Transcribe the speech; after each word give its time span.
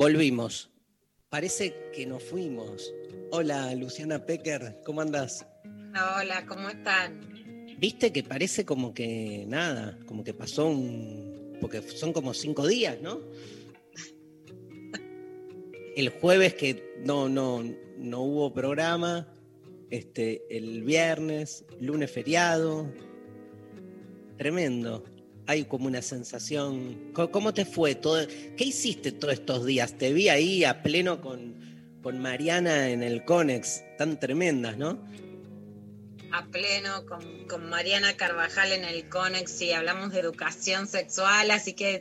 Volvimos. 0.00 0.70
Parece 1.28 1.74
que 1.92 2.06
nos 2.06 2.22
fuimos. 2.24 2.90
Hola, 3.32 3.74
Luciana 3.74 4.24
Pecker, 4.24 4.80
¿cómo 4.82 5.02
andás? 5.02 5.46
Hola, 5.90 6.46
¿cómo 6.46 6.70
están? 6.70 7.20
Viste 7.78 8.10
que 8.10 8.22
parece 8.22 8.64
como 8.64 8.94
que 8.94 9.44
nada, 9.46 9.98
como 10.06 10.24
que 10.24 10.32
pasó 10.32 10.68
un. 10.68 11.58
porque 11.60 11.82
son 11.82 12.14
como 12.14 12.32
cinco 12.32 12.66
días, 12.66 12.96
¿no? 13.02 13.20
El 15.94 16.08
jueves 16.08 16.54
que 16.54 16.82
no, 17.04 17.28
no, 17.28 17.62
no 17.98 18.20
hubo 18.22 18.54
programa, 18.54 19.28
este, 19.90 20.40
el 20.48 20.82
viernes, 20.82 21.66
lunes 21.78 22.10
feriado. 22.10 22.90
Tremendo. 24.38 25.04
Hay 25.50 25.64
como 25.64 25.88
una 25.88 26.00
sensación. 26.00 27.12
¿Cómo 27.12 27.52
te 27.52 27.64
fue? 27.64 27.96
Todo, 27.96 28.24
¿Qué 28.56 28.62
hiciste 28.62 29.10
todos 29.10 29.34
estos 29.34 29.66
días? 29.66 29.98
Te 29.98 30.12
vi 30.12 30.28
ahí 30.28 30.62
a 30.62 30.80
pleno 30.80 31.20
con, 31.20 31.56
con 32.04 32.20
Mariana 32.20 32.90
en 32.90 33.02
el 33.02 33.24
Conex, 33.24 33.82
tan 33.98 34.20
tremendas, 34.20 34.78
¿no? 34.78 35.04
A 36.30 36.46
pleno 36.46 37.04
con, 37.04 37.48
con 37.48 37.68
Mariana 37.68 38.16
Carvajal 38.16 38.70
en 38.70 38.84
el 38.84 39.08
Conex 39.08 39.60
y 39.62 39.72
hablamos 39.72 40.12
de 40.12 40.20
educación 40.20 40.86
sexual, 40.86 41.50
así 41.50 41.72
que 41.72 42.00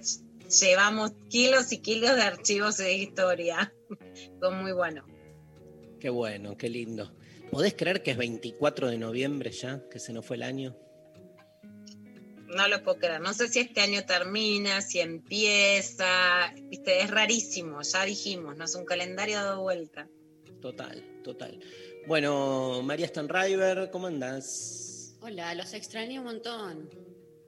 llevamos 0.62 1.14
kilos 1.28 1.72
y 1.72 1.80
kilos 1.80 2.18
de 2.18 2.22
archivos 2.22 2.78
de 2.78 2.94
historia. 2.94 3.74
Fue 4.40 4.52
muy 4.52 4.74
bueno. 4.74 5.08
Qué 6.00 6.12
bueno, 6.12 6.56
qué 6.56 6.70
lindo. 6.70 7.12
¿Podés 7.50 7.74
creer 7.74 8.04
que 8.04 8.12
es 8.12 8.18
24 8.18 8.90
de 8.90 9.00
noviembre 9.00 9.50
ya, 9.50 9.82
que 9.90 9.98
se 9.98 10.14
nos 10.14 10.24
fue 10.24 10.36
el 10.36 10.44
año? 10.44 10.78
No 12.50 12.68
lo 12.68 12.84
puedo 12.84 12.98
creer. 12.98 13.22
No 13.22 13.34
sé 13.34 13.48
si 13.48 13.60
este 13.60 13.82
año 13.82 14.06
termina, 14.06 14.82
si 14.82 15.00
empieza. 15.00 16.54
Viste, 16.64 17.02
es 17.02 17.10
rarísimo, 17.12 17.82
ya 17.82 18.04
dijimos, 18.06 18.58
no 18.58 18.66
es 18.66 18.76
un 18.76 18.86
calendario 18.86 19.36
dado 19.38 19.62
vuelta. 19.62 20.08
Total, 20.62 21.04
total. 21.24 21.60
Bueno, 22.08 22.82
María 22.84 23.08
Stanriver, 23.08 23.90
¿cómo 23.92 24.08
andás? 24.08 25.16
Hola, 25.22 25.54
los 25.54 25.74
extrañé 25.74 26.20
un 26.20 26.26
montón. 26.26 26.90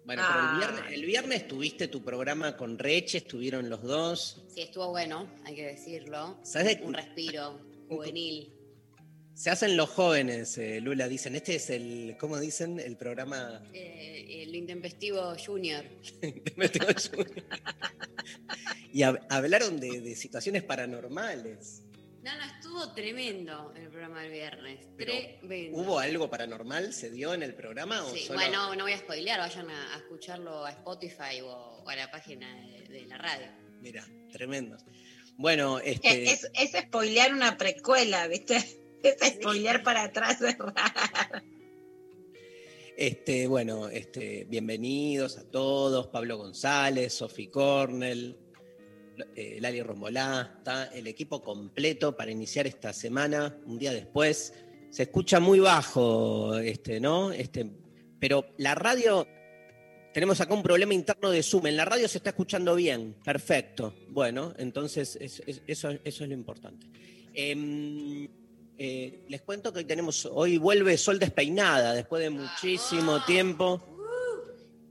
Bueno, 0.04 0.24
pero 0.28 0.40
el 0.40 0.46
Ah. 0.46 0.58
viernes, 0.58 0.94
el 0.94 1.06
viernes 1.06 1.48
tuviste 1.48 1.88
tu 1.88 2.02
programa 2.04 2.58
con 2.58 2.78
Reche, 2.78 3.20
estuvieron 3.20 3.70
los 3.70 3.82
dos. 3.84 4.44
Sí, 4.54 4.62
estuvo 4.62 4.90
bueno, 4.90 5.30
hay 5.46 5.56
que 5.56 5.66
decirlo. 5.68 6.40
¿Sabes 6.44 6.80
de- 6.80 6.86
Un 6.86 6.94
respiro 6.94 7.60
juvenil. 7.88 8.52
Se 9.42 9.50
hacen 9.50 9.76
los 9.76 9.90
jóvenes, 9.90 10.56
eh, 10.60 10.80
Lula, 10.82 11.08
dicen, 11.08 11.34
este 11.36 11.56
es 11.56 11.72
el, 11.72 12.16
¿cómo 12.20 12.40
dicen? 12.40 12.80
El 12.80 12.96
programa... 12.96 13.64
Eh, 13.74 14.44
el 14.44 14.54
intempestivo 14.54 15.34
junior. 15.44 15.84
y 18.94 19.00
hab- 19.00 19.26
hablaron 19.32 19.80
de, 19.80 20.00
de 20.02 20.16
situaciones 20.16 20.62
paranormales. 20.62 21.82
No, 22.22 22.38
no, 22.38 22.44
estuvo 22.46 22.94
tremendo 22.94 23.74
el 23.76 23.88
programa 23.90 24.22
del 24.22 24.32
viernes. 24.32 24.86
Pero, 24.96 25.12
tremendo. 25.40 25.76
¿Hubo 25.80 25.98
algo 25.98 26.30
paranormal? 26.30 26.94
¿Se 26.94 27.10
dio 27.10 27.34
en 27.34 27.42
el 27.42 27.56
programa? 27.56 28.06
O 28.06 28.14
Sí, 28.14 28.26
solo- 28.26 28.38
Bueno, 28.42 28.76
no 28.76 28.84
voy 28.84 28.94
a 28.94 28.98
spoilear, 29.00 29.40
vayan 29.40 29.72
a, 29.72 29.96
a 29.96 29.98
escucharlo 29.98 30.66
a 30.68 30.70
Spotify 30.70 31.42
o, 31.44 31.82
o 31.84 31.90
a 31.90 31.96
la 31.96 32.12
página 32.12 32.48
de, 32.64 32.84
de 32.94 33.08
la 33.08 33.18
radio. 33.18 33.48
Mira, 33.82 34.06
tremendos. 34.32 34.84
Bueno, 35.36 35.80
Es, 35.80 35.96
este... 35.96 36.26
es, 36.32 36.48
es 36.54 36.74
spoilear 36.84 37.34
una 37.34 37.58
precuela, 37.58 38.28
¿viste? 38.28 38.78
Spoilear 39.04 39.84
para 39.84 40.04
atrás. 40.04 40.38
Este, 42.98 43.48
bueno, 43.48 43.90
este, 43.90 44.46
bienvenidos 44.50 45.38
a 45.38 45.44
todos, 45.50 46.08
Pablo 46.08 46.38
González, 46.38 47.14
Sofi 47.14 47.48
Cornell, 47.48 48.38
eh, 49.36 49.58
Lali 49.60 49.82
Rombolá, 49.82 50.56
está 50.58 50.86
el 50.94 51.08
equipo 51.08 51.42
completo 51.42 52.16
para 52.16 52.30
iniciar 52.32 52.68
esta 52.68 52.94
semana, 52.94 53.58
un 53.66 53.80
día 53.80 53.92
después. 53.94 54.54
Se 54.92 55.04
escucha 55.04 55.40
muy 55.40 55.60
bajo, 55.60 56.58
este, 56.58 57.00
¿no? 57.00 57.32
Este, 57.32 57.66
pero 58.20 58.46
la 58.58 58.76
radio, 58.76 59.26
tenemos 60.14 60.40
acá 60.42 60.54
un 60.54 60.62
problema 60.62 60.94
interno 60.94 61.32
de 61.32 61.42
Zoom, 61.42 61.68
en 61.68 61.78
la 61.78 61.86
radio 61.86 62.08
se 62.08 62.18
está 62.20 62.32
escuchando 62.32 62.76
bien, 62.76 63.16
perfecto. 63.24 63.96
Bueno, 64.10 64.54
entonces 64.58 65.18
es- 65.20 65.42
es- 65.48 65.62
eso, 65.66 65.90
eso 66.04 66.24
es 66.24 66.30
lo 66.30 66.36
importante. 66.36 66.86
Em, 67.34 68.28
eh, 68.84 69.26
les 69.28 69.44
cuento 69.44 69.72
que 69.72 69.78
hoy 69.78 69.86
tenemos, 69.86 70.26
hoy 70.26 70.58
vuelve 70.58 70.98
Sol 70.98 71.20
Despeinada, 71.20 71.94
después 71.94 72.24
de 72.24 72.32
muchísimo 72.32 73.24
tiempo. 73.26 73.80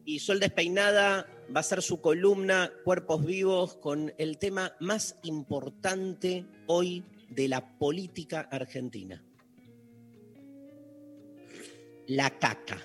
Y 0.04 0.20
Sol 0.20 0.38
Despeinada 0.38 1.26
va 1.52 1.58
a 1.58 1.64
ser 1.64 1.82
su 1.82 2.00
columna 2.00 2.72
Cuerpos 2.84 3.26
Vivos 3.26 3.74
con 3.74 4.14
el 4.16 4.38
tema 4.38 4.76
más 4.78 5.16
importante 5.24 6.46
hoy 6.68 7.04
de 7.30 7.48
la 7.48 7.78
política 7.80 8.42
argentina. 8.52 9.24
La 12.06 12.38
caca. 12.38 12.76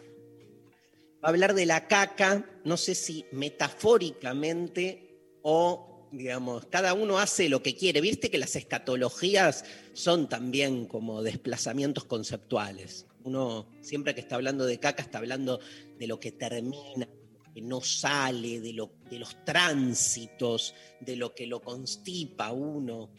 Va 1.24 1.28
a 1.28 1.30
hablar 1.30 1.54
de 1.54 1.68
la 1.68 1.88
caca, 1.88 2.50
no 2.64 2.78
sé 2.78 2.96
si 2.96 3.28
metafóricamente 3.32 5.20
o, 5.44 5.95
digamos, 6.12 6.66
cada 6.68 6.94
uno 6.94 7.20
hace 7.20 7.50
lo 7.50 7.62
que 7.62 7.76
quiere. 7.76 8.02
Viste 8.02 8.30
que 8.30 8.38
las 8.38 8.56
escatologías 8.56 9.66
son 9.94 10.30
también 10.30 10.88
como 10.88 11.22
desplazamientos 11.22 12.06
conceptuales. 12.06 13.06
Uno 13.24 13.68
siempre 13.82 14.14
que 14.14 14.22
está 14.22 14.36
hablando 14.36 14.66
de 14.66 14.80
caca 14.80 15.02
está 15.02 15.18
hablando 15.18 15.60
de 15.98 16.08
lo 16.08 16.20
que 16.20 16.32
termina, 16.32 17.08
que 17.54 17.62
no 17.62 17.82
sale, 17.82 18.60
de, 18.60 18.74
lo, 18.74 18.92
de 19.10 19.20
los 19.20 19.44
tránsitos, 19.44 20.76
de 21.00 21.16
lo 21.16 21.34
que 21.34 21.48
lo 21.48 21.62
constipa 21.62 22.52
uno. 22.52 23.10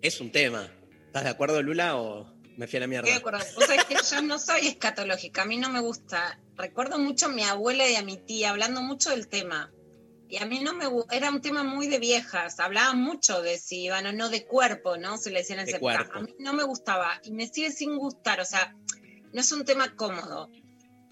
Es 0.00 0.20
un 0.20 0.30
tema. 0.30 0.72
¿Estás 1.06 1.24
de 1.24 1.30
acuerdo, 1.30 1.62
Lula, 1.62 1.96
o 1.96 2.32
me 2.56 2.66
fui 2.68 2.76
a 2.76 2.80
la 2.80 2.86
mierda? 2.86 3.08
Estoy 3.08 3.22
de 3.22 3.36
acuerdo. 3.36 3.88
Que 3.88 3.96
yo 4.14 4.22
no 4.22 4.38
soy 4.38 4.68
escatológica, 4.68 5.42
a 5.42 5.46
mí 5.46 5.56
no 5.56 5.70
me 5.70 5.80
gusta. 5.80 6.40
Recuerdo 6.56 6.98
mucho 6.98 7.26
a 7.26 7.28
mi 7.30 7.42
abuela 7.42 7.88
y 7.88 7.96
a 7.96 8.02
mi 8.02 8.16
tía 8.16 8.50
hablando 8.50 8.82
mucho 8.82 9.10
del 9.10 9.26
tema. 9.26 9.72
Y 10.28 10.36
a 10.36 10.46
mí 10.46 10.60
no 10.60 10.74
me 10.74 10.84
era 11.10 11.30
un 11.30 11.40
tema 11.40 11.64
muy 11.64 11.88
de 11.88 11.98
viejas, 11.98 12.60
hablaban 12.60 13.00
mucho 13.00 13.40
de 13.40 13.58
si 13.58 13.84
iban 13.84 14.06
o 14.06 14.12
no 14.12 14.28
de 14.28 14.44
cuerpo, 14.44 14.98
¿no? 14.98 15.16
Se 15.16 15.30
le 15.30 15.38
decían 15.38 15.64
cuerpo. 15.80 16.02
época. 16.02 16.18
A 16.18 16.22
mí 16.22 16.34
no 16.38 16.52
me 16.52 16.64
gustaba 16.64 17.18
y 17.24 17.32
me 17.32 17.48
sigue 17.48 17.72
sin 17.72 17.96
gustar, 17.96 18.40
o 18.40 18.44
sea, 18.44 18.74
no 19.32 19.40
es 19.40 19.50
un 19.52 19.64
tema 19.64 19.96
cómodo. 19.96 20.50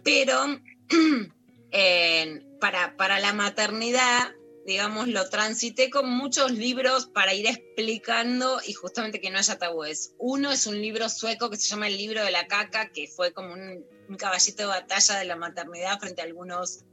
Pero 0.05 0.61
eh, 1.73 2.43
para, 2.61 2.96
para 2.99 3.19
la 3.19 3.32
maternidad, 3.32 4.35
digamos, 4.67 5.08
lo 5.08 5.29
transité 5.31 5.88
con 5.88 6.11
muchos 6.11 6.52
libros 6.52 7.06
para 7.06 7.32
ir 7.32 7.46
explicando 7.46 8.61
y 8.67 8.75
justamente 8.75 9.20
que 9.20 9.31
no 9.31 9.38
haya 9.38 9.58
tabúes. 9.58 10.12
Uno 10.19 10.52
es 10.52 10.67
un 10.67 10.81
libro 10.81 11.08
sueco 11.08 11.49
que 11.49 11.56
se 11.56 11.69
llama 11.69 11.87
El 11.87 11.96
libro 11.96 12.23
de 12.23 12.32
la 12.32 12.46
caca, 12.49 12.91
que 12.91 13.08
fue 13.08 13.32
como 13.32 13.55
un, 13.55 13.82
un 14.08 14.17
caballito 14.17 14.62
de 14.64 14.69
batalla 14.69 15.19
de 15.19 15.25
la 15.25 15.37
maternidad 15.37 15.99
frente 16.00 16.20
a 16.20 16.25
algunos 16.25 16.85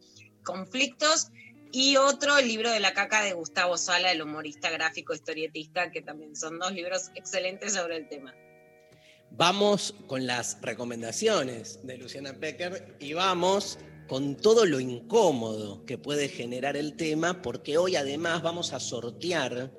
conflictos. 0.44 1.27
Y 1.75 1.98
otro, 1.98 2.38
el 2.38 2.48
libro 2.48 2.70
de 2.70 2.80
la 2.80 2.94
caca 2.94 3.24
de 3.24 3.34
Gustavo 3.34 3.80
Sala, 3.80 4.12
el 4.12 4.22
humorista 4.22 4.70
gráfico 4.70 5.16
historietista, 5.16 5.90
que 5.90 6.04
también 6.04 6.36
son 6.36 6.60
dos 6.60 6.72
libros 6.72 7.10
excelentes 7.16 7.74
sobre 7.74 7.98
el 7.98 8.08
tema. 8.08 8.36
Vamos 9.31 9.96
con 10.06 10.28
las 10.28 10.62
recomendaciones 10.62 11.80
de 11.81 11.98
Luciana 11.98 12.34
Pecker 12.34 12.96
y 13.00 13.14
vamos 13.14 13.80
con 14.08 14.38
todo 14.38 14.68
lo 14.68 14.80
incómodo 14.80 15.84
que 15.84 15.98
puede 15.98 16.30
generar 16.30 16.78
el 16.78 16.96
tema, 16.96 17.42
porque 17.42 17.80
hoy 17.80 17.96
además 17.96 18.44
vamos 18.44 18.72
a 18.72 18.80
sortear 18.80 19.72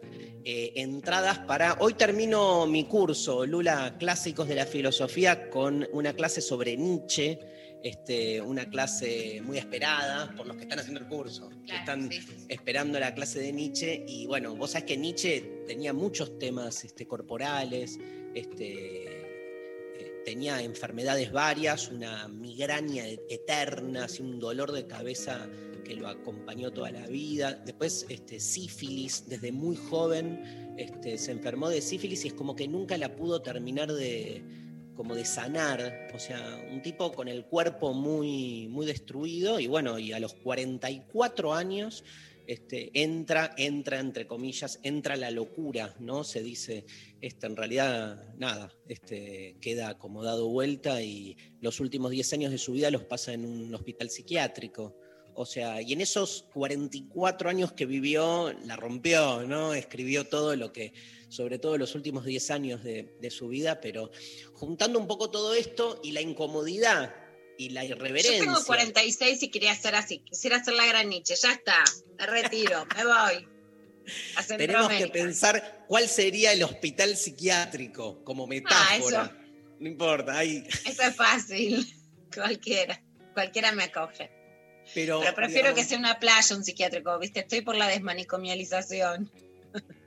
eh, 0.45 0.73
entradas 0.75 1.39
para... 1.39 1.77
Hoy 1.79 1.95
termino 1.95 2.67
mi 2.67 2.87
curso, 2.87 3.47
Lula, 3.47 3.95
Clásicos 4.01 4.49
de 4.49 4.57
la 4.57 4.67
Filosofía, 4.67 5.49
con 5.49 5.87
una 5.93 6.13
clase 6.13 6.41
sobre 6.41 6.77
Nietzsche, 6.77 7.39
este, 7.85 8.41
una 8.41 8.71
clase 8.71 9.43
muy 9.45 9.59
esperada 9.59 10.35
por 10.35 10.47
los 10.47 10.57
que 10.57 10.63
están 10.63 10.79
haciendo 10.79 11.01
el 11.01 11.07
curso, 11.07 11.51
que 11.67 11.77
están 11.77 12.11
sí, 12.11 12.23
sí, 12.23 12.33
sí. 12.35 12.47
esperando 12.49 12.99
la 12.99 13.15
clase 13.15 13.41
de 13.41 13.53
Nietzsche. 13.53 14.07
Y 14.09 14.27
bueno, 14.27 14.57
vos 14.57 14.71
sabés 14.71 14.87
que 14.87 14.97
Nietzsche 14.97 15.65
tenía 15.67 15.93
muchos 15.93 16.39
temas 16.39 16.83
este, 16.83 17.07
corporales, 17.07 17.99
este, 18.35 19.05
eh, 20.01 20.23
tenía 20.25 20.63
enfermedades 20.63 21.31
varias, 21.31 21.91
una 21.91 22.27
migraña 22.27 23.07
e- 23.07 23.21
eterna, 23.29 24.05
así, 24.05 24.23
un 24.23 24.41
dolor 24.41 24.73
de 24.73 24.87
cabeza 24.87 25.47
que 25.85 25.95
lo 25.95 26.09
acompañó 26.09 26.73
toda 26.73 26.91
la 26.91 27.07
vida. 27.07 27.53
Después, 27.67 28.07
este, 28.09 28.41
sífilis, 28.41 29.29
desde 29.29 29.53
muy 29.53 29.77
joven 29.77 30.75
este, 30.79 31.19
se 31.19 31.33
enfermó 31.33 31.69
de 31.69 31.83
sífilis 31.83 32.25
y 32.25 32.29
es 32.29 32.35
como 32.35 32.57
que 32.57 32.67
nunca 32.67 32.97
la 32.97 33.15
pudo 33.15 33.43
terminar 33.43 33.93
de, 33.93 34.64
como 34.95 35.15
de 35.15 35.25
sanar. 35.25 36.09
O 36.15 36.19
sea, 36.19 36.65
un 36.71 36.83
tipo 36.83 37.13
con 37.13 37.29
el 37.29 37.45
cuerpo 37.45 37.93
muy, 37.93 38.69
muy 38.69 38.87
destruido 38.87 39.61
y 39.61 39.67
bueno, 39.67 39.99
y 39.99 40.13
a 40.13 40.21
los 40.21 40.35
44 40.35 41.55
años 41.55 42.05
este, 42.47 42.91
entra, 43.03 43.55
entra, 43.57 44.01
entre 44.01 44.27
comillas, 44.27 44.79
entra 44.83 45.17
la 45.17 45.31
locura, 45.31 45.95
¿no? 45.99 46.25
Se 46.25 46.43
dice, 46.43 46.85
este, 47.21 47.47
en 47.47 47.57
realidad, 47.57 48.35
nada, 48.37 48.71
este, 48.87 49.57
queda 49.61 49.97
como 49.99 50.23
dado 50.23 50.49
vuelta 50.49 51.01
y 51.01 51.37
los 51.61 51.81
últimos 51.81 52.11
10 52.11 52.33
años 52.35 52.53
de 52.53 52.59
su 52.59 52.73
vida 52.73 52.91
los 52.91 53.05
pasa 53.05 53.33
en 53.33 53.47
un 53.47 53.75
hospital 53.75 54.11
psiquiátrico. 54.11 54.95
O 55.37 55.47
sea, 55.47 55.81
y 55.83 55.93
en 55.95 56.01
esos 56.01 56.45
44 56.53 57.49
años 57.49 57.73
que 57.73 57.87
vivió, 57.87 58.53
la 58.67 58.77
rompió, 58.77 59.43
¿no? 59.43 59.75
Escribió 59.75 60.25
todo 60.29 60.55
lo 60.55 60.73
que, 60.73 60.93
sobre 61.35 61.59
todo 61.59 61.77
los 61.77 61.95
últimos 61.95 62.25
10 62.25 62.51
años 62.51 62.85
de, 62.85 63.17
de 63.21 63.31
su 63.31 63.49
vida, 63.49 63.81
pero 63.81 64.11
juntando 64.53 64.99
un 64.99 65.09
poco 65.09 65.31
todo 65.31 65.55
esto 65.55 66.01
y 66.03 66.13
la 66.13 66.21
incomodidad 66.21 67.15
y 67.59 67.71
la 67.71 67.85
irreverencia. 67.85 68.39
Yo 68.39 68.45
tengo 68.45 68.65
46 68.65 69.43
y 69.43 69.51
quería 69.51 69.73
hacer 69.73 69.95
así. 69.95 70.21
Quisiera 70.21 70.59
hacer 70.59 70.75
la 70.75 70.87
gran 70.87 71.09
Nietzsche. 71.09 71.35
Ya 71.35 71.53
está. 71.53 71.83
Me 72.19 72.27
retiro. 72.27 72.87
me 72.97 73.05
voy. 73.05 73.49
A 74.37 74.43
Tenemos 74.43 74.93
que 74.93 75.09
pensar 75.09 75.85
cuál 75.89 76.09
sería 76.09 76.53
el 76.53 76.63
hospital 76.63 77.17
psiquiátrico 77.17 78.23
como 78.23 78.47
metáfora. 78.47 79.33
Ah. 79.33 79.41
No 79.81 79.89
importa, 79.89 80.39
hay, 80.39 80.65
Eso 80.87 81.03
es 81.03 81.17
fácil. 81.17 81.87
Cualquiera. 82.35 83.03
Cualquiera 83.33 83.73
me 83.73 83.85
acoge. 83.85 84.31
pero, 84.95 85.21
Pero 85.21 85.35
prefiero 85.35 85.69
digamos, 85.69 85.83
que 85.83 85.89
sea 85.89 85.99
una 85.99 86.21
playa, 86.21 86.57
un 86.57 86.65
psiquiátrico, 86.65 87.19
¿viste? 87.19 87.41
Estoy 87.41 87.63
por 87.63 87.77
la 87.77 87.89
desmanicomialización. 87.89 89.33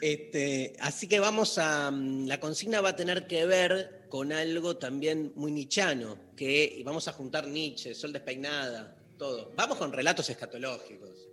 Este, 0.00 0.74
así 0.80 1.06
que 1.08 1.20
vamos 1.20 1.58
a. 1.58 1.90
mm, 1.90 2.26
La 2.26 2.40
consigna 2.40 2.80
va 2.80 2.90
a 2.90 2.96
tener 2.96 3.26
que 3.26 3.44
ver 3.46 4.06
con 4.08 4.32
algo 4.32 4.76
también 4.76 5.32
muy 5.36 5.52
nichano, 5.52 6.18
que 6.36 6.82
vamos 6.84 7.06
a 7.08 7.12
juntar 7.12 7.46
Nietzsche, 7.46 7.94
Sol 7.94 8.12
despeinada, 8.12 8.96
todo. 9.18 9.52
Vamos 9.56 9.78
con 9.78 9.92
relatos 9.92 10.28
escatológicos. 10.30 11.28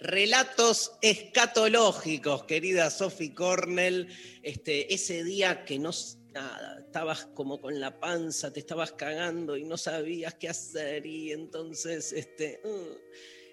Relatos 0.00 0.92
escatológicos, 1.02 2.44
querida 2.44 2.90
Sophie 2.90 3.34
Cornell. 3.34 4.08
Este, 4.42 4.92
ese 4.92 5.24
día 5.24 5.64
que 5.64 5.78
no 5.78 5.90
nada, 6.32 6.80
estabas 6.86 7.26
como 7.34 7.60
con 7.60 7.78
la 7.80 7.98
panza, 7.98 8.52
te 8.52 8.60
estabas 8.60 8.92
cagando 8.92 9.56
y 9.56 9.64
no 9.64 9.76
sabías 9.76 10.34
qué 10.34 10.48
hacer, 10.48 11.04
y 11.06 11.32
entonces 11.32 12.12
este. 12.12 12.60
uh, 12.64 12.96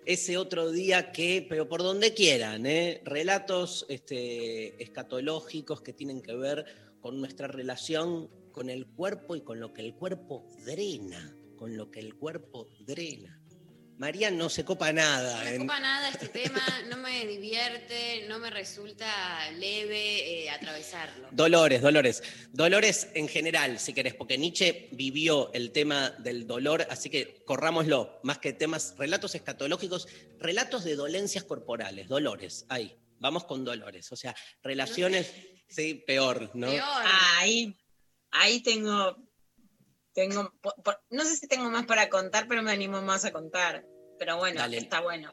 ese 0.05 0.37
otro 0.37 0.71
día 0.71 1.11
que, 1.11 1.45
pero 1.47 1.67
por 1.67 1.81
donde 1.81 2.13
quieran, 2.13 2.65
¿eh? 2.65 3.01
relatos 3.05 3.85
este, 3.89 4.81
escatológicos 4.81 5.81
que 5.81 5.93
tienen 5.93 6.21
que 6.21 6.35
ver 6.35 6.65
con 7.01 7.19
nuestra 7.19 7.47
relación 7.47 8.29
con 8.51 8.69
el 8.69 8.87
cuerpo 8.87 9.35
y 9.35 9.41
con 9.41 9.59
lo 9.59 9.73
que 9.73 9.81
el 9.81 9.95
cuerpo 9.95 10.47
drena, 10.65 11.35
con 11.57 11.75
lo 11.75 11.91
que 11.91 11.99
el 11.99 12.15
cuerpo 12.15 12.69
drena. 12.85 13.41
María 13.97 14.29
no 14.29 14.49
se 14.49 14.65
copa 14.65 14.91
nada. 14.91 15.37
No 15.39 15.43
me 15.43 15.49
en- 15.51 15.61
ocupa 15.61 15.79
nada 15.79 16.09
este 16.09 16.27
tema, 16.43 16.61
no 16.89 16.97
me 16.97 17.25
divierte, 17.25 18.25
no 18.27 18.39
me 18.39 18.49
resulta 18.49 19.51
leve 19.51 20.43
eh, 20.43 20.49
atravesarlo. 20.49 21.29
Dolores, 21.31 21.81
dolores. 21.81 22.21
Dolores 22.51 23.07
en 23.13 23.27
general, 23.29 23.79
si 23.79 23.93
querés, 23.93 24.13
porque 24.13 24.37
Nietzsche 24.37 24.89
vivió 24.91 25.51
el 25.53 25.71
tema 25.71 26.09
del 26.19 26.45
dolor, 26.45 26.85
así 26.89 27.09
que 27.09 27.41
corrámoslo, 27.45 28.19
más 28.23 28.39
que 28.39 28.51
temas, 28.53 28.95
relatos 28.97 29.33
escatológicos, 29.35 30.07
relatos 30.39 30.83
de 30.83 30.95
dolencias 30.95 31.45
corporales, 31.45 32.09
dolores, 32.09 32.65
ahí, 32.69 32.97
vamos 33.19 33.45
con 33.45 33.63
dolores, 33.63 34.11
o 34.11 34.15
sea, 34.17 34.35
relaciones, 34.61 35.31
sí, 35.69 35.95
peor, 36.05 36.51
¿no? 36.53 36.67
Peor. 36.67 37.03
Ahí, 37.37 37.75
ahí 38.31 38.59
tengo, 38.61 39.15
tengo, 40.15 40.51
no 41.11 41.23
sé 41.25 41.35
si 41.35 41.47
tengo 41.47 41.69
más 41.69 41.85
para 41.85 42.09
contar, 42.09 42.47
pero 42.47 42.63
me 42.63 42.71
animo 42.71 43.01
más 43.03 43.25
a 43.25 43.31
contar. 43.31 43.85
Pero 44.17 44.37
bueno, 44.37 44.61
Dale. 44.61 44.77
está 44.77 45.01
bueno. 45.01 45.31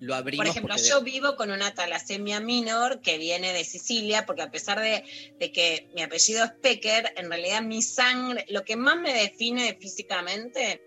Lo 0.00 0.14
abrimos 0.14 0.44
Por 0.44 0.50
ejemplo, 0.50 0.74
de- 0.74 0.82
yo 0.82 1.00
vivo 1.02 1.36
con 1.36 1.50
una 1.50 1.72
talasemia 1.74 2.40
minor 2.40 3.00
que 3.00 3.16
viene 3.18 3.52
de 3.52 3.64
Sicilia, 3.64 4.26
porque 4.26 4.42
a 4.42 4.50
pesar 4.50 4.80
de, 4.80 5.04
de 5.38 5.52
que 5.52 5.88
mi 5.94 6.02
apellido 6.02 6.44
es 6.44 6.50
Pecker, 6.60 7.12
en 7.16 7.30
realidad 7.30 7.62
mi 7.62 7.82
sangre, 7.82 8.44
lo 8.48 8.64
que 8.64 8.76
más 8.76 8.96
me 8.98 9.14
define 9.14 9.78
físicamente 9.80 10.82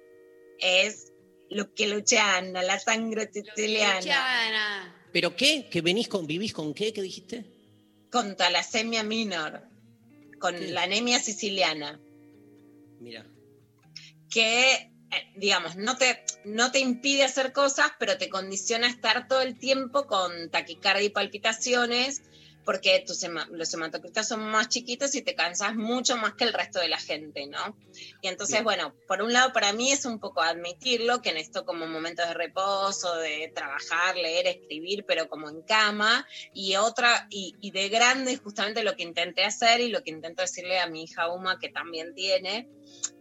es 0.60 1.12
lo 1.50 1.74
que 1.74 1.88
luchana, 1.88 2.62
la 2.62 2.80
sangre 2.80 3.30
siciliana. 3.32 4.96
¿Pero 5.12 5.36
qué? 5.36 5.68
¿Que 5.72 5.82
venís 5.82 6.08
con, 6.08 6.28
vivís 6.28 6.54
con 6.54 6.74
qué? 6.74 6.92
¿Qué 6.94 7.02
dijiste? 7.02 7.46
con 8.12 8.36
talasemia 8.36 9.04
minor, 9.04 9.62
con 10.40 10.56
¿Qué? 10.56 10.68
la 10.70 10.82
anemia 10.84 11.20
siciliana. 11.20 12.00
Mira, 13.00 13.26
que, 14.30 14.74
eh, 14.74 14.92
digamos, 15.36 15.76
no 15.76 15.98
te, 15.98 16.24
no 16.46 16.72
te 16.72 16.80
impide 16.80 17.24
hacer 17.24 17.52
cosas, 17.54 17.92
pero 18.00 18.18
te 18.18 18.30
condiciona 18.30 18.88
a 18.88 18.92
estar 18.92 19.28
todo 19.28 19.42
el 19.42 19.58
tiempo 19.58 20.06
con 20.06 20.50
taquicardia 20.50 21.04
y 21.04 21.10
palpitaciones, 21.10 22.22
porque 22.66 23.04
tus 23.08 23.26
los 23.50 23.74
hematocritos 23.74 24.28
son 24.28 24.42
más 24.42 24.70
chiquitos 24.70 25.16
y 25.16 25.24
te 25.24 25.34
cansas 25.34 25.74
mucho 25.76 26.18
más 26.18 26.36
que 26.36 26.44
el 26.44 26.54
resto 26.54 26.80
de 26.80 26.88
la 26.88 27.00
gente, 27.00 27.48
¿no? 27.48 27.76
Y 28.22 28.28
entonces, 28.28 28.58
Bien. 28.58 28.64
bueno, 28.64 28.96
por 29.08 29.24
un 29.24 29.34
lado 29.34 29.52
para 29.54 29.74
mí 29.74 29.92
es 29.92 30.06
un 30.06 30.20
poco 30.20 30.42
admitirlo, 30.42 31.20
que 31.22 31.34
necesito 31.34 31.66
como 31.66 31.88
momentos 31.88 32.28
de 32.28 32.36
reposo, 32.36 33.16
de 33.16 33.52
trabajar, 33.56 34.16
leer, 34.18 34.46
escribir, 34.46 35.04
pero 35.08 35.28
como 35.30 35.50
en 35.50 35.64
cama, 35.64 36.28
y 36.54 36.76
otra, 36.76 37.26
y, 37.32 37.56
y 37.60 37.72
de 37.72 37.90
grande 37.90 38.38
justamente 38.38 38.84
lo 38.84 38.96
que 38.96 39.02
intenté 39.02 39.46
hacer 39.46 39.80
y 39.80 39.90
lo 39.90 40.04
que 40.04 40.12
intento 40.12 40.44
decirle 40.44 40.80
a 40.80 40.88
mi 40.88 41.06
hija 41.06 41.34
Uma, 41.34 41.58
que 41.58 41.70
también 41.70 42.14
tiene, 42.14 42.70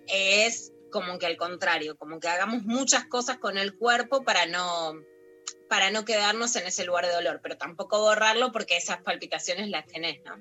es 0.09 0.73
como 0.91 1.19
que 1.19 1.27
al 1.27 1.37
contrario, 1.37 1.97
como 1.97 2.21
que 2.21 2.29
hagamos 2.29 2.65
muchas 2.65 3.05
cosas 3.07 3.39
con 3.39 3.59
el 3.59 3.77
cuerpo 3.77 4.25
para 4.25 4.47
no 4.47 4.95
para 5.69 5.91
no 5.91 6.05
quedarnos 6.07 6.57
en 6.57 6.67
ese 6.67 6.85
lugar 6.85 7.07
de 7.07 7.13
dolor, 7.13 7.41
pero 7.43 7.59
tampoco 7.59 8.01
borrarlo 8.01 8.53
porque 8.53 8.79
esas 8.79 9.03
palpitaciones 9.03 9.69
las 9.69 9.87
tenés, 9.87 10.23
¿no? 10.25 10.37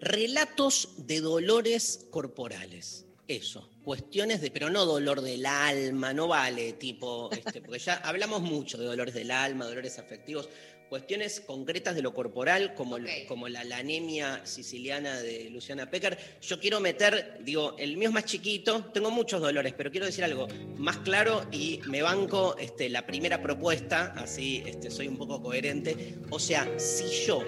relatos 0.00 0.88
de 0.96 1.20
dolores 1.20 2.06
corporales. 2.10 3.06
Eso, 3.28 3.70
cuestiones 3.84 4.40
de, 4.40 4.50
pero 4.50 4.70
no 4.70 4.84
dolor 4.86 5.20
del 5.20 5.46
alma, 5.46 6.12
no 6.12 6.26
vale, 6.26 6.72
tipo, 6.72 7.30
este, 7.30 7.60
porque 7.60 7.78
ya 7.78 7.94
hablamos 7.94 8.40
mucho 8.40 8.76
de 8.76 8.86
dolores 8.86 9.14
del 9.14 9.30
alma, 9.30 9.66
dolores 9.66 10.00
afectivos, 10.00 10.48
cuestiones 10.90 11.40
concretas 11.40 11.94
de 11.94 12.02
lo 12.02 12.12
corporal, 12.12 12.74
como, 12.74 12.96
Ok. 12.96 13.02
como 13.28 13.48
la, 13.48 13.64
la 13.64 13.78
anemia 13.78 14.42
siciliana 14.44 15.20
de 15.20 15.48
Luciana 15.48 15.88
Pecker. 15.88 16.18
Yo 16.42 16.60
quiero 16.60 16.80
meter, 16.80 17.38
digo, 17.42 17.76
el 17.78 17.96
mío 17.96 18.08
es 18.08 18.14
más 18.14 18.24
chiquito, 18.26 18.84
tengo 18.92 19.10
muchos 19.10 19.40
dolores, 19.40 19.72
pero 19.74 19.90
quiero 19.90 20.04
decir 20.04 20.24
algo 20.24 20.48
más 20.76 20.98
claro 20.98 21.46
y 21.52 21.80
me 21.86 22.02
banco 22.02 22.56
este, 22.58 22.90
la 22.90 23.06
primera 23.06 23.40
propuesta, 23.40 24.12
así 24.16 24.62
este, 24.66 24.90
soy 24.90 25.08
un 25.08 25.16
poco 25.16 25.40
coherente. 25.40 26.18
O 26.28 26.38
sea, 26.38 26.68
si 26.78 27.04
yo 27.24 27.42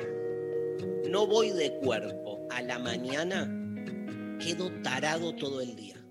no 1.11 1.26
voy 1.26 1.50
de 1.50 1.72
cuerpo 1.75 2.46
a 2.50 2.62
la 2.62 2.78
mañana, 2.78 3.50
quedo 4.40 4.70
tarado 4.82 5.34
todo 5.34 5.61
el 5.61 5.76
día. 5.76 6.01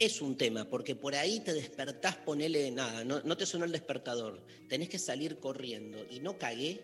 Es 0.00 0.22
un 0.22 0.38
tema, 0.38 0.66
porque 0.66 0.96
por 0.96 1.14
ahí 1.14 1.40
te 1.40 1.52
despertás, 1.52 2.16
ponele 2.16 2.70
nada, 2.70 3.04
no, 3.04 3.20
no 3.20 3.36
te 3.36 3.44
sonó 3.44 3.66
el 3.66 3.72
despertador, 3.72 4.42
tenés 4.66 4.88
que 4.88 4.98
salir 4.98 5.38
corriendo 5.38 6.06
y 6.10 6.20
no 6.20 6.38
cagué. 6.38 6.80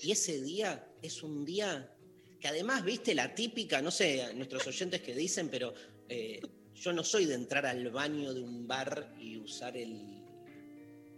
Y 0.00 0.12
ese 0.12 0.40
día 0.40 0.90
es 1.02 1.22
un 1.22 1.44
día 1.44 1.94
que 2.40 2.48
además, 2.48 2.82
viste, 2.84 3.14
la 3.14 3.34
típica, 3.34 3.82
no 3.82 3.90
sé, 3.90 4.32
nuestros 4.32 4.66
oyentes 4.66 5.02
que 5.02 5.14
dicen, 5.14 5.50
pero 5.50 5.74
eh, 6.08 6.40
yo 6.74 6.92
no 6.94 7.04
soy 7.04 7.26
de 7.26 7.34
entrar 7.34 7.66
al 7.66 7.90
baño 7.90 8.32
de 8.32 8.40
un 8.40 8.66
bar 8.66 9.14
y 9.20 9.36
usar 9.36 9.76
el 9.76 10.24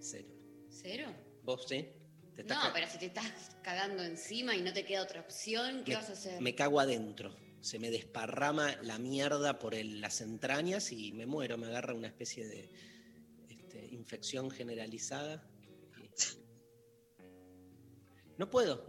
cero. 0.01 0.29
¿Cero? 0.69 1.15
¿Vos 1.45 1.67
sí? 1.69 1.87
¿Te 2.35 2.43
estás 2.43 2.65
No, 2.65 2.73
pero 2.73 2.89
si 2.89 2.99
te 2.99 3.07
estás 3.07 3.57
cagando 3.63 4.03
encima 4.03 4.57
y 4.57 4.63
no 4.63 4.73
te 4.73 4.85
queda 4.85 5.03
otra 5.03 5.21
opción, 5.21 5.85
¿qué 5.85 5.93
me, 5.93 5.97
vas 5.97 6.11
a 6.11 6.13
hacer? 6.15 6.41
me 6.41 6.57
cago 6.57 6.81
adentro. 6.81 7.37
Se 7.61 7.79
me 7.79 7.91
desparrama 7.91 8.75
la 8.83 8.99
mierda 8.99 9.59
por 9.59 9.75
el- 9.75 10.01
las 10.01 10.21
entrañas 10.21 10.93
y 10.93 11.13
me 11.13 11.27
muero. 11.27 11.59
Me 11.59 11.67
agarra 11.67 11.95
una 11.95 12.07
especie 12.09 12.47
de 12.49 12.71
este, 13.49 13.87
infección 13.93 14.51
generalizada. 14.51 15.47
no 18.39 18.49
puedo. 18.49 18.87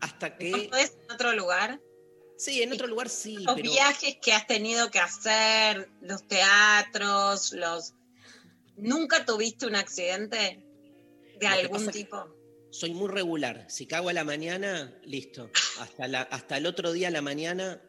Hasta 0.00 0.30
¿No 0.30 0.38
que. 0.38 0.68
podés 0.70 0.96
en 1.06 1.12
otro 1.12 1.32
lugar? 1.34 1.80
Sí, 2.38 2.62
en 2.62 2.72
otro 2.72 2.86
lugar 2.86 3.08
sí, 3.08 3.34
Los 3.38 3.56
pero. 3.56 3.70
viajes 3.70 4.16
que 4.22 4.32
has 4.32 4.46
tenido 4.46 4.90
que 4.90 5.00
hacer, 5.00 5.90
los 6.00 6.26
teatros, 6.28 7.52
los... 7.52 7.94
¿Nunca 8.76 9.26
tuviste 9.26 9.66
un 9.66 9.74
accidente 9.74 10.62
de 11.40 11.46
algún 11.46 11.88
tipo? 11.88 12.32
Soy 12.70 12.92
muy 12.92 13.08
regular. 13.08 13.66
Si 13.68 13.86
cago 13.86 14.08
a 14.08 14.12
la 14.12 14.24
mañana, 14.24 14.98
listo. 15.04 15.50
Hasta, 15.80 16.06
la, 16.08 16.22
hasta 16.22 16.56
el 16.58 16.66
otro 16.66 16.92
día 16.92 17.08
a 17.08 17.10
la 17.10 17.22
mañana. 17.22 17.80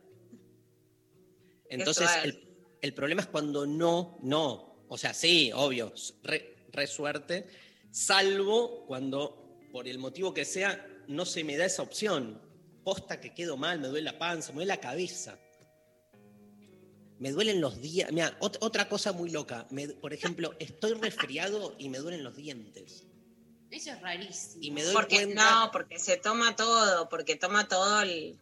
Entonces, 1.69 2.09
el, 2.23 2.43
el 2.81 2.93
problema 2.93 3.21
es 3.21 3.27
cuando 3.27 3.65
no, 3.67 4.17
no. 4.21 4.85
O 4.87 4.97
sea, 4.97 5.13
sí, 5.13 5.51
obvio, 5.53 5.93
re, 6.23 6.55
re 6.71 6.87
suerte. 6.87 7.47
Salvo 7.91 8.85
cuando, 8.87 9.59
por 9.71 9.87
el 9.87 9.97
motivo 9.99 10.33
que 10.33 10.45
sea, 10.45 10.85
no 11.07 11.25
se 11.25 11.43
me 11.43 11.57
da 11.57 11.65
esa 11.65 11.81
opción. 11.83 12.41
Posta 12.83 13.19
que 13.19 13.33
quedo 13.33 13.57
mal, 13.57 13.79
me 13.79 13.87
duele 13.89 14.05
la 14.11 14.17
panza, 14.17 14.49
me 14.51 14.57
duele 14.57 14.69
la 14.69 14.79
cabeza. 14.79 15.37
Me 17.19 17.31
duelen 17.31 17.59
los 17.59 17.81
días. 17.81 18.11
Mira, 18.13 18.39
ot- 18.39 18.57
otra 18.61 18.87
cosa 18.87 19.11
muy 19.11 19.29
loca. 19.29 19.67
Me- 19.71 19.89
por 19.89 20.13
ejemplo, 20.13 20.55
estoy 20.57 20.93
resfriado 20.93 21.75
y 21.77 21.89
me 21.89 21.97
duelen 21.97 22.23
los 22.23 22.35
dientes. 22.37 23.05
Eso 23.71 23.91
es 23.91 24.01
rarísimo. 24.01 24.63
Y 24.63 24.71
me 24.71 24.83
doy 24.83 24.93
Porque 24.93 25.17
cuenta. 25.17 25.51
no, 25.65 25.71
porque 25.71 25.99
se 25.99 26.17
toma 26.17 26.55
todo, 26.55 27.09
porque 27.09 27.35
toma 27.35 27.67
todo 27.67 28.01
el... 28.01 28.39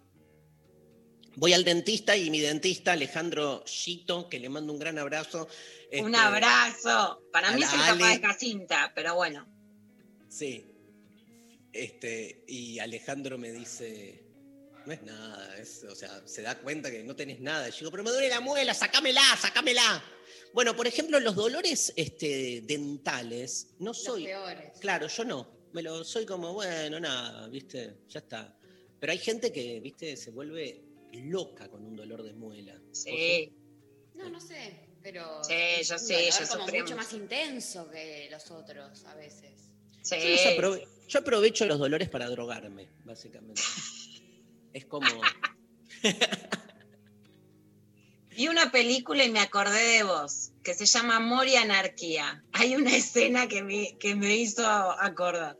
Voy 1.35 1.53
al 1.53 1.63
dentista 1.63 2.17
y 2.17 2.31
mi 2.31 2.39
dentista, 2.39 2.93
Alejandro 2.93 3.63
Chito, 3.65 4.27
que 4.27 4.39
le 4.39 4.49
mando 4.49 4.73
un 4.73 4.79
gran 4.79 4.97
abrazo. 4.97 5.47
Un 5.91 6.15
este, 6.15 6.17
abrazo. 6.17 7.21
Para 7.31 7.51
mí 7.51 7.59
la 7.59 7.67
es 7.67 7.73
el 7.73 7.79
papá 7.79 7.91
Ale. 7.91 8.19
de 8.19 8.27
Jacinta, 8.27 8.91
pero 8.95 9.15
bueno. 9.15 9.47
Sí. 10.29 10.65
Este, 11.71 12.43
y 12.47 12.79
Alejandro 12.79 13.37
me 13.37 13.51
dice, 13.51 14.26
no 14.87 14.93
es 14.93 15.03
nada, 15.03 15.57
es, 15.59 15.83
o 15.83 15.95
sea, 15.95 16.21
se 16.25 16.41
da 16.41 16.57
cuenta 16.59 16.89
que 16.89 17.03
no 17.03 17.15
tenés 17.15 17.39
nada. 17.41 17.67
Y 17.67 17.71
yo 17.71 17.77
digo, 17.79 17.91
pero 17.91 18.03
me 18.03 18.11
duele 18.11 18.29
la 18.29 18.39
muela, 18.39 18.73
sacámela, 18.73 19.21
sacámela. 19.39 20.03
Bueno, 20.53 20.75
por 20.75 20.87
ejemplo, 20.87 21.19
los 21.19 21.35
dolores 21.35 21.93
este, 21.95 22.61
dentales, 22.65 23.75
no 23.79 23.87
Los 23.91 24.03
soy, 24.03 24.23
peores. 24.23 24.71
claro, 24.79 25.07
yo 25.07 25.25
no, 25.25 25.47
me 25.73 25.81
lo 25.83 26.03
soy 26.03 26.25
como, 26.25 26.53
bueno, 26.53 26.99
nada, 26.99 27.47
viste, 27.49 27.97
ya 28.07 28.19
está. 28.19 28.57
Pero 28.99 29.11
hay 29.11 29.19
gente 29.19 29.51
que, 29.51 29.79
viste, 29.81 30.15
se 30.17 30.31
vuelve 30.31 30.81
loca 31.13 31.69
con 31.69 31.85
un 31.85 31.95
dolor 31.95 32.23
de 32.23 32.33
muela. 32.33 32.79
Sí. 32.93 33.53
No, 34.15 34.29
no 34.29 34.39
sé, 34.39 34.87
pero. 35.03 35.43
Sí, 35.43 35.53
es 35.53 35.87
yo 35.89 35.97
dolor 35.97 36.31
yo 36.39 36.47
como 36.47 36.67
mucho 36.79 36.95
más 36.95 37.13
intenso 37.13 37.89
que 37.91 38.27
los 38.31 38.49
otros 38.49 39.03
a 39.05 39.15
veces. 39.15 39.69
Sí. 40.01 40.15
Yo, 40.19 40.29
los 40.29 40.45
aprove- 40.45 40.87
yo 41.07 41.19
aprovecho 41.19 41.65
los 41.65 41.77
dolores 41.77 42.09
para 42.09 42.29
drogarme, 42.29 42.89
básicamente. 43.03 43.61
Es 44.73 44.85
como. 44.85 45.07
Vi 48.35 48.47
una 48.47 48.71
película 48.71 49.23
y 49.23 49.31
me 49.31 49.39
acordé 49.39 49.81
de 49.97 50.03
vos, 50.03 50.51
que 50.63 50.75
se 50.75 50.85
llama 50.85 51.15
Amor 51.15 51.47
y 51.47 51.55
Anarquía. 51.55 52.43
Hay 52.53 52.75
una 52.75 52.95
escena 52.95 53.47
que 53.47 53.63
me, 53.63 53.97
que 53.97 54.13
me 54.15 54.35
hizo 54.35 54.63
acordar. 54.67 55.57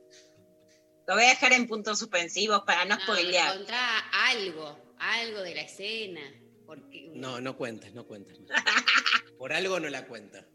Lo 1.08 1.16
voy 1.16 1.24
a 1.24 1.30
dejar 1.30 1.54
en 1.54 1.68
puntos 1.68 1.98
suspensivos 2.00 2.62
para 2.68 2.86
no 2.86 2.96
No, 2.98 3.02
spoilear. 3.02 3.54
encontrá 3.54 4.00
algo, 4.28 4.78
algo 5.00 5.42
de 5.42 5.56
la 5.56 5.62
escena. 5.62 6.22
Porque, 6.68 7.10
No, 7.16 7.40
no 7.42 7.58
cuentes, 7.58 7.94
no 7.94 8.06
cuentes. 8.06 8.38
Por 9.40 9.54
algo 9.54 9.80
no 9.80 9.90
la 9.90 10.06
cuenta. 10.06 10.46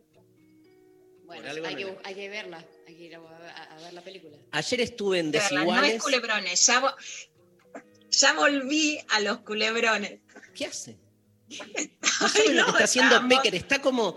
bueno, 1.24 1.48
hay, 1.50 1.56
no 1.56 1.76
que, 1.76 1.84
la- 1.86 2.00
hay 2.04 2.14
que 2.14 2.28
verla, 2.28 2.64
hay 2.86 2.94
que 2.96 3.02
ir 3.04 3.16
a, 3.16 3.18
a- 3.20 3.62
a 3.64 3.80
ver 3.80 3.94
la 3.94 4.02
película. 4.04 4.36
Ayer 4.52 4.80
estuve 4.82 5.18
en 5.20 5.30
De 5.32 5.38
verdad, 5.38 5.50
no 5.50 5.60
es 5.62 5.66
Desiguales. 5.66 6.02
culebrones, 6.02 6.66
ya, 6.66 6.96
ya 8.12 8.32
volví 8.34 8.98
a 9.08 9.20
los 9.20 9.40
culebrones. 9.40 10.20
¿Qué 10.54 10.66
hace? 10.66 10.98
No 12.20 12.28
saben 12.28 12.56
lo 12.56 12.60
no, 12.60 12.66
que 12.66 12.70
está 12.72 12.84
haciendo 12.84 13.14
estamos- 13.16 13.34
Pecker. 13.36 13.54
Está 13.56 13.82
como 13.82 14.16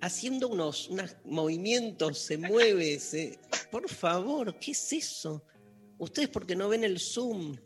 haciendo 0.00 0.48
unos, 0.48 0.88
unos 0.88 1.16
movimientos, 1.24 2.18
se 2.18 2.36
mueve. 2.38 2.98
se- 2.98 3.38
Por 3.70 3.88
favor, 3.88 4.58
¿qué 4.58 4.72
es 4.72 4.92
eso? 4.92 5.44
Ustedes 5.98 6.28
porque 6.28 6.54
no 6.56 6.68
ven 6.68 6.82
el 6.84 6.98
Zoom. 6.98 7.56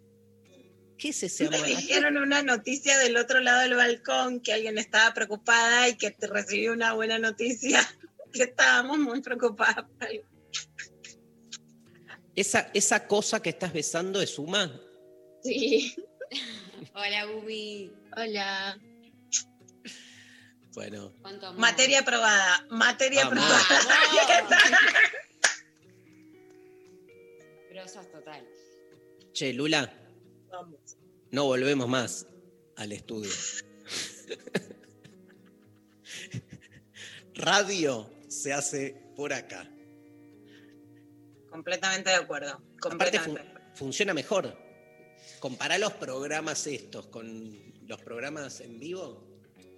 ¿Qué 0.99 1.09
es 1.09 1.23
ese 1.23 1.49
Me 1.49 1.57
amor? 1.57 1.67
dijeron 1.69 2.19
una 2.19 2.43
noticia 2.43 2.99
del 2.99 3.17
otro 3.17 3.41
lado 3.41 3.61
del 3.63 3.75
balcón 3.75 4.41
que 4.41 4.53
alguien 4.53 4.77
estaba 4.79 5.15
preocupada 5.15 5.89
y 5.89 5.97
que 5.97 6.11
te 6.11 6.27
recibió 6.27 6.73
una 6.73 6.93
buena 6.93 7.19
noticia. 7.19 7.81
Que 8.33 8.45
estábamos 8.45 8.97
muy 8.99 9.21
preocupadas. 9.23 9.87
Esa, 12.37 12.71
esa 12.75 13.07
cosa 13.09 13.43
que 13.43 13.51
estás 13.51 13.73
besando 13.73 14.23
es 14.23 14.39
Uma. 14.39 14.81
Sí. 15.43 15.95
Hola, 16.95 17.25
Gumi. 17.27 17.93
Hola. 18.17 18.79
Bueno. 20.75 21.13
Materia 21.57 22.01
aprobada. 22.01 22.67
Materia 22.71 23.25
Vamos. 23.29 23.45
aprobada. 23.45 24.71
Pero 27.69 27.89
sos 27.89 28.11
total. 28.11 28.47
che, 29.35 29.53
Lula, 29.53 29.93
Vamos. 30.51 30.97
no 31.31 31.45
volvemos 31.47 31.89
más 31.89 32.27
al 32.77 32.93
estudio. 32.93 33.31
Radio 37.35 38.11
se 38.29 38.53
hace 38.53 38.95
por 39.17 39.33
acá. 39.33 39.69
Completamente 41.51 42.11
de 42.11 42.17
acuerdo. 42.17 42.51
Aparte 42.53 42.79
Completamente. 42.81 43.41
fun- 43.43 43.61
funciona 43.75 44.15
mejor. 44.15 44.57
Compará 45.41 45.79
los 45.79 45.93
programas 45.95 46.67
estos 46.67 47.07
con 47.09 47.73
los 47.87 48.01
programas 48.03 48.61
en 48.61 48.79
vivo. 48.79 49.27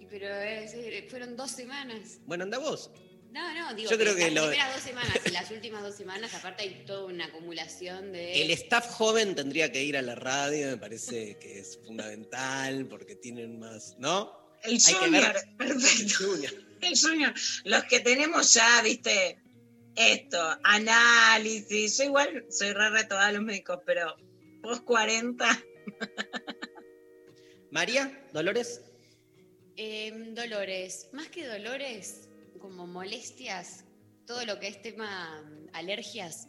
Pero 0.09 0.27
es- 0.29 0.73
eh, 0.75 1.07
fueron 1.09 1.35
dos 1.35 1.49
semanas. 1.51 2.19
Bueno, 2.25 2.43
anda 2.43 2.59
vos. 2.59 2.91
No, 3.31 3.51
no, 3.55 3.73
digo 3.73 3.89
Yo 3.89 3.97
creo 3.97 4.15
que 4.15 4.29
las 4.29 4.33
lo- 4.43 4.49
primeras 4.51 4.75
dos 4.75 4.83
semanas 4.83 5.17
y 5.25 5.29
las 5.31 5.49
últimas 5.49 5.81
dos 5.81 5.95
semanas, 5.95 6.31
aparte 6.35 6.61
hay 6.63 6.83
toda 6.85 7.05
una 7.05 7.25
acumulación 7.25 8.11
de... 8.11 8.43
El 8.43 8.51
staff 8.51 8.87
joven 8.91 9.33
tendría 9.33 9.71
que 9.71 9.83
ir 9.83 9.97
a 9.97 10.03
la 10.03 10.13
radio, 10.13 10.67
me 10.67 10.77
parece 10.77 11.39
que 11.39 11.57
es 11.59 11.79
fundamental 11.83 12.85
porque 12.87 13.15
tienen 13.15 13.57
más, 13.57 13.95
¿no? 13.97 14.31
El 14.63 14.73
Hay 14.73 14.77
que 14.77 14.93
Junior. 14.93 15.33
ver- 15.33 15.43
Perfecto. 15.57 16.13
Junior. 16.25 16.53
El 16.81 16.99
Junior. 16.99 17.33
Los 17.63 17.83
que 17.85 17.99
tenemos 18.01 18.53
ya, 18.53 18.81
viste, 18.83 19.39
esto, 19.95 20.39
análisis. 20.63 21.97
Yo 21.97 22.03
igual 22.03 22.45
soy 22.51 22.71
re 22.73 22.89
reto 22.91 23.17
a 23.17 23.31
los 23.31 23.41
médicos, 23.41 23.79
pero 23.83 24.15
post 24.63 24.83
40. 24.85 25.45
María, 27.71 28.25
Dolores, 28.33 28.81
Em, 29.75 30.35
dolores, 30.35 31.09
más 31.13 31.29
que 31.29 31.47
dolores, 31.47 32.29
como 32.59 32.85
molestias, 32.85 33.85
todo 34.27 34.45
lo 34.45 34.59
que 34.59 34.67
es 34.67 34.79
tema 34.83 35.43
alergias, 35.73 36.47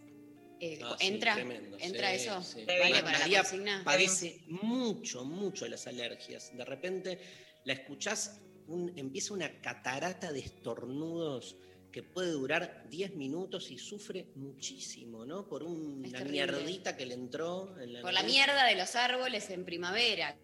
eh, 0.60 0.78
Ah, 0.84 0.94
entra, 1.00 1.34
entra 1.80 2.10
sí, 2.10 2.16
eso, 2.26 2.42
sí. 2.42 2.64
Vale 2.66 3.02
para 3.02 3.18
María 3.18 3.38
la 3.38 3.42
consigna. 3.44 3.82
padece 3.82 4.42
mucho, 4.46 5.24
mucho 5.24 5.66
las 5.66 5.86
alergias. 5.86 6.54
De 6.54 6.64
repente 6.66 7.18
la 7.64 7.72
escuchás, 7.72 8.42
un- 8.66 8.92
empieza 8.96 9.32
una 9.32 9.58
catarata 9.62 10.30
de 10.30 10.40
estornudos 10.40 11.56
que 11.94 12.02
puede 12.02 12.32
durar 12.32 12.88
10 12.90 13.14
minutos 13.14 13.70
y 13.70 13.78
sufre 13.78 14.26
muchísimo, 14.34 15.24
¿no? 15.24 15.46
Por 15.46 15.62
Es 15.62 15.68
una 15.68 16.24
mierdita 16.24 16.96
que 16.96 17.06
le 17.06 17.14
entró. 17.14 17.78
En 17.78 17.92
la 17.92 18.02
Por 18.02 18.12
la 18.12 18.24
mierda 18.24 18.66
de 18.66 18.74
los 18.74 18.96
árboles 18.96 19.48
en 19.50 19.64
primavera. 19.64 20.36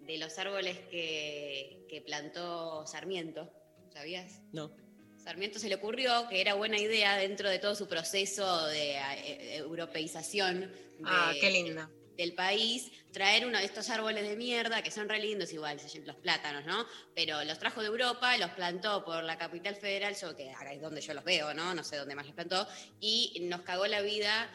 De 0.00 0.18
los 0.18 0.36
árboles 0.36 0.76
que, 0.90 1.86
que 1.88 2.00
plantó 2.00 2.84
Sarmiento, 2.88 3.52
¿sabías? 3.92 4.40
No. 4.50 4.72
Sarmiento 5.22 5.60
se 5.60 5.68
le 5.68 5.76
ocurrió 5.76 6.28
que 6.28 6.40
era 6.40 6.54
buena 6.54 6.80
idea 6.80 7.16
dentro 7.18 7.48
de 7.48 7.60
todo 7.60 7.76
su 7.76 7.86
proceso 7.86 8.66
de 8.66 8.96
eh, 8.96 9.56
europeización 9.58 10.62
de- 10.62 11.02
Ah, 11.04 11.32
qué 11.40 11.52
lindo. 11.52 11.88
Del 12.18 12.34
país, 12.34 12.90
traer 13.12 13.46
uno 13.46 13.56
de 13.58 13.64
estos 13.64 13.88
árboles 13.90 14.28
de 14.28 14.36
mierda, 14.36 14.82
que 14.82 14.90
son 14.90 15.08
re 15.08 15.20
lindos 15.20 15.52
igual, 15.52 15.80
los 16.04 16.16
plátanos, 16.16 16.66
¿no? 16.66 16.84
Pero 17.14 17.42
los 17.44 17.58
trajo 17.60 17.80
de 17.80 17.86
Europa, 17.86 18.36
los 18.36 18.50
plantó 18.50 19.04
por 19.04 19.22
la 19.22 19.38
capital 19.38 19.76
federal, 19.76 20.14
yo 20.20 20.36
que 20.36 20.50
acá 20.50 20.72
es 20.72 20.82
donde 20.82 21.00
yo 21.00 21.14
los 21.14 21.22
veo, 21.24 21.54
¿no? 21.54 21.72
No 21.74 21.84
sé 21.84 21.96
dónde 21.96 22.16
más 22.16 22.26
los 22.26 22.34
plantó, 22.34 22.66
y 23.00 23.38
nos 23.48 23.62
cagó 23.62 23.86
la 23.86 24.02
vida. 24.02 24.50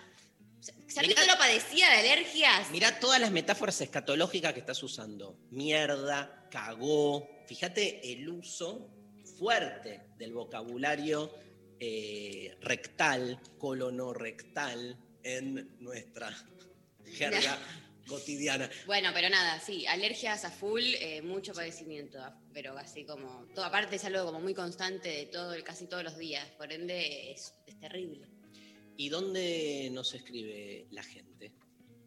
Sarmiento 0.87 1.21
Mirá- 1.21 1.33
no 1.33 1.39
padecía 1.39 1.89
de 1.89 1.97
alergias. 1.99 2.69
Mirá 2.69 2.99
todas 2.99 3.19
las 3.19 3.31
metáforas 3.31 3.79
escatológicas 3.81 4.53
que 4.53 4.59
estás 4.59 4.83
usando. 4.83 5.37
Mierda, 5.49 6.47
cagó. 6.51 7.27
Fíjate 7.47 8.11
el 8.13 8.27
uso 8.29 8.89
fuerte 9.39 10.01
del 10.17 10.33
vocabulario 10.33 11.33
eh, 11.79 12.57
rectal, 12.61 13.39
colonorrectal 13.57 14.97
en 15.23 15.77
nuestra 15.79 16.29
jerga 17.05 17.59
cotidiana. 18.07 18.69
Bueno, 18.85 19.09
pero 19.13 19.29
nada, 19.29 19.59
sí, 19.59 19.85
alergias 19.85 20.45
a 20.45 20.51
full, 20.51 20.81
eh, 20.99 21.21
mucho 21.21 21.53
padecimiento, 21.53 22.19
pero 22.53 22.77
así 22.77 23.05
como, 23.05 23.47
todo, 23.55 23.65
aparte 23.65 23.95
es 23.95 24.05
algo 24.05 24.25
como 24.25 24.39
muy 24.41 24.53
constante 24.53 25.09
de 25.09 25.25
todo, 25.27 25.55
casi 25.63 25.87
todos 25.87 26.03
los 26.03 26.17
días, 26.17 26.47
por 26.57 26.71
ende 26.71 27.31
es, 27.31 27.53
es 27.65 27.79
terrible. 27.79 28.27
¿Y 28.97 29.09
dónde 29.09 29.89
nos 29.91 30.13
escribe 30.13 30.87
la 30.91 31.03
gente? 31.03 31.53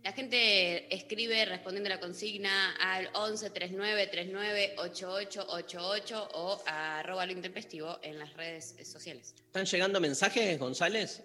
La 0.05 0.13
gente 0.13 0.95
escribe 0.95 1.45
respondiendo 1.47 1.91
a 1.91 1.97
la 1.97 2.01
consigna 2.01 2.77
al 2.77 3.11
11 3.13 3.51
39 3.51 4.07
39 4.07 4.75
8888 4.79 6.29
o 6.35 6.63
a 6.65 7.01
arroba 7.01 7.27
lo 7.27 7.33
intempestivo 7.33 7.99
en 8.03 8.21
las 8.21 8.33
redes 8.35 8.77
sociales. 8.85 9.35
¿Están 9.37 9.65
llegando 9.65 10.01
mensajes, 10.01 10.61
González? 10.61 11.25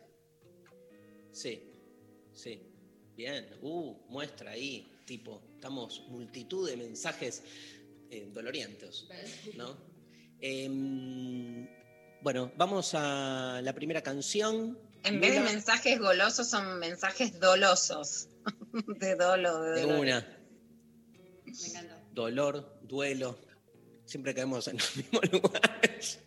Sí, 1.31 1.61
sí. 2.33 2.70
Bien. 3.15 3.47
Uh, 3.61 3.95
muestra 4.09 4.51
ahí, 4.51 4.91
tipo, 5.05 5.41
estamos 5.55 6.03
multitud 6.07 6.69
de 6.69 6.77
mensajes 6.77 7.43
eh, 8.09 8.29
dolorientos, 8.33 9.07
¿no? 9.55 9.77
Em, 10.39 11.67
bueno, 12.21 12.51
vamos 12.57 12.93
a 12.93 13.61
la 13.63 13.73
primera 13.73 14.01
canción. 14.01 14.77
En 15.03 15.19
vez 15.19 15.33
de 15.33 15.39
mensajes 15.41 15.99
golosos 15.99 16.47
son 16.47 16.79
mensajes 16.79 17.39
dolosos. 17.39 18.27
De 18.99 19.15
dolo, 19.15 19.61
de 19.61 19.71
de 19.71 19.81
dolor. 19.81 19.99
una. 19.99 20.37
Me 21.45 21.67
encantó. 21.67 21.95
dolor, 22.11 22.79
duelo. 22.81 23.37
Siempre 24.11 24.35
caemos 24.35 24.67
en 24.67 24.77
los 24.77 24.95
mismos 24.97 25.31
lugares. 25.31 26.19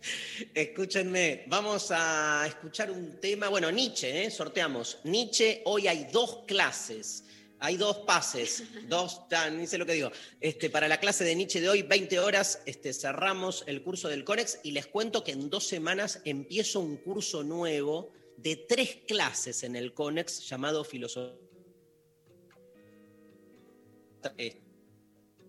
Escúchenme, 0.55 1.43
vamos 1.45 1.91
a 1.91 2.43
escuchar 2.47 2.89
un 2.89 3.19
tema. 3.19 3.47
Bueno, 3.47 3.69
Nietzsche, 3.69 4.23
¿eh? 4.25 4.31
sorteamos. 4.31 4.97
Nietzsche, 5.03 5.61
hoy 5.65 5.87
hay 5.87 6.07
dos 6.11 6.45
clases. 6.47 7.25
Hay 7.59 7.77
dos 7.77 7.97
pases, 7.97 8.63
dos, 8.89 9.29
ta, 9.29 9.51
ni 9.51 9.67
sé 9.67 9.77
lo 9.77 9.85
que 9.85 9.93
digo. 9.93 10.11
Este, 10.41 10.71
para 10.71 10.87
la 10.87 10.99
clase 10.99 11.23
de 11.25 11.35
Nietzsche 11.35 11.61
de 11.61 11.69
hoy, 11.69 11.83
20 11.83 12.17
horas, 12.19 12.59
este, 12.65 12.91
cerramos 12.91 13.63
el 13.67 13.83
curso 13.83 14.09
del 14.09 14.23
CONEX 14.23 14.61
y 14.63 14.71
les 14.71 14.87
cuento 14.87 15.23
que 15.23 15.33
en 15.33 15.51
dos 15.51 15.67
semanas 15.67 16.21
empiezo 16.25 16.79
un 16.79 16.97
curso 16.97 17.43
nuevo 17.43 18.11
de 18.37 18.55
tres 18.55 18.97
clases 19.07 19.61
en 19.61 19.75
el 19.75 19.93
CONEX 19.93 20.49
llamado 20.49 20.83
Filosofía. 20.83 21.37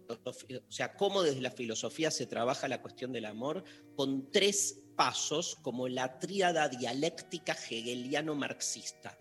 O 0.08 0.72
sea, 0.72 0.94
cómo 0.96 1.22
desde 1.22 1.40
la 1.40 1.50
filosofía 1.50 2.10
se 2.10 2.26
trabaja 2.26 2.68
la 2.68 2.82
cuestión 2.82 3.12
del 3.12 3.24
amor 3.24 3.64
con 3.94 4.30
tres 4.30 4.82
pasos 4.96 5.56
como 5.62 5.88
la 5.88 6.18
tríada 6.18 6.68
dialéctica 6.68 7.52
hegeliano-marxista. 7.52 9.18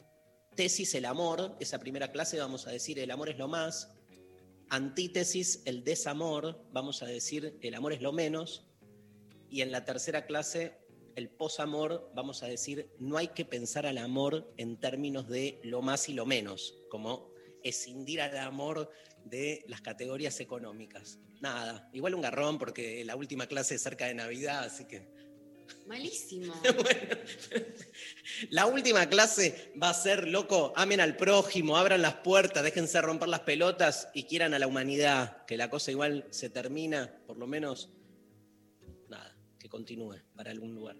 Tesis, 0.56 0.96
el 0.96 1.06
amor, 1.06 1.58
esa 1.60 1.80
primera 1.80 2.12
clase 2.12 2.40
vamos 2.40 2.66
a 2.68 2.72
decir 2.72 2.98
el 3.00 3.12
amor 3.12 3.30
es 3.30 3.38
lo 3.38 3.48
más. 3.48 3.92
Antítesis, 4.70 5.62
el 5.66 5.84
desamor, 5.84 6.66
vamos 6.72 7.04
a 7.04 7.06
decir 7.06 7.58
el 7.62 7.76
amor 7.76 7.94
es 7.94 8.02
lo 8.02 8.14
menos. 8.14 8.66
Y 9.50 9.62
en 9.62 9.72
la 9.72 9.86
tercera 9.86 10.26
clase, 10.26 10.80
el 11.16 11.30
posamor, 11.30 12.12
vamos 12.16 12.42
a 12.44 12.48
decir 12.48 12.90
no 13.00 13.18
hay 13.18 13.30
que 13.30 13.46
pensar 13.46 13.86
al 13.86 13.98
amor 13.98 14.52
en 14.58 14.80
términos 14.80 15.28
de 15.28 15.60
lo 15.64 15.82
más 15.82 16.10
y 16.10 16.14
lo 16.14 16.26
menos, 16.26 16.78
como 16.90 17.35
escindir 17.66 18.22
al 18.22 18.38
amor 18.38 18.90
de 19.26 19.66
las 19.68 19.82
categorías 19.82 20.40
económicas. 20.40 21.20
Nada, 21.42 21.90
igual 21.94 22.16
un 22.16 22.22
garrón 22.22 22.58
porque 22.58 23.04
la 23.04 23.16
última 23.16 23.48
clase 23.48 23.76
es 23.76 23.82
cerca 23.82 24.06
de 24.06 24.14
Navidad, 24.14 24.64
así 24.64 24.86
que... 24.86 25.14
Malísimo. 25.88 26.54
Bueno, 26.64 27.16
la 28.50 28.66
última 28.68 29.10
clase 29.10 29.74
va 29.82 29.90
a 29.90 29.94
ser, 29.94 30.28
loco, 30.28 30.74
amen 30.76 31.02
al 31.02 31.18
prójimo, 31.18 31.76
abran 31.76 32.04
las 32.04 32.16
puertas, 32.16 32.64
déjense 32.64 33.02
romper 33.02 33.30
las 33.30 33.42
pelotas 33.42 34.10
y 34.14 34.24
quieran 34.24 34.54
a 34.54 34.60
la 34.60 34.68
humanidad, 34.68 35.44
que 35.46 35.58
la 35.58 35.70
cosa 35.70 35.90
igual 35.90 36.28
se 36.30 36.50
termina, 36.52 37.20
por 37.26 37.38
lo 37.38 37.48
menos, 37.48 37.90
nada, 39.10 39.36
que 39.60 39.68
continúe 39.70 40.18
para 40.36 40.52
algún 40.52 40.76
lugar. 40.76 40.98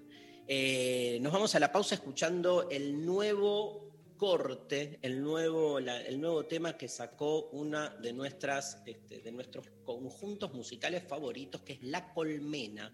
Eh, 0.48 1.20
nos 1.22 1.32
vamos 1.32 1.54
a 1.56 1.60
la 1.60 1.72
pausa 1.72 1.96
escuchando 1.96 2.68
el 2.70 3.06
nuevo 3.06 3.85
corte, 4.18 5.00
el 5.02 5.22
nuevo, 5.22 5.80
el 5.80 6.20
nuevo 6.20 6.46
tema 6.46 6.78
que 6.78 6.88
sacó 6.88 7.50
una 7.50 7.90
de, 7.90 8.14
nuestras, 8.14 8.82
este, 8.86 9.20
de 9.20 9.32
nuestros 9.32 9.68
conjuntos 9.84 10.54
musicales 10.54 11.04
favoritos, 11.04 11.62
que 11.62 11.74
es 11.74 11.84
La 11.84 12.14
Colmena. 12.14 12.94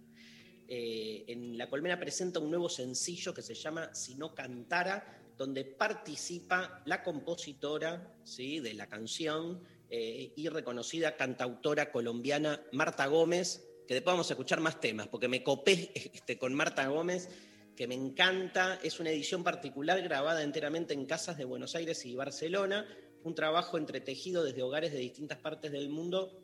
Eh, 0.67 1.25
en 1.27 1.57
La 1.57 1.69
Colmena 1.69 1.99
presenta 1.99 2.39
un 2.39 2.49
nuevo 2.49 2.69
sencillo 2.69 3.33
que 3.33 3.41
se 3.41 3.53
llama 3.53 3.93
Si 3.93 4.15
no 4.15 4.33
cantara, 4.33 5.21
donde 5.37 5.65
participa 5.65 6.81
la 6.85 7.03
compositora 7.03 8.15
¿sí? 8.23 8.59
de 8.59 8.73
la 8.73 8.87
canción 8.87 9.61
eh, 9.89 10.31
y 10.35 10.47
reconocida 10.49 11.17
cantautora 11.17 11.91
colombiana 11.91 12.61
Marta 12.71 13.07
Gómez, 13.07 13.67
que 13.87 13.95
después 13.95 14.13
vamos 14.13 14.29
a 14.29 14.33
escuchar 14.33 14.61
más 14.61 14.79
temas, 14.79 15.07
porque 15.07 15.27
me 15.27 15.43
copé 15.43 15.91
este, 16.13 16.37
con 16.37 16.53
Marta 16.53 16.87
Gómez, 16.87 17.29
que 17.75 17.87
me 17.87 17.95
encanta. 17.95 18.79
Es 18.83 18.99
una 18.99 19.11
edición 19.11 19.43
particular 19.43 20.01
grabada 20.01 20.43
enteramente 20.43 20.93
en 20.93 21.05
casas 21.05 21.37
de 21.37 21.45
Buenos 21.45 21.75
Aires 21.75 22.05
y 22.05 22.15
Barcelona, 22.15 22.85
un 23.23 23.35
trabajo 23.35 23.77
entretejido 23.77 24.43
desde 24.43 24.63
hogares 24.63 24.91
de 24.91 24.99
distintas 24.99 25.37
partes 25.37 25.71
del 25.71 25.89
mundo 25.89 26.37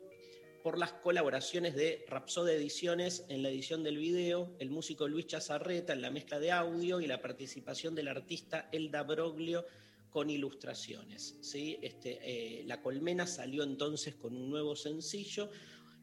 por 0.62 0.78
las 0.78 0.92
colaboraciones 0.92 1.74
de 1.74 2.04
Rapsoda 2.08 2.52
Ediciones 2.52 3.24
en 3.28 3.42
la 3.42 3.48
edición 3.48 3.82
del 3.82 3.96
video, 3.96 4.54
el 4.58 4.70
músico 4.70 5.06
Luis 5.08 5.26
Chazarreta 5.26 5.92
en 5.92 6.02
la 6.02 6.10
mezcla 6.10 6.38
de 6.38 6.52
audio 6.52 7.00
y 7.00 7.06
la 7.06 7.22
participación 7.22 7.94
del 7.94 8.08
artista 8.08 8.68
Elda 8.72 9.02
Broglio 9.02 9.64
con 10.10 10.30
ilustraciones. 10.30 11.36
¿sí? 11.40 11.78
Este, 11.82 12.18
eh, 12.22 12.64
la 12.66 12.82
Colmena 12.82 13.26
salió 13.26 13.62
entonces 13.62 14.16
con 14.16 14.34
un 14.34 14.50
nuevo 14.50 14.74
sencillo, 14.74 15.50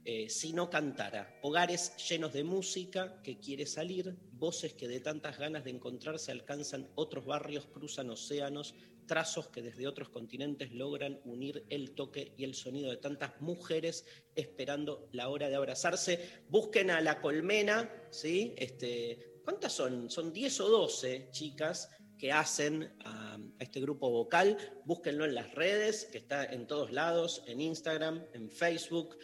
eh, 0.06 0.30
Si 0.30 0.54
no 0.54 0.70
cantara, 0.70 1.38
hogares 1.42 1.96
llenos 2.08 2.32
de 2.32 2.44
música 2.44 3.22
que 3.24 3.40
quiere 3.40 3.66
salir, 3.66 4.16
voces 4.32 4.74
que 4.74 4.88
de 4.88 5.00
tantas 5.00 5.38
ganas 5.38 5.64
de 5.64 5.72
encontrarse 5.72 6.32
alcanzan 6.32 6.90
otros 6.96 7.26
barrios, 7.26 7.66
cruzan 7.66 8.10
océanos, 8.10 8.76
trazos 9.06 9.50
que 9.50 9.62
desde 9.62 9.88
otros 9.88 10.10
continentes 10.10 10.72
logran 10.72 11.20
unir 11.26 11.66
el 11.70 11.94
toque 11.94 12.34
y 12.38 12.44
el 12.44 12.56
sonido 12.56 12.90
de 12.90 12.98
tantas 12.98 13.40
mujeres 13.42 14.06
esperando 14.36 15.10
la 15.12 15.30
hora 15.30 15.50
de 15.50 15.56
abrazarse. 15.56 16.44
Busquen 16.50 16.92
a 16.92 17.02
la 17.02 17.22
colmena, 17.22 17.92
¿sí? 18.12 18.54
Este, 18.58 19.42
¿Cuántas 19.44 19.74
son? 19.74 20.10
Son 20.10 20.34
10 20.34 20.60
o 20.62 20.70
12 20.70 21.30
chicas 21.32 21.90
que 22.18 22.32
hacen 22.32 22.94
a, 23.04 23.36
a 23.36 23.64
este 23.64 23.80
grupo 23.80 24.10
vocal. 24.10 24.58
Búsquenlo 24.86 25.26
en 25.26 25.36
las 25.36 25.54
redes, 25.54 26.06
que 26.12 26.18
está 26.18 26.46
en 26.46 26.68
todos 26.68 26.92
lados, 26.92 27.44
en 27.48 27.62
Instagram, 27.62 28.26
en 28.34 28.50
Facebook, 28.50 29.18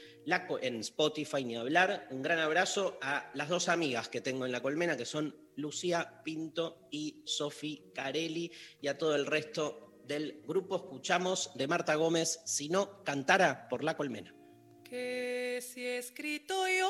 en 0.62 0.80
Spotify, 0.80 1.44
ni 1.44 1.56
hablar. 1.56 2.08
Un 2.12 2.22
gran 2.22 2.40
abrazo 2.40 2.98
a 3.02 3.32
las 3.34 3.50
dos 3.50 3.70
amigas 3.70 4.10
que 4.10 4.22
tengo 4.22 4.46
en 4.46 4.52
la 4.52 4.62
colmena, 4.62 4.98
que 4.98 5.06
son 5.06 5.36
Lucía 5.56 6.22
Pinto 6.24 6.88
y 6.92 7.22
Sofi 7.26 7.92
Carelli, 7.94 8.52
y 8.82 8.88
a 8.88 8.98
todo 8.98 9.16
el 9.16 9.26
resto 9.26 10.02
del 10.06 10.42
grupo. 10.48 10.78
Escuchamos 10.78 11.52
de 11.56 11.68
Marta 11.68 11.96
Gómez, 11.96 12.42
si 12.46 12.70
no 12.70 13.04
cantara 13.04 13.68
por 13.70 13.84
la 13.84 13.98
colmena. 13.98 14.34
Que 14.84 15.60
si 15.62 15.86
he 15.86 15.98
escrito 15.98 16.68
yo 16.68 16.90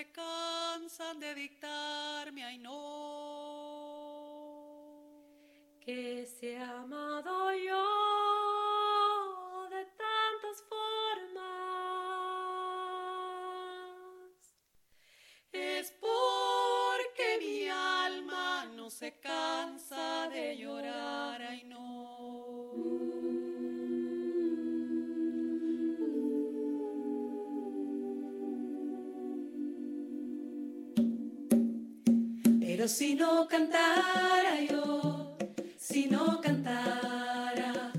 se 0.00 0.12
cansan 0.12 1.20
de 1.20 1.34
dictarme, 1.34 2.42
ay 2.42 2.56
no. 2.56 2.70
que 5.84 6.24
se 6.24 6.56
ha 6.56 6.80
amado 6.80 7.52
yo 7.52 7.86
de 9.68 9.84
tantas 9.84 10.64
formas. 10.70 11.50
Es 15.52 15.92
porque 16.00 17.38
mi 17.40 17.68
alma 17.68 18.64
no 18.76 18.88
se 18.88 19.12
cansa 19.20 19.39
si 32.90 33.14
no 33.14 33.46
cantara 33.46 34.60
yo, 34.68 35.36
si 35.78 36.06
no 36.06 36.40
cantara, 36.40 37.92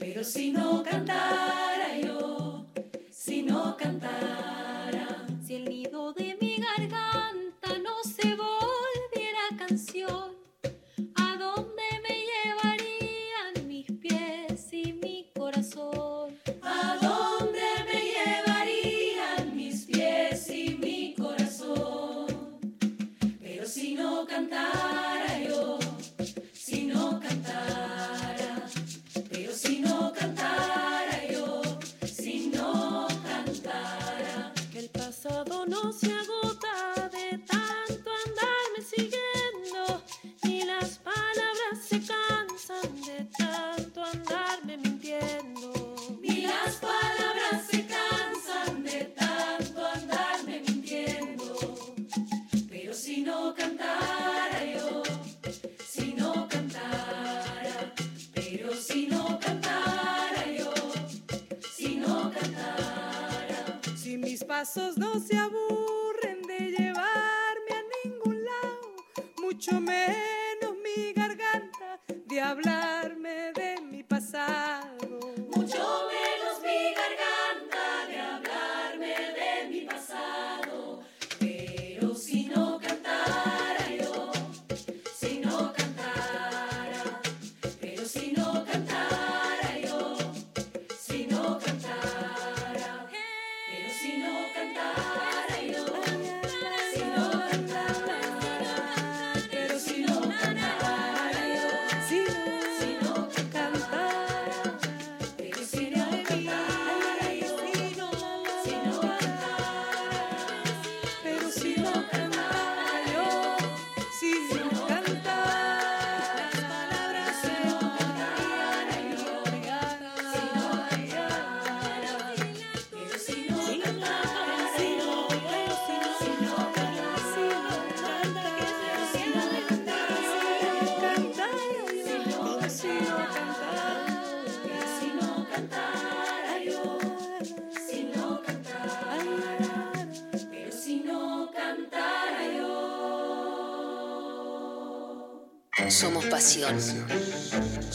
pero 0.00 0.24
si 0.24 0.50
no 0.50 0.82
cantara 0.82 1.91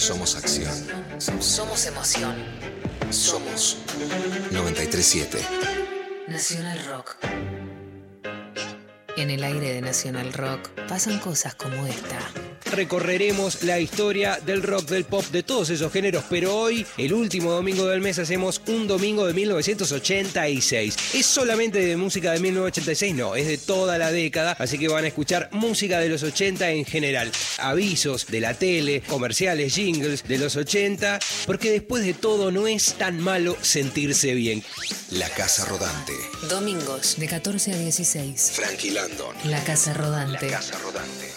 Somos 0.07 0.37
acción. 0.37 0.73
Somos 1.41 1.85
emoción. 1.85 2.33
Somos 3.09 3.77
937. 4.53 5.37
Nacional 6.29 6.79
Rock. 6.85 7.17
En 9.17 9.29
el 9.29 9.43
aire 9.43 9.73
de 9.73 9.81
Nacional 9.81 10.31
Rock 10.31 10.69
pasan 10.87 11.19
cosas 11.19 11.55
como 11.55 11.85
esta. 11.85 12.19
Recorreremos 12.71 13.63
la 13.63 13.79
historia 13.79 14.39
del 14.45 14.61
rock, 14.61 14.89
del 14.89 15.05
pop, 15.05 15.25
de 15.31 15.43
todos 15.43 15.69
esos 15.69 15.91
géneros, 15.91 16.23
pero 16.29 16.55
hoy, 16.55 16.85
el 16.97 17.13
último 17.13 17.51
domingo 17.51 17.87
del 17.87 18.01
mes, 18.01 18.19
hacemos 18.19 18.61
un 18.67 18.87
domingo 18.87 19.25
de 19.25 19.33
1986. 19.33 20.95
¿Es 21.13 21.25
solamente 21.25 21.79
de 21.79 21.97
música 21.97 22.31
de 22.31 22.39
1986? 22.39 23.15
No, 23.15 23.35
es 23.35 23.47
de 23.47 23.57
toda 23.57 23.97
la 23.97 24.11
década, 24.11 24.55
así 24.59 24.77
que 24.77 24.87
van 24.87 25.05
a 25.05 25.07
escuchar 25.07 25.49
música 25.51 25.99
de 25.99 26.09
los 26.09 26.23
80 26.23 26.71
en 26.71 26.85
general. 26.85 27.31
Avisos 27.57 28.27
de 28.27 28.41
la 28.41 28.53
tele, 28.53 29.01
comerciales, 29.07 29.73
jingles 29.73 30.27
de 30.27 30.37
los 30.37 30.55
80, 30.55 31.19
porque 31.45 31.71
después 31.71 32.05
de 32.05 32.13
todo 32.13 32.51
no 32.51 32.67
es 32.67 32.93
tan 32.93 33.19
malo 33.19 33.57
sentirse 33.61 34.33
bien. 34.33 34.63
La 35.11 35.29
Casa 35.29 35.65
Rodante. 35.65 36.13
Domingos 36.49 37.15
de 37.17 37.27
14 37.27 37.73
a 37.73 37.77
16. 37.77 38.51
Frankie 38.53 38.91
Landon. 38.91 39.35
La 39.45 39.63
Casa 39.63 39.91
La 39.91 39.97
Rodante. 39.97 40.47
Casa 40.47 40.77
Rodante. 40.79 41.36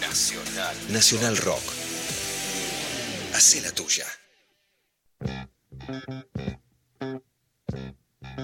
Nacional. 0.00 0.76
Nacional 0.90 1.36
Rock. 1.38 1.62
Hacé 3.34 3.60
la 3.60 3.72
tuya. 3.72 4.06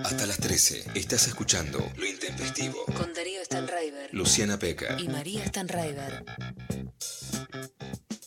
Hasta 0.05 0.27
las 0.27 0.39
13 0.39 0.85
estás 0.95 1.29
escuchando 1.29 1.79
Lo 1.97 2.07
Intempestivo. 2.07 2.85
Con 2.97 3.13
Darío 3.15 3.45
Stanraiver 3.45 4.13
Luciana 4.13 4.59
Peca. 4.59 4.97
y 5.01 5.09
María 5.09 5.47
Stanraiver. 5.47 6.25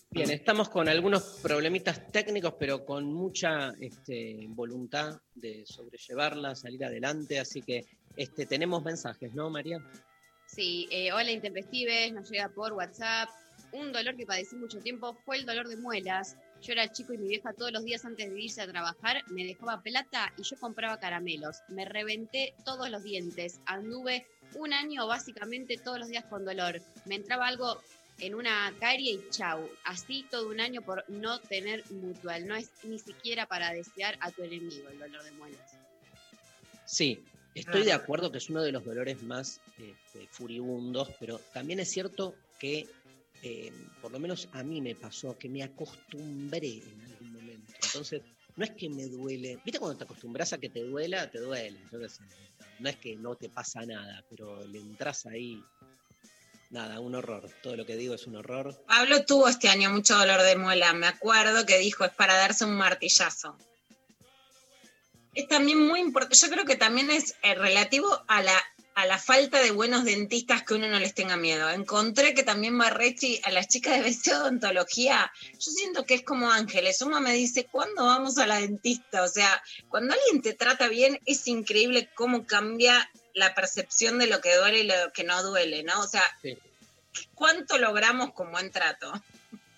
Bien, 0.09 0.31
estamos 0.31 0.69
con 0.69 0.87
algunos 0.87 1.23
problemitas 1.43 2.11
técnicos, 2.11 2.55
pero 2.57 2.85
con 2.85 3.13
mucha 3.13 3.73
este, 3.79 4.45
voluntad 4.49 5.21
de 5.35 5.63
sobrellevarla, 5.65 6.55
salir 6.55 6.83
adelante. 6.85 7.39
Así 7.39 7.61
que 7.61 7.85
este, 8.15 8.45
tenemos 8.45 8.83
mensajes, 8.83 9.33
¿no, 9.33 9.49
María? 9.49 9.79
Sí, 10.57 10.87
eh, 10.89 11.11
hola 11.11 11.29
Intempestives, 11.29 12.11
nos 12.13 12.31
llega 12.31 12.49
por 12.49 12.73
WhatsApp. 12.73 13.29
Un 13.73 13.91
dolor 13.91 14.15
que 14.15 14.25
padecí 14.25 14.55
mucho 14.55 14.79
tiempo 14.79 15.15
fue 15.23 15.37
el 15.37 15.45
dolor 15.45 15.67
de 15.67 15.77
muelas. 15.77 16.35
Yo 16.63 16.73
era 16.73 16.91
chico 16.91 17.13
y 17.13 17.19
mi 17.19 17.27
vieja 17.27 17.53
todos 17.53 17.71
los 17.71 17.83
días 17.83 18.03
antes 18.05 18.27
de 18.27 18.41
irse 18.41 18.63
a 18.63 18.67
trabajar 18.67 19.21
me 19.27 19.45
dejaba 19.45 19.83
plata 19.83 20.33
y 20.35 20.41
yo 20.41 20.57
compraba 20.59 20.99
caramelos. 20.99 21.57
Me 21.67 21.85
reventé 21.85 22.55
todos 22.65 22.89
los 22.89 23.03
dientes. 23.03 23.59
Anduve 23.67 24.25
un 24.55 24.73
año 24.73 25.05
básicamente 25.05 25.77
todos 25.77 25.99
los 25.99 26.07
días 26.07 26.25
con 26.25 26.43
dolor. 26.43 26.81
Me 27.05 27.13
entraba 27.13 27.45
algo 27.45 27.79
en 28.17 28.33
una 28.33 28.73
carie 28.79 29.11
y 29.11 29.29
chau. 29.29 29.69
Así 29.83 30.25
todo 30.31 30.49
un 30.49 30.59
año 30.59 30.81
por 30.81 31.07
no 31.07 31.39
tener 31.39 31.83
mutual. 31.91 32.47
No 32.47 32.55
es 32.55 32.71
ni 32.81 32.97
siquiera 32.97 33.45
para 33.45 33.73
desear 33.73 34.17
a 34.21 34.31
tu 34.31 34.41
enemigo 34.41 34.89
el 34.89 34.97
dolor 34.97 35.23
de 35.23 35.31
muelas. 35.33 35.77
Sí, 36.83 37.23
estoy 37.59 37.83
de 37.83 37.93
acuerdo 37.93 38.31
que 38.31 38.37
es 38.37 38.49
uno 38.49 38.61
de 38.61 38.71
los 38.71 38.85
dolores 38.85 39.21
más 39.23 39.61
este, 39.77 40.27
furibundos, 40.29 41.09
pero 41.19 41.39
también 41.53 41.79
es 41.79 41.89
cierto 41.89 42.35
que, 42.59 42.87
eh, 43.43 43.71
por 44.01 44.11
lo 44.11 44.19
menos 44.19 44.47
a 44.53 44.63
mí 44.63 44.81
me 44.81 44.95
pasó, 44.95 45.37
que 45.37 45.49
me 45.49 45.63
acostumbré 45.63 46.77
en 46.77 47.01
algún 47.05 47.33
momento. 47.33 47.73
Entonces, 47.83 48.21
no 48.55 48.63
es 48.63 48.71
que 48.71 48.89
me 48.89 49.05
duele. 49.07 49.59
¿Viste 49.63 49.79
cuando 49.79 49.97
te 49.97 50.03
acostumbras 50.03 50.51
a 50.53 50.57
que 50.57 50.69
te 50.69 50.83
duela? 50.83 51.29
Te 51.29 51.39
duele. 51.39 51.79
sé. 52.09 52.23
No 52.79 52.89
es 52.89 52.97
que 52.97 53.15
no 53.15 53.35
te 53.35 53.49
pasa 53.49 53.85
nada, 53.85 54.23
pero 54.29 54.65
le 54.65 54.79
entras 54.79 55.25
ahí. 55.27 55.63
Nada, 56.69 56.99
un 56.99 57.15
horror. 57.15 57.49
Todo 57.61 57.75
lo 57.77 57.85
que 57.85 57.95
digo 57.95 58.15
es 58.15 58.27
un 58.27 58.35
horror. 58.35 58.83
Pablo 58.87 59.23
tuvo 59.25 59.47
este 59.47 59.69
año 59.69 59.91
mucho 59.91 60.17
dolor 60.17 60.41
de 60.41 60.55
muela. 60.57 60.91
Me 60.93 61.07
acuerdo 61.07 61.65
que 61.65 61.77
dijo 61.77 62.03
es 62.03 62.11
para 62.11 62.35
darse 62.35 62.65
un 62.65 62.75
martillazo. 62.75 63.57
Es 65.37 65.47
también 65.47 65.79
muy 65.87 65.99
importante. 65.99 66.35
Yo 66.37 66.49
creo 66.49 66.65
que 66.65 66.75
también 66.75 67.11
es 67.11 67.35
eh, 67.43 67.53
relativo 67.53 68.07
a 68.27 68.41
la, 68.41 68.57
a 68.95 69.05
la 69.05 69.19
falta 69.19 69.61
de 69.61 69.69
buenos 69.69 70.03
dentistas 70.03 70.63
que 70.63 70.73
uno 70.73 70.87
no 70.87 70.99
les 70.99 71.13
tenga 71.13 71.37
miedo. 71.37 71.69
Encontré 71.69 72.33
que 72.33 72.41
también 72.41 72.73
Marrechi, 72.73 73.39
a 73.43 73.51
las 73.51 73.67
chicas 73.67 73.97
de 73.97 74.09
BC 74.09 74.31
Odontología, 74.35 75.31
yo 75.53 75.71
siento 75.71 76.05
que 76.05 76.15
es 76.15 76.23
como 76.23 76.49
ángeles. 76.51 77.01
Uno 77.03 77.21
me 77.21 77.33
dice, 77.33 77.65
¿cuándo 77.71 78.05
vamos 78.05 78.39
a 78.39 78.47
la 78.47 78.59
dentista? 78.59 79.21
O 79.21 79.27
sea, 79.27 79.61
cuando 79.89 80.15
alguien 80.15 80.41
te 80.41 80.53
trata 80.53 80.87
bien, 80.87 81.19
es 81.25 81.47
increíble 81.47 82.09
cómo 82.15 82.47
cambia 82.47 83.09
la 83.35 83.53
percepción 83.53 84.17
de 84.17 84.25
lo 84.25 84.41
que 84.41 84.55
duele 84.55 84.79
y 84.79 84.83
lo 84.87 85.13
que 85.13 85.23
no 85.23 85.43
duele, 85.43 85.83
¿no? 85.83 85.99
O 86.01 86.07
sea, 86.07 86.23
Sí. 86.41 86.57
¿cuánto 87.35 87.77
logramos 87.77 88.33
con 88.33 88.51
buen 88.51 88.71
trato? 88.71 89.11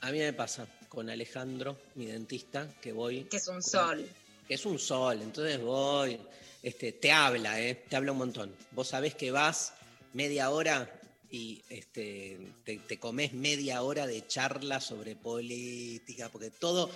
A 0.02 0.12
mí 0.12 0.20
me 0.20 0.32
pasa 0.32 0.66
con 0.88 1.10
Alejandro, 1.10 1.78
mi 1.96 2.06
dentista, 2.06 2.68
que 2.82 2.94
voy. 2.94 3.26
Que 3.26 3.38
es 3.38 3.48
un 3.50 3.56
con- 3.56 3.64
sol. 3.64 4.10
Que 4.50 4.56
es 4.56 4.66
un 4.66 4.80
sol, 4.80 5.22
entonces 5.22 5.62
voy, 5.62 6.20
este, 6.64 6.94
te 6.94 7.12
habla, 7.12 7.62
¿eh? 7.62 7.86
te 7.88 7.96
habla 7.96 8.14
un 8.14 8.18
montón. 8.18 8.56
Vos 8.72 8.88
sabés 8.88 9.14
que 9.14 9.30
vas 9.30 9.74
media 10.14 10.50
hora 10.50 10.92
y 11.30 11.62
este, 11.70 12.40
te, 12.66 12.78
te 12.80 12.98
comes 12.98 13.32
media 13.34 13.84
hora 13.84 14.08
de 14.08 14.26
charla 14.26 14.82
sobre 14.82 15.16
política, 15.16 16.30
porque 16.30 16.50
todo, 16.50 16.90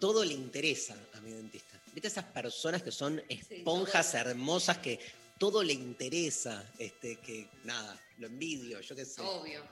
todo 0.00 0.24
le 0.24 0.34
interesa 0.34 0.96
a 1.14 1.20
mi 1.20 1.30
dentista. 1.30 1.80
¿Viste 1.94 2.08
esas 2.08 2.24
personas 2.24 2.82
que 2.82 2.90
son 2.90 3.22
esponjas 3.28 4.12
hermosas 4.14 4.78
que 4.78 4.98
todo 5.38 5.62
le 5.62 5.74
interesa? 5.74 6.68
Este, 6.76 7.18
que 7.20 7.46
nada, 7.62 7.96
lo 8.18 8.26
envidio, 8.26 8.80
yo 8.80 8.96
qué 8.96 9.04
sé. 9.04 9.22
Obvio. 9.22 9.62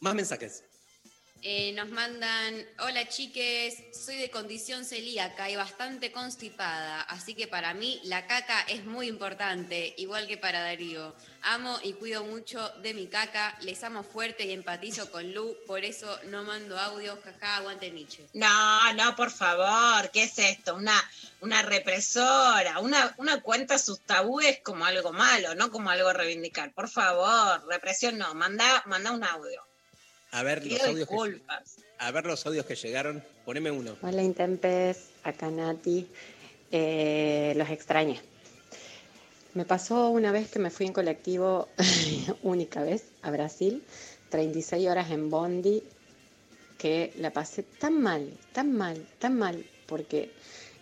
Más 0.00 0.14
mensajes. 0.14 0.64
Eh, 1.42 1.72
nos 1.74 1.88
mandan, 1.90 2.66
hola 2.80 3.08
chiques, 3.08 3.84
soy 3.92 4.16
de 4.16 4.28
condición 4.28 4.84
celíaca 4.84 5.48
y 5.48 5.54
bastante 5.54 6.10
constipada, 6.10 7.02
así 7.02 7.36
que 7.36 7.46
para 7.46 7.74
mí 7.74 8.00
la 8.02 8.26
caca 8.26 8.62
es 8.62 8.84
muy 8.84 9.06
importante, 9.06 9.94
igual 9.98 10.26
que 10.26 10.36
para 10.36 10.62
Darío. 10.62 11.14
Amo 11.42 11.78
y 11.84 11.92
cuido 11.92 12.24
mucho 12.24 12.68
de 12.82 12.92
mi 12.92 13.06
caca, 13.06 13.56
les 13.60 13.84
amo 13.84 14.02
fuerte 14.02 14.46
y 14.46 14.52
empatizo 14.52 15.12
con 15.12 15.32
Lu, 15.32 15.56
por 15.64 15.84
eso 15.84 16.18
no 16.24 16.42
mando 16.42 16.76
audio, 16.76 17.16
jaja, 17.22 17.58
aguante 17.58 17.92
Nietzsche. 17.92 18.26
No, 18.34 18.92
no, 18.94 19.14
por 19.14 19.30
favor, 19.30 20.10
¿qué 20.10 20.24
es 20.24 20.36
esto? 20.40 20.74
Una, 20.74 21.00
una 21.40 21.62
represora, 21.62 22.80
una, 22.80 23.14
una 23.16 23.40
cuenta 23.42 23.78
sus 23.78 24.00
tabúes 24.00 24.58
como 24.64 24.84
algo 24.84 25.12
malo, 25.12 25.54
no 25.54 25.70
como 25.70 25.90
algo 25.90 26.08
a 26.08 26.14
reivindicar. 26.14 26.72
Por 26.72 26.88
favor, 26.88 27.64
represión 27.68 28.18
no, 28.18 28.34
manda, 28.34 28.82
manda 28.86 29.12
un 29.12 29.22
audio. 29.22 29.67
A 30.30 30.42
ver 30.42 30.66
los 30.66 30.82
audios 30.82 31.08
que, 31.08 31.40
a 31.98 32.10
ver 32.10 32.26
los 32.26 32.46
audios 32.46 32.66
que 32.66 32.74
llegaron. 32.74 33.22
Poneme 33.44 33.70
uno. 33.70 33.96
Hola 34.02 34.22
Intempes, 34.22 35.08
acá 35.24 35.50
Nati. 35.50 36.06
Eh, 36.70 37.54
los 37.56 37.70
extrañé. 37.70 38.20
Me 39.54 39.64
pasó 39.64 40.10
una 40.10 40.30
vez 40.30 40.50
que 40.50 40.58
me 40.58 40.70
fui 40.70 40.86
en 40.86 40.92
colectivo, 40.92 41.68
única 42.42 42.82
vez, 42.82 43.04
a 43.22 43.30
Brasil, 43.30 43.82
36 44.28 44.86
horas 44.88 45.10
en 45.10 45.30
Bondi, 45.30 45.82
que 46.76 47.12
la 47.16 47.32
pasé 47.32 47.62
tan 47.62 48.00
mal, 48.00 48.30
tan 48.52 48.72
mal, 48.72 49.04
tan 49.18 49.36
mal, 49.38 49.64
porque 49.86 50.30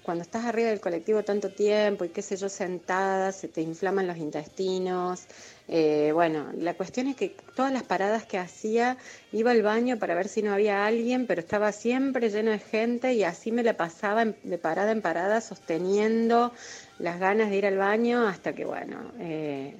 cuando 0.06 0.22
estás 0.22 0.44
arriba 0.44 0.68
del 0.68 0.78
colectivo 0.78 1.24
tanto 1.24 1.50
tiempo 1.50 2.04
y 2.04 2.10
qué 2.10 2.22
sé 2.22 2.36
yo, 2.36 2.48
sentada, 2.48 3.32
se 3.32 3.48
te 3.48 3.60
inflaman 3.60 4.06
los 4.06 4.18
intestinos. 4.18 5.26
Eh, 5.66 6.12
bueno, 6.14 6.52
la 6.56 6.74
cuestión 6.74 7.08
es 7.08 7.16
que 7.16 7.34
todas 7.56 7.72
las 7.72 7.82
paradas 7.82 8.24
que 8.24 8.38
hacía, 8.38 8.98
iba 9.32 9.50
al 9.50 9.62
baño 9.62 9.98
para 9.98 10.14
ver 10.14 10.28
si 10.28 10.42
no 10.42 10.52
había 10.52 10.86
alguien, 10.86 11.26
pero 11.26 11.40
estaba 11.40 11.72
siempre 11.72 12.30
lleno 12.30 12.52
de 12.52 12.60
gente 12.60 13.14
y 13.14 13.24
así 13.24 13.50
me 13.50 13.64
la 13.64 13.76
pasaba 13.76 14.24
de 14.24 14.58
parada 14.58 14.92
en 14.92 15.02
parada 15.02 15.40
sosteniendo 15.40 16.52
las 17.00 17.18
ganas 17.18 17.50
de 17.50 17.56
ir 17.56 17.66
al 17.66 17.76
baño 17.76 18.28
hasta 18.28 18.54
que, 18.54 18.64
bueno, 18.64 19.10
eh, 19.18 19.74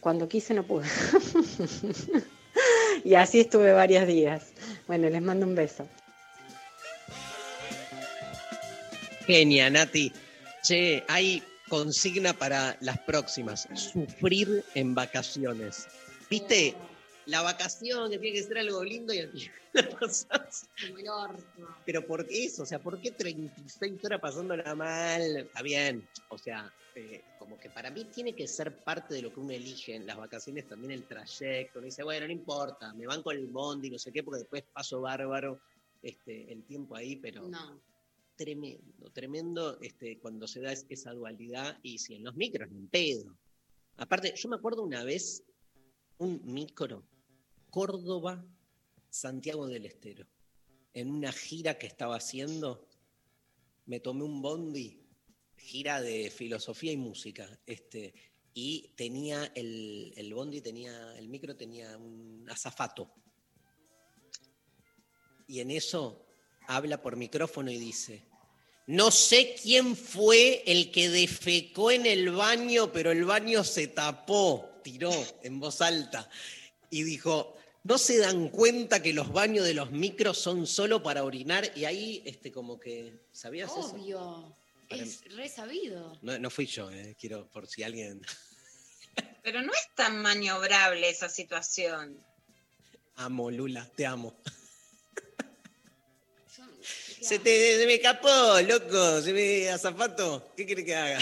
cuando 0.00 0.28
quise 0.28 0.52
no 0.52 0.64
pude. 0.64 0.88
y 3.04 3.14
así 3.14 3.38
estuve 3.38 3.72
varios 3.72 4.04
días. 4.08 4.48
Bueno, 4.88 5.08
les 5.08 5.22
mando 5.22 5.46
un 5.46 5.54
beso. 5.54 5.86
Genia, 9.28 9.68
Nati. 9.68 10.10
Che, 10.62 11.04
hay 11.06 11.42
consigna 11.68 12.32
para 12.32 12.78
las 12.80 12.98
próximas. 13.00 13.68
Sufrir 13.74 14.64
en 14.74 14.94
vacaciones. 14.94 15.86
¿Viste? 16.30 16.74
La 17.26 17.42
vacación 17.42 18.10
que 18.10 18.18
tiene 18.18 18.38
que 18.38 18.42
ser 18.42 18.56
algo 18.56 18.82
lindo 18.82 19.12
y 19.12 19.18
al 19.18 19.30
final 19.32 19.52
la 19.74 19.90
pasás. 19.90 20.70
Pero 21.84 22.06
¿por 22.06 22.26
qué 22.26 22.46
eso? 22.46 22.62
O 22.62 22.66
sea, 22.66 22.78
¿por 22.78 22.98
qué 23.02 23.10
36 23.10 24.02
horas 24.02 24.18
pasándola 24.18 24.74
mal? 24.74 25.36
Está 25.36 25.60
bien. 25.60 26.08
O 26.30 26.38
sea, 26.38 26.72
eh, 26.94 27.20
como 27.38 27.58
que 27.58 27.68
para 27.68 27.90
mí 27.90 28.06
tiene 28.06 28.34
que 28.34 28.48
ser 28.48 28.78
parte 28.78 29.12
de 29.12 29.20
lo 29.20 29.30
que 29.34 29.40
uno 29.40 29.52
elige 29.52 29.94
en 29.94 30.06
las 30.06 30.16
vacaciones 30.16 30.66
también 30.66 30.92
el 30.92 31.04
trayecto. 31.04 31.80
Uno 31.80 31.84
dice, 31.84 32.02
bueno, 32.02 32.24
no 32.24 32.32
importa, 32.32 32.94
me 32.94 33.06
van 33.06 33.22
con 33.22 33.36
el 33.36 33.46
bondi, 33.46 33.90
no 33.90 33.98
sé 33.98 34.10
qué, 34.10 34.22
porque 34.22 34.38
después 34.38 34.64
paso 34.72 35.02
bárbaro 35.02 35.60
este, 36.02 36.50
el 36.50 36.64
tiempo 36.64 36.96
ahí, 36.96 37.16
pero 37.16 37.46
No. 37.46 37.78
Tremendo, 38.38 39.10
tremendo 39.12 39.78
este, 39.82 40.18
cuando 40.18 40.46
se 40.46 40.60
da 40.60 40.72
es- 40.72 40.86
esa 40.88 41.12
dualidad 41.12 41.78
y 41.82 41.98
si 41.98 42.14
en 42.14 42.24
los 42.24 42.36
micros, 42.36 42.70
ni 42.70 42.86
pedo. 42.86 43.36
Aparte, 43.96 44.32
yo 44.36 44.48
me 44.48 44.56
acuerdo 44.56 44.82
una 44.82 45.02
vez 45.04 45.42
un 46.18 46.40
micro, 46.44 47.04
Córdoba, 47.70 48.46
Santiago 49.10 49.66
del 49.66 49.84
Estero, 49.86 50.26
en 50.94 51.10
una 51.10 51.32
gira 51.32 51.78
que 51.78 51.86
estaba 51.88 52.16
haciendo, 52.16 52.86
me 53.86 54.00
tomé 54.00 54.22
un 54.22 54.40
bondi, 54.40 55.02
gira 55.56 56.00
de 56.00 56.30
filosofía 56.30 56.92
y 56.92 56.96
música, 56.96 57.60
este, 57.66 58.14
y 58.54 58.92
tenía 58.96 59.46
el, 59.54 60.12
el 60.16 60.32
bondi, 60.32 60.60
tenía, 60.60 61.16
el 61.18 61.28
micro 61.28 61.56
tenía 61.56 61.96
un 61.98 62.46
azafato. 62.48 63.10
Y 65.48 65.60
en 65.60 65.70
eso 65.70 66.24
habla 66.68 67.00
por 67.00 67.16
micrófono 67.16 67.70
y 67.70 67.78
dice, 67.78 68.27
no 68.88 69.10
sé 69.10 69.54
quién 69.62 69.94
fue 69.94 70.62
el 70.66 70.90
que 70.90 71.10
defecó 71.10 71.90
en 71.90 72.06
el 72.06 72.30
baño, 72.30 72.90
pero 72.90 73.12
el 73.12 73.26
baño 73.26 73.62
se 73.62 73.88
tapó, 73.88 74.80
tiró 74.82 75.12
en 75.42 75.60
voz 75.60 75.82
alta 75.82 76.26
y 76.88 77.02
dijo, 77.02 77.54
¿no 77.84 77.98
se 77.98 78.16
dan 78.16 78.48
cuenta 78.48 79.02
que 79.02 79.12
los 79.12 79.30
baños 79.30 79.66
de 79.66 79.74
los 79.74 79.90
micros 79.90 80.38
son 80.38 80.66
solo 80.66 81.02
para 81.02 81.22
orinar? 81.22 81.70
Y 81.76 81.84
ahí, 81.84 82.22
este, 82.24 82.50
como 82.50 82.80
que, 82.80 83.12
¿sabías 83.30 83.70
eso? 83.70 83.90
Obvio. 83.90 84.56
Para 84.88 85.02
Es 85.02 85.22
re 85.36 85.50
sabido. 85.50 86.18
No, 86.22 86.38
no 86.38 86.48
fui 86.48 86.64
yo, 86.64 86.90
eh, 86.90 87.14
quiero, 87.20 87.46
por 87.48 87.66
si 87.66 87.82
alguien... 87.82 88.22
Pero 89.42 89.60
no 89.60 89.70
es 89.70 89.94
tan 89.96 90.22
maniobrable 90.22 91.10
esa 91.10 91.28
situación. 91.28 92.18
Amo, 93.16 93.50
Lula, 93.50 93.86
te 93.94 94.06
amo. 94.06 94.34
Se, 97.20 97.38
te, 97.38 97.78
se 97.78 97.86
me 97.86 97.94
escapó, 97.94 98.28
loco, 98.66 99.20
se 99.22 99.32
me 99.32 99.68
azafato. 99.70 100.52
¿Qué 100.56 100.66
quiere 100.66 100.84
que 100.84 100.94
haga? 100.94 101.18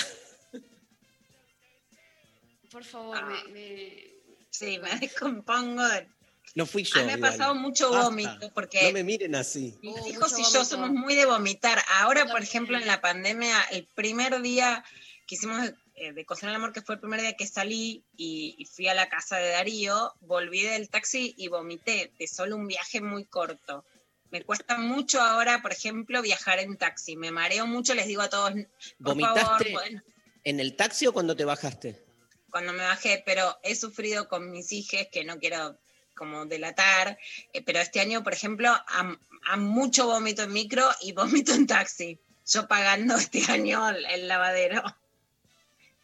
Por 2.70 2.84
favor, 2.84 3.18
Ah. 3.20 3.26
me, 3.46 3.52
me- 3.52 4.16
Sí, 4.50 4.78
me 4.78 4.98
descompongo. 4.98 5.86
de- 5.86 6.08
No 6.54 6.64
fui 6.64 6.82
A 6.82 6.84
yo. 6.86 7.00
mí 7.00 7.06
me 7.06 7.12
ha 7.14 7.18
pasado 7.18 7.54
mucho 7.54 7.90
Basta. 7.90 8.04
vómito, 8.08 8.50
porque 8.54 8.82
No 8.84 8.92
me 8.92 9.04
miren 9.04 9.34
así. 9.34 9.74
mis 9.82 9.94
Oh, 10.00 10.08
hijos 10.08 10.38
y 10.38 10.42
yo 10.52 10.64
somos 10.64 10.90
muy 10.90 11.14
de 11.14 11.26
vomitar. 11.26 11.78
Ahora, 12.00 12.26
por 12.26 12.42
ejemplo, 12.42 12.78
en 12.78 12.86
la 12.86 13.00
pandemia, 13.02 13.60
el 13.72 13.86
primer 13.94 14.40
día 14.40 14.82
que 15.26 15.34
hicimos 15.34 15.70
eh, 15.96 16.12
de 16.12 16.24
Cocinar 16.24 16.50
el 16.52 16.56
Amor, 16.56 16.72
que 16.72 16.80
fue 16.82 16.94
el 16.94 17.00
primer 17.00 17.20
día 17.20 17.36
que 17.36 17.46
salí 17.46 18.02
y, 18.16 18.54
y 18.58 18.64
fui 18.66 18.86
a 18.88 18.94
la 18.94 19.08
casa 19.08 19.36
de 19.38 19.48
Darío, 19.48 20.14
volví 20.20 20.62
del 20.62 20.88
taxi 20.90 21.34
y 21.38 21.48
vomité 21.48 22.12
de 22.18 22.26
solo 22.26 22.56
un 22.56 22.66
viaje 22.66 23.00
muy 23.00 23.24
corto. 23.24 23.84
Me 24.30 24.42
cuesta 24.42 24.76
mucho 24.78 25.20
ahora, 25.20 25.62
por 25.62 25.72
ejemplo, 25.72 26.20
viajar 26.22 26.58
en 26.58 26.76
taxi. 26.76 27.16
Me 27.16 27.30
mareo 27.30 27.66
mucho, 27.66 27.94
les 27.94 28.06
digo 28.06 28.22
a 28.22 28.28
todos, 28.28 28.50
por 28.52 28.60
favor, 28.60 28.68
¿Vomitaste 28.98 29.70
pueden- 29.72 30.04
en 30.44 30.60
el 30.60 30.76
taxi 30.76 31.06
o 31.06 31.12
cuando 31.12 31.34
te 31.36 31.44
bajaste? 31.44 32.02
cuando 32.50 32.72
me 32.72 32.84
bajé, 32.84 33.22
pero 33.26 33.58
he 33.62 33.74
sufrido 33.76 34.28
con 34.28 34.50
mis 34.50 34.72
hijas, 34.72 35.08
que 35.12 35.24
no 35.24 35.38
quiero 35.38 35.78
como 36.14 36.46
delatar, 36.46 37.18
eh, 37.52 37.60
pero 37.62 37.80
este 37.80 38.00
año, 38.00 38.22
por 38.24 38.32
ejemplo, 38.32 38.70
a, 38.70 39.16
a 39.48 39.56
mucho 39.58 40.06
vómito 40.06 40.44
en 40.44 40.52
micro 40.54 40.88
y 41.02 41.12
vómito 41.44 41.52
en 41.52 41.66
taxi. 41.66 42.18
Yo 42.46 42.66
pagando 42.66 43.14
este 43.16 43.42
año 43.52 43.86
el, 43.90 44.06
el 44.06 44.28
lavadero. 44.28 44.82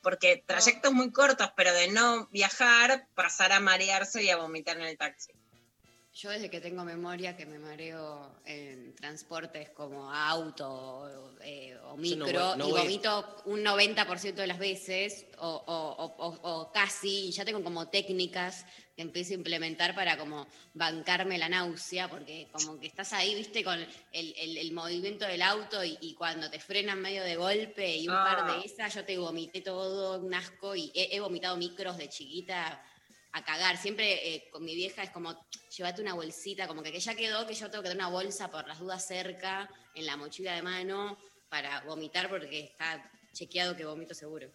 Porque 0.02 0.42
trayectos 0.44 0.92
muy 0.92 1.12
cortos, 1.12 1.50
pero 1.56 1.72
de 1.72 1.88
no 1.88 2.26
viajar, 2.28 3.06
pasar 3.14 3.52
a 3.52 3.60
marearse 3.60 4.22
y 4.22 4.30
a 4.30 4.36
vomitar 4.36 4.76
en 4.76 4.82
el 4.82 4.98
taxi. 4.98 5.32
Yo 6.14 6.28
desde 6.30 6.50
que 6.50 6.60
tengo 6.60 6.84
memoria 6.84 7.34
que 7.36 7.46
me 7.46 7.58
mareo 7.58 8.40
en 8.44 8.94
transportes 8.94 9.70
como 9.70 10.12
auto 10.12 11.36
eh, 11.42 11.74
o 11.84 11.90
no 11.92 11.96
micro 11.96 12.26
voy- 12.26 12.58
no 12.58 12.68
y 12.68 12.70
voy. 12.70 12.80
vomito 12.82 13.36
un 13.46 13.62
90% 13.64 14.34
de 14.34 14.46
las 14.46 14.58
veces 14.58 15.24
o, 15.38 15.48
o- 15.48 16.04
o- 16.04 16.26
o- 16.26 16.50
o 16.60 16.72
casi, 16.72 17.26
y 17.28 17.30
ya 17.32 17.44
tengo 17.46 17.64
como 17.64 17.88
técnicas 17.88 18.66
que 18.94 19.00
empiezo 19.00 19.32
a 19.32 19.36
implementar 19.36 19.94
para 19.94 20.18
como 20.18 20.46
bancarme 20.74 21.38
la 21.38 21.48
náusea, 21.48 22.10
porque 22.10 22.46
como 22.52 22.78
que 22.78 22.88
estás 22.88 23.14
ahí, 23.14 23.34
viste, 23.34 23.64
con 23.64 23.78
el, 23.80 24.34
el- 24.36 24.58
el 24.58 24.72
movimiento 24.72 25.24
del 25.26 25.40
auto 25.40 25.82
y, 25.82 25.96
y 26.02 26.12
cuando 26.14 26.50
te 26.50 26.60
frenan 26.60 27.00
medio 27.00 27.24
de 27.24 27.36
golpe 27.36 27.96
y 27.96 28.06
un 28.06 28.14
par 28.14 28.40
Ah. 28.46 28.52
de 28.58 28.66
esas, 28.66 28.94
yo 28.94 29.02
te 29.06 29.16
vomité 29.16 29.62
todo, 29.62 30.18
un 30.20 30.34
asco, 30.34 30.76
y 30.76 30.92
he, 30.94 31.16
he 31.16 31.20
vomitado 31.20 31.56
micros 31.56 31.96
de 31.96 32.10
chiquita 32.10 32.84
a 33.32 33.44
cagar. 33.44 33.76
Siempre 33.76 34.34
eh, 34.34 34.48
con 34.50 34.64
mi 34.64 34.74
vieja 34.74 35.02
es 35.02 35.10
como, 35.10 35.34
llévate 35.76 36.02
una 36.02 36.14
bolsita, 36.14 36.68
como 36.68 36.82
que, 36.82 36.92
que 36.92 37.00
ya 37.00 37.14
quedó, 37.14 37.46
que 37.46 37.54
yo 37.54 37.70
tengo 37.70 37.82
que 37.82 37.88
tener 37.88 38.04
una 38.04 38.12
bolsa 38.12 38.50
por 38.50 38.66
las 38.68 38.78
dudas 38.78 39.06
cerca, 39.06 39.68
en 39.94 40.06
la 40.06 40.16
mochila 40.16 40.54
de 40.54 40.62
mano, 40.62 41.18
para 41.48 41.80
vomitar, 41.82 42.28
porque 42.28 42.60
está 42.60 43.10
chequeado 43.32 43.76
que 43.76 43.84
vomito 43.84 44.14
seguro. 44.14 44.52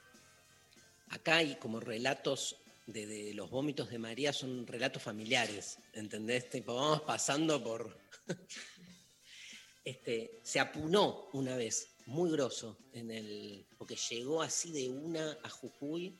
Acá 1.09 1.37
hay 1.37 1.55
como 1.55 1.79
relatos 1.79 2.57
de, 2.85 3.33
los 3.33 3.49
vómitos 3.49 3.89
de 3.89 3.97
María, 3.97 4.31
son 4.31 4.65
relatos 4.67 5.01
familiares, 5.01 5.79
¿entendés? 5.93 6.49
Tipo, 6.49 6.75
vamos 6.75 7.01
pasando 7.01 7.63
por... 7.63 7.99
este, 9.83 10.39
se 10.43 10.59
apunó 10.59 11.29
una 11.33 11.55
vez, 11.55 11.95
muy 12.05 12.31
grosso, 12.31 12.77
en 12.93 13.11
el, 13.11 13.67
porque 13.77 13.95
llegó 13.95 14.41
así 14.41 14.71
de 14.71 14.89
una 14.89 15.37
a 15.43 15.49
Jujuy 15.49 16.19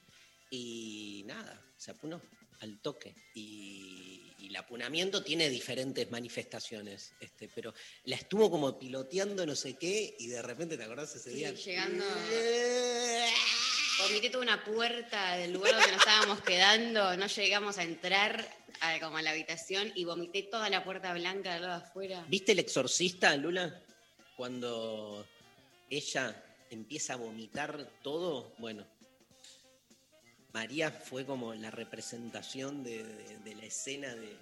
y 0.50 1.24
nada, 1.26 1.62
se 1.78 1.92
apunó 1.92 2.22
al 2.60 2.80
toque. 2.82 3.16
Y, 3.34 4.34
y 4.40 4.48
el 4.48 4.56
apunamiento 4.56 5.24
tiene 5.24 5.50
diferentes 5.50 6.10
manifestaciones, 6.12 7.14
este, 7.20 7.50
pero 7.54 7.74
la 8.06 8.16
estuvo 8.16 8.50
como 8.52 8.78
piloteando 8.80 9.46
no 9.46 9.56
sé 9.56 9.76
qué 9.78 10.16
y 10.20 10.28
de 10.28 10.42
repente, 10.42 10.78
¿te 10.78 10.84
acordás 10.84 11.16
ese 11.16 11.32
Sí, 11.32 11.36
día? 11.38 11.52
llegando- 11.54 12.06
Vomité 14.00 14.30
toda 14.30 14.44
una 14.44 14.64
puerta 14.64 15.38
del 15.38 15.54
lugar 15.54 15.74
donde 15.74 15.92
nos 15.92 16.00
estábamos 16.02 16.42
quedando, 16.42 17.18
no 17.18 17.26
llegamos 17.28 17.78
a 17.80 17.84
entrar 17.84 18.48
a, 18.80 19.00
como 19.00 19.18
a 19.18 19.22
la 19.24 19.32
habitación 19.32 19.92
y 19.96 20.06
vomité 20.06 20.44
toda 20.44 20.70
la 20.70 20.84
puerta 20.84 21.14
blanca 21.16 21.54
del 21.56 21.64
lado 21.64 21.80
de 21.80 21.86
afuera. 21.88 22.26
¿Viste 22.30 22.52
el 22.52 22.60
exorcista, 22.60 23.36
Lula? 23.36 23.82
Cuando 24.36 25.28
ella 25.90 26.44
empieza 26.70 27.14
a 27.14 27.16
vomitar 27.16 27.90
todo, 28.04 28.54
bueno, 28.60 28.86
María 30.58 30.90
fue 30.90 31.24
como 31.24 31.54
la 31.54 31.70
representación 31.70 32.84
de, 32.84 33.04
de- 33.04 33.38
de 33.46 33.56
la 33.56 33.66
escena 33.66 34.16
de. 34.16 34.36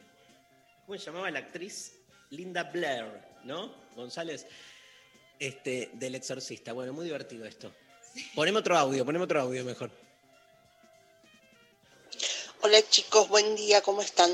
¿Cómo 0.86 0.98
se 0.98 1.06
llamaba 1.08 1.30
la 1.30 1.40
actriz? 1.40 1.92
Linda 2.30 2.64
Blair, 2.64 3.06
¿no? 3.44 3.74
González. 3.98 4.46
Este, 5.38 5.90
del 5.92 6.16
exorcista. 6.16 6.72
Bueno, 6.72 6.94
muy 6.94 7.04
divertido 7.04 7.44
esto. 7.46 7.70
Poneme 8.34 8.60
otro 8.60 8.78
audio, 8.78 9.04
poneme 9.04 9.26
otro 9.26 9.42
audio 9.42 9.66
mejor. 9.66 9.92
Hola 12.62 12.82
chicos, 12.90 13.28
buen 13.28 13.54
día, 13.58 13.82
¿cómo 13.82 14.02
están? 14.02 14.32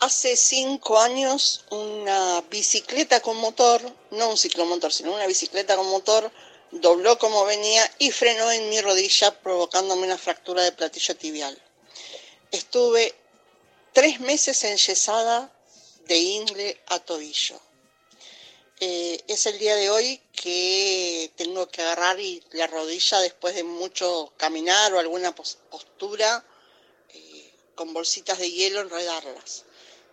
Hace 0.00 0.36
cinco 0.36 1.00
años 1.00 1.64
una 1.70 2.42
bicicleta 2.50 3.20
con 3.20 3.38
motor, 3.38 3.80
no 4.10 4.28
un 4.28 4.36
ciclomotor, 4.36 4.92
sino 4.92 5.14
una 5.14 5.26
bicicleta 5.26 5.76
con 5.76 5.88
motor, 5.88 6.30
dobló 6.70 7.18
como 7.18 7.44
venía 7.44 7.90
y 7.98 8.10
frenó 8.10 8.50
en 8.50 8.68
mi 8.68 8.80
rodilla 8.80 9.38
provocándome 9.40 10.06
una 10.06 10.18
fractura 10.18 10.62
de 10.62 10.72
platillo 10.72 11.16
tibial. 11.16 11.60
Estuve 12.50 13.14
tres 13.92 14.20
meses 14.20 14.62
enyesada 14.64 15.52
de 16.06 16.16
ingle 16.18 16.80
a 16.86 16.98
tobillo. 17.00 17.60
Eh, 18.80 19.22
es 19.28 19.44
el 19.46 19.58
día 19.58 19.76
de 19.76 19.90
hoy 19.90 20.20
que 20.32 21.30
tengo 21.36 21.68
que 21.68 21.82
agarrar 21.82 22.16
la 22.52 22.66
rodilla 22.66 23.20
después 23.20 23.54
de 23.54 23.62
mucho 23.62 24.32
caminar 24.38 24.94
o 24.94 24.98
alguna 24.98 25.34
pos- 25.34 25.58
postura 25.70 26.44
eh, 27.10 27.52
con 27.74 27.92
bolsitas 27.92 28.38
de 28.38 28.50
hielo 28.50 28.80
enredarlas. 28.80 29.64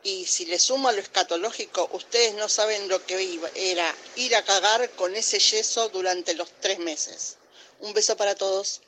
Y 0.04 0.26
si 0.26 0.46
le 0.46 0.58
sumo 0.60 0.88
a 0.88 0.94
lo 0.94 1.00
escatológico, 1.00 1.90
ustedes 1.94 2.34
no 2.36 2.48
saben 2.48 2.88
lo 2.88 3.06
que 3.06 3.22
iba- 3.22 3.50
era 3.56 3.94
ir 4.16 4.36
a 4.36 4.44
cagar 4.44 4.90
con 4.92 5.16
ese 5.16 5.40
yeso 5.40 5.90
durante 5.90 6.34
los 6.36 6.50
tres 6.62 6.80
meses. 6.80 7.38
Un 7.80 7.94
beso 7.94 8.16
para 8.16 8.36
todos. 8.36 8.82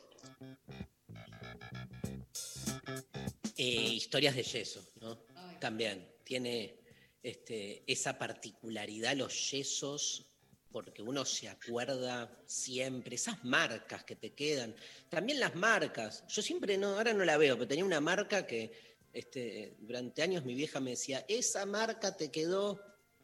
Eh, 3.58 3.63
historias 3.93 4.36
de 4.36 4.43
yeso, 4.43 4.86
¿no? 5.02 5.17
También 5.60 6.08
tiene 6.24 6.80
este, 7.22 7.84
esa 7.86 8.17
particularidad 8.17 9.15
los 9.17 9.52
yesos, 9.52 10.26
porque 10.72 11.02
uno 11.02 11.26
se 11.26 11.50
acuerda 11.50 12.32
siempre, 12.45 13.15
esas 13.15 13.43
marcas 13.43 14.06
que 14.06 14.15
te 14.15 14.34
quedan. 14.34 14.74
También 15.10 15.39
las 15.39 15.56
marcas. 15.56 16.24
Yo 16.30 16.41
siempre 16.41 16.78
no, 16.78 16.95
ahora 16.95 17.12
no 17.13 17.26
la 17.26 17.38
veo, 17.38 17.56
pero 17.58 17.67
tenía 17.67 17.84
una 17.84 18.00
marca 18.00 18.48
que 18.48 18.88
este, 19.13 19.76
durante 19.80 20.22
años 20.22 20.45
mi 20.45 20.54
vieja 20.54 20.80
me 20.80 20.91
decía, 20.91 21.26
esa 21.28 21.65
marca 21.65 22.15
te 22.15 22.32
quedó 22.32 22.80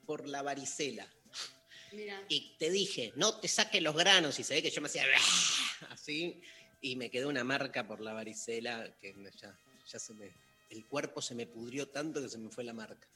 por 0.05 0.27
la 0.27 0.41
varicela. 0.41 1.07
Y 2.27 2.55
te 2.57 2.69
dije, 2.69 3.13
no 3.15 3.39
te 3.39 3.47
saques 3.47 3.81
los 3.81 3.95
granos. 3.95 4.39
Y 4.39 4.43
se 4.43 4.55
ve 4.55 4.61
que 4.61 4.69
yo 4.69 4.81
me 4.81 4.87
hacía 4.87 5.05
así. 5.89 6.41
Y 6.81 6.95
me 6.95 7.09
quedó 7.09 7.29
una 7.29 7.43
marca 7.43 7.87
por 7.87 8.01
la 8.01 8.13
varicela 8.13 8.93
que 8.99 9.15
ya, 9.39 9.57
ya 9.87 9.99
se 9.99 10.13
me. 10.13 10.31
El 10.69 10.85
cuerpo 10.87 11.21
se 11.21 11.35
me 11.35 11.45
pudrió 11.45 11.87
tanto 11.87 12.21
que 12.21 12.29
se 12.29 12.37
me 12.37 12.49
fue 12.49 12.63
la 12.63 12.73
marca. 12.73 13.07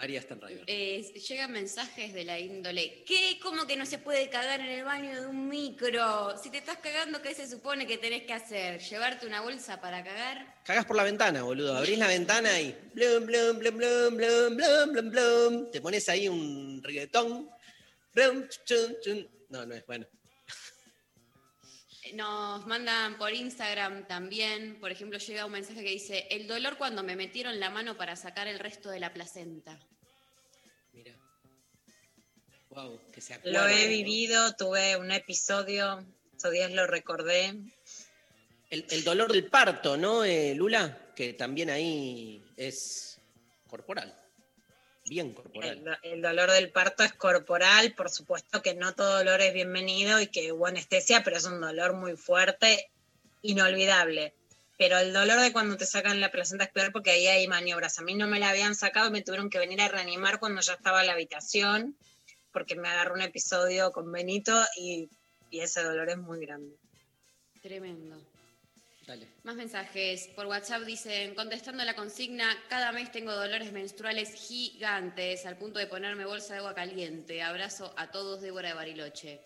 María 0.00 0.22
Stanriver. 0.22 0.64
Eh, 0.66 1.12
llegan 1.28 1.52
mensajes 1.52 2.14
de 2.14 2.24
la 2.24 2.38
índole. 2.38 3.04
¿Qué? 3.06 3.38
¿Cómo 3.42 3.66
que 3.66 3.76
no 3.76 3.84
se 3.84 3.98
puede 3.98 4.30
cagar 4.30 4.60
en 4.60 4.70
el 4.70 4.82
baño 4.82 5.20
de 5.20 5.26
un 5.26 5.46
micro? 5.46 6.38
Si 6.42 6.48
te 6.48 6.56
estás 6.56 6.78
cagando, 6.78 7.20
¿qué 7.20 7.34
se 7.34 7.46
supone 7.46 7.86
que 7.86 7.98
tenés 7.98 8.22
que 8.22 8.32
hacer? 8.32 8.80
¿Llevarte 8.80 9.26
una 9.26 9.42
bolsa 9.42 9.78
para 9.78 10.02
cagar? 10.02 10.62
Cagás 10.64 10.86
por 10.86 10.96
la 10.96 11.04
ventana, 11.04 11.42
boludo. 11.42 11.76
Abrís 11.76 11.98
la 11.98 12.06
ventana 12.06 12.58
y. 12.58 12.74
Blum, 12.94 13.26
blum, 13.26 13.58
blum, 13.58 13.76
blum, 13.76 14.16
blum, 14.16 14.56
blum, 14.56 14.92
blum, 14.92 15.10
blum. 15.10 15.70
Te 15.70 15.82
pones 15.82 16.08
ahí 16.08 16.28
un 16.28 16.82
reggaetón. 16.82 17.50
Blum, 18.14 18.48
chun, 18.64 18.96
chun. 19.02 19.28
No, 19.50 19.66
no 19.66 19.74
es 19.74 19.84
bueno. 19.84 20.06
Nos 22.14 22.66
mandan 22.66 23.18
por 23.18 23.34
Instagram 23.34 24.06
también, 24.08 24.80
por 24.80 24.90
ejemplo, 24.90 25.18
llega 25.18 25.44
un 25.44 25.52
mensaje 25.52 25.84
que 25.84 25.90
dice, 25.90 26.26
el 26.30 26.48
dolor 26.48 26.78
cuando 26.78 27.02
me 27.02 27.14
metieron 27.14 27.60
la 27.60 27.68
mano 27.68 27.98
para 27.98 28.16
sacar 28.16 28.48
el 28.48 28.58
resto 28.58 28.90
de 28.90 28.98
la 28.98 29.12
placenta. 29.12 29.78
Mira. 32.70 32.82
Wow, 32.82 33.00
que 33.12 33.20
se 33.20 33.38
Lo 33.44 33.66
he 33.68 33.88
vivido, 33.88 34.54
tuve 34.56 34.96
un 34.96 35.10
episodio, 35.10 36.04
estos 36.32 36.52
días 36.52 36.70
lo 36.72 36.86
recordé. 36.86 37.54
El, 38.70 38.86
el 38.90 39.04
dolor 39.04 39.32
del 39.32 39.46
parto, 39.46 39.96
¿no, 39.96 40.24
eh, 40.24 40.54
Lula? 40.54 41.12
Que 41.16 41.32
también 41.32 41.70
ahí 41.70 42.44
es 42.56 43.18
corporal. 43.66 44.14
Bien 45.06 45.32
corporal. 45.34 45.78
El, 45.78 45.84
do- 45.84 45.96
el 46.02 46.22
dolor 46.22 46.50
del 46.52 46.70
parto 46.70 47.02
es 47.02 47.12
corporal, 47.14 47.94
por 47.94 48.10
supuesto 48.10 48.62
que 48.62 48.74
no 48.74 48.94
todo 48.94 49.18
dolor 49.18 49.40
es 49.40 49.52
bienvenido 49.52 50.20
y 50.20 50.28
que 50.28 50.52
hubo 50.52 50.66
anestesia, 50.66 51.24
pero 51.24 51.36
es 51.36 51.44
un 51.46 51.60
dolor 51.60 51.94
muy 51.94 52.16
fuerte, 52.16 52.90
inolvidable. 53.42 54.34
Pero 54.78 54.98
el 54.98 55.12
dolor 55.12 55.40
de 55.40 55.52
cuando 55.52 55.76
te 55.76 55.84
sacan 55.84 56.20
la 56.20 56.30
placenta 56.30 56.64
es 56.64 56.70
peor 56.70 56.92
porque 56.92 57.10
ahí 57.10 57.26
hay 57.26 57.48
maniobras. 57.48 57.98
A 57.98 58.02
mí 58.02 58.14
no 58.14 58.28
me 58.28 58.38
la 58.38 58.50
habían 58.50 58.74
sacado 58.76 59.08
y 59.08 59.10
me 59.10 59.22
tuvieron 59.22 59.50
que 59.50 59.58
venir 59.58 59.80
a 59.80 59.88
reanimar 59.88 60.38
cuando 60.38 60.60
ya 60.62 60.74
estaba 60.74 61.00
en 61.00 61.08
la 61.08 61.12
habitación, 61.14 61.96
porque 62.52 62.76
me 62.76 62.88
agarró 62.88 63.14
un 63.14 63.22
episodio 63.22 63.92
con 63.92 64.10
Benito 64.10 64.52
y, 64.76 65.08
y 65.50 65.60
ese 65.60 65.82
dolor 65.82 66.08
es 66.10 66.18
muy 66.18 66.40
grande. 66.44 66.76
Tremendo. 67.62 68.20
Dale. 69.06 69.26
Más 69.42 69.56
mensajes. 69.56 70.28
Por 70.36 70.46
WhatsApp 70.46 70.82
dicen, 70.82 71.34
contestando 71.34 71.84
la 71.84 71.94
consigna, 71.94 72.46
cada 72.68 72.92
mes 72.92 73.10
tengo 73.10 73.32
dolores 73.32 73.72
menstruales 73.72 74.34
gigantes 74.34 75.46
al 75.46 75.58
punto 75.58 75.78
de 75.78 75.86
ponerme 75.86 76.24
bolsa 76.24 76.54
de 76.54 76.60
agua 76.60 76.74
caliente. 76.74 77.42
Abrazo 77.42 77.92
a 77.96 78.10
todos, 78.10 78.40
Débora 78.40 78.68
de 78.68 78.74
Bariloche. 78.74 79.40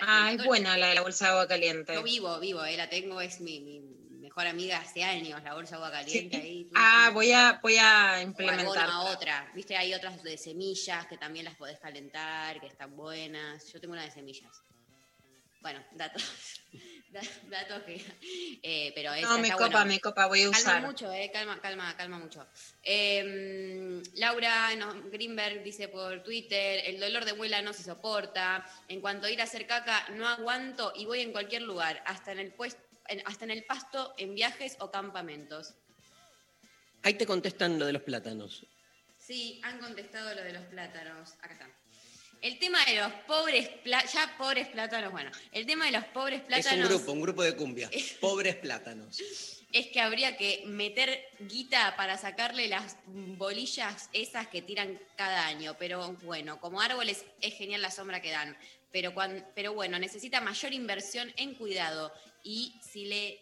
Ah, 0.00 0.32
es 0.32 0.44
buena 0.44 0.78
la 0.78 0.88
de 0.88 0.94
la 0.94 1.02
bolsa 1.02 1.26
de 1.26 1.30
agua 1.32 1.48
caliente. 1.48 1.94
Yo 1.94 2.02
vivo, 2.02 2.38
vivo, 2.40 2.64
eh, 2.64 2.76
la 2.76 2.88
tengo, 2.88 3.20
es 3.20 3.40
mi, 3.40 3.60
mi 3.60 3.99
mejor 4.30 4.46
amiga 4.46 4.78
hace 4.78 5.02
años, 5.02 5.42
la 5.42 5.54
bolsa 5.54 5.76
de 5.76 5.82
agua 5.84 5.90
caliente 5.90 6.36
ahí. 6.36 6.64
tú- 6.64 6.70
Ah, 6.76 7.10
voy 7.12 7.32
a, 7.32 7.58
voy 7.60 7.76
a 7.78 8.22
implementar. 8.22 8.88
otra. 9.00 9.50
Viste, 9.54 9.76
hay 9.76 9.92
otras 9.92 10.22
de 10.22 10.38
semillas 10.38 11.04
que 11.06 11.18
también 11.18 11.44
las 11.46 11.56
podés 11.56 11.80
calentar, 11.80 12.60
que 12.60 12.68
están 12.68 12.96
buenas. 12.96 13.72
Yo 13.72 13.80
tengo 13.80 13.92
una 13.94 14.04
de 14.04 14.10
semillas. 14.12 14.62
Bueno, 15.62 15.84
datos. 15.92 16.22
da- 17.10 17.20
datos 17.50 17.82
que. 17.82 18.00
eh, 18.62 18.92
pero 18.94 19.12
esa 19.14 19.26
No, 19.28 19.38
me 19.38 19.50
copa, 19.50 19.84
me 19.84 19.98
copa, 20.00 20.26
voy 20.26 20.42
a 20.42 20.44
Calma 20.44 20.58
usar. 20.58 20.82
mucho, 20.82 21.12
eh, 21.12 21.28
calma, 21.32 21.60
calma, 21.60 21.96
calma 21.96 22.18
mucho. 22.20 22.46
Eh, 22.84 24.00
Laura 24.14 24.74
no, 24.76 24.94
Greenberg 25.10 25.64
dice 25.64 25.88
por 25.88 26.22
Twitter, 26.22 26.82
el 26.86 27.00
dolor 27.00 27.24
de 27.24 27.34
muela 27.34 27.60
no 27.62 27.72
se 27.72 27.82
soporta. 27.82 28.64
En 28.86 29.00
cuanto 29.00 29.26
a 29.26 29.30
ir 29.30 29.40
a 29.40 29.44
hacer 29.44 29.66
caca, 29.66 30.06
no 30.10 30.28
aguanto 30.28 30.92
y 30.94 31.04
voy 31.04 31.20
en 31.20 31.32
cualquier 31.32 31.62
lugar, 31.62 32.00
hasta 32.06 32.30
en 32.30 32.38
el 32.38 32.52
pues- 32.54 32.76
en- 32.76 32.89
hasta 33.26 33.44
en 33.44 33.50
el 33.50 33.64
pasto, 33.64 34.14
en 34.18 34.34
viajes 34.34 34.76
o 34.80 34.90
campamentos. 34.90 35.74
Ahí 37.02 37.14
te 37.14 37.26
contestan 37.26 37.78
lo 37.78 37.86
de 37.86 37.92
los 37.94 38.02
plátanos. 38.02 38.66
Sí, 39.18 39.60
han 39.64 39.78
contestado 39.78 40.34
lo 40.34 40.42
de 40.42 40.52
los 40.52 40.64
plátanos. 40.66 41.32
Acá 41.40 41.52
está. 41.54 41.70
El 42.42 42.58
tema 42.58 42.82
de 42.86 42.96
los 42.96 43.12
pobres 43.26 43.68
plátanos, 43.84 44.12
ya 44.14 44.34
pobres 44.38 44.68
plátanos, 44.68 45.12
bueno, 45.12 45.30
el 45.52 45.66
tema 45.66 45.84
de 45.84 45.92
los 45.92 46.04
pobres 46.06 46.40
Es 46.40 46.46
plátanos 46.46 46.88
un 46.90 46.96
grupo, 46.96 47.12
un 47.12 47.20
grupo 47.20 47.42
de 47.42 47.54
cumbia. 47.54 47.90
Pobres 48.20 48.56
plátanos. 48.56 49.18
es 49.72 49.86
que 49.88 50.00
habría 50.00 50.38
que 50.38 50.62
meter 50.64 51.22
guita 51.40 51.94
para 51.96 52.16
sacarle 52.16 52.66
las 52.68 52.96
bolillas 53.06 54.08
esas 54.14 54.46
que 54.48 54.62
tiran 54.62 54.98
cada 55.16 55.46
año. 55.46 55.76
Pero 55.78 56.14
bueno, 56.22 56.58
como 56.60 56.80
árboles 56.80 57.26
es 57.42 57.54
genial 57.54 57.82
la 57.82 57.90
sombra 57.90 58.22
que 58.22 58.30
dan. 58.30 58.56
Pero, 58.90 59.12
cuan- 59.12 59.46
pero 59.54 59.74
bueno, 59.74 59.98
necesita 59.98 60.40
mayor 60.40 60.72
inversión 60.72 61.30
en 61.36 61.54
cuidado. 61.54 62.10
Y 62.42 62.78
si 62.82 63.04
le 63.06 63.40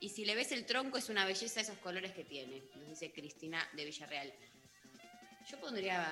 y 0.00 0.10
si 0.10 0.24
le 0.24 0.34
ves 0.36 0.52
el 0.52 0.64
tronco 0.64 0.96
es 0.98 1.08
una 1.08 1.24
belleza 1.26 1.60
esos 1.60 1.76
colores 1.78 2.12
que 2.12 2.22
tiene, 2.24 2.62
nos 2.76 2.88
dice 2.88 3.10
Cristina 3.12 3.66
de 3.72 3.84
Villarreal. 3.84 4.32
Yo 5.50 5.58
pondría 5.58 6.06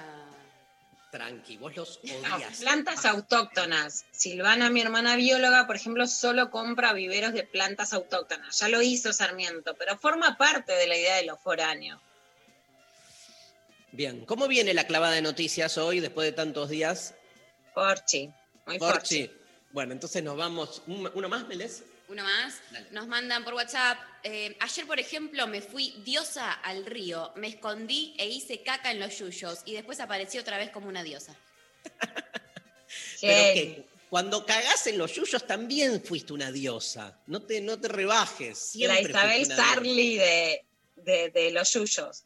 Tranqui, 1.12 1.57
vos 1.57 1.76
los 1.76 1.98
odias. 1.98 2.59
plantas 2.61 3.04
autóctonas. 3.04 4.04
Silvana, 4.11 4.70
mi 4.70 4.80
hermana 4.80 5.14
bióloga, 5.14 5.66
por 5.68 5.76
ejemplo, 5.76 6.07
solo 6.09 6.50
compra 6.50 6.92
viveros 6.94 7.32
de 7.32 7.44
plantas 7.44 7.92
autóctonas. 7.92 8.59
Ya 8.59 8.68
lo 8.68 8.82
hizo 8.82 9.12
Sarmiento, 9.12 9.74
pero 9.76 9.96
forma 9.98 10.36
parte 10.36 10.72
de 10.72 10.86
la 10.88 10.96
idea 10.96 11.16
de 11.16 11.24
lo 11.26 11.36
foráneo. 11.36 12.00
Bien, 13.92 14.26
¿cómo 14.26 14.48
viene 14.48 14.74
la 14.74 14.86
clavada 14.86 15.14
de 15.14 15.22
noticias 15.22 15.78
hoy 15.78 16.00
después 16.00 16.26
de 16.26 16.32
tantos 16.32 16.68
días? 16.68 17.14
Porchi, 17.74 18.30
muy 18.66 18.78
Porchi. 18.78 19.30
Bueno, 19.72 19.92
entonces 19.92 20.22
nos 20.24 20.36
vamos. 20.36 20.82
¿Un- 20.86 21.11
¿Uno 21.14 21.28
más, 21.28 21.46
Melés? 21.46 21.84
Uno 22.09 22.22
más. 22.22 22.61
Nos 22.92 23.09
mandan 23.09 23.44
por 23.44 23.54
WhatsApp. 23.54 23.98
eh, 24.22 24.57
ayer, 24.61 24.86
por 24.86 25.00
ejemplo, 25.00 25.46
me 25.46 25.61
fui 25.61 25.94
diosa 26.04 26.52
al 26.52 26.86
río, 26.86 27.32
me 27.36 27.48
escondí 27.48 28.14
e 28.18 28.28
hice 28.28 28.62
caca 28.62 28.90
en 28.90 29.00
los 29.00 29.18
yuyos 29.18 29.61
y 29.64 29.72
después 29.72 29.98
aparecí 30.00 30.38
otra 30.38 30.57
vez 30.57 30.70
como 30.70 30.88
una 30.88 31.02
diosa. 31.02 31.34
Pero 33.20 33.54
que 33.54 33.86
cuando 34.09 34.46
cagás 34.46 34.86
en 34.86 34.98
los 34.98 35.14
yuyos 35.14 35.46
también 35.46 36.02
fuiste 36.02 36.32
una 36.32 36.52
diosa. 36.52 37.18
No 37.26 37.42
te, 37.42 37.61
no 37.61 37.78
te 37.78 37.88
rebajes. 37.88 38.50
La 38.76 38.94
Siempre 38.96 39.11
Isabel 39.11 39.44
una 39.44 39.54
diosa. 39.57 39.74
Sarli 39.74 40.16
de, 40.16 40.64
de, 40.96 41.30
de 41.30 41.50
los 41.50 41.72
yuyos. 41.72 42.24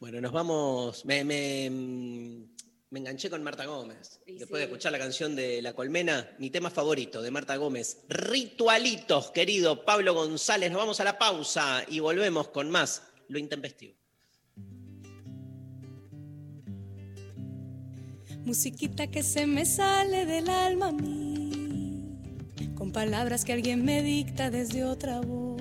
Bueno, 0.00 0.20
nos 0.20 0.32
vamos. 0.32 1.04
Me, 1.04 1.24
me, 1.24 1.70
me 2.90 3.00
enganché 3.00 3.28
con 3.28 3.42
Marta 3.42 3.66
Gómez. 3.66 4.20
Y 4.26 4.38
Después 4.38 4.60
de 4.60 4.64
escuchar 4.66 4.92
la 4.92 4.98
canción 4.98 5.34
de 5.34 5.60
La 5.60 5.72
Colmena, 5.72 6.30
mi 6.38 6.50
tema 6.50 6.70
favorito 6.70 7.20
de 7.20 7.30
Marta 7.30 7.56
Gómez. 7.56 7.98
Ritualitos, 8.08 9.30
querido 9.30 9.84
Pablo 9.84 10.14
González. 10.14 10.70
Nos 10.70 10.80
vamos 10.80 11.00
a 11.00 11.04
la 11.04 11.18
pausa 11.18 11.84
y 11.88 12.00
volvemos 12.00 12.48
con 12.48 12.70
más 12.70 13.02
Lo 13.28 13.38
Intempestivo. 13.38 13.94
Musiquita 18.44 19.08
que 19.08 19.24
se 19.24 19.44
me 19.44 19.66
sale 19.66 20.24
del 20.24 20.48
alma 20.48 20.88
a 20.88 20.92
mí, 20.92 22.16
con 22.76 22.92
palabras 22.92 23.44
que 23.44 23.52
alguien 23.52 23.84
me 23.84 24.04
dicta 24.04 24.52
desde 24.52 24.84
otra 24.84 25.20
voz, 25.20 25.60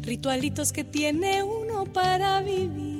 ritualitos 0.00 0.72
que 0.72 0.82
tiene 0.82 1.42
uno 1.42 1.84
para 1.92 2.40
vivir, 2.40 2.91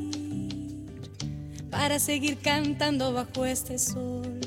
para 1.72 1.98
seguir 1.98 2.36
cantando 2.38 3.14
bajo 3.14 3.46
este 3.46 3.78
sol. 3.78 4.38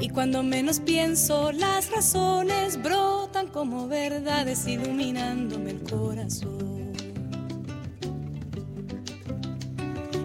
Y 0.00 0.08
cuando 0.08 0.42
menos 0.42 0.80
pienso, 0.80 1.52
las 1.52 1.90
razones 1.90 2.82
brotan 2.82 3.46
como 3.46 3.86
verdades 3.86 4.66
iluminándome 4.66 5.70
el 5.70 5.82
corazón. 5.84 6.92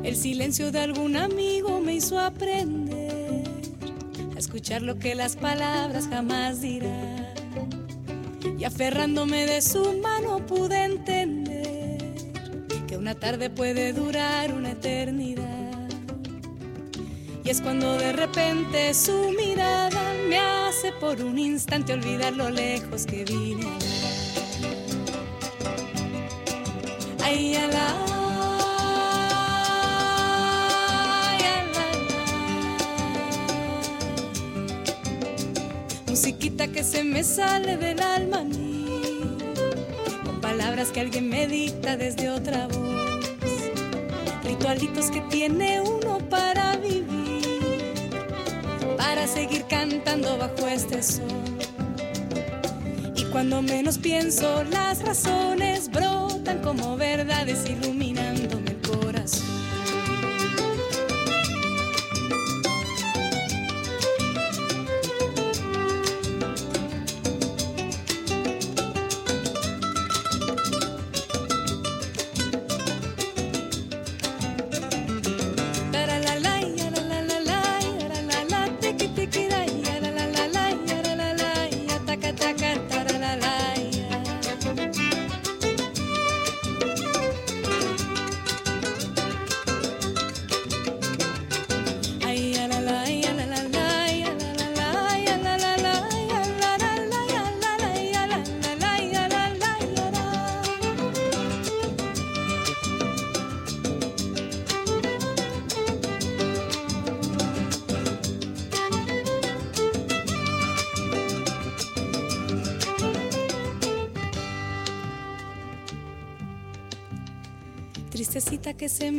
El 0.03 0.15
silencio 0.15 0.71
de 0.71 0.79
algún 0.79 1.15
amigo 1.15 1.79
me 1.79 1.93
hizo 1.93 2.19
aprender 2.19 3.43
a 4.35 4.39
escuchar 4.39 4.81
lo 4.81 4.97
que 4.97 5.13
las 5.13 5.35
palabras 5.35 6.07
jamás 6.09 6.61
dirán. 6.61 7.27
Y 8.57 8.63
aferrándome 8.63 9.45
de 9.45 9.61
su 9.61 9.99
mano 10.01 10.43
pude 10.45 10.83
entender 10.83 11.34
una 13.05 13.13
tarde 13.13 13.51
puede 13.51 13.93
durar 13.93 14.51
una 14.51 14.71
eternidad. 14.71 15.87
Y 17.43 17.51
es 17.51 17.61
cuando 17.61 17.99
de 17.99 18.11
repente 18.13 18.95
su 18.95 19.31
mirada 19.37 20.01
me 20.27 20.39
hace 20.39 20.91
por 20.93 21.21
un 21.21 21.37
instante 21.37 21.93
olvidar 21.93 22.33
lo 22.33 22.49
lejos 22.49 23.05
que 23.05 23.23
vine. 23.23 23.67
Ay, 27.23 27.55
ala. 27.57 27.93
Musiquita 36.07 36.67
que 36.69 36.83
se 36.83 37.03
me 37.03 37.23
sale 37.23 37.77
del 37.77 38.01
alma 38.01 38.39
a 38.39 38.43
mí, 38.45 38.87
con 40.25 40.41
palabras 40.41 40.89
que 40.89 41.01
alguien 41.01 41.29
me 41.29 41.45
dicta 41.45 41.97
desde 41.97 42.31
otra 42.31 42.67
voz, 42.67 42.94
que 45.11 45.21
tiene 45.29 45.81
uno 45.81 46.17
para 46.29 46.75
vivir, 46.77 47.43
para 48.97 49.27
seguir 49.27 49.65
cantando 49.69 50.37
bajo 50.37 50.67
este 50.67 51.01
sol. 51.03 51.23
Y 53.15 53.23
cuando 53.25 53.61
menos 53.61 53.97
pienso, 53.97 54.63
las 54.65 55.03
razones 55.03 55.89
brotan 55.89 56.59
como 56.61 56.97
verdades 56.97 57.69
iluminándome 57.69 57.94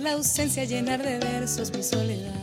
la 0.00 0.12
ausencia, 0.12 0.64
llenar 0.64 1.02
de 1.02 1.18
versos 1.18 1.72
mi 1.72 1.82
soledad. 1.82 2.35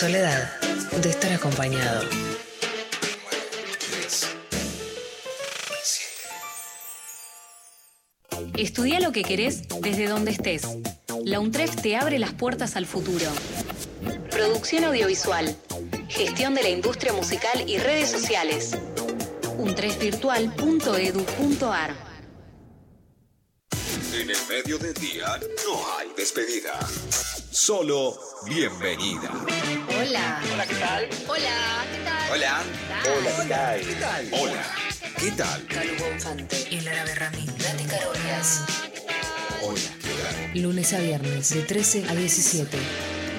Soledad 0.00 0.58
de 1.02 1.10
estar 1.10 1.30
acompañado. 1.30 2.08
Estudia 8.56 8.98
lo 9.00 9.12
que 9.12 9.22
querés 9.22 9.68
desde 9.82 10.08
donde 10.08 10.30
estés. 10.30 10.62
La 11.22 11.38
UNTREF 11.38 11.82
te 11.82 11.98
abre 11.98 12.18
las 12.18 12.32
puertas 12.32 12.76
al 12.76 12.86
futuro. 12.86 13.26
Producción 14.30 14.84
audiovisual, 14.84 15.54
gestión 16.08 16.54
de 16.54 16.62
la 16.62 16.70
industria 16.70 17.12
musical 17.12 17.68
y 17.68 17.76
redes 17.76 18.10
sociales. 18.10 18.70
untrefvirtual.edu.ar 19.58 21.94
En 24.14 24.30
el 24.30 24.38
medio 24.48 24.78
del 24.78 24.94
día 24.94 25.26
no 25.66 25.98
hay 25.98 26.08
despedida. 26.16 26.78
Solo 27.50 28.16
bienvenida. 28.46 29.28
Hola. 29.88 30.40
Hola, 30.52 30.66
¿qué 30.66 30.74
tal? 30.76 31.08
Hola. 31.28 31.84
Hola, 32.30 32.62
¿qué 33.42 33.48
tal? 33.48 33.80
¿Qué 33.80 33.94
tal? 33.94 34.28
Hola. 34.32 34.74
¿Qué 35.18 35.30
tal? 35.32 35.66
Calvo 35.66 36.12
Infante, 36.12 36.68
El 36.70 36.86
Árabe 36.86 37.14
Ramín, 37.16 37.46
Nati 37.46 37.84
Carolias. 37.84 38.60
Hola. 39.62 39.80
¿Qué 40.00 40.52
tal? 40.52 40.62
Lunes 40.62 40.92
a 40.92 41.00
viernes 41.00 41.50
de 41.50 41.62
13 41.62 42.04
a 42.08 42.14
17. 42.14 42.78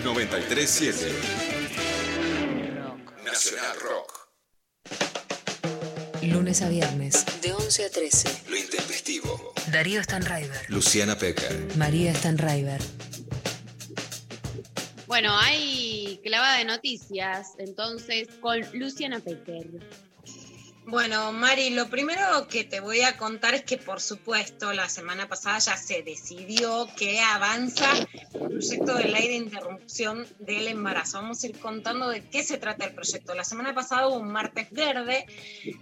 937 0.03 1.13
Nacional 3.23 3.77
Rock. 3.79 4.29
Lunes 6.23 6.61
a 6.61 6.67
viernes 6.69 7.25
de 7.41 7.53
11 7.53 7.85
a 7.85 7.89
13. 7.89 8.29
Lo 8.49 8.57
intempestivo. 8.57 9.53
Darío 9.71 10.03
Stanraiver, 10.03 10.69
Luciana 10.69 11.17
Pecker. 11.17 11.77
María 11.77 12.13
Stanraiver. 12.13 12.81
Bueno, 15.11 15.37
hay 15.37 16.21
clavada 16.23 16.59
de 16.59 16.63
noticias, 16.63 17.55
entonces, 17.57 18.29
con 18.39 18.61
Luciana 18.71 19.19
Pecker. 19.19 19.67
Bueno, 20.85 21.31
Mari, 21.31 21.69
lo 21.69 21.89
primero 21.89 22.47
que 22.47 22.63
te 22.63 22.79
voy 22.79 23.01
a 23.01 23.15
contar 23.15 23.53
es 23.53 23.63
que, 23.63 23.77
por 23.77 24.01
supuesto, 24.01 24.73
la 24.73 24.89
semana 24.89 25.29
pasada 25.29 25.59
ya 25.59 25.77
se 25.77 26.01
decidió 26.01 26.87
que 26.97 27.19
avanza 27.19 27.87
el 28.33 28.47
proyecto 28.47 28.95
de 28.95 29.07
ley 29.07 29.27
de 29.27 29.35
interrupción 29.35 30.27
del 30.39 30.67
embarazo. 30.67 31.21
Vamos 31.21 31.43
a 31.43 31.47
ir 31.47 31.59
contando 31.59 32.09
de 32.09 32.27
qué 32.29 32.43
se 32.43 32.57
trata 32.57 32.85
el 32.85 32.95
proyecto. 32.95 33.35
La 33.35 33.43
semana 33.43 33.75
pasada 33.75 34.07
hubo 34.07 34.17
un 34.17 34.31
martes 34.31 34.71
verde 34.71 35.27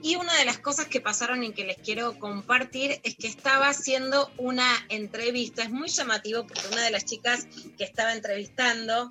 y 0.03 0.15
una 0.15 0.35
de 0.35 0.45
las 0.45 0.59
cosas 0.59 0.87
que 0.87 0.99
pasaron 0.99 1.43
y 1.43 1.53
que 1.53 1.63
les 1.63 1.77
quiero 1.77 2.19
compartir 2.19 2.99
es 3.03 3.15
que 3.15 3.27
estaba 3.27 3.69
haciendo 3.69 4.29
una 4.37 4.69
entrevista. 4.89 5.63
Es 5.63 5.71
muy 5.71 5.87
llamativo 5.87 6.45
porque 6.45 6.67
una 6.73 6.83
de 6.83 6.91
las 6.91 7.05
chicas 7.05 7.47
que 7.77 7.85
estaba 7.85 8.13
entrevistando 8.13 9.09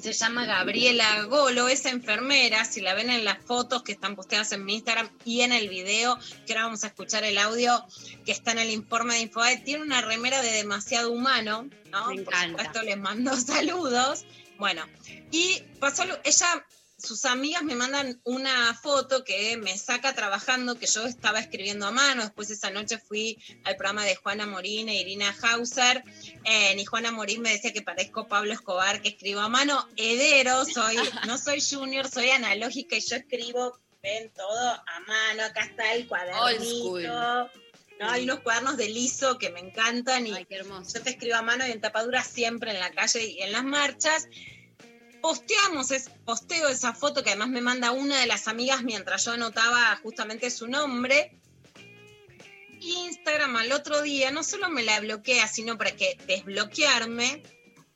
se 0.00 0.12
llama 0.12 0.46
Gabriela 0.46 1.22
Golo, 1.24 1.68
es 1.68 1.84
enfermera, 1.84 2.64
si 2.64 2.80
la 2.80 2.94
ven 2.94 3.10
en 3.10 3.24
las 3.24 3.38
fotos 3.44 3.82
que 3.82 3.92
están 3.92 4.16
posteadas 4.16 4.52
en 4.52 4.64
mi 4.64 4.74
Instagram 4.76 5.10
y 5.24 5.42
en 5.42 5.52
el 5.52 5.68
video, 5.68 6.18
que 6.46 6.52
ahora 6.52 6.64
vamos 6.66 6.84
a 6.84 6.88
escuchar 6.88 7.24
el 7.24 7.38
audio 7.38 7.84
que 8.24 8.32
está 8.32 8.52
en 8.52 8.58
el 8.58 8.70
informe 8.70 9.14
de 9.14 9.20
Infobae, 9.20 9.58
tiene 9.58 9.82
una 9.82 10.00
remera 10.00 10.42
de 10.42 10.50
demasiado 10.52 11.10
humano, 11.12 11.68
¿no? 11.90 12.06
Me 12.06 12.22
Por 12.22 12.34
encanta. 12.34 12.48
supuesto 12.48 12.82
les 12.82 12.98
mando 12.98 13.36
saludos. 13.40 14.24
Bueno, 14.58 14.84
y 15.30 15.62
pasó, 15.78 16.02
ella, 16.24 16.66
sus 16.98 17.24
amigas 17.24 17.62
me 17.62 17.76
mandan 17.76 18.20
una 18.24 18.74
foto 18.74 19.22
que 19.22 19.56
me 19.56 19.78
saca 19.78 20.14
trabajando, 20.14 20.78
que 20.78 20.86
yo 20.86 21.06
estaba 21.06 21.38
escribiendo 21.38 21.86
a 21.86 21.92
mano, 21.92 22.22
después 22.22 22.50
esa 22.50 22.70
noche 22.70 22.98
fui 22.98 23.38
al 23.64 23.76
programa 23.76 24.04
de 24.04 24.16
Juana 24.16 24.46
Morín 24.46 24.88
e 24.88 25.00
Irina 25.00 25.34
Hauser, 25.42 26.02
eh, 26.44 26.74
y 26.76 26.84
Juana 26.84 27.12
Morín 27.12 27.42
me 27.42 27.52
decía 27.52 27.72
que 27.72 27.82
parezco 27.82 28.26
Pablo 28.26 28.52
Escobar, 28.52 29.00
que 29.00 29.10
escribo 29.10 29.40
a 29.40 29.48
mano, 29.48 29.88
hedero, 29.96 30.64
soy, 30.64 30.96
no 31.26 31.38
soy 31.38 31.60
junior, 31.60 32.08
soy 32.08 32.30
analógica 32.30 32.96
y 32.96 33.00
yo 33.00 33.16
escribo, 33.16 33.78
ven 34.02 34.32
todo 34.34 34.68
a 34.68 35.00
mano, 35.06 35.44
acá 35.44 35.66
está 35.66 35.94
el 35.94 36.08
cuadernito. 36.08 37.50
¿no? 38.00 38.10
Hay 38.10 38.24
unos 38.24 38.40
cuadernos 38.40 38.76
de 38.76 38.88
liso 38.88 39.38
que 39.38 39.50
me 39.50 39.60
encantan 39.60 40.26
y 40.26 40.32
Ay, 40.32 40.44
qué 40.44 40.56
hermoso. 40.56 40.98
yo 40.98 41.02
te 41.02 41.10
escribo 41.10 41.36
a 41.36 41.42
mano 41.42 41.66
y 41.66 41.72
en 41.72 41.80
tapadura 41.80 42.22
siempre 42.22 42.70
en 42.70 42.80
la 42.80 42.90
calle 42.90 43.24
y 43.24 43.42
en 43.42 43.52
las 43.52 43.64
marchas. 43.64 44.28
Posteamos, 45.20 45.90
es, 45.90 46.10
posteo 46.24 46.68
esa 46.68 46.94
foto 46.94 47.22
que 47.22 47.30
además 47.30 47.48
me 47.48 47.60
manda 47.60 47.90
una 47.90 48.20
de 48.20 48.26
las 48.26 48.48
amigas 48.48 48.82
mientras 48.82 49.24
yo 49.24 49.32
anotaba 49.32 49.96
justamente 50.02 50.50
su 50.50 50.68
nombre. 50.68 51.38
Instagram 52.80 53.56
al 53.56 53.72
otro 53.72 54.02
día 54.02 54.30
no 54.30 54.42
solo 54.42 54.68
me 54.68 54.82
la 54.82 55.00
bloquea, 55.00 55.48
sino 55.48 55.76
para 55.76 55.96
que 55.96 56.16
desbloquearme, 56.26 57.42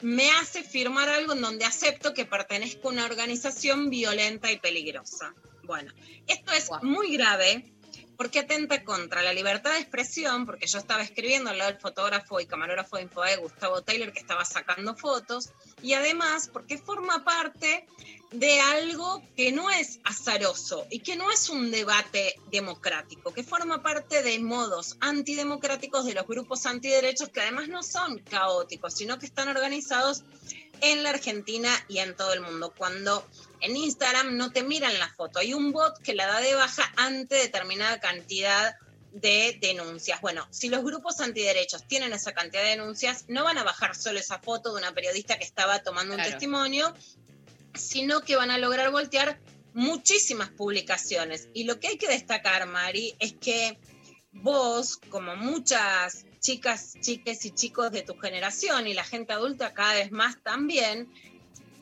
me 0.01 0.31
hace 0.33 0.65
firmar 0.65 1.09
algo 1.09 1.33
en 1.33 1.41
donde 1.41 1.65
acepto 1.65 2.13
que 2.13 2.25
pertenezco 2.25 2.89
a 2.89 2.93
una 2.93 3.05
organización 3.05 3.89
violenta 3.89 4.51
y 4.51 4.59
peligrosa. 4.59 5.35
Bueno, 5.63 5.93
esto 6.27 6.53
es 6.53 6.69
muy 6.83 7.17
grave 7.17 7.73
porque 8.17 8.41
atenta 8.41 8.85
contra 8.85 9.23
la 9.23 9.33
libertad 9.33 9.73
de 9.73 9.79
expresión, 9.79 10.47
porque 10.47 10.67
yo 10.67 10.79
estaba 10.79 11.03
escribiendo 11.03 11.51
al 11.51 11.59
lado 11.59 11.71
del 11.71 11.81
fotógrafo 11.81 12.41
y 12.41 12.47
camarógrafo 12.47 12.97
de 12.97 13.03
Infobae, 13.03 13.37
Gustavo 13.37 13.83
Taylor, 13.83 14.13
que 14.13 14.21
estaba 14.21 14.45
sacando 14.45 14.95
fotos, 14.95 15.51
y 15.83 15.95
además 15.95 16.49
porque 16.53 16.79
forma 16.79 17.25
parte 17.25 17.87
de 18.33 18.61
algo 18.61 19.23
que 19.37 19.53
no 19.53 19.71
es 19.71 20.01
azaroso 20.05 20.87
y 20.91 21.01
que 21.01 21.17
no 21.17 21.31
es 21.31 21.51
un 21.51 21.71
debate 21.71 22.35
democrático, 22.51 23.33
que 23.33 23.45
forma 23.45 23.83
parte 23.83 24.23
de 24.23 24.39
modos 24.39 24.97
antidemocráticos 25.01 26.07
de 26.07 26.15
los 26.15 26.27
grupos 26.27 26.65
antiderechos 26.67 27.29
que 27.29 27.43
además 27.43 27.69
no 27.69 27.83
son 27.83 28.19
caóticos, 28.19 28.95
sino 28.95 29.19
que 29.19 29.27
están 29.27 29.49
organizados 29.49 30.25
en 30.81 31.03
la 31.03 31.11
Argentina 31.11 31.71
y 31.89 31.99
en 31.99 32.17
todo 32.17 32.33
el 32.33 32.41
mundo. 32.41 32.73
Cuando 32.77 33.27
en 33.63 33.77
Instagram 33.77 34.37
no 34.37 34.51
te 34.51 34.63
miran 34.63 34.99
la 34.99 35.09
foto, 35.09 35.39
hay 35.39 35.55
un 35.55 35.73
bot 35.73 35.99
que 36.03 36.15
la 36.15 36.27
da 36.27 36.41
de 36.41 36.55
baja 36.55 36.93
ante 36.97 37.37
determinada 37.37 38.01
cantidad 38.01 38.75
de 39.13 39.59
denuncias. 39.61 40.21
Bueno, 40.21 40.47
si 40.51 40.69
los 40.69 40.83
grupos 40.83 41.21
antiderechos 41.21 41.87
tienen 41.87 42.13
esa 42.13 42.33
cantidad 42.33 42.63
de 42.63 42.71
denuncias, 42.71 43.27
no 43.29 43.45
van 43.45 43.59
a 43.59 43.63
bajar 43.63 43.95
solo 43.95 44.19
esa 44.19 44.39
foto 44.39 44.73
de 44.73 44.81
una 44.81 44.93
periodista 44.93 45.39
que 45.39 45.45
estaba 45.45 45.83
tomando 45.83 46.15
un 46.15 46.23
testimonio, 46.23 46.93
sino 47.75 48.23
que 48.23 48.37
van 48.37 48.51
a 48.51 48.59
lograr 48.59 48.91
voltear 48.91 49.39
muchísimas 49.75 50.51
publicaciones. 50.51 51.49
Y 51.55 51.65
lo 51.65 51.79
que 51.79 51.89
hay 51.89 51.99
que 51.99 52.09
destacar, 52.09 52.67
Mari, 52.67 53.15
es 53.19 53.35
que 53.35 53.79
vos, 54.33 54.99
como 55.09 55.37
muchas 55.37 56.27
chicas, 56.41 56.95
chiques 57.01 57.45
y 57.45 57.51
chicos 57.53 57.93
de 57.93 58.03
tu 58.03 58.17
generación 58.19 58.87
y 58.87 58.95
la 58.95 59.05
gente 59.05 59.33
adulta 59.33 59.75
cada 59.75 59.95
vez 59.95 60.11
más 60.11 60.43
también, 60.43 61.09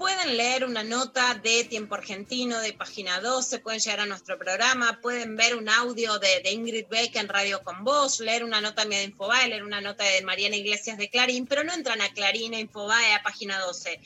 pueden 0.00 0.38
leer 0.38 0.64
una 0.64 0.82
nota 0.82 1.34
de 1.34 1.64
Tiempo 1.64 1.94
Argentino, 1.94 2.58
de 2.60 2.72
Página 2.72 3.20
12, 3.20 3.58
pueden 3.58 3.80
llegar 3.80 4.00
a 4.00 4.06
nuestro 4.06 4.38
programa, 4.38 4.98
pueden 5.02 5.36
ver 5.36 5.54
un 5.54 5.68
audio 5.68 6.18
de, 6.18 6.40
Ingrid 6.50 6.86
Beck 6.88 7.16
en 7.16 7.28
Radio 7.28 7.62
con 7.62 7.84
Vos, 7.84 8.18
leer 8.20 8.42
una 8.42 8.62
nota 8.62 8.86
mía 8.86 9.00
de 9.00 9.04
Infobae, 9.04 9.48
leer 9.48 9.62
una 9.62 9.82
nota 9.82 10.02
de 10.04 10.22
Mariana 10.22 10.56
Iglesias 10.56 10.96
de 10.96 11.10
Clarín, 11.10 11.46
pero 11.46 11.64
no 11.64 11.74
entran 11.74 12.00
a 12.00 12.14
Clarín, 12.14 12.54
a 12.54 12.60
Infobae, 12.60 13.12
a 13.12 13.22
Página 13.22 13.58
12. 13.58 14.00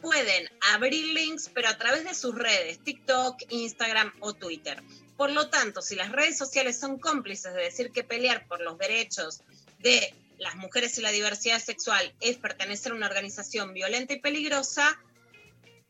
Pueden 0.00 0.48
abrir 0.74 1.06
links, 1.06 1.50
pero 1.52 1.70
a 1.70 1.76
través 1.76 2.04
de 2.04 2.14
sus 2.14 2.36
redes, 2.36 2.78
TikTok, 2.78 3.42
Instagram 3.48 4.12
o 4.20 4.34
Twitter. 4.34 4.80
Por 5.16 5.32
lo 5.32 5.50
tanto, 5.50 5.82
si 5.82 5.96
las 5.96 6.12
redes 6.12 6.38
sociales 6.38 6.78
son 6.78 7.00
cómplices 7.00 7.52
de 7.52 7.62
decir 7.62 7.90
que 7.90 8.04
pelear 8.04 8.46
por 8.46 8.60
los 8.60 8.78
derechos 8.78 9.40
de 9.80 10.14
las 10.38 10.54
mujeres 10.54 10.96
y 10.98 11.02
la 11.02 11.10
diversidad 11.10 11.60
sexual 11.60 12.14
es 12.20 12.36
pertenecer 12.36 12.92
a 12.92 12.94
una 12.94 13.08
organización 13.08 13.72
violenta 13.72 14.12
y 14.12 14.20
peligrosa, 14.20 15.00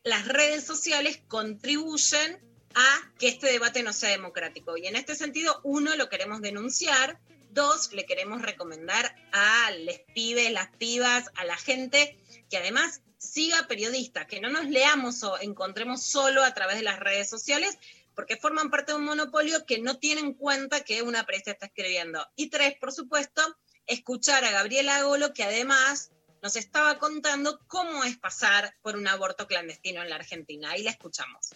las 0.03 0.27
redes 0.27 0.65
sociales 0.65 1.19
contribuyen 1.27 2.39
a 2.75 3.11
que 3.19 3.27
este 3.27 3.51
debate 3.51 3.83
no 3.83 3.93
sea 3.93 4.09
democrático. 4.09 4.77
Y 4.77 4.87
en 4.87 4.95
este 4.95 5.15
sentido, 5.15 5.59
uno, 5.63 5.95
lo 5.95 6.09
queremos 6.09 6.41
denunciar, 6.41 7.19
dos, 7.51 7.93
le 7.93 8.05
queremos 8.05 8.41
recomendar 8.41 9.15
a 9.31 9.71
los 9.71 9.99
pibes, 10.13 10.51
las 10.51 10.69
pibas, 10.77 11.29
a 11.35 11.45
la 11.45 11.55
gente 11.55 12.17
que 12.49 12.57
además 12.57 13.01
siga 13.17 13.67
periodistas, 13.67 14.25
que 14.25 14.41
no 14.41 14.49
nos 14.49 14.69
leamos 14.69 15.23
o 15.23 15.39
encontremos 15.39 16.03
solo 16.03 16.43
a 16.43 16.53
través 16.53 16.77
de 16.77 16.83
las 16.83 16.99
redes 16.99 17.29
sociales, 17.29 17.77
porque 18.15 18.37
forman 18.37 18.69
parte 18.69 18.91
de 18.91 18.97
un 18.97 19.05
monopolio 19.05 19.65
que 19.65 19.79
no 19.79 19.97
tiene 19.97 20.21
en 20.21 20.33
cuenta 20.33 20.81
que 20.81 21.01
una 21.01 21.25
periodista 21.25 21.51
está 21.51 21.67
escribiendo. 21.67 22.27
Y 22.35 22.49
tres, 22.49 22.75
por 22.79 22.91
supuesto, 22.91 23.41
escuchar 23.87 24.43
a 24.43 24.51
Gabriela 24.51 25.01
Golo, 25.03 25.33
que 25.33 25.43
además 25.43 26.11
nos 26.43 26.57
estaba 26.57 26.99
contando 26.99 27.57
cómo 27.67 28.03
es 28.03 28.17
pasar 28.17 28.75
por 28.81 28.97
un 28.97 29.07
aborto 29.07 29.47
clandestino 29.47 30.01
en 30.03 30.09
la 30.09 30.17
Argentina. 30.17 30.71
Ahí 30.71 30.83
la 30.83 30.91
escuchamos. 30.91 31.55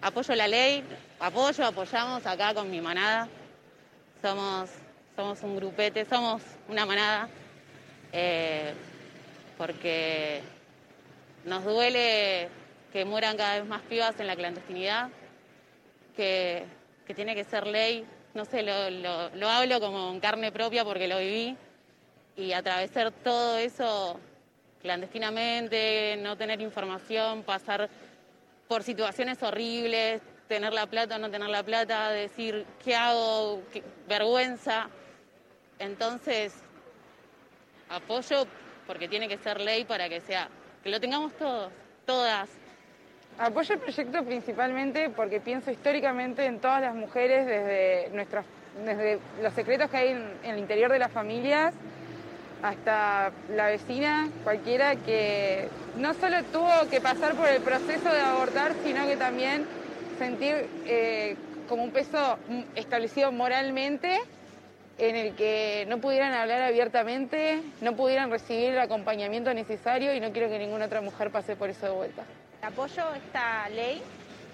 apoyo 0.00 0.34
la 0.36 0.46
ley, 0.48 0.84
apoyo, 1.18 1.66
apoyamos 1.66 2.24
acá 2.24 2.54
con 2.54 2.70
mi 2.70 2.80
manada. 2.80 3.28
Somos, 4.22 4.70
somos 5.16 5.42
un 5.42 5.56
grupete, 5.56 6.04
somos 6.04 6.40
una 6.68 6.86
manada, 6.86 7.28
eh, 8.12 8.72
porque 9.58 10.40
nos 11.44 11.64
duele 11.64 12.48
que 12.92 13.04
mueran 13.04 13.36
cada 13.36 13.56
vez 13.56 13.66
más 13.66 13.82
pibas 13.82 14.18
en 14.20 14.28
la 14.28 14.36
clandestinidad, 14.36 15.08
que, 16.16 16.64
que 17.06 17.14
tiene 17.14 17.34
que 17.34 17.42
ser 17.44 17.66
ley. 17.66 18.06
No 18.34 18.44
sé, 18.44 18.62
lo, 18.62 18.88
lo- 18.90 19.30
lo 19.34 19.48
hablo 19.48 19.80
como 19.80 20.12
en 20.12 20.20
carne 20.20 20.52
propia 20.52 20.84
porque 20.84 21.08
lo 21.08 21.18
viví 21.18 21.56
y 22.36 22.52
atravesar 22.52 23.12
todo 23.12 23.58
eso 23.58 24.18
clandestinamente, 24.80 26.16
no 26.18 26.36
tener 26.36 26.60
información, 26.60 27.42
pasar 27.42 27.88
por 28.68 28.82
situaciones 28.82 29.42
horribles, 29.42 30.22
tener 30.48 30.72
la 30.72 30.86
plata 30.86 31.16
o 31.16 31.18
no 31.18 31.30
tener 31.30 31.48
la 31.48 31.62
plata, 31.62 32.10
decir 32.10 32.66
qué 32.84 32.96
hago, 32.96 33.62
qué 33.72 33.82
vergüenza. 34.08 34.88
Entonces, 35.78 36.54
apoyo 37.88 38.46
porque 38.86 39.08
tiene 39.08 39.28
que 39.28 39.38
ser 39.38 39.60
ley 39.60 39.84
para 39.84 40.08
que 40.08 40.20
sea, 40.20 40.48
que 40.82 40.90
lo 40.90 41.00
tengamos 41.00 41.32
todos, 41.34 41.72
todas. 42.04 42.50
Apoyo 43.38 43.74
el 43.74 43.80
proyecto 43.80 44.24
principalmente 44.24 45.10
porque 45.10 45.40
pienso 45.40 45.70
históricamente 45.70 46.44
en 46.44 46.60
todas 46.60 46.82
las 46.82 46.94
mujeres 46.94 47.46
desde, 47.46 48.10
nuestras, 48.12 48.44
desde 48.84 49.20
los 49.40 49.54
secretos 49.54 49.90
que 49.90 49.96
hay 49.96 50.08
en 50.08 50.50
el 50.50 50.58
interior 50.58 50.90
de 50.92 50.98
las 50.98 51.10
familias 51.10 51.74
hasta 52.62 53.32
la 53.54 53.66
vecina, 53.66 54.28
cualquiera 54.44 54.96
que 54.96 55.68
no 55.96 56.14
solo 56.14 56.42
tuvo 56.44 56.88
que 56.88 57.00
pasar 57.00 57.34
por 57.34 57.48
el 57.48 57.60
proceso 57.60 58.12
de 58.12 58.20
abortar, 58.20 58.72
sino 58.84 59.06
que 59.06 59.16
también 59.16 59.66
sentir 60.18 60.68
eh, 60.86 61.36
como 61.68 61.82
un 61.82 61.90
peso 61.90 62.38
establecido 62.76 63.32
moralmente 63.32 64.20
en 64.98 65.16
el 65.16 65.34
que 65.34 65.84
no 65.88 65.98
pudieran 65.98 66.32
hablar 66.32 66.62
abiertamente, 66.62 67.60
no 67.80 67.96
pudieran 67.96 68.30
recibir 68.30 68.70
el 68.70 68.78
acompañamiento 68.78 69.52
necesario 69.52 70.14
y 70.14 70.20
no 70.20 70.30
quiero 70.32 70.48
que 70.48 70.58
ninguna 70.58 70.86
otra 70.86 71.00
mujer 71.00 71.30
pase 71.30 71.56
por 71.56 71.70
eso 71.70 71.86
de 71.86 71.92
vuelta. 71.92 72.22
Apoyo 72.62 73.02
esta 73.14 73.68
ley 73.70 74.00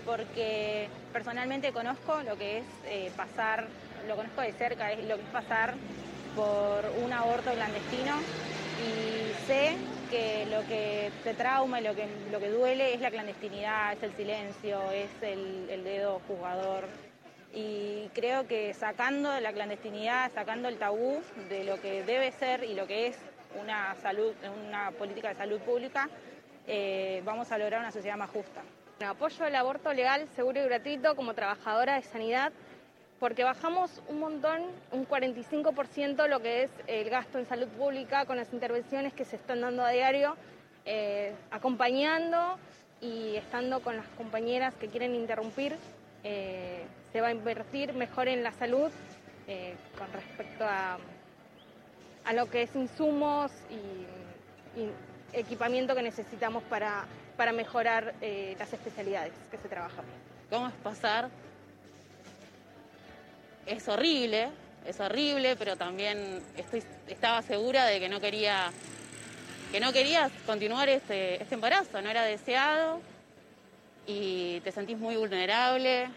porque 0.07 0.89
personalmente 1.13 1.73
conozco 1.73 2.23
lo 2.23 2.39
que 2.39 2.59
es 2.59 2.65
eh, 2.87 3.11
pasar, 3.15 3.67
lo 4.07 4.17
conozco 4.17 4.41
de 4.41 4.53
cerca, 4.53 4.93
es 4.93 5.07
lo 5.07 5.17
que 5.17 5.23
es 5.23 5.29
pasar 5.29 5.75
por 6.39 6.85
un 7.05 7.13
aborto 7.13 7.51
clandestino 7.51 8.15
y 8.87 9.47
sé 9.49 9.75
que 10.09 10.47
lo 10.47 10.65
que 10.69 11.11
te 11.25 11.35
trauma 11.35 11.81
y 11.81 11.85
lo 11.85 11.97
que, 11.97 12.07
lo 12.31 12.39
que 12.39 12.49
duele 12.49 12.95
es 12.95 13.01
la 13.01 13.11
clandestinidad, 13.11 13.95
es 13.95 14.03
el 14.05 14.13
silencio, 14.13 14.91
es 14.93 15.11
el, 15.21 15.69
el 15.69 15.83
dedo 15.83 16.21
juzgador. 16.29 16.85
y 17.53 18.09
creo 18.15 18.47
que 18.47 18.73
sacando 18.73 19.41
la 19.41 19.53
clandestinidad, 19.53 20.31
sacando 20.33 20.69
el 20.69 20.79
tabú 20.79 21.21
de 21.49 21.65
lo 21.65 21.81
que 21.81 22.05
debe 22.05 22.31
ser 22.31 22.63
y 22.63 22.75
lo 22.75 22.87
que 22.87 23.09
es 23.09 23.19
una 23.61 23.97
salud, 23.97 24.33
una 24.69 24.93
política 24.93 25.31
de 25.31 25.35
salud 25.35 25.61
pública, 25.63 26.09
eh, 26.69 27.21
vamos 27.25 27.51
a 27.51 27.59
lograr 27.59 27.81
una 27.81 27.91
sociedad 27.91 28.17
más 28.17 28.31
justa. 28.31 28.63
Apoyo 29.05 29.45
el 29.45 29.57
aborto 29.57 29.93
legal, 29.93 30.29
seguro 30.37 30.61
y 30.61 30.65
gratuito 30.65 31.17
como 31.17 31.35
trabajadora 31.35 31.97
de 31.97 32.03
sanidad 32.03 32.53
porque 33.21 33.45
bajamos 33.45 34.03
un 34.09 34.21
montón, 34.21 34.63
un 34.93 35.07
45% 35.07 36.29
lo 36.29 36.41
que 36.41 36.65
es 36.65 36.71
el 36.87 37.11
gasto 37.11 37.39
en 37.39 37.47
salud 37.47 37.69
pública 37.69 38.25
con 38.27 38.37
las 38.37 38.53
intervenciones 38.53 39.13
que 39.13 39.25
se 39.25 39.37
están 39.37 39.61
dando 39.61 39.85
a 39.85 39.91
diario, 39.91 40.37
eh, 40.85 41.35
acompañando 41.51 42.59
y 43.01 43.37
estando 43.37 43.81
con 43.81 43.97
las 43.97 44.07
compañeras 44.17 44.75
que 44.75 44.89
quieren 44.89 45.15
interrumpir. 45.15 45.77
eh, 46.25 46.85
se 47.13 47.21
va 47.21 47.29
a 47.29 47.33
invertir 47.33 47.95
mejor 47.95 48.29
en 48.29 48.43
la 48.43 48.53
salud 48.53 48.91
eh, 49.47 49.75
con 49.97 50.13
respecto 50.13 50.65
a, 50.65 50.99
a 52.25 52.33
lo 52.35 52.51
que 52.51 52.63
es 52.63 52.77
insumos 52.77 53.51
y, 53.71 54.79
y 54.81 54.91
equipamiento 55.33 55.95
que 55.95 56.03
necesitamos 56.03 56.63
para, 56.65 57.07
para 57.37 57.53
mejorar 57.53 58.15
eh, 58.21 58.57
las 58.59 58.73
especialidades 58.73 59.33
que 59.51 59.57
se 59.57 59.69
trabajan. 59.69 60.05
¿Cómo 60.51 60.69
es 60.69 60.75
pasar? 60.83 61.31
Es 63.69 63.87
horrible, 63.87 64.49
es 64.87 64.99
horrible, 64.99 65.55
pero 65.57 65.77
también 65.77 66.43
estoy, 66.57 66.83
estaba 67.07 67.43
segura 67.43 67.85
de 67.85 68.01
que 68.01 68.09
no 68.09 68.19
quería 68.19 68.73
que 69.71 69.79
no 69.79 69.93
querías 69.93 70.33
continuar 70.47 70.89
este, 70.89 71.43
este 71.43 71.55
embarazo, 71.55 72.01
no 72.01 72.09
era 72.09 72.23
deseado 72.23 73.03
y 74.07 74.61
te 74.61 74.73
sentís 74.73 74.97
muy 74.97 75.17
vulnerable, 75.17 76.09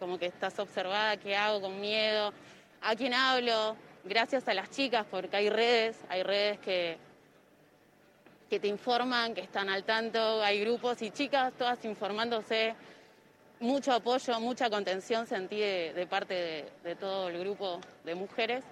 como 0.00 0.18
que 0.18 0.26
estás 0.26 0.58
observada, 0.58 1.16
qué 1.18 1.36
hago 1.36 1.60
con 1.60 1.80
miedo, 1.80 2.32
a 2.80 2.96
quién 2.96 3.14
hablo, 3.14 3.76
gracias 4.02 4.48
a 4.48 4.54
las 4.54 4.68
chicas, 4.68 5.06
porque 5.08 5.36
hay 5.36 5.50
redes, 5.50 5.96
hay 6.08 6.24
redes 6.24 6.58
que, 6.58 6.98
que 8.50 8.58
te 8.58 8.66
informan, 8.66 9.34
que 9.34 9.42
están 9.42 9.68
al 9.68 9.84
tanto, 9.84 10.42
hay 10.42 10.60
grupos 10.60 11.00
y 11.02 11.12
chicas 11.12 11.52
todas 11.56 11.84
informándose, 11.84 12.74
mucho 13.62 13.92
apoyo, 13.92 14.38
mucha 14.40 14.68
contención 14.68 15.26
sentí 15.26 15.58
de, 15.60 16.06
parte 16.10 16.34
de, 16.34 16.72
de 16.82 16.96
todo 16.96 17.28
el 17.28 17.38
grupo 17.38 17.80
de 18.04 18.14
mujeres. 18.14 18.64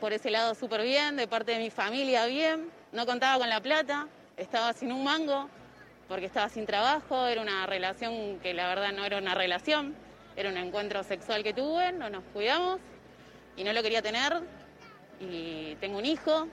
Por 0.00 0.12
ese 0.12 0.30
lado 0.30 0.54
súper 0.54 0.82
bien, 0.82 1.16
de 1.16 1.28
parte 1.28 1.52
de 1.52 1.58
mi 1.58 1.70
familia 1.70 2.26
bien, 2.26 2.70
no 2.92 3.04
contaba 3.06 3.38
con 3.38 3.48
la 3.48 3.60
plata, 3.60 4.08
estaba 4.36 4.72
sin 4.72 4.90
un 4.90 5.04
mango, 5.04 5.48
porque 6.08 6.26
estaba 6.26 6.48
sin 6.48 6.66
trabajo, 6.66 7.26
era 7.26 7.42
una 7.42 7.66
relación 7.66 8.40
que 8.40 8.54
la 8.54 8.66
verdad 8.68 8.92
no 8.92 9.04
era 9.04 9.18
una 9.18 9.34
relación, 9.34 9.94
era 10.34 10.48
un 10.48 10.56
encuentro 10.56 11.04
sexual 11.04 11.42
que 11.42 11.52
tuve, 11.52 11.92
no 11.92 12.08
nos 12.08 12.24
cuidamos 12.32 12.80
y 13.56 13.64
no 13.64 13.72
lo 13.72 13.82
quería 13.82 14.00
tener 14.00 14.42
y 15.20 15.74
tengo 15.76 15.98
un 15.98 16.06
hijo 16.06 16.48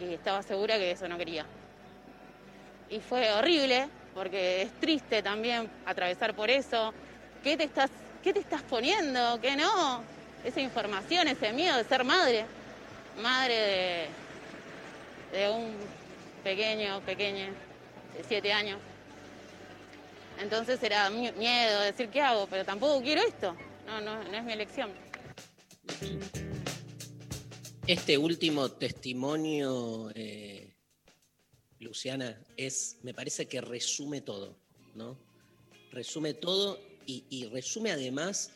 y 0.00 0.14
estaba 0.14 0.42
segura 0.42 0.76
que 0.76 0.90
eso 0.90 1.08
no 1.08 1.16
quería. 1.16 1.46
Y 2.90 3.00
fue 3.00 3.32
horrible 3.32 3.88
porque 4.18 4.62
es 4.62 4.72
triste 4.80 5.22
también 5.22 5.70
atravesar 5.86 6.34
por 6.34 6.50
eso. 6.50 6.92
¿Qué 7.44 7.56
te 7.56 7.62
estás, 7.62 7.88
qué 8.20 8.32
te 8.32 8.40
estás 8.40 8.62
poniendo? 8.62 9.38
¿Qué 9.40 9.54
no? 9.54 10.02
Esa 10.44 10.60
información, 10.60 11.28
ese 11.28 11.52
miedo 11.52 11.76
de 11.76 11.84
ser 11.84 12.02
madre, 12.02 12.44
madre 13.22 14.08
de, 15.32 15.48
un 15.50 15.72
pequeño, 16.42 17.00
pequeña, 17.02 17.46
de 17.46 18.24
siete 18.26 18.52
años. 18.52 18.80
Entonces 20.40 20.82
era 20.82 21.08
mi- 21.10 21.30
miedo, 21.32 21.80
decir 21.82 22.08
qué 22.08 22.20
hago, 22.20 22.48
pero 22.50 22.64
tampoco 22.64 23.00
quiero 23.00 23.22
esto. 23.22 23.54
No, 23.86 24.00
no, 24.00 24.24
no 24.24 24.36
es 24.36 24.42
mi 24.42 24.52
elección. 24.52 24.90
Este 27.86 28.18
último 28.18 28.68
testimonio, 28.72 30.10
eh, 30.16 30.57
Luciana, 31.80 32.40
es, 32.56 32.98
me 33.02 33.14
parece 33.14 33.46
que 33.46 33.60
resume 33.60 34.20
todo, 34.20 34.56
¿no? 34.94 35.16
Resume 35.92 36.34
todo 36.34 36.80
y, 37.06 37.24
y 37.30 37.46
resume 37.46 37.92
además 37.92 38.50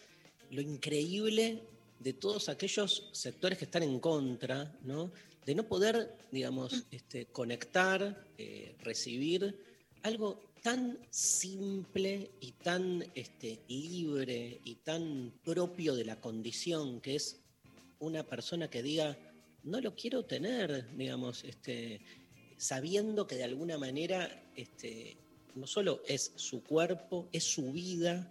lo 0.50 0.60
increíble 0.60 1.62
de 2.02 2.12
todos 2.12 2.48
aquellos 2.48 3.08
sectores 3.12 3.58
que 3.58 3.64
están 3.64 3.82
en 3.82 4.00
contra, 4.00 4.76
¿no? 4.82 5.10
De 5.46 5.54
no 5.54 5.66
poder, 5.66 6.14
digamos, 6.30 6.84
este, 6.90 7.26
conectar, 7.26 8.26
eh, 8.38 8.74
recibir 8.80 9.56
algo 10.02 10.40
tan 10.62 10.98
simple 11.10 12.30
y 12.40 12.52
tan 12.52 13.04
este, 13.14 13.60
libre 13.68 14.60
y 14.64 14.76
tan 14.76 15.32
propio 15.44 15.94
de 15.94 16.04
la 16.04 16.20
condición 16.20 17.00
que 17.00 17.16
es 17.16 17.40
una 17.98 18.24
persona 18.24 18.68
que 18.68 18.82
diga, 18.82 19.16
no 19.64 19.80
lo 19.80 19.94
quiero 19.94 20.24
tener, 20.24 20.88
digamos, 20.96 21.44
este, 21.44 22.00
sabiendo 22.62 23.26
que 23.26 23.34
de 23.34 23.42
alguna 23.42 23.76
manera 23.76 24.30
este, 24.54 25.16
no 25.56 25.66
solo 25.66 26.00
es 26.06 26.32
su 26.36 26.62
cuerpo, 26.62 27.28
es 27.32 27.42
su 27.42 27.72
vida, 27.72 28.30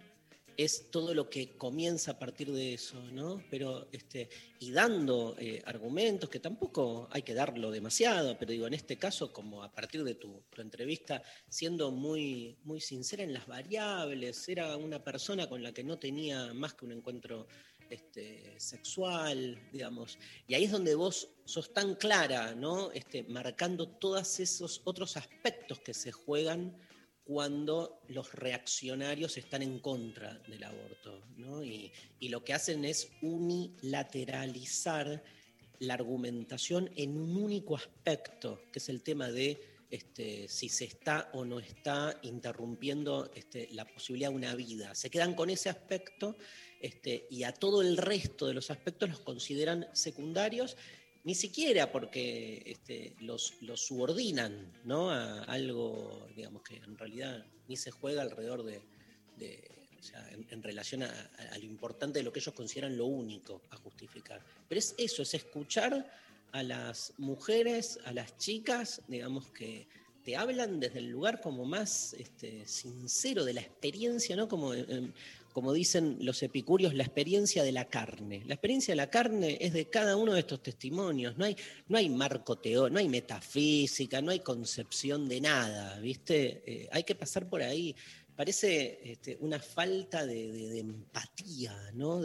es 0.56 0.90
todo 0.90 1.12
lo 1.12 1.28
que 1.28 1.50
comienza 1.58 2.12
a 2.12 2.18
partir 2.18 2.50
de 2.50 2.72
eso, 2.72 2.98
¿no? 3.12 3.42
Pero, 3.50 3.88
este, 3.92 4.30
y 4.58 4.70
dando 4.70 5.36
eh, 5.38 5.62
argumentos 5.66 6.30
que 6.30 6.40
tampoco 6.40 7.08
hay 7.10 7.22
que 7.22 7.34
darlo 7.34 7.70
demasiado, 7.70 8.38
pero 8.38 8.52
digo, 8.52 8.66
en 8.66 8.74
este 8.74 8.96
caso, 8.96 9.34
como 9.34 9.62
a 9.62 9.70
partir 9.70 10.02
de 10.02 10.14
tu, 10.14 10.42
tu 10.48 10.62
entrevista, 10.62 11.22
siendo 11.50 11.90
muy, 11.90 12.56
muy 12.64 12.80
sincera 12.80 13.24
en 13.24 13.34
las 13.34 13.46
variables, 13.46 14.48
era 14.48 14.78
una 14.78 15.04
persona 15.04 15.46
con 15.46 15.62
la 15.62 15.72
que 15.72 15.84
no 15.84 15.98
tenía 15.98 16.54
más 16.54 16.72
que 16.72 16.86
un 16.86 16.92
encuentro 16.92 17.48
este, 17.92 18.54
sexual, 18.58 19.60
digamos. 19.70 20.18
Y 20.46 20.54
ahí 20.54 20.64
es 20.64 20.70
donde 20.70 20.94
vos 20.94 21.28
sos 21.44 21.72
tan 21.72 21.94
clara, 21.94 22.54
¿no? 22.54 22.90
Este, 22.92 23.22
marcando 23.24 23.86
todos 23.86 24.40
esos 24.40 24.80
otros 24.84 25.16
aspectos 25.16 25.80
que 25.80 25.92
se 25.92 26.10
juegan 26.10 26.76
cuando 27.24 28.00
los 28.08 28.32
reaccionarios 28.32 29.36
están 29.36 29.62
en 29.62 29.78
contra 29.78 30.38
del 30.48 30.64
aborto, 30.64 31.22
¿no? 31.36 31.62
Y, 31.62 31.92
lo 32.20 32.42
que 32.42 32.54
hacen 32.54 32.84
es 32.84 33.10
unilateralizar 33.20 35.22
la 35.78 35.94
argumentación 35.94 36.90
en 36.96 37.18
un 37.18 37.36
único 37.36 37.76
aspecto, 37.76 38.62
que 38.72 38.78
es 38.78 38.88
el 38.88 39.02
tema 39.02 39.30
de 39.30 39.60
este, 39.90 40.48
si 40.48 40.70
se 40.70 40.86
está 40.86 41.30
o 41.34 41.44
no 41.44 41.60
está 41.60 42.18
interrumpiendo 42.22 43.30
este, 43.34 43.68
la 43.72 43.84
posibilidad 43.84 44.30
de 44.30 44.36
una 44.36 44.54
vida. 44.54 44.94
Se 44.94 45.10
quedan 45.10 45.34
con 45.34 45.50
ese 45.50 45.68
aspecto 45.68 46.36
este, 46.82 47.26
y 47.30 47.44
a 47.44 47.52
todo 47.52 47.80
el 47.80 47.96
resto 47.96 48.46
de 48.46 48.54
los 48.54 48.70
aspectos 48.70 49.08
los 49.08 49.20
consideran 49.20 49.86
secundarios, 49.92 50.76
ni 51.24 51.36
siquiera 51.36 51.92
porque 51.92 52.62
este, 52.66 53.14
los, 53.20 53.54
subordinan 53.76 54.72
¿no? 54.84 55.10
a 55.10 55.44
algo, 55.44 56.28
digamos, 56.34 56.62
que 56.62 56.76
en 56.76 56.98
realidad 56.98 57.46
ni 57.68 57.76
se 57.76 57.92
juega 57.92 58.22
alrededor 58.22 58.64
de, 58.64 58.82
en, 60.50 60.62
relación 60.62 61.04
a 61.04 61.58
lo 61.58 61.64
importante 61.64 62.18
de 62.18 62.24
lo 62.24 62.32
que 62.32 62.40
ellos 62.40 62.54
consideran 62.54 62.96
lo 62.96 63.06
único 63.06 63.62
a 63.70 63.76
justificar. 63.76 64.44
Pero 64.68 64.78
es 64.80 64.96
eso, 64.98 65.22
es 65.22 65.34
escuchar 65.34 66.10
a 66.50 66.62
las 66.64 67.14
mujeres, 67.18 68.00
a 68.04 68.12
las 68.12 68.36
chicas, 68.38 69.02
digamos, 69.06 69.50
que 69.52 69.86
te 70.24 70.36
hablan 70.36 70.80
desde 70.80 70.98
el 70.98 71.08
lugar 71.08 71.40
como 71.40 71.64
más 71.64 72.14
este, 72.14 72.66
sincero 72.66 73.44
de 73.44 73.54
la 73.54 73.60
experiencia, 73.60 74.36
¿no? 74.36 74.48
Como, 74.48 74.74
em, 74.74 75.12
como 75.52 75.72
dicen 75.72 76.16
los 76.20 76.42
epicúreos, 76.42 76.94
la 76.94 77.04
experiencia 77.04 77.62
de 77.62 77.72
la 77.72 77.84
carne. 77.84 78.42
La 78.46 78.54
experiencia 78.54 78.92
de 78.92 78.96
la 78.96 79.10
carne 79.10 79.58
es 79.60 79.72
de 79.72 79.88
cada 79.88 80.16
uno 80.16 80.32
de 80.32 80.40
estos 80.40 80.62
testimonios. 80.62 81.36
No 81.36 81.44
hay, 81.44 81.56
no 81.88 81.98
hay 81.98 82.08
marco 82.08 82.56
teórico, 82.56 82.90
no 82.90 82.98
hay 82.98 83.08
metafísica, 83.08 84.22
no 84.22 84.30
hay 84.30 84.40
concepción 84.40 85.28
de 85.28 85.40
nada, 85.40 85.98
¿viste? 86.00 86.62
Eh, 86.66 86.88
hay 86.90 87.04
que 87.04 87.14
pasar 87.14 87.48
por 87.48 87.62
ahí. 87.62 87.94
Parece 88.34 89.00
este, 89.04 89.36
una 89.40 89.60
falta 89.60 90.24
de, 90.24 90.78
empatía, 90.78 91.76
¿no? 91.92 92.22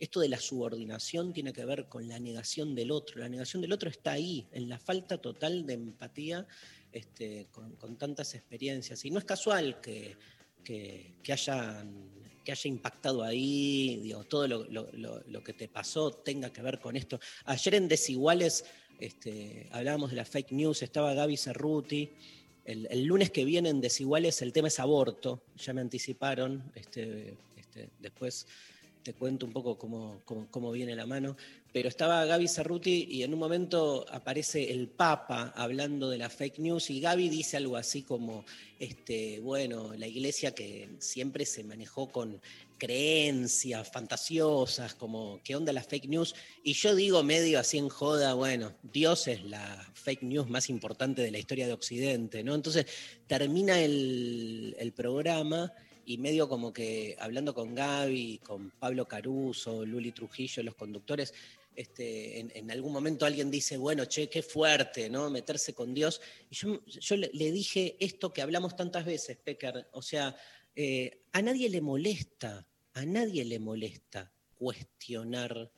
Esto 0.00 0.20
de 0.20 0.28
la 0.28 0.40
subordinación 0.40 1.32
tiene 1.32 1.52
que 1.52 1.64
ver 1.64 1.86
con 1.86 2.08
la 2.08 2.18
negación 2.18 2.74
del 2.74 2.90
otro. 2.90 3.20
La 3.20 3.28
negación 3.28 3.60
del 3.60 3.72
otro 3.72 3.90
está 3.90 4.12
ahí, 4.12 4.46
en 4.52 4.68
la 4.68 4.78
falta 4.78 5.18
total 5.18 5.66
de 5.66 5.74
empatía 5.74 6.46
este, 6.92 7.48
con, 7.50 7.98
tantas 7.98 8.34
experiencias. 8.34 9.04
Y 9.04 9.10
no 9.10 9.18
es 9.18 9.26
casual 9.26 9.80
que, 9.82 10.16
que 10.64 11.32
hayan, 11.32 12.17
que 12.48 12.52
haya 12.52 12.68
impactado 12.70 13.22
ahí, 13.22 14.10
todo 14.26 14.48
lo, 14.48 14.64
lo- 14.70 14.88
lo- 15.26 15.44
que 15.44 15.52
te 15.52 15.68
pasó 15.68 16.10
tenga 16.12 16.50
que 16.50 16.62
ver 16.62 16.80
con 16.80 16.96
esto. 16.96 17.20
Ayer 17.44 17.74
en 17.74 17.88
Desiguales 17.88 18.64
este, 18.98 19.68
hablábamos 19.70 20.08
de 20.08 20.16
la 20.16 20.24
fake 20.24 20.52
news, 20.52 20.82
estaba 20.82 21.12
Gaby 21.12 21.36
Cerruti. 21.36 22.10
El, 22.64 22.86
el 22.90 23.04
lunes 23.04 23.30
que 23.30 23.44
viene 23.44 23.68
en 23.68 23.82
Desiguales 23.82 24.40
el 24.40 24.54
tema 24.54 24.68
es 24.68 24.80
aborto, 24.80 25.42
ya 25.58 25.74
me 25.74 25.82
anticiparon. 25.82 26.72
Este, 26.74 27.34
este, 27.54 27.90
después 27.98 28.46
te 29.08 29.14
cuento 29.14 29.46
un 29.46 29.54
poco 29.54 29.78
cómo, 29.78 30.20
cómo- 30.50 30.70
viene 30.70 30.94
la 30.94 31.06
mano. 31.06 31.34
Pero 31.72 31.88
estaba 31.88 32.26
Gaby 32.26 32.46
Cerruti 32.46 33.06
y 33.10 33.22
en 33.22 33.32
un 33.32 33.38
momento 33.38 34.04
aparece 34.10 34.70
el 34.70 34.88
Papa 34.88 35.54
hablando 35.56 36.10
de 36.10 36.18
la 36.18 36.28
fake 36.28 36.58
news 36.58 36.90
y 36.90 37.00
Gaby 37.00 37.30
dice 37.30 37.56
algo 37.56 37.78
así 37.78 38.02
como, 38.02 38.44
este, 38.78 39.40
bueno, 39.40 39.94
la 39.94 40.06
iglesia 40.06 40.54
que 40.54 40.90
siempre 40.98 41.46
se 41.46 41.64
manejó 41.64 42.10
con 42.12 42.38
creencias 42.76 43.90
fantasiosas, 43.90 44.94
como 44.94 45.40
qué 45.42 45.56
onda 45.56 45.72
la 45.72 45.82
fake 45.82 46.08
news. 46.08 46.34
Y 46.62 46.74
yo 46.74 46.94
digo 46.94 47.22
medio 47.22 47.58
así 47.60 47.78
en 47.78 47.88
joda, 47.88 48.34
bueno, 48.34 48.74
Dios 48.82 49.26
es 49.26 49.42
la 49.42 49.90
fake 49.94 50.22
news 50.24 50.50
más 50.50 50.68
importante 50.68 51.22
de 51.22 51.30
la 51.30 51.38
historia 51.38 51.66
de 51.66 51.72
Occidente, 51.72 52.44
¿no? 52.44 52.54
Entonces 52.54 52.84
termina 53.26 53.80
el 53.80 54.92
programa 54.94 55.72
y 56.08 56.16
medio 56.16 56.48
como 56.48 56.72
que 56.72 57.14
hablando 57.20 57.52
con 57.52 57.74
Gaby, 57.74 58.38
con 58.38 58.70
Pablo 58.70 59.06
Caruso, 59.06 59.84
Luli 59.84 60.10
Trujillo, 60.12 60.62
los 60.62 60.74
conductores, 60.74 61.34
este, 61.76 62.40
en, 62.40 62.70
algún 62.70 62.94
momento 62.94 63.26
alguien 63.26 63.50
dice, 63.50 63.76
bueno, 63.76 64.06
che, 64.06 64.30
qué 64.30 64.42
fuerte, 64.42 65.10
¿no? 65.10 65.28
Meterse 65.28 65.74
con 65.74 65.92
Dios. 65.92 66.22
Y 66.48 66.54
yo, 66.54 66.82
yo 66.86 67.16
le, 67.16 67.30
le 67.34 67.52
dije 67.52 67.98
esto 68.00 68.32
que 68.32 68.40
hablamos 68.40 68.74
tantas 68.74 69.04
veces, 69.04 69.36
Pecker, 69.36 69.86
o 69.92 70.00
sea, 70.00 70.34
eh, 70.74 71.24
a 71.32 71.42
nadie 71.42 71.68
le 71.68 71.82
molesta, 71.82 72.66
a 72.94 73.04
nadie 73.04 73.44
le 73.44 73.58
molesta 73.58 74.32
cuestionar 74.54 75.70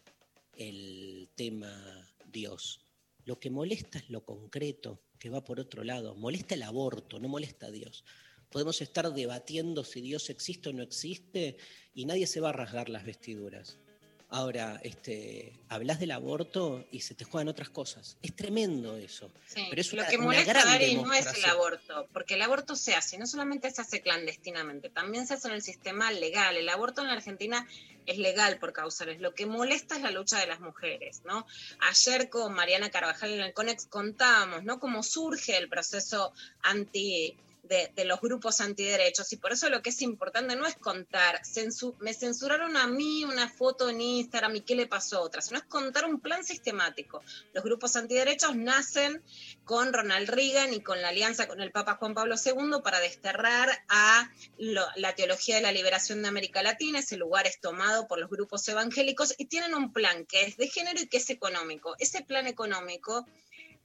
el 0.53 1.29
tema 1.35 2.09
Dios. 2.31 2.87
Lo 3.25 3.41
que 3.41 3.51
molesta 3.51 3.99
es 3.99 4.09
lo 4.11 4.25
concreto, 4.25 5.03
que 5.19 5.29
va 5.29 5.43
por 5.43 5.59
otro 5.59 5.83
lado. 5.83 6.15
Molesta 6.15 6.55
el 6.55 6.63
aborto, 6.63 7.19
no 7.19 7.29
molesta 7.29 7.67
a 7.67 7.71
Dios. 7.73 8.05
Podemos 8.51 8.81
estar 8.81 9.13
debatiendo 9.13 9.85
si 9.85 10.01
Dios 10.01 10.29
existe 10.31 10.69
o 10.71 10.73
no 10.73 10.83
existe 10.83 11.57
y 11.95 12.05
nadie 12.05 12.27
se 12.27 12.41
va 12.41 12.51
a 12.51 12.53
rasgar 12.53 12.89
las 12.89 13.05
vestiduras. 13.05 13.79
Ahora, 14.33 14.81
este, 14.85 15.53
hablas 15.69 15.99
del 15.99 16.13
aborto 16.13 16.85
y 16.93 17.01
se 17.01 17.17
te 17.17 17.25
juegan 17.25 17.49
otras 17.49 17.69
cosas. 17.69 18.17
Es 18.23 18.37
tremendo 18.37 18.97
eso. 18.97 19.29
Sí, 19.49 19.67
Pero 19.69 19.81
es 19.81 19.93
lo 19.93 20.01
una- 20.03 20.09
que 20.09 20.17
una 20.19 20.27
molesta, 20.27 20.53
gran 20.53 20.67
Dari, 20.67 20.95
no 20.95 21.13
es 21.13 21.27
el 21.37 21.45
aborto, 21.47 22.09
porque 22.13 22.35
el 22.35 22.43
aborto 22.43 22.77
se 22.77 22.95
hace, 22.95 23.19
no 23.19 23.27
solamente 23.27 23.69
se 23.73 23.83
hace 23.83 24.01
clandestinamente, 24.03 24.89
también 24.89 25.27
se 25.27 25.35
hace 25.35 25.49
en 25.49 25.55
el 25.55 25.63
sistema 25.63 26.13
legal. 26.13 26.57
El 26.57 26.69
aborto 26.69 27.01
en 27.01 27.09
la 27.09 27.15
Argentina 27.15 27.67
es 28.07 28.19
legal 28.19 28.59
por 28.61 28.73
causales. 28.73 29.21
Lo 29.21 29.35
que 29.35 29.47
molesta 29.47 29.97
es 29.97 30.03
la 30.03 30.13
lucha 30.13 30.39
de 30.39 30.47
las 30.47 30.61
mujeres, 30.61 31.23
¿no? 31.25 31.45
Ayer 31.91 32.31
con 32.31 32.53
Mariana 32.55 32.89
Carvajal 32.91 33.33
en 33.33 33.41
el 33.41 33.53
CONEX 33.53 33.87
contábamos, 33.87 34.63
¿no? 34.63 34.79
Cómo 34.79 35.03
surge 35.03 35.57
el 35.57 35.69
proceso 35.69 36.33
anti 36.63 37.37
de, 37.71 38.05
los 38.05 38.21
grupos 38.21 38.61
antiderechos 38.61 39.33
y 39.33 39.37
por 39.37 39.53
eso 39.53 39.69
lo 39.69 39.81
que 39.81 39.91
es 39.91 40.03
importante 40.03 40.57
no 40.57 40.67
es 40.67 40.75
contar, 40.75 41.41
me 42.01 42.15
censuraron 42.15 42.77
a 42.77 42.89
mí 42.89 43.25
una 43.25 43.49
foto 43.49 43.89
en 43.89 44.01
Instagram 44.01 44.57
y 44.57 44.61
qué 44.63 44.75
le 44.75 44.89
pasó 44.89 45.19
a 45.19 45.21
otra, 45.21 45.41
sino 45.41 45.59
es 45.59 45.65
contar 45.65 46.05
un 46.05 46.21
plan 46.21 46.43
sistemático. 46.43 47.23
Los 47.53 47.63
grupos 47.63 47.95
antiderechos 47.95 48.57
nacen 48.57 49.23
con 49.65 49.93
Ronald 49.93 50.29
Reagan 50.29 50.75
y 50.75 50.81
con 50.81 51.01
la 51.01 51.09
alianza 51.09 51.47
con 51.47 51.61
el 51.61 51.71
Papa 51.71 51.95
Juan 51.95 52.15
Pablo 52.15 52.35
II 52.45 52.83
para 52.83 52.99
desterrar 52.99 53.71
a 53.89 54.31
la 54.59 55.15
teología 55.15 55.57
de 55.57 55.63
la 55.63 55.71
liberación 55.71 56.23
de 56.23 56.29
América 56.29 56.65
Latina. 56.65 56.99
Ese 56.99 57.17
lugar 57.17 57.47
es 57.47 57.61
tomado 57.61 58.09
por 58.09 58.19
los 58.19 58.29
grupos 58.29 58.67
evangélicos 58.69 59.35
y 59.39 59.45
tienen 59.45 59.75
un 59.75 59.93
plan 59.93 60.27
que 60.27 60.43
es 60.43 60.57
de 60.57 60.69
género 60.69 61.01
y 61.01 61.07
que 61.07 61.19
es 61.19 61.31
económico. 61.31 61.95
Ese 62.01 62.25
plan 62.25 62.49
económico 62.49 63.27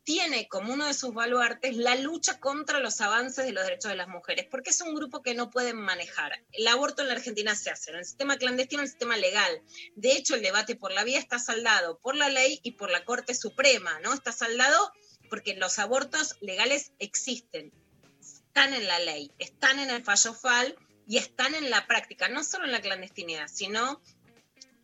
tiene 0.05 0.47
como 0.47 0.71
uno 0.71 0.85
de 0.85 0.93
sus 0.93 1.13
baluartes 1.13 1.75
la 1.75 1.95
lucha 1.95 2.39
contra 2.39 2.79
los 2.79 3.01
avances 3.01 3.43
de 3.43 3.51
los 3.51 3.63
derechos 3.63 3.89
de 3.89 3.97
las 3.97 4.07
mujeres, 4.07 4.45
porque 4.49 4.69
es 4.69 4.79
un 4.81 4.93
grupo 4.93 5.23
que 5.23 5.33
no 5.33 5.49
pueden 5.49 5.77
manejar. 5.77 6.31
El 6.51 6.67
aborto 6.67 7.01
en 7.01 7.09
la 7.09 7.15
Argentina 7.15 7.55
se 7.55 7.71
hace 7.71 7.89
en 7.89 7.97
el 7.97 8.05
sistema 8.05 8.37
clandestino, 8.37 8.81
en 8.81 8.85
el 8.85 8.91
sistema 8.91 9.17
legal. 9.17 9.61
De 9.95 10.11
hecho, 10.11 10.35
el 10.35 10.43
debate 10.43 10.75
por 10.75 10.91
la 10.93 11.03
vía 11.03 11.17
está 11.17 11.39
saldado 11.39 11.97
por 11.99 12.15
la 12.15 12.29
ley 12.29 12.59
y 12.61 12.73
por 12.73 12.91
la 12.91 13.03
Corte 13.03 13.33
Suprema, 13.33 13.99
¿no? 14.01 14.13
Está 14.13 14.31
saldado 14.31 14.91
porque 15.27 15.55
los 15.55 15.79
abortos 15.79 16.37
legales 16.39 16.91
existen, 16.99 17.73
están 18.19 18.75
en 18.75 18.85
la 18.85 18.99
ley, 18.99 19.31
están 19.39 19.79
en 19.79 19.89
el 19.89 20.03
fallo 20.03 20.35
FAL 20.35 20.75
y 21.07 21.17
están 21.17 21.55
en 21.55 21.71
la 21.71 21.87
práctica, 21.87 22.29
no 22.29 22.43
solo 22.43 22.65
en 22.65 22.71
la 22.71 22.81
clandestinidad, 22.81 23.47
sino 23.47 24.03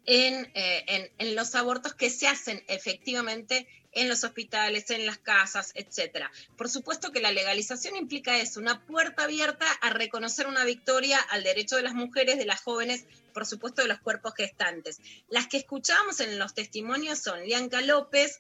en, 0.06 0.52
eh, 0.56 1.14
en 1.20 1.36
los 1.36 1.54
abortos 1.54 1.94
que 1.94 2.10
se 2.10 2.28
hacen 2.28 2.64
efectivamente 2.68 3.68
en 3.94 4.10
los 4.10 4.24
hospitales, 4.24 4.90
en 4.90 5.06
las 5.06 5.18
casas, 5.18 5.72
etcétera. 5.76 6.32
Por 6.58 6.70
supuesto 6.70 7.12
que 7.12 7.22
la 7.22 7.32
legalización 7.32 7.96
implica 7.96 8.38
eso, 8.38 8.60
una 8.60 8.86
puerta 8.86 9.24
abierta 9.24 9.66
a 9.82 9.90
reconocer 9.90 10.48
una 10.48 10.64
victoria 10.64 11.20
al 11.20 11.44
derecho 11.44 11.76
de 11.76 11.84
las 11.84 11.94
mujeres, 11.94 12.38
de 12.38 12.46
las 12.46 12.62
jóvenes, 12.62 13.06
por 13.34 13.46
supuesto 13.46 13.82
de 13.82 13.88
los 13.88 14.00
cuerpos 14.00 14.34
gestantes. 14.36 15.00
Las 15.30 15.48
que 15.48 15.58
escuchamos 15.58 16.20
en 16.20 16.40
los 16.40 16.54
testimonios 16.54 17.20
son 17.20 17.42
Lianca 17.46 17.82
López, 17.82 18.40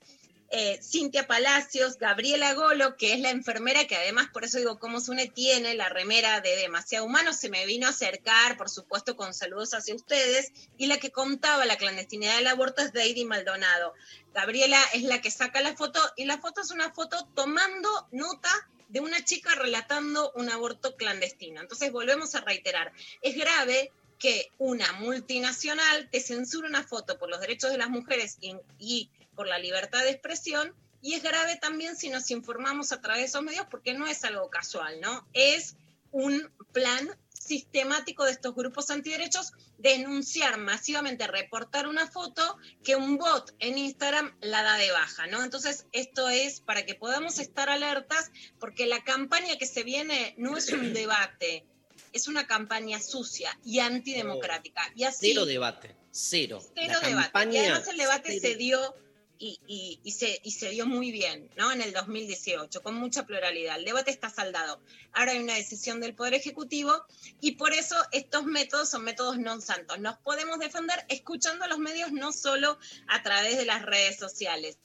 eh, 0.52 0.80
Cintia 0.84 1.28
Palacios, 1.28 1.97
Gabriela 1.97 2.54
Golo, 2.54 2.97
que 2.97 3.14
es 3.14 3.20
la 3.22 3.30
enfermera 3.30 3.88
que 3.88 3.95
además, 3.95 4.28
por 4.34 4.43
eso 4.43 4.58
digo, 4.58 4.80
cómo 4.80 4.99
Sune 4.99 5.28
tiene 5.28 5.76
la 5.76 5.88
remera 5.88 6.41
de 6.41 6.58
demasiado 6.58 7.06
humano, 7.06 7.32
se 7.32 7.49
me 7.49 7.66
vino 7.66 7.88
a 7.88 7.91
acercar, 7.91 8.58
por 8.58 8.70
supuesto, 8.70 9.16
con 9.16 9.34
saludos 9.34 9.74
hacia 9.74 9.95
ustedes, 9.95 10.52
y 10.78 10.88
la 10.88 10.97
que 10.97 11.12
contaba 11.12 11.66
la 11.66 11.78
clandestinidad 11.78 12.36
del 12.36 12.47
aborto 12.47 12.82
es 12.82 12.91
Deidi 12.91 13.24
Maldonado. 13.24 13.93
Gabriela 14.34 14.80
es 14.93 15.04
la 15.04 15.22
que 15.22 15.32
saca 15.32 15.62
la 15.62 15.76
foto, 15.76 16.02
y 16.18 16.26
la 16.26 16.38
foto 16.38 16.62
es 16.62 16.72
una 16.72 16.91
foto 16.91 17.30
tomando 17.34 18.10
nota 18.12 18.52
de 18.89 18.99
una 18.99 19.24
chica 19.24 19.56
relatando 19.56 20.34
un 20.36 20.49
aborto 20.49 20.97
clandestino. 20.97 21.62
Entonces, 21.62 21.93
volvemos 21.93 22.36
a 22.36 22.41
reiterar, 22.41 22.91
es 23.22 23.38
grave 23.38 23.93
que 24.20 24.52
una 24.60 24.91
multinacional 24.93 26.10
te 26.12 26.20
censure 26.20 26.68
una 26.68 26.84
foto 26.84 27.18
por 27.18 27.30
los 27.30 27.39
derechos 27.39 27.72
de 27.72 27.78
las 27.78 27.89
mujeres 27.89 28.38
y 28.78 29.10
por 29.42 29.48
la 29.48 29.58
libertad 29.58 30.04
de 30.04 30.12
expresión, 30.12 30.72
y 31.02 31.16
es 31.16 31.24
grave 31.24 31.56
también 31.56 31.96
si 31.96 32.10
nos 32.10 32.30
informamos 32.30 32.92
a 32.92 33.02
través 33.02 33.22
de 33.24 33.26
esos 33.26 33.42
medios, 33.42 33.66
porque 33.72 33.96
no 33.96 34.06
es 34.06 34.24
algo 34.24 34.52
casual, 34.52 35.02
¿no? 35.02 35.28
Es 35.34 35.78
un 36.12 36.52
plan 36.74 37.10
sistemático 37.32 38.24
de 38.24 38.34
estos 38.34 38.54
grupos 38.54 38.92
antiderechos 38.92 39.54
denunciar 39.80 40.60
masivamente, 40.60 41.26
reportar 41.26 41.88
una 41.88 42.06
foto 42.06 42.56
que 42.84 42.96
un 42.96 43.18
bot 43.18 43.56
en 43.58 43.80
Instagram 43.80 44.38
la 44.42 44.62
da 44.62 44.78
de 44.78 44.92
baja, 44.92 45.26
¿no? 45.26 45.44
Entonces, 45.44 45.88
esto 45.92 46.30
es 46.30 46.62
para 46.62 46.86
que 46.86 46.94
podamos 46.94 47.39
estar 47.39 47.68
alertas, 47.68 48.30
porque 48.60 48.86
la 48.86 49.04
campaña 49.04 49.58
que 49.58 49.66
se 49.66 49.82
viene 49.82 50.36
no 50.38 50.56
es 50.56 50.72
un 50.72 50.94
debate, 50.94 51.66
es 52.14 52.28
una 52.28 52.46
campaña 52.46 53.02
sucia 53.02 53.58
y 53.66 53.80
antidemocrática. 53.80 54.84
Y 54.96 55.06
así, 55.06 55.30
Cero 55.30 55.48
debate, 55.48 55.96
cero. 56.12 56.62
cero 56.76 57.00
La 57.02 57.08
debate. 57.08 57.10
Y 57.10 57.24
campaña, 57.24 57.62
además 57.62 57.88
el 57.88 57.98
debate 57.98 58.39
cero. 58.39 58.42
se 58.44 58.56
dio 58.56 58.96
y, 59.42 59.60
y- 59.68 60.00
y 60.04 60.12
se, 60.12 60.39
y 60.44 60.52
se 60.52 60.70
dio 60.70 60.86
muy 60.86 61.12
bien, 61.12 61.50
¿no? 61.58 61.72
En 61.72 61.82
el 61.82 61.92
2018, 61.94 62.82
con 62.84 62.94
mucha 62.96 63.26
pluralidad. 63.26 63.78
El 63.80 63.86
debate 63.86 64.12
está 64.12 64.30
saldado. 64.30 64.80
Ahora 65.14 65.32
hay 65.32 65.39
una 65.39 65.56
decisión 65.56 66.00
del 66.00 66.14
Poder 66.14 66.36
Ejecutivo 66.36 66.94
y 67.42 67.54
por 67.54 67.74
eso 67.74 67.96
estos 68.12 68.46
métodos 68.46 68.89
son 68.89 69.04
métodos 69.04 69.38
no 69.39 69.60
santos. 69.60 70.00
Nos 70.00 70.18
podemos 70.20 70.60
defender 70.60 71.04
escuchando 71.10 71.66
a 71.66 71.68
los 71.68 71.80
medios, 71.80 72.12
no 72.12 72.32
solo 72.32 72.78
a 73.08 73.24
través 73.24 73.58
de 73.58 73.66
las 73.66 73.82
redes 73.82 74.18
sociales. 74.18 74.78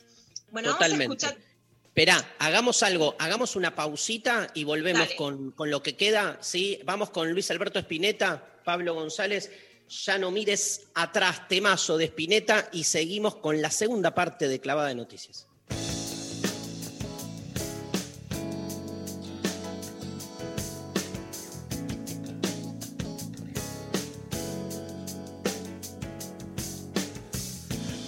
Bueno, 0.50 0.72
Totalmente. 0.72 1.06
vamos 1.06 1.22
a 1.22 1.26
escuchar. 1.28 1.46
Esperá, 1.84 2.34
hagamos 2.38 2.82
algo, 2.82 3.16
hagamos 3.18 3.56
una 3.56 3.74
pausita 3.74 4.50
y 4.54 4.64
volvemos 4.64 5.08
con, 5.16 5.50
con 5.52 5.70
lo 5.70 5.82
que 5.82 5.96
queda. 5.96 6.38
¿sí? 6.42 6.78
Vamos 6.84 7.10
con 7.10 7.30
Luis 7.32 7.50
Alberto 7.50 7.78
Espineta, 7.78 8.60
Pablo 8.64 8.94
González. 8.94 9.50
Ya 9.88 10.18
no 10.18 10.30
mires 10.30 10.88
atrás, 10.94 11.46
temazo 11.48 11.96
de 11.96 12.06
Espineta 12.06 12.68
y 12.72 12.84
seguimos 12.84 13.36
con 13.36 13.62
la 13.62 13.70
segunda 13.70 14.14
parte 14.14 14.48
de 14.48 14.60
Clavada 14.60 14.88
de 14.88 14.96
Noticias. 14.96 15.46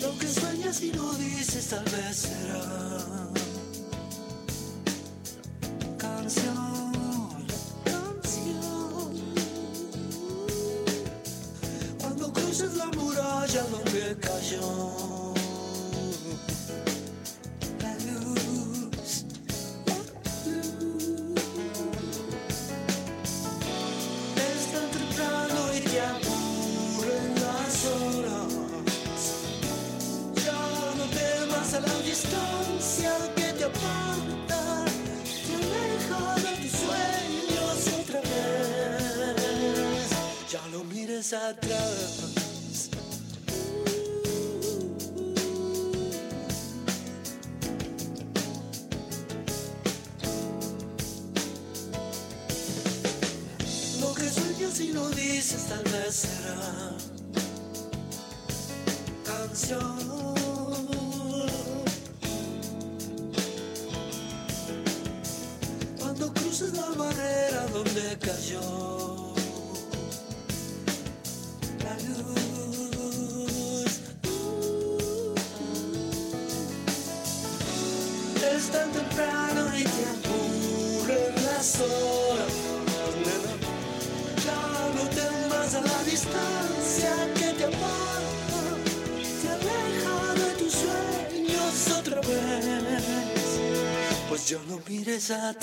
Lo 0.02 0.18
que 0.18 0.26
sueñas 0.26 0.82
y 0.82 0.90
no 0.90 1.12
dices 1.14 1.68
tal 1.68 1.84
vez 1.84 2.16
será 2.16 2.88
muralla 12.96 13.62
donde 13.70 14.16
cayó 14.20 15.34
la 17.80 17.92
luz, 18.06 19.24
la 19.70 19.88
luz. 19.94 20.54
Es 24.36 24.60
tan 24.72 24.88
temprano 24.90 25.60
y 25.76 25.80
te 25.80 26.00
aburren 26.00 27.34
las 27.44 27.76
horas. 27.86 28.52
Ya 30.44 30.62
no 30.96 31.04
temas 31.10 31.74
a 31.74 31.80
la 31.80 31.94
distancia 32.02 33.12
que 33.36 33.48
te 33.52 33.64
aparta, 33.64 34.84
te 35.46 35.52
aleja 35.54 36.22
de 36.44 36.52
tus 36.62 36.72
sueños 36.84 37.76
otra 38.00 38.20
vez. 38.20 40.08
Ya 40.50 40.62
no 40.72 40.84
mires 40.84 41.32
atrás, 41.32 42.27
no 95.28 95.57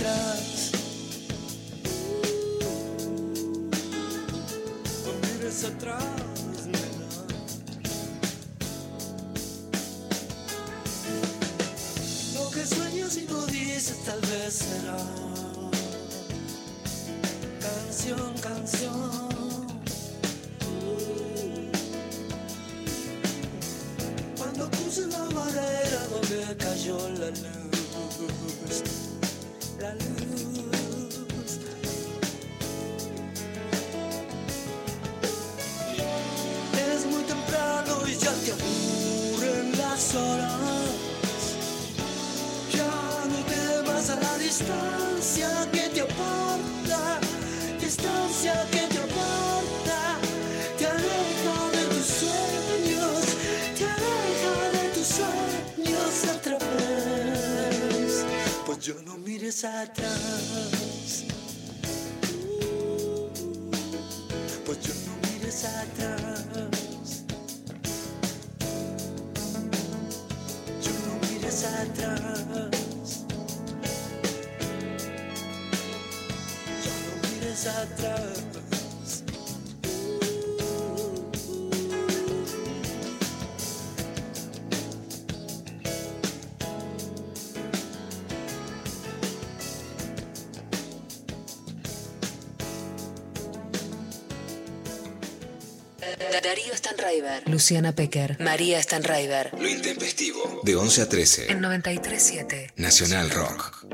Stanraiver, 97.05 97.47
Luciana 97.47 97.93
Pecker, 97.93 98.37
María 98.39 98.81
Stanraiver. 98.81 99.51
Lo 99.59 99.69
intempestivo. 99.69 100.61
De 100.63 100.75
11 100.75 101.01
a 101.03 101.09
13. 101.09 101.51
En 101.51 101.61
93.7. 101.61 102.73
Nacional 102.77 103.29
Rock. 103.29 103.85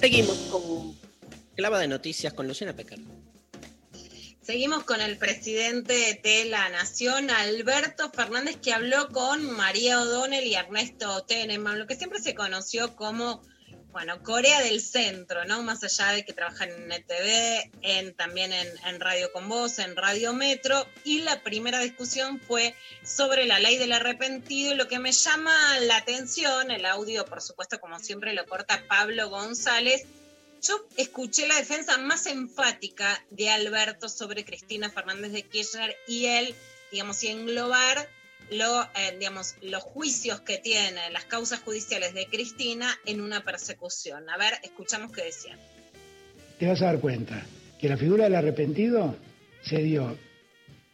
Seguimos 0.00 0.38
con 0.50 0.98
clava 1.56 1.78
de 1.78 1.88
noticias 1.88 2.32
con 2.32 2.48
Luciana 2.48 2.74
Pecker. 2.74 3.00
Seguimos 4.40 4.84
con 4.84 5.02
el 5.02 5.18
presidente 5.18 6.18
de 6.24 6.46
la 6.46 6.70
Nación, 6.70 7.30
Alberto 7.30 8.10
Fernández, 8.10 8.56
que 8.56 8.72
habló 8.72 9.08
con 9.10 9.50
María 9.50 10.00
O'Donnell 10.00 10.46
y 10.46 10.54
Ernesto 10.54 11.22
Teneman, 11.24 11.78
lo 11.78 11.86
que 11.86 11.96
siempre 11.96 12.20
se 12.20 12.34
conoció 12.34 12.96
como, 12.96 13.42
bueno, 13.96 14.22
Corea 14.22 14.60
del 14.60 14.82
Centro, 14.82 15.46
¿no? 15.46 15.62
Más 15.62 15.82
allá 15.82 16.12
de 16.12 16.22
que 16.22 16.34
trabajan 16.34 16.68
en 16.68 16.92
NTV, 16.92 17.70
en, 17.80 18.12
también 18.12 18.52
en, 18.52 18.68
en 18.84 19.00
Radio 19.00 19.32
Con 19.32 19.48
Voz, 19.48 19.78
en 19.78 19.96
Radio 19.96 20.34
Metro, 20.34 20.86
y 21.02 21.20
la 21.20 21.42
primera 21.42 21.80
discusión 21.80 22.38
fue 22.38 22.74
sobre 23.02 23.46
la 23.46 23.58
ley 23.58 23.78
del 23.78 23.92
arrepentido, 23.92 24.72
y 24.72 24.76
lo 24.76 24.86
que 24.86 24.98
me 24.98 25.12
llama 25.12 25.80
la 25.80 25.96
atención, 25.96 26.70
el 26.70 26.84
audio, 26.84 27.24
por 27.24 27.40
supuesto, 27.40 27.80
como 27.80 27.98
siempre, 27.98 28.34
lo 28.34 28.44
corta 28.44 28.84
Pablo 28.86 29.30
González, 29.30 30.04
yo 30.60 30.86
escuché 30.98 31.48
la 31.48 31.56
defensa 31.56 31.96
más 31.96 32.26
enfática 32.26 33.24
de 33.30 33.48
Alberto 33.48 34.10
sobre 34.10 34.44
Cristina 34.44 34.90
Fernández 34.90 35.32
de 35.32 35.42
Kirchner 35.42 35.96
y 36.06 36.26
él, 36.26 36.54
digamos, 36.92 37.22
y 37.22 37.28
englobar 37.28 38.10
lo, 38.50 38.82
eh, 38.82 39.16
digamos, 39.18 39.54
los 39.62 39.82
juicios 39.82 40.40
que 40.40 40.58
tiene, 40.58 41.10
las 41.10 41.24
causas 41.24 41.60
judiciales 41.60 42.14
de 42.14 42.26
Cristina 42.26 42.88
en 43.04 43.20
una 43.20 43.42
persecución. 43.44 44.28
A 44.30 44.36
ver, 44.36 44.54
escuchamos 44.62 45.12
qué 45.12 45.24
decían. 45.24 45.58
te 46.58 46.66
vas 46.66 46.80
a 46.82 46.86
dar 46.86 47.00
cuenta 47.00 47.44
que 47.80 47.88
la 47.88 47.96
figura 47.96 48.24
del 48.24 48.34
arrepentido 48.34 49.16
se 49.62 49.78
dio 49.82 50.16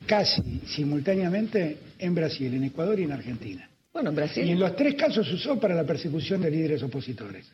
casi 0.06 0.60
simultáneamente 0.66 1.78
en 1.98 2.14
Brasil, 2.14 2.52
en 2.54 2.64
Ecuador 2.64 2.98
y 2.98 3.04
en 3.04 3.12
Argentina. 3.12 3.68
Bueno, 3.92 4.10
en 4.10 4.16
Brasil. 4.16 4.46
Y 4.46 4.52
en 4.52 4.58
los 4.58 4.74
tres 4.74 4.94
casos 4.94 5.26
se 5.26 5.34
usó 5.34 5.60
para 5.60 5.74
la 5.74 5.84
persecución 5.84 6.40
de 6.40 6.50
líderes 6.50 6.82
opositores. 6.82 7.46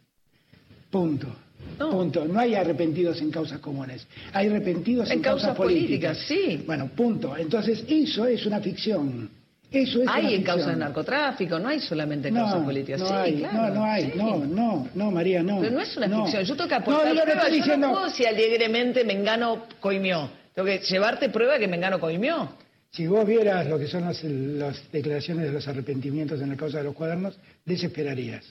Punto. 0.90 1.34
Punto. 1.76 2.24
No 2.24 2.38
hay 2.38 2.54
arrepentidos 2.54 3.20
en 3.20 3.30
causas 3.30 3.58
comunes. 3.58 4.06
Hay 4.32 4.46
arrepentidos 4.46 5.10
en, 5.10 5.18
En 5.18 5.22
causas 5.22 5.56
políticas, 5.56 6.18
sí. 6.26 6.62
Bueno, 6.64 6.88
punto. 6.88 7.36
Entonces, 7.36 7.84
eso 7.88 8.26
es 8.26 8.46
una 8.46 8.60
ficción. 8.60 9.28
Eso 9.70 10.02
es 10.02 10.08
Hay 10.08 10.34
en 10.34 10.42
causas 10.44 10.68
de 10.68 10.76
narcotráfico, 10.76 11.58
no 11.58 11.68
hay 11.68 11.78
solamente 11.80 12.30
No, 12.30 12.44
causas 12.44 12.64
políticas. 12.64 13.00
no 13.00 13.08
sí, 13.08 13.12
hay, 13.14 13.34
claro. 13.36 13.56
no, 13.68 13.74
no 13.74 13.84
hay, 13.84 14.04
sí. 14.04 14.12
no, 14.16 14.36
no, 14.46 14.88
no, 14.94 15.10
María, 15.10 15.42
no. 15.42 15.60
Pero 15.60 15.74
no 15.74 15.80
es 15.82 15.94
una 15.96 16.06
no. 16.06 16.24
ficción. 16.24 16.44
Yo 16.44 16.56
tengo 16.56 16.68
que 16.68 16.74
No, 16.76 16.80
aportar 16.80 17.06
yo 17.08 17.14
lo 17.14 17.20
que 17.20 17.24
pruebas. 17.26 17.44
estoy 17.44 17.58
Yo 17.58 17.64
diciendo- 17.64 17.86
no 17.88 17.92
puedo 17.92 18.06
decir 18.06 18.26
alegremente 18.28 19.04
Mengano 19.04 19.64
coimió. 19.80 20.30
Tengo 20.54 20.66
que 20.66 20.78
llevarte 20.78 21.28
prueba 21.28 21.58
que 21.58 21.68
Mengano 21.68 22.00
coimió. 22.00 22.50
Si 22.90 23.06
vos 23.06 23.26
vieras 23.26 23.66
lo 23.66 23.78
que 23.78 23.86
son 23.86 24.00
las, 24.06 24.24
las 24.24 24.90
declaraciones 24.90 25.44
de 25.44 25.52
los 25.52 25.68
arrepentimientos 25.68 26.40
en 26.40 26.48
la 26.48 26.56
causa 26.56 26.78
de 26.78 26.84
los 26.84 26.94
cuadernos, 26.94 27.38
desesperarías. 27.66 28.46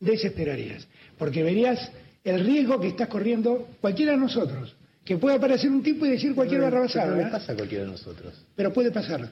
Desesperarías. 0.00 0.86
Porque 1.18 1.42
verías 1.42 1.90
el 2.24 2.44
riesgo 2.44 2.80
que 2.80 2.88
estás 2.88 3.08
corriendo 3.08 3.68
cualquiera 3.80 4.12
de 4.12 4.18
nosotros. 4.18 4.74
Que 5.04 5.18
puede 5.18 5.36
aparecer 5.36 5.70
un 5.70 5.82
tipo 5.82 6.06
y 6.06 6.10
decir 6.10 6.34
cualquier 6.34 6.60
Pero 6.60 6.70
barrabasada. 6.70 7.10
no 7.10 7.16
le 7.16 7.22
¿eh? 7.24 7.28
pasa 7.30 7.52
a 7.52 7.54
cualquiera 7.54 7.84
de 7.84 7.90
nosotros. 7.90 8.32
Pero 8.56 8.72
puede 8.72 8.90
pasar. 8.90 9.28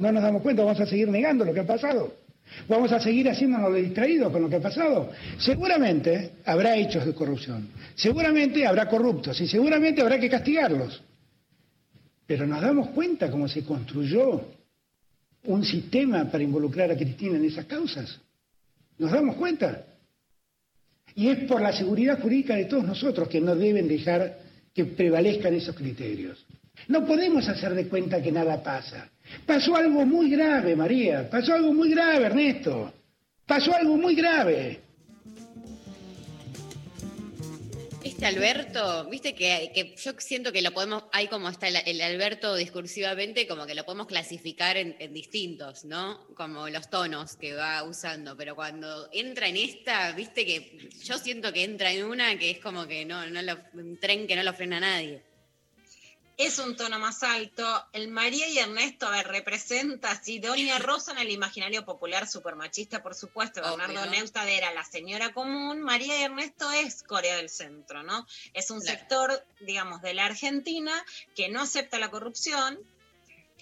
No 0.00 0.10
nos 0.10 0.22
damos 0.22 0.40
cuenta, 0.40 0.64
vamos 0.64 0.80
a 0.80 0.86
seguir 0.86 1.08
negando 1.08 1.44
lo 1.44 1.52
que 1.52 1.60
ha 1.60 1.66
pasado. 1.66 2.14
Vamos 2.66 2.90
a 2.90 2.98
seguir 2.98 3.28
haciéndonos 3.28 3.74
distraídos 3.76 4.32
con 4.32 4.40
lo 4.40 4.48
que 4.48 4.56
ha 4.56 4.60
pasado. 4.60 5.10
Seguramente 5.38 6.32
habrá 6.46 6.74
hechos 6.74 7.04
de 7.04 7.14
corrupción. 7.14 7.68
Seguramente 7.94 8.66
habrá 8.66 8.88
corruptos 8.88 9.38
y 9.42 9.46
seguramente 9.46 10.00
habrá 10.00 10.18
que 10.18 10.30
castigarlos. 10.30 11.02
Pero 12.26 12.46
nos 12.46 12.62
damos 12.62 12.88
cuenta 12.88 13.30
cómo 13.30 13.46
se 13.46 13.62
construyó 13.62 14.48
un 15.44 15.64
sistema 15.66 16.30
para 16.30 16.42
involucrar 16.42 16.90
a 16.90 16.96
Cristina 16.96 17.36
en 17.36 17.44
esas 17.44 17.66
causas. 17.66 18.18
¿Nos 18.96 19.12
damos 19.12 19.36
cuenta? 19.36 19.84
Y 21.14 21.28
es 21.28 21.40
por 21.44 21.60
la 21.60 21.74
seguridad 21.74 22.18
jurídica 22.22 22.56
de 22.56 22.64
todos 22.64 22.84
nosotros 22.84 23.28
que 23.28 23.40
no 23.42 23.54
deben 23.54 23.86
dejar 23.86 24.38
que 24.72 24.86
prevalezcan 24.86 25.52
esos 25.52 25.76
criterios. 25.76 26.42
No 26.88 27.06
podemos 27.06 27.48
hacer 27.48 27.74
de 27.74 27.88
cuenta 27.88 28.22
que 28.22 28.32
nada 28.32 28.62
pasa. 28.62 29.10
Pasó 29.46 29.76
algo 29.76 30.04
muy 30.04 30.30
grave, 30.30 30.74
María. 30.74 31.28
Pasó 31.28 31.54
algo 31.54 31.72
muy 31.72 31.90
grave, 31.90 32.26
Ernesto. 32.26 32.92
Pasó 33.46 33.74
algo 33.74 33.96
muy 33.96 34.14
grave. 34.14 34.80
Este 38.02 38.24
Alberto, 38.24 39.08
viste 39.10 39.34
que, 39.34 39.72
que 39.74 39.94
yo 39.96 40.12
siento 40.18 40.52
que 40.52 40.62
lo 40.62 40.72
podemos, 40.72 41.04
hay 41.12 41.28
como 41.28 41.48
está 41.48 41.68
el, 41.68 42.00
Alberto 42.00 42.54
discursivamente, 42.54 43.46
como 43.46 43.66
que 43.66 43.74
lo 43.74 43.84
podemos 43.84 44.06
clasificar 44.06 44.76
en, 44.76 44.96
en 44.98 45.12
distintos, 45.12 45.84
¿no? 45.84 46.26
Como 46.34 46.68
los 46.68 46.88
tonos 46.88 47.36
que 47.36 47.54
va 47.54 47.82
usando, 47.82 48.36
pero 48.36 48.54
cuando 48.54 49.08
entra 49.12 49.48
en 49.48 49.56
esta, 49.56 50.12
viste 50.12 50.46
que 50.46 50.90
yo 51.02 51.18
siento 51.18 51.52
que 51.52 51.64
entra 51.64 51.92
en 51.92 52.04
una 52.04 52.38
que 52.38 52.50
es 52.50 52.58
como 52.58 52.86
que 52.86 53.04
no, 53.04 53.26
no 53.26 53.42
lo, 53.42 53.58
un 53.74 53.98
tren 53.98 54.26
que 54.26 54.36
no 54.36 54.42
lo 54.42 54.54
frena 54.54 54.80
nadie. 54.80 55.22
Es 56.46 56.58
un 56.58 56.76
tono 56.76 56.98
más 56.98 57.22
alto. 57.22 57.86
El 57.92 58.08
María 58.08 58.48
y 58.48 58.58
Ernesto, 58.58 59.06
a 59.06 59.10
ver, 59.10 59.28
representa 59.28 60.10
así 60.10 60.38
Doña 60.38 60.78
Rosa 60.78 61.12
en 61.12 61.18
el 61.18 61.30
imaginario 61.30 61.84
popular 61.84 62.26
supermachista, 62.26 63.02
por 63.02 63.14
supuesto. 63.14 63.60
Bernardo 63.60 64.06
¿no? 64.06 64.10
Neustadt 64.10 64.48
era 64.48 64.72
la 64.72 64.84
señora 64.84 65.32
común. 65.32 65.80
María 65.80 66.18
y 66.18 66.22
Ernesto 66.22 66.70
es 66.72 67.02
Corea 67.02 67.36
del 67.36 67.48
Centro, 67.50 68.02
¿no? 68.02 68.26
Es 68.54 68.70
un 68.70 68.80
Claro. 68.80 68.98
sector, 68.98 69.46
digamos, 69.60 70.00
de 70.02 70.14
la 70.14 70.24
Argentina 70.26 70.92
que 71.36 71.48
no 71.48 71.60
acepta 71.62 71.98
la 71.98 72.10
corrupción. 72.10 72.78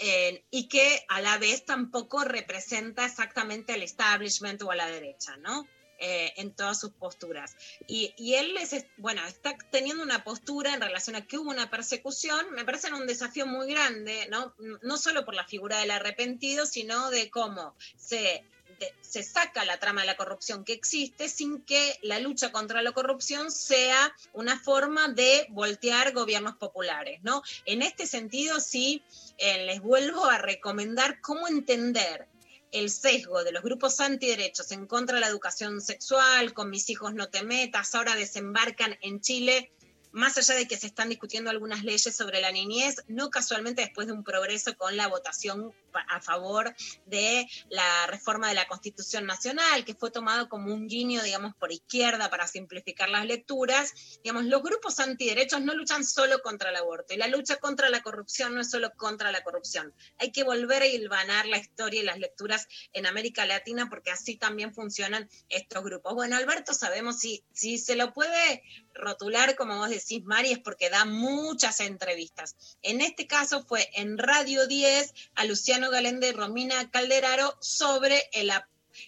eh, 0.01 0.45
y 0.53 0.69
que 0.69 1.05
a 1.09 1.21
la 1.21 1.39
vez 1.39 1.65
tampoco 1.65 2.23
representa 2.23 3.05
exactamente 3.05 3.73
al 3.73 3.83
establishment 3.83 4.63
o 4.63 4.71
a 4.71 4.77
la 4.77 4.87
derecha, 4.87 5.37
¿no? 5.39 5.67
Eh, 6.01 6.33
en 6.37 6.55
todas 6.55 6.79
sus 6.79 6.93
posturas. 6.93 7.57
Y, 7.89 8.15
y 8.17 8.35
él 8.35 8.57
es, 8.57 8.87
bueno, 8.99 9.21
está 9.27 9.57
teniendo 9.73 10.01
una 10.01 10.23
postura 10.23 10.73
en 10.73 10.81
relación 10.81 11.17
a 11.17 11.27
que 11.27 11.39
hubo 11.39 11.51
una 11.51 11.71
persecución, 11.71 12.53
me 12.53 12.65
parece 12.65 12.93
un 12.93 13.05
desafío 13.09 13.47
muy 13.47 13.67
grande, 13.69 14.29
¿no? 14.31 14.55
No 14.83 14.97
solo 14.97 15.25
por 15.25 15.35
la 15.35 15.45
figura 15.45 15.79
del 15.81 15.91
arrepentido, 15.91 16.67
sino 16.67 17.11
de 17.11 17.31
cómo 17.31 17.75
se, 17.97 18.45
de- 18.79 18.95
se 19.01 19.25
saca 19.25 19.65
la 19.65 19.81
trama 19.81 20.03
de 20.03 20.07
la 20.07 20.17
corrupción 20.17 20.65
que 20.65 20.73
existe 20.73 21.29
sin 21.29 21.63
que 21.63 21.99
la 22.03 22.21
lucha 22.21 22.53
contra 22.53 22.81
la 22.81 22.93
corrupción 22.93 23.51
sea 23.51 24.15
una 24.35 24.57
forma 24.61 25.09
de 25.09 25.49
voltear 25.51 26.13
gobiernos 26.13 26.55
populares, 26.59 27.19
¿no? 27.25 27.43
En 27.65 27.83
este 27.83 28.07
sentido, 28.07 28.61
sí, 28.61 29.03
eh, 29.39 29.65
les 29.67 29.81
vuelvo 29.81 30.27
a 30.27 30.39
recomendar 30.39 31.21
cómo 31.21 31.49
entender 31.49 32.29
el 32.73 32.91
sesgo 32.91 33.45
de 33.45 33.53
los 33.53 33.63
grupos 33.63 34.01
antiderechos 34.01 34.71
en 34.73 34.87
contra 34.87 35.17
de 35.17 35.21
la 35.21 35.29
educación 35.29 35.81
sexual, 35.81 36.53
con 36.53 36.71
mis 36.71 36.91
hijos 36.91 37.15
no 37.15 37.29
te 37.29 37.43
metas, 37.43 37.95
ahora 37.95 38.15
desembarcan 38.15 38.97
en 39.01 39.21
Chile, 39.21 39.73
más 40.13 40.37
allá 40.39 40.55
de 40.55 40.67
que 40.67 40.77
se 40.77 40.87
están 40.87 41.09
discutiendo 41.09 41.51
algunas 41.51 41.85
leyes 41.85 42.15
sobre 42.15 42.41
la 42.41 42.53
niñez, 42.53 42.97
no 43.09 43.31
casualmente 43.31 43.83
después 43.83 44.07
de 44.07 44.13
un 44.13 44.25
progreso 44.25 44.77
con 44.77 44.97
la 44.97 45.07
votación 45.07 45.73
a 46.09 46.21
favor 46.21 46.75
de 47.07 47.47
la 47.71 48.07
reforma 48.07 48.49
de 48.49 48.55
la 48.55 48.69
Constitución 48.69 49.27
Nacional, 49.27 49.85
que 49.85 49.95
fue 49.95 50.11
tomado 50.11 50.49
como 50.49 50.73
un 50.73 50.87
guiño, 50.87 51.23
digamos, 51.23 51.55
por 51.57 51.73
izquierda 51.73 52.31
para 52.31 52.47
simplificar 52.47 53.09
las 53.09 53.27
lecturas. 53.27 53.93
Digamos, 54.23 54.45
los 54.45 54.63
grupos 54.63 55.01
antiderechos 55.01 55.61
no 55.61 55.75
luchan 55.75 56.05
solo 56.05 56.41
contra 56.43 56.71
el 56.71 56.77
aborto, 56.77 57.15
y 57.15 57.17
la 57.17 57.29
lucha 57.29 57.57
contra 57.57 57.89
la 57.89 58.03
corrupción 58.03 58.55
no 58.55 58.61
es 58.61 58.71
solo 58.71 58.93
contra 58.97 59.33
la 59.33 59.43
corrupción. 59.43 59.93
Hay 60.19 60.31
que 60.33 60.45
volver 60.45 60.83
a 60.83 60.87
hilvanar 60.87 61.47
la 61.47 61.59
historia 61.59 62.01
y 62.01 62.05
las 62.05 62.19
lecturas 62.19 62.69
en 62.93 63.07
América 63.07 63.47
Latina, 63.47 63.89
porque 63.89 64.11
así 64.11 64.37
también 64.37 64.75
funcionan 64.75 65.29
estos 65.49 65.83
grupos. 65.83 66.15
Bueno, 66.15 66.37
Alberto, 66.37 66.75
sabemos 66.75 67.19
si, 67.19 67.45
si 67.53 67.79
se 67.79 67.97
lo 67.97 68.13
puede 68.13 68.63
rotular, 68.99 69.57
como 69.57 69.79
vos 69.79 69.91
decís, 69.91 70.25
Mari, 70.25 70.53
es 70.53 70.59
porque 70.59 70.91
da 70.91 71.05
muchas 71.05 71.81
entrevistas. 71.81 72.77
En 72.83 73.01
este 73.01 73.27
caso 73.27 73.63
fue 73.63 73.81
en 73.95 74.19
Radio 74.19 74.67
10 74.67 75.15
a 75.37 75.45
Luciano 75.47 75.91
Galende 75.91 76.29
y 76.29 76.33
Romina 76.33 76.91
Calderaro 76.91 77.55
sobre 77.61 78.17
el, 78.33 78.51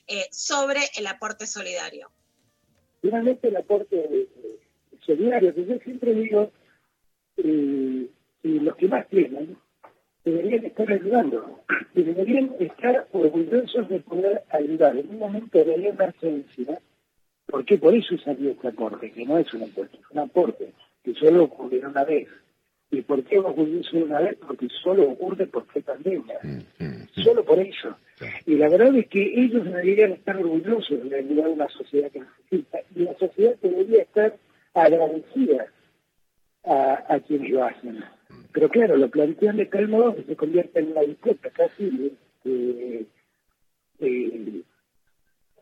eh, 0.07 0.27
sobre 0.31 0.81
el 0.97 1.07
aporte 1.07 1.47
solidario. 1.47 2.11
Finalmente 3.03 3.49
el 3.49 3.57
aporte 3.57 3.97
eh, 3.97 4.29
solidario, 5.05 5.55
que 5.55 5.67
yo 5.67 5.79
siempre 5.79 6.15
digo, 6.15 6.51
eh, 7.37 8.09
los 8.43 8.77
que 8.77 8.89
más 8.89 9.09
tienen, 9.09 9.57
deberían 10.25 10.65
estar 10.65 10.91
ayudando, 10.91 11.61
deberían 11.95 12.55
estar 12.59 13.09
orgullosos 13.13 13.89
de 13.89 14.01
poder 14.01 14.45
ayudar 14.51 14.97
en 14.97 15.09
un 15.09 15.19
momento 15.19 15.65
de 15.65 15.75
emergencia, 15.75 16.81
porque 17.51 17.79
por 17.79 17.95
eso 17.95 18.17
salió 18.19 18.51
este 18.51 18.69
aporte, 18.69 19.11
que 19.11 19.25
no 19.25 19.39
es 19.39 19.53
un 19.55 19.63
aporte, 19.65 19.97
es 19.97 20.11
un 20.11 20.19
aporte 20.19 20.73
que 21.03 21.15
solo 21.15 21.45
ocurrió 21.45 21.89
una 21.89 22.05
vez. 22.05 22.29
¿Y 22.91 23.03
por 23.03 23.23
qué 23.23 23.39
ocurrió 23.39 23.83
solo 23.85 24.07
una 24.07 24.21
vez? 24.21 24.37
Porque 24.47 24.69
solo 24.83 25.11
ocurre 25.11 25.47
porque 25.47 25.79
hay 25.79 25.83
pandemia. 25.83 26.41
Solo 27.15 27.45
por 27.45 27.59
eso. 27.59 27.97
Y 28.47 28.57
la 28.57 28.69
verdad 28.69 28.95
es 28.97 29.07
que 29.09 29.23
ellos 29.23 29.65
deberían 29.65 30.13
estar 30.13 30.37
orgullosos 30.37 31.09
de 31.09 31.17
ayudar 31.17 31.47
a 31.47 31.51
una 31.51 31.69
sociedad 31.69 32.11
que 32.11 32.21
necesita. 32.21 32.79
Y 32.95 33.05
la 33.05 33.15
sociedad 33.17 33.55
debería 33.63 34.03
estar 34.03 34.37
agradecida 34.75 35.67
a, 36.65 37.05
a 37.09 37.21
quienes 37.21 37.51
lo 37.51 37.65
hacen. 37.65 38.05
Pero 38.53 38.69
claro, 38.69 38.97
lo 38.97 39.09
plantean 39.09 39.57
de 39.57 39.67
tal 39.67 39.89
modo 39.89 40.17
que 40.17 40.25
se 40.25 40.37
convierte 40.37 40.81
en 40.81 40.93
una 40.93 41.03
disputa 41.03 41.51
casi 41.51 42.13
eh, 42.45 43.07
eh, 44.01 44.63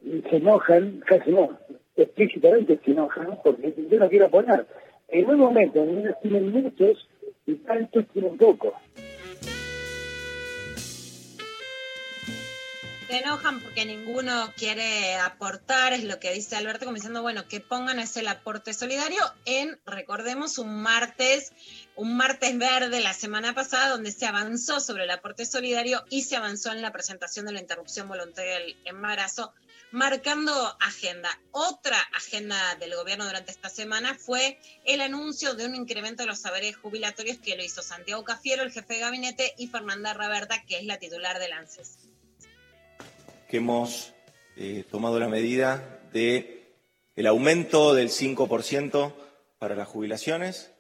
se 0.03 0.37
enojan, 0.37 1.01
casi 1.07 1.31
no, 1.31 1.59
explícitamente 1.97 2.79
se 2.85 2.91
enojan 2.93 3.39
porque 3.43 3.75
yo 3.91 3.99
no 3.99 4.09
quiero 4.09 4.31
poner. 4.31 4.67
En 5.09 5.29
un 5.31 5.39
momento 5.39 5.83
en 5.83 6.15
tienen 6.23 6.51
muchos 6.53 7.09
y 7.47 7.55
tantos 7.57 8.07
tienen 8.13 8.37
poco. 8.37 8.75
Se 13.09 13.17
enojan 13.17 13.61
porque 13.61 13.87
ninguno 13.87 14.53
quiere 14.55 15.15
aportar, 15.15 15.95
es 15.95 16.05
lo 16.05 16.21
que 16.21 16.31
dice 16.35 16.57
Alberto, 16.57 16.85
como 16.85 16.97
diciendo, 16.97 17.23
bueno, 17.23 17.49
que 17.49 17.59
pongan 17.59 18.01
ese 18.01 18.21
el 18.21 18.29
aporte 18.29 18.75
solidario 18.75 19.23
en, 19.47 19.81
recordemos, 19.87 20.59
un 20.59 20.83
martes, 20.83 21.55
un 21.97 22.19
martes 22.19 22.59
verde 22.59 23.01
la 23.01 23.15
semana 23.15 23.55
pasada, 23.55 23.89
donde 23.89 24.13
se 24.13 24.27
avanzó 24.27 24.79
sobre 24.79 25.05
el 25.05 25.11
aporte 25.11 25.47
solidario 25.47 26.05
y 26.11 26.21
se 26.21 26.37
avanzó 26.37 26.71
en 26.71 26.83
la 26.83 26.93
presentación 26.93 27.47
de 27.47 27.53
la 27.53 27.61
interrupción 27.61 28.09
voluntaria 28.09 28.59
del 28.59 28.77
embarazo, 28.85 29.55
marcando 29.91 30.53
agenda. 30.81 31.31
Otra 31.51 31.99
agenda 32.15 32.75
del 32.77 32.95
gobierno 32.95 33.27
durante 33.27 33.51
esta 33.51 33.69
semana 33.69 34.15
fue 34.15 34.59
el 34.85 35.01
anuncio 35.01 35.55
de 35.55 35.67
un 35.67 35.75
incremento 35.75 36.23
de 36.23 36.29
los 36.29 36.41
saberes 36.41 36.77
jubilatorios 36.77 37.39
que 37.39 37.57
lo 37.57 37.63
hizo 37.63 37.83
Santiago 37.83 38.25
Cafiero, 38.25 38.63
el 38.63 38.73
jefe 38.73 38.95
de 38.95 39.01
gabinete, 39.01 39.55
y 39.57 39.69
Fernanda 39.69 40.15
Raberta, 40.15 40.63
que 40.67 40.79
es 40.79 40.85
la 40.85 40.99
titular 40.99 41.39
del 41.39 41.53
ANSES. 41.53 41.99
que 43.49 43.57
hemos 43.57 44.13
eh, 44.57 44.85
tomado 44.91 45.19
la 45.19 45.29
medida 45.29 46.01
de 46.13 46.75
el 47.17 47.27
aumento 47.27 47.95
del 47.95 48.11
5% 48.11 49.13
para 49.59 49.75
las 49.75 49.89
jubilaciones. 49.89 50.71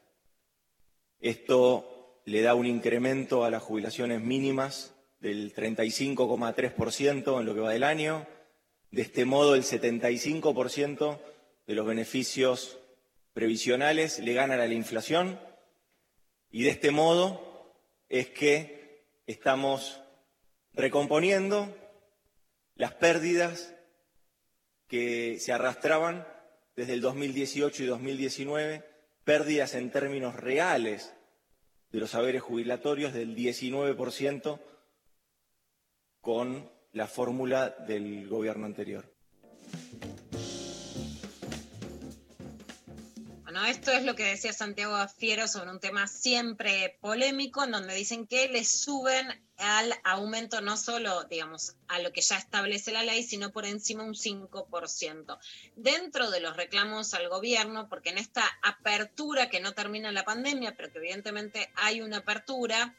Esto 1.20 2.20
le 2.24 2.42
da 2.42 2.54
un 2.54 2.66
incremento 2.66 3.44
a 3.44 3.50
las 3.50 3.62
jubilaciones 3.62 4.20
mínimas 4.20 4.94
del 5.18 5.54
35,3% 5.54 7.40
en 7.40 7.46
lo 7.46 7.54
que 7.54 7.60
va 7.60 7.72
del 7.72 7.84
año. 7.84 8.26
De 8.90 9.02
este 9.02 9.24
modo, 9.24 9.54
el 9.54 9.64
75% 9.64 11.18
de 11.66 11.74
los 11.74 11.86
beneficios 11.86 12.78
previsionales 13.32 14.18
le 14.18 14.32
ganan 14.32 14.60
a 14.60 14.66
la 14.66 14.74
inflación. 14.74 15.38
Y 16.50 16.62
de 16.62 16.70
este 16.70 16.90
modo 16.90 17.74
es 18.08 18.28
que 18.28 19.04
estamos 19.26 20.00
recomponiendo 20.72 21.74
las 22.74 22.94
pérdidas 22.94 23.74
que 24.86 25.38
se 25.38 25.52
arrastraban 25.52 26.26
desde 26.74 26.94
el 26.94 27.00
2018 27.00 27.82
y 27.82 27.86
2019, 27.86 28.84
pérdidas 29.24 29.74
en 29.74 29.90
términos 29.90 30.34
reales 30.36 31.14
de 31.90 31.98
los 31.98 32.10
saberes 32.10 32.40
jubilatorios 32.40 33.12
del 33.12 33.36
19% 33.36 34.60
con 36.20 36.70
la 36.98 37.06
fórmula 37.06 37.76
del 37.86 38.28
gobierno 38.28 38.66
anterior. 38.66 39.04
Bueno, 43.44 43.64
esto 43.66 43.92
es 43.92 44.04
lo 44.04 44.16
que 44.16 44.24
decía 44.24 44.52
Santiago 44.52 44.96
Afiero 44.96 45.46
sobre 45.46 45.70
un 45.70 45.78
tema 45.78 46.08
siempre 46.08 46.98
polémico, 47.00 47.62
en 47.62 47.70
donde 47.70 47.94
dicen 47.94 48.26
que 48.26 48.48
le 48.48 48.64
suben 48.64 49.28
al 49.58 49.94
aumento 50.02 50.60
no 50.60 50.76
solo, 50.76 51.22
digamos, 51.24 51.76
a 51.86 52.00
lo 52.00 52.12
que 52.12 52.20
ya 52.20 52.36
establece 52.36 52.90
la 52.90 53.04
ley, 53.04 53.22
sino 53.22 53.52
por 53.52 53.64
encima 53.64 54.02
un 54.02 54.14
5%. 54.14 55.38
Dentro 55.76 56.32
de 56.32 56.40
los 56.40 56.56
reclamos 56.56 57.14
al 57.14 57.28
gobierno, 57.28 57.88
porque 57.88 58.10
en 58.10 58.18
esta 58.18 58.42
apertura 58.62 59.48
que 59.48 59.60
no 59.60 59.72
termina 59.72 60.10
la 60.10 60.24
pandemia, 60.24 60.76
pero 60.76 60.90
que 60.90 60.98
evidentemente 60.98 61.70
hay 61.76 62.00
una 62.00 62.18
apertura, 62.18 62.96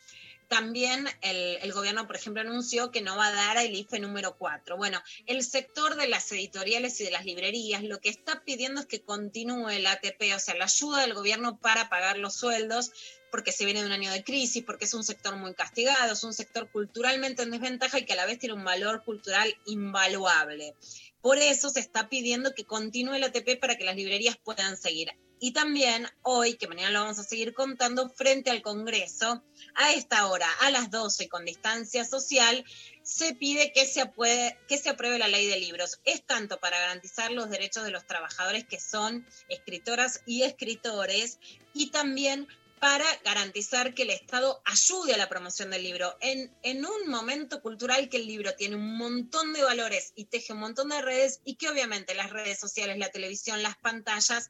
también 0.49 1.07
el, 1.21 1.71
gobierno, 1.71 2.07
por 2.07 2.15
ejemplo, 2.15 2.41
anunció 2.41 2.91
que 2.91 3.01
no 3.01 3.15
va 3.15 3.27
a 3.27 3.31
dar 3.31 3.57
el 3.57 3.75
IFE 3.75 3.99
número 3.99 4.35
4. 4.35 4.77
Bueno, 4.77 4.99
el 5.27 5.43
sector 5.43 5.95
de 5.95 6.07
las 6.07 6.29
editoriales 6.31 6.99
y 6.99 7.05
de 7.05 7.11
las 7.11 7.23
librerías 7.23 7.83
lo 7.83 7.99
que 7.99 8.09
está 8.09 8.43
pidiendo 8.43 8.81
es 8.81 8.87
que 8.87 9.01
continúe 9.01 9.69
el 9.69 9.85
ATP, 9.85 10.33
o 10.35 10.39
sea, 10.39 10.55
la 10.55 10.65
ayuda 10.65 11.01
del 11.01 11.13
gobierno 11.13 11.59
para 11.59 11.87
pagar 11.87 12.17
los 12.17 12.33
sueldos, 12.33 12.91
porque 13.31 13.51
se 13.51 13.63
viene 13.63 13.81
de 13.81 13.85
un 13.85 13.91
año 13.91 14.11
de 14.11 14.23
crisis, 14.23 14.63
porque 14.63 14.85
es 14.85 14.93
un 14.95 15.03
sector 15.03 15.35
muy 15.35 15.53
castigado, 15.53 16.13
es 16.13 16.23
un 16.23 16.33
sector 16.33 16.67
culturalmente 16.71 17.43
en 17.43 17.51
desventaja 17.51 17.99
y 17.99 18.05
que 18.05 18.13
a 18.13 18.17
la 18.17 18.25
vez 18.25 18.39
tiene 18.39 18.55
un 18.55 18.63
valor 18.63 19.03
cultural 19.03 19.55
invaluable. 19.67 20.73
Por 21.21 21.37
eso 21.37 21.69
se 21.69 21.79
está 21.79 22.09
pidiendo 22.09 22.55
que 22.55 22.65
continúe 22.65 23.13
el 23.13 23.23
ATP 23.23 23.59
para 23.61 23.77
que 23.77 23.83
las 23.83 23.95
librerías 23.95 24.37
puedan 24.37 24.77
seguir. 24.77 25.11
Y 25.39 25.53
también 25.53 26.07
hoy, 26.21 26.55
que 26.55 26.67
mañana 26.67 26.91
lo 26.91 26.99
vamos 27.01 27.19
a 27.19 27.23
seguir 27.23 27.53
contando, 27.53 28.09
frente 28.09 28.49
al 28.49 28.61
Congreso, 28.61 29.43
a 29.75 29.93
esta 29.93 30.27
hora, 30.27 30.47
a 30.61 30.71
las 30.71 30.91
12, 30.91 31.29
con 31.29 31.45
distancia 31.45 32.03
social, 32.03 32.65
se 33.03 33.33
pide 33.35 33.71
que 33.71 33.85
se, 33.85 34.01
apruebe, 34.01 34.57
que 34.67 34.77
se 34.77 34.89
apruebe 34.89 35.17
la 35.17 35.27
ley 35.27 35.47
de 35.47 35.59
libros. 35.59 36.01
Es 36.03 36.25
tanto 36.25 36.59
para 36.59 36.79
garantizar 36.79 37.31
los 37.31 37.49
derechos 37.49 37.85
de 37.85 37.91
los 37.91 38.05
trabajadores 38.05 38.65
que 38.65 38.79
son 38.79 39.25
escritoras 39.47 40.21
y 40.25 40.43
escritores, 40.43 41.39
y 41.73 41.91
también 41.91 42.47
para 42.79 43.05
garantizar 43.25 43.93
que 43.93 44.03
el 44.03 44.09
Estado 44.09 44.61
ayude 44.65 45.13
a 45.13 45.17
la 45.17 45.29
promoción 45.29 45.69
del 45.69 45.83
libro. 45.83 46.15
En, 46.21 46.55
en 46.63 46.85
un 46.85 47.09
momento 47.09 47.61
cultural 47.61 48.09
que 48.09 48.17
el 48.17 48.27
libro 48.27 48.55
tiene 48.55 48.77
un 48.77 48.97
montón 48.97 49.53
de 49.53 49.63
valores 49.63 50.13
y 50.15 50.25
teje 50.25 50.53
un 50.53 50.59
montón 50.59 50.89
de 50.89 51.01
redes 51.01 51.41
y 51.43 51.55
que 51.55 51.69
obviamente 51.69 52.15
las 52.15 52.29
redes 52.29 52.59
sociales, 52.59 52.97
la 52.97 53.09
televisión, 53.09 53.61
las 53.63 53.77
pantallas 53.77 54.49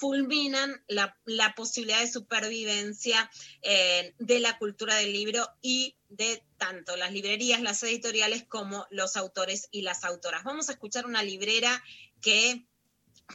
fulminan 0.00 0.82
la, 0.88 1.16
la 1.26 1.54
posibilidad 1.54 2.00
de 2.00 2.10
supervivencia 2.10 3.30
eh, 3.60 4.14
de 4.18 4.40
la 4.40 4.56
cultura 4.56 4.96
del 4.96 5.12
libro 5.12 5.46
y 5.60 5.94
de 6.08 6.42
tanto 6.56 6.96
las 6.96 7.12
librerías, 7.12 7.60
las 7.60 7.82
editoriales, 7.82 8.44
como 8.48 8.86
los 8.90 9.16
autores 9.16 9.68
y 9.70 9.82
las 9.82 10.04
autoras. 10.04 10.42
Vamos 10.42 10.70
a 10.70 10.72
escuchar 10.72 11.04
una 11.04 11.22
librera 11.22 11.84
que 12.22 12.64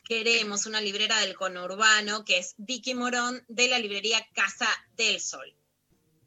queremos, 0.10 0.66
una 0.66 0.82
librera 0.82 1.20
del 1.22 1.36
conurbano, 1.36 2.26
que 2.26 2.40
es 2.40 2.56
Vicky 2.58 2.96
Morón, 2.96 3.44
de 3.48 3.68
la 3.68 3.78
librería 3.78 4.28
Casa 4.34 4.68
del 4.98 5.22
Sol. 5.22 5.54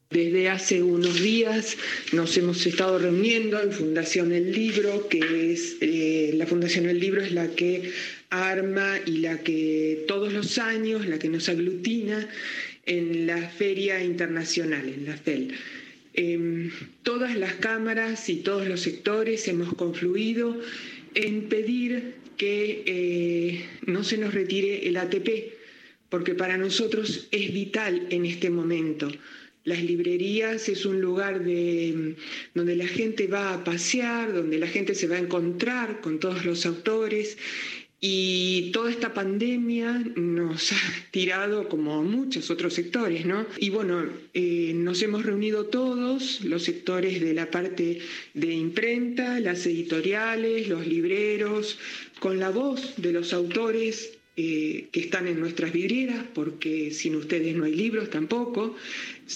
Desde 0.09 0.49
hace 0.49 0.81
unos 0.81 1.21
días 1.21 1.77
nos 2.13 2.35
hemos 2.35 2.65
estado 2.65 2.97
reuniendo 2.97 3.61
en 3.61 3.71
Fundación 3.71 4.31
El 4.31 4.51
Libro, 4.51 5.07
que 5.07 5.53
es 5.53 5.75
eh, 5.81 6.31
la 6.33 6.47
Fundación 6.47 6.87
El 6.87 6.99
Libro 6.99 7.21
es 7.21 7.31
la 7.31 7.49
que 7.49 7.93
arma 8.29 8.99
y 9.05 9.17
la 9.17 9.39
que 9.39 10.05
todos 10.07 10.31
los 10.33 10.57
años, 10.57 11.05
la 11.05 11.19
que 11.19 11.29
nos 11.29 11.49
aglutina 11.49 12.27
en 12.85 13.27
la 13.27 13.49
Feria 13.49 14.03
Internacional, 14.03 14.87
en 14.87 15.05
la 15.05 15.17
FEL. 15.17 15.53
Em, 16.13 16.71
todas 17.03 17.35
las 17.35 17.53
cámaras 17.55 18.29
y 18.29 18.37
todos 18.37 18.67
los 18.67 18.81
sectores 18.81 19.47
hemos 19.47 19.73
confluido 19.75 20.59
en 21.15 21.49
pedir 21.49 22.15
que 22.37 22.83
eh, 22.85 23.65
no 23.85 24.03
se 24.03 24.17
nos 24.17 24.33
retire 24.33 24.87
el 24.87 24.97
ATP, 24.97 25.53
porque 26.09 26.33
para 26.33 26.57
nosotros 26.57 27.27
es 27.31 27.53
vital 27.53 28.07
en 28.09 28.25
este 28.25 28.49
momento. 28.49 29.11
Las 29.65 29.83
librerías 29.83 30.69
es 30.69 30.85
un 30.85 31.01
lugar 31.01 31.43
de, 31.43 32.15
donde 32.55 32.75
la 32.75 32.87
gente 32.87 33.27
va 33.27 33.53
a 33.53 33.63
pasear, 33.63 34.33
donde 34.33 34.57
la 34.57 34.67
gente 34.67 34.95
se 34.95 35.07
va 35.07 35.17
a 35.17 35.19
encontrar 35.19 36.01
con 36.01 36.19
todos 36.19 36.45
los 36.45 36.65
autores 36.65 37.37
y 38.01 38.71
toda 38.71 38.91
esta 38.91 39.13
pandemia 39.13 40.03
nos 40.15 40.71
ha 40.71 40.77
tirado 41.11 41.67
como 41.67 42.01
muchos 42.03 42.49
otros 42.49 42.73
sectores, 42.73 43.25
¿no? 43.25 43.45
Y 43.57 43.69
bueno, 43.69 44.05
eh, 44.33 44.71
nos 44.73 45.01
hemos 45.01 45.25
reunido 45.25 45.65
todos, 45.65 46.41
los 46.41 46.63
sectores 46.63 47.19
de 47.19 47.33
la 47.33 47.51
parte 47.51 47.99
de 48.33 48.53
imprenta, 48.53 49.39
las 49.39 49.65
editoriales, 49.65 50.69
los 50.69 50.87
libreros, 50.87 51.77
con 52.19 52.39
la 52.39 52.49
voz 52.49 52.93
de 52.97 53.11
los 53.11 53.33
autores 53.33 54.17
eh, 54.37 54.87
que 54.93 55.01
están 55.01 55.27
en 55.27 55.39
nuestras 55.39 55.73
vidrieras, 55.73 56.23
porque 56.33 56.91
sin 56.91 57.15
ustedes 57.15 57.55
no 57.55 57.65
hay 57.65 57.75
libros 57.75 58.09
tampoco. 58.09 58.75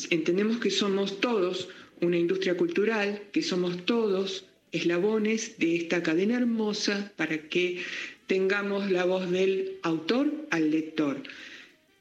Entendemos 0.10 0.60
que 0.60 0.70
somos 0.70 1.20
todos 1.20 1.68
una 2.00 2.18
industria 2.18 2.56
cultural, 2.56 3.24
que 3.34 3.42
somos 3.42 3.86
todos 3.86 4.46
eslabones 4.72 5.58
de 5.60 5.76
esta 5.76 6.02
cadena 6.02 6.36
hermosa 6.36 7.14
para 7.16 7.38
que 7.50 7.82
tengamos 8.28 8.90
la 8.92 9.06
voz 9.06 9.30
del 9.30 9.78
autor 9.84 10.32
al 10.50 10.72
lector. 10.72 11.22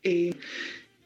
Eh, 0.02 0.34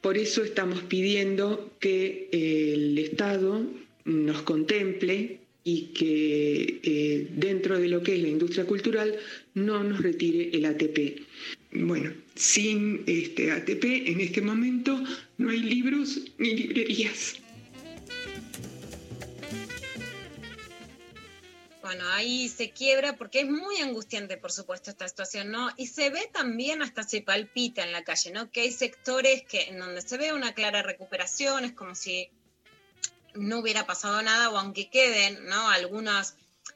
por 0.01 0.17
eso 0.17 0.43
estamos 0.43 0.83
pidiendo 0.83 1.71
que 1.79 2.29
el 2.31 2.97
Estado 2.97 3.65
nos 4.05 4.41
contemple 4.43 5.39
y 5.63 5.87
que 5.93 6.79
eh, 6.81 7.27
dentro 7.35 7.77
de 7.77 7.89
lo 7.89 8.01
que 8.01 8.15
es 8.15 8.21
la 8.21 8.29
industria 8.29 8.65
cultural 8.65 9.17
no 9.53 9.83
nos 9.83 10.01
retire 10.01 10.49
el 10.53 10.63
ATP. 10.63 11.21
Bueno, 11.73 12.13
sin 12.35 13.03
este 13.05 13.51
ATP 13.51 13.83
en 13.83 14.21
este 14.21 14.41
momento 14.41 15.03
no 15.37 15.49
hay 15.49 15.59
libros 15.59 16.21
ni 16.37 16.55
librerías. 16.55 17.41
Bueno, 21.87 22.05
ahí 22.09 22.49
se 22.49 22.71
quiebra 22.71 23.15
porque 23.15 23.39
es 23.39 23.49
muy 23.49 23.77
angustiante, 23.77 24.35
por 24.35 24.51
supuesto, 24.51 24.91
esta 24.91 25.07
situación, 25.07 25.51
¿no? 25.51 25.69
Y 25.77 25.87
se 25.87 26.09
ve 26.09 26.29
también, 26.33 26.81
hasta 26.81 27.03
se 27.03 27.21
palpita 27.21 27.81
en 27.81 27.93
la 27.93 28.03
calle, 28.03 28.31
¿no? 28.31 28.51
Que 28.51 28.59
hay 28.59 28.73
sectores 28.73 29.43
que, 29.43 29.69
en 29.69 29.79
donde 29.79 30.01
se 30.01 30.17
ve 30.17 30.33
una 30.33 30.53
clara 30.53 30.81
recuperación, 30.81 31.63
es 31.63 31.71
como 31.71 31.95
si 31.95 32.29
no 33.35 33.59
hubiera 33.59 33.87
pasado 33.87 34.21
nada, 34.21 34.49
o 34.49 34.57
aunque 34.57 34.89
queden, 34.89 35.45
¿no? 35.45 35.69
Algunos, 35.69 36.33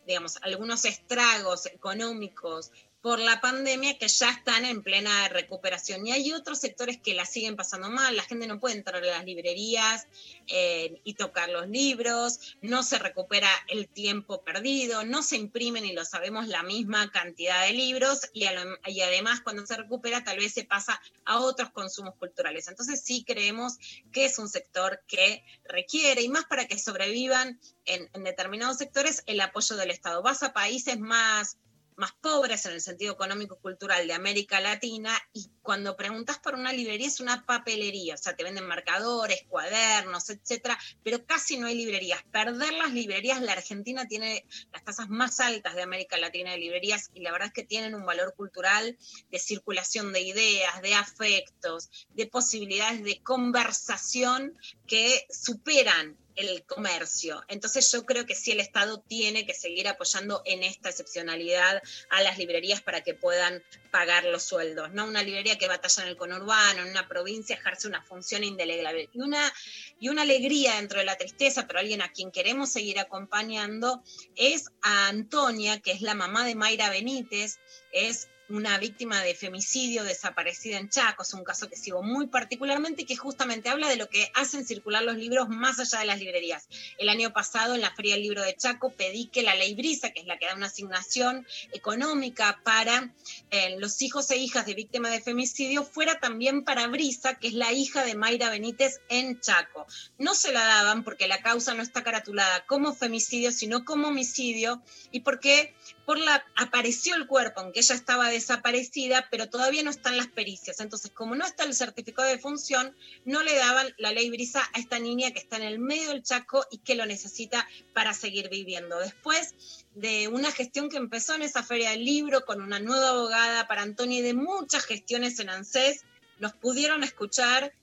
digamos, 0.08 0.38
algunos 0.44 0.86
estragos 0.86 1.66
económicos 1.66 2.72
por 3.02 3.20
la 3.20 3.42
pandemia 3.42 3.98
que 3.98 4.08
ya 4.08 4.30
están 4.30 4.64
en 4.64 4.84
plena 4.84 5.28
recuperación. 5.30 6.06
Y 6.06 6.12
hay 6.12 6.34
otros 6.34 6.60
sectores 6.60 7.00
que 7.00 7.16
la 7.16 7.26
siguen 7.26 7.56
pasando 7.56 7.90
mal, 7.90 8.16
la 8.16 8.24
gente 8.24 8.46
no 8.46 8.60
puede 8.60 8.76
entrar 8.76 9.04
a 9.04 9.06
las 9.06 9.26
librerías 9.26 10.08
eh, 10.48 11.02
y 11.04 11.16
tocar 11.16 11.50
los 11.50 11.68
libros, 11.68 12.58
no 12.62 12.84
se 12.84 13.00
recupera 13.00 13.50
el 13.68 13.88
tiempo 13.88 14.44
perdido, 14.44 15.04
no 15.04 15.24
se 15.24 15.38
imprimen, 15.38 15.86
y 15.86 15.94
lo 15.94 16.06
sabemos, 16.06 16.48
la 16.48 16.62
misma 16.62 17.12
cantidad 17.12 17.66
de 17.66 17.74
libros, 17.74 18.30
y, 18.34 18.46
además 18.46 19.42
cuando 19.42 19.66
se 19.66 19.78
recupera 19.78 20.24
tal 20.24 20.38
vez 20.38 20.54
se 20.54 20.64
pasa 20.64 21.02
a 21.26 21.40
otros 21.40 21.72
consumos 21.72 22.16
culturales. 22.16 22.68
Entonces 22.68 23.02
sí 23.04 23.24
creemos 23.26 23.78
que 24.12 24.26
es 24.26 24.38
un 24.38 24.50
sector 24.50 25.02
que 25.08 25.44
requiere, 25.66 26.22
y 26.22 26.30
más 26.30 26.46
para 26.46 26.68
que 26.68 26.78
sobrevivan 26.78 27.60
en, 27.86 28.10
en 28.14 28.24
determinados 28.24 28.78
sectores, 28.78 29.24
el 29.26 29.42
apoyo 29.42 29.76
del 29.76 29.90
Estado. 29.90 30.22
Vas 30.22 30.44
a 30.44 30.54
países 30.54 31.00
más 31.00 31.58
más 31.96 32.14
pobres 32.14 32.66
en 32.66 32.74
el 32.74 32.82
sentido 32.82 33.14
económico-cultural 33.14 34.08
de 34.08 34.14
América 34.14 34.60
Latina 34.60 35.18
y 35.34 35.50
cuando 35.62 35.96
preguntas 35.96 36.40
por 36.40 36.56
una 36.56 36.74
librería 36.74 37.08
es 37.08 37.20
una 37.20 37.46
papelería, 37.46 38.16
o 38.16 38.18
sea, 38.18 38.36
te 38.36 38.44
venden 38.44 38.68
marcadores, 38.68 39.44
cuadernos, 39.48 40.30
etcétera, 40.30 40.78
pero 41.04 41.26
casi 41.26 41.58
no 41.58 41.68
hay 41.68 41.76
librerías. 41.76 42.24
Perder 42.32 42.74
las 42.74 42.94
librerías, 42.94 43.42
la 43.42 43.54
Argentina 43.54 44.08
tiene 44.08 44.46
las 44.72 44.84
tasas 44.84 45.10
más 45.10 45.40
altas 45.40 45.76
de 45.76 45.84
América 45.84 46.18
Latina 46.18 46.52
de 46.52 46.58
librerías 46.58 47.12
y 47.14 47.22
la 47.22 47.32
verdad 47.32 47.48
es 47.48 47.54
que 47.54 47.64
tienen 47.64 47.96
un 47.96 48.06
valor 48.06 48.34
cultural 48.36 48.98
de 49.30 49.40
circulación 49.40 50.14
de 50.14 50.22
ideas, 50.22 50.82
de 50.82 50.96
afectos, 50.96 51.90
de 52.10 52.26
posibilidades 52.26 53.04
de 53.04 53.22
conversación 53.22 54.58
que 54.88 55.26
superan 55.30 56.18
el 56.50 56.64
comercio. 56.64 57.44
Entonces 57.48 57.92
yo 57.92 58.06
creo 58.06 58.26
que 58.26 58.36
sí 58.36 58.52
el 58.52 58.60
Estado 58.60 59.02
tiene 59.08 59.46
que 59.46 59.54
seguir 59.54 59.88
apoyando 59.88 60.42
en 60.46 60.64
esta 60.64 60.90
excepcionalidad 60.90 61.82
a 62.10 62.22
las 62.22 62.38
librerías 62.38 62.82
para 62.82 63.02
que 63.02 63.14
puedan 63.14 63.64
pagar 63.92 64.26
los 64.26 64.44
sueldos. 64.44 64.92
No 64.94 65.06
una 65.06 65.24
librería 65.24 65.58
que 65.58 65.68
batalla 65.68 66.04
en 66.04 66.10
el 66.10 66.18
conurbano, 66.18 66.82
en 66.82 66.90
una 66.90 67.08
provincia, 67.08 67.56
ejerce 67.56 67.88
una 67.88 68.02
función 68.04 68.44
indelegable. 68.44 69.10
Y 69.14 69.20
una, 69.20 69.52
y 70.00 70.10
una 70.10 70.24
alegría 70.24 70.76
dentro 70.76 71.00
de 71.00 71.06
la 71.06 71.18
tristeza, 71.18 71.68
pero 71.68 71.80
alguien 71.80 72.02
a 72.02 72.12
quien 72.12 72.32
queremos 72.32 72.72
seguir 72.72 73.00
acompañando, 73.00 74.04
es 74.36 74.70
a 74.82 75.08
Antonia, 75.08 75.80
que 75.80 75.92
es 75.92 76.02
la 76.02 76.16
mamá 76.16 76.46
de 76.46 76.56
Mayra 76.56 76.90
Benítez, 76.90 77.60
es 77.92 78.30
una 78.52 78.78
víctima 78.78 79.22
de 79.22 79.36
femicidio 79.36 80.04
desaparecida 80.04 80.78
en 80.78 80.90
Chaco. 80.90 81.24
Es 81.24 81.34
un 81.34 81.44
caso 81.44 81.70
que 81.70 81.76
sigo 81.76 82.04
muy 82.04 82.28
particularmente 82.28 83.06
que 83.06 83.16
justamente 83.16 83.70
habla 83.70 83.90
de 83.90 83.96
lo 83.96 84.10
que 84.10 84.32
hacen 84.36 84.66
circular 84.66 85.04
los 85.04 85.16
libros 85.16 85.50
más 85.50 85.80
allá 85.80 86.00
de 86.00 86.06
las 86.06 86.20
librerías. 86.20 86.68
El 86.98 87.10
año 87.10 87.34
pasado, 87.34 87.76
en 87.76 87.82
la 87.82 87.96
Feria 87.96 88.16
del 88.16 88.24
Libro 88.24 88.44
de 88.44 88.56
Chaco, 88.56 88.92
pedí 88.92 89.28
que 89.28 89.44
la 89.44 89.56
ley 89.56 89.74
Brisa, 89.76 90.12
que 90.12 90.22
es 90.22 90.28
la 90.28 90.38
que 90.38 90.46
da 90.46 90.56
una 90.56 90.68
asignación 90.68 91.48
económica 91.74 92.62
para 92.64 93.14
eh, 93.50 93.78
los 93.80 94.02
hijos 94.02 94.30
e 94.32 94.38
hijas 94.38 94.66
de 94.66 94.74
víctimas 94.74 95.12
de 95.12 95.22
femicidio, 95.22 95.84
fuera 95.84 96.20
también 96.20 96.64
para 96.64 96.88
Brisa, 96.88 97.36
que 97.36 97.48
es 97.48 97.54
la 97.54 97.72
hija 97.72 98.04
de 98.04 98.16
Mayra 98.16 98.50
Benítez 98.50 99.00
en 99.10 99.40
Chaco. 99.40 99.88
No 100.18 100.36
se 100.36 100.52
la 100.52 100.66
daban 100.66 101.04
porque 101.04 101.28
la 101.28 101.42
causa 101.42 101.74
no 101.74 101.84
está 101.84 102.04
caratulada 102.04 102.66
como 102.66 102.94
femicidio, 102.94 103.52
sino 103.52 103.86
como 103.86 104.10
homicidio, 104.10 104.82
y 105.12 105.22
porque 105.22 105.74
por 106.06 106.18
la 106.20 106.44
apareció 106.56 107.16
el 107.16 107.28
cuerpo, 107.28 107.62
aunque 107.62 107.80
ella 107.80 107.96
estaba 107.96 108.30
desaparecida, 108.42 109.28
pero 109.32 109.50
todavía 109.50 109.84
no 109.84 109.90
están 109.90 110.18
las 110.18 110.28
pericias. 110.28 110.80
Entonces, 110.80 111.12
como 111.12 111.36
no 111.36 111.46
está 111.46 111.64
el 111.64 111.74
certificado 111.74 112.28
de 112.28 112.40
función, 112.40 112.96
no 113.24 113.44
le 113.44 113.56
daban 113.56 113.94
la 113.98 114.12
ley 114.12 114.30
brisa 114.30 114.62
a 114.74 114.80
esta 114.80 115.00
niña 115.00 115.32
que 115.32 115.40
está 115.40 115.58
en 115.58 115.64
el 115.64 115.80
medio 115.80 116.10
del 116.10 116.24
Chaco 116.24 116.66
y 116.72 116.80
que 116.80 116.96
lo 116.96 117.06
necesita 117.06 117.68
para 117.94 118.14
seguir 118.14 118.50
viviendo. 118.50 119.00
Después 119.00 119.56
de 119.96 120.28
una 120.28 120.52
gestión 120.52 120.90
que 120.90 120.98
empezó 120.98 121.36
en 121.36 121.44
esa 121.44 121.64
feria 121.64 121.92
del 121.92 122.04
libro 122.04 122.46
con 122.46 122.62
una 122.62 122.80
nueva 122.80 123.10
abogada 123.10 123.68
para 123.68 123.84
Antonio 123.84 124.20
y 124.20 124.22
de 124.22 124.34
muchas 124.34 124.86
gestiones 124.86 125.40
en 125.40 125.50
ANSES, 125.50 126.04
nos 126.40 126.54
pudieron 126.54 127.04
escuchar 127.04 127.74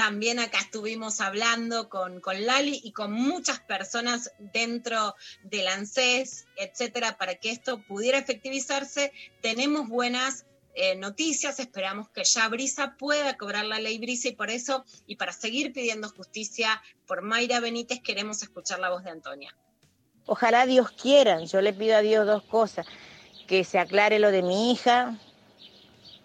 también 0.00 0.38
acá 0.38 0.60
estuvimos 0.60 1.20
hablando 1.20 1.90
con, 1.90 2.22
con, 2.22 2.46
Lali 2.46 2.80
y 2.82 2.92
con 2.92 3.12
muchas 3.12 3.60
personas 3.60 4.32
dentro 4.38 5.14
del 5.42 5.68
ANSES, 5.68 6.46
etcétera, 6.56 7.18
para 7.18 7.34
que 7.34 7.50
esto 7.50 7.82
pudiera 7.82 8.16
efectivizarse. 8.16 9.12
Tenemos 9.42 9.90
buenas 9.90 10.46
eh, 10.74 10.96
noticias, 10.96 11.60
esperamos 11.60 12.08
que 12.08 12.24
ya 12.24 12.48
Brisa 12.48 12.96
pueda 12.98 13.36
cobrar 13.36 13.66
la 13.66 13.78
ley 13.78 13.98
Brisa 13.98 14.28
y 14.28 14.32
por 14.32 14.48
eso, 14.48 14.86
y 15.06 15.16
para 15.16 15.34
seguir 15.34 15.74
pidiendo 15.74 16.08
justicia 16.08 16.82
por 17.06 17.20
Mayra 17.20 17.60
Benítez, 17.60 18.00
queremos 18.00 18.42
escuchar 18.42 18.78
la 18.78 18.88
voz 18.88 19.04
de 19.04 19.10
Antonia. 19.10 19.54
Ojalá 20.24 20.64
Dios 20.64 20.92
quiera, 20.92 21.44
yo 21.44 21.60
le 21.60 21.74
pido 21.74 21.98
a 21.98 22.00
Dios 22.00 22.24
dos 22.24 22.42
cosas, 22.44 22.86
que 23.46 23.64
se 23.64 23.78
aclare 23.78 24.18
lo 24.18 24.30
de 24.30 24.40
mi 24.40 24.72
hija 24.72 25.18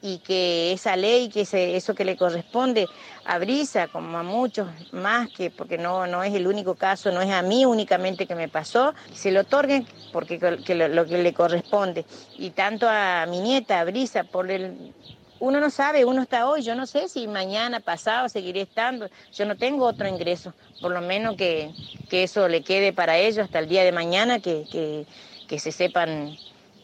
y 0.06 0.20
que 0.20 0.72
esa 0.72 0.96
ley, 0.96 1.30
que 1.30 1.42
ese- 1.42 1.76
eso 1.76 1.96
que 1.96 2.06
le 2.06 2.16
corresponde 2.16 2.88
a 3.26 3.40
Brisa, 3.40 3.88
como 3.88 4.20
a 4.20 4.24
muchos 4.24 4.68
más, 4.92 5.30
que 5.32 5.50
porque 5.50 5.80
no, 5.80 6.06
no 6.06 6.24
es 6.24 6.36
el 6.36 6.46
único 6.46 6.76
caso, 6.76 7.12
no 7.12 7.22
es 7.22 7.32
a 7.32 7.42
mí 7.42 7.66
únicamente 7.66 8.28
que 8.28 8.36
me 8.36 8.48
pasó, 8.48 8.94
se 9.12 9.32
lo 9.32 9.42
otorguen 9.42 9.88
porque 10.14 10.40
que 10.64 10.76
lo, 10.76 10.88
lo 10.90 11.08
que 11.08 11.18
le 11.18 11.34
corresponde. 11.34 12.06
Y 12.38 12.52
tanto 12.52 12.88
a 12.88 13.26
mi 13.28 13.40
nieta, 13.40 13.80
a 13.80 13.84
Brisa, 13.84 14.24
por 14.24 14.52
el... 14.52 14.94
Uno 15.40 15.60
no 15.60 15.70
sabe, 15.70 16.06
uno 16.06 16.22
está 16.22 16.48
hoy, 16.48 16.62
yo 16.62 16.76
no 16.76 16.86
sé 16.86 17.10
si 17.10 17.28
mañana, 17.28 17.80
pasado, 17.80 18.30
seguiré 18.30 18.62
estando, 18.62 19.10
yo 19.34 19.46
no 19.46 19.58
tengo 19.58 19.86
otro 19.86 20.08
ingreso, 20.08 20.54
por 20.80 20.92
lo 20.92 21.02
menos 21.02 21.36
que, 21.36 21.72
que 22.10 22.24
eso 22.24 22.48
le 22.48 22.62
quede 22.62 22.94
para 22.94 23.18
ellos 23.18 23.40
hasta 23.44 23.60
el 23.60 23.68
día 23.68 23.84
de 23.84 23.92
mañana, 23.92 24.40
que, 24.40 24.66
que, 24.72 25.06
que 25.48 25.60
se 25.60 25.72
sepan 25.74 26.38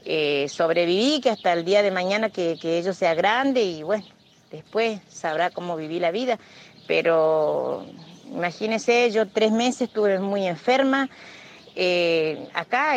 eh, 0.05 0.47
sobrevivir, 0.49 1.21
que 1.21 1.29
hasta 1.29 1.53
el 1.53 1.63
día 1.65 1.83
de 1.83 1.91
mañana 1.91 2.29
que, 2.29 2.57
que 2.59 2.77
ellos 2.77 2.97
sea 2.97 3.13
grande 3.13 3.63
y 3.63 3.83
bueno, 3.83 4.05
después 4.51 4.99
sabrá 5.09 5.49
cómo 5.49 5.75
vivir 5.75 6.01
la 6.01 6.11
vida. 6.11 6.39
Pero 6.87 7.85
imagínense, 8.31 9.11
yo 9.11 9.27
tres 9.27 9.51
meses 9.51 9.81
estuve 9.81 10.19
muy 10.19 10.47
enferma. 10.47 11.09
eh, 11.75 12.47
acá 12.53 12.95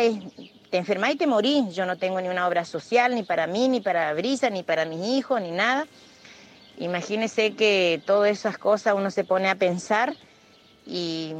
te 0.69 0.77
enfermas 0.77 1.11
y 1.13 1.15
te 1.15 1.27
morís. 1.27 1.73
Yo 1.75 1.85
no 1.85 1.97
tengo 1.97 2.19
ni 2.19 2.27
una 2.27 2.47
obra 2.47 2.65
social, 2.65 3.15
ni 3.15 3.23
para 3.23 3.47
mí, 3.47 3.69
ni 3.69 3.81
para 3.81 4.13
Brisa, 4.13 4.49
ni 4.49 4.63
para 4.63 4.85
mis 4.85 5.07
hijos, 5.07 5.41
ni 5.41 5.51
nada. 5.51 5.87
Imagínense 6.77 7.53
que 7.53 8.01
todas 8.05 8.31
esas 8.31 8.57
cosas 8.57 8.95
uno 8.95 9.11
se 9.11 9.23
pone 9.23 9.49
a 9.49 9.55
pensar 9.55 10.13
y 10.85 11.33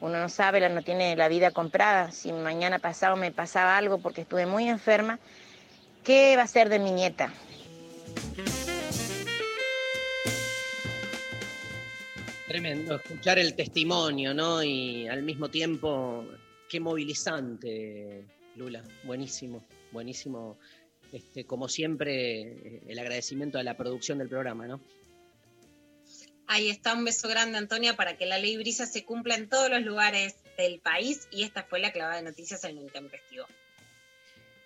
uno 0.00 0.20
no 0.20 0.28
sabe, 0.28 0.68
no 0.68 0.82
tiene 0.82 1.16
la 1.16 1.28
vida 1.28 1.50
comprada. 1.50 2.10
Si 2.10 2.32
mañana 2.32 2.78
pasado 2.78 3.16
me 3.16 3.32
pasaba 3.32 3.76
algo 3.76 3.98
porque 3.98 4.22
estuve 4.22 4.46
muy 4.46 4.68
enferma, 4.68 5.18
¿qué 6.04 6.36
va 6.36 6.42
a 6.42 6.46
ser 6.46 6.68
de 6.68 6.78
mi 6.78 6.90
nieta? 6.90 7.32
Tremendo 12.46 12.96
escuchar 12.96 13.38
el 13.38 13.54
testimonio, 13.54 14.32
¿no? 14.32 14.62
Y 14.62 15.08
al 15.08 15.22
mismo 15.22 15.48
tiempo, 15.48 16.24
qué 16.68 16.78
movilizante, 16.78 18.24
Lula. 18.54 18.82
Buenísimo, 19.04 19.64
buenísimo. 19.92 20.58
Este, 21.12 21.44
como 21.44 21.68
siempre, 21.68 22.82
el 22.86 22.98
agradecimiento 22.98 23.58
a 23.58 23.62
la 23.62 23.76
producción 23.76 24.18
del 24.18 24.28
programa, 24.28 24.66
¿no? 24.66 24.80
Ahí 26.48 26.70
está, 26.70 26.94
un 26.94 27.04
beso 27.04 27.28
grande, 27.28 27.58
Antonia, 27.58 27.96
para 27.96 28.16
que 28.16 28.26
la 28.26 28.38
ley 28.38 28.56
brisa 28.56 28.86
se 28.86 29.04
cumpla 29.04 29.34
en 29.34 29.48
todos 29.48 29.68
los 29.68 29.82
lugares 29.82 30.36
del 30.56 30.78
país. 30.80 31.26
Y 31.30 31.42
esta 31.42 31.64
fue 31.64 31.80
la 31.80 31.92
clavada 31.92 32.16
de 32.16 32.22
noticias 32.22 32.62
en 32.64 32.78
el 32.78 32.90
Tempestivo. 32.92 33.46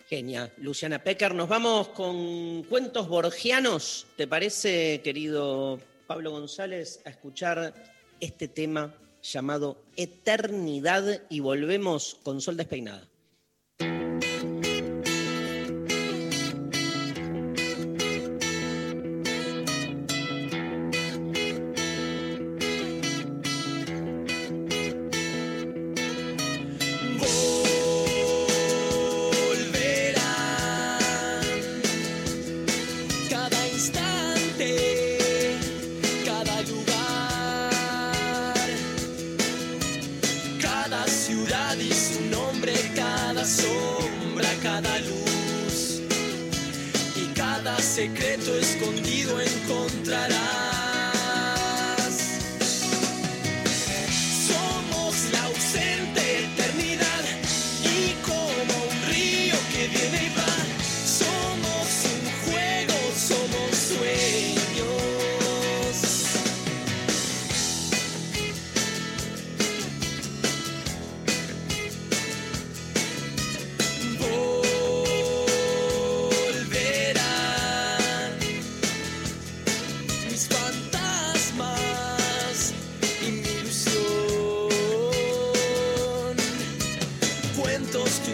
Genia. 0.08 0.52
Luciana 0.58 1.02
Pecker, 1.02 1.34
nos 1.34 1.48
vamos 1.48 1.88
con 1.88 2.64
cuentos 2.64 3.08
borgianos. 3.08 4.06
¿Te 4.16 4.26
parece, 4.26 5.00
querido 5.02 5.78
Pablo 6.06 6.32
González, 6.32 7.00
a 7.04 7.10
escuchar 7.10 7.72
este 8.18 8.48
tema 8.48 8.92
llamado 9.22 9.82
Eternidad 9.96 11.22
y 11.30 11.40
volvemos 11.40 12.16
con 12.22 12.40
Sol 12.40 12.56
Despeinada? 12.56 13.09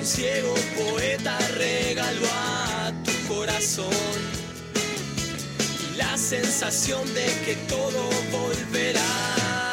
Ciego 0.07 0.55
poeta 0.77 1.37
regaló 1.57 2.27
a 2.33 2.93
tu 3.05 3.35
corazón. 3.35 3.91
Y 5.93 5.97
la 5.97 6.17
sensación 6.17 7.03
de 7.13 7.27
que 7.45 7.57
todo 7.69 8.09
volverá. 8.31 9.66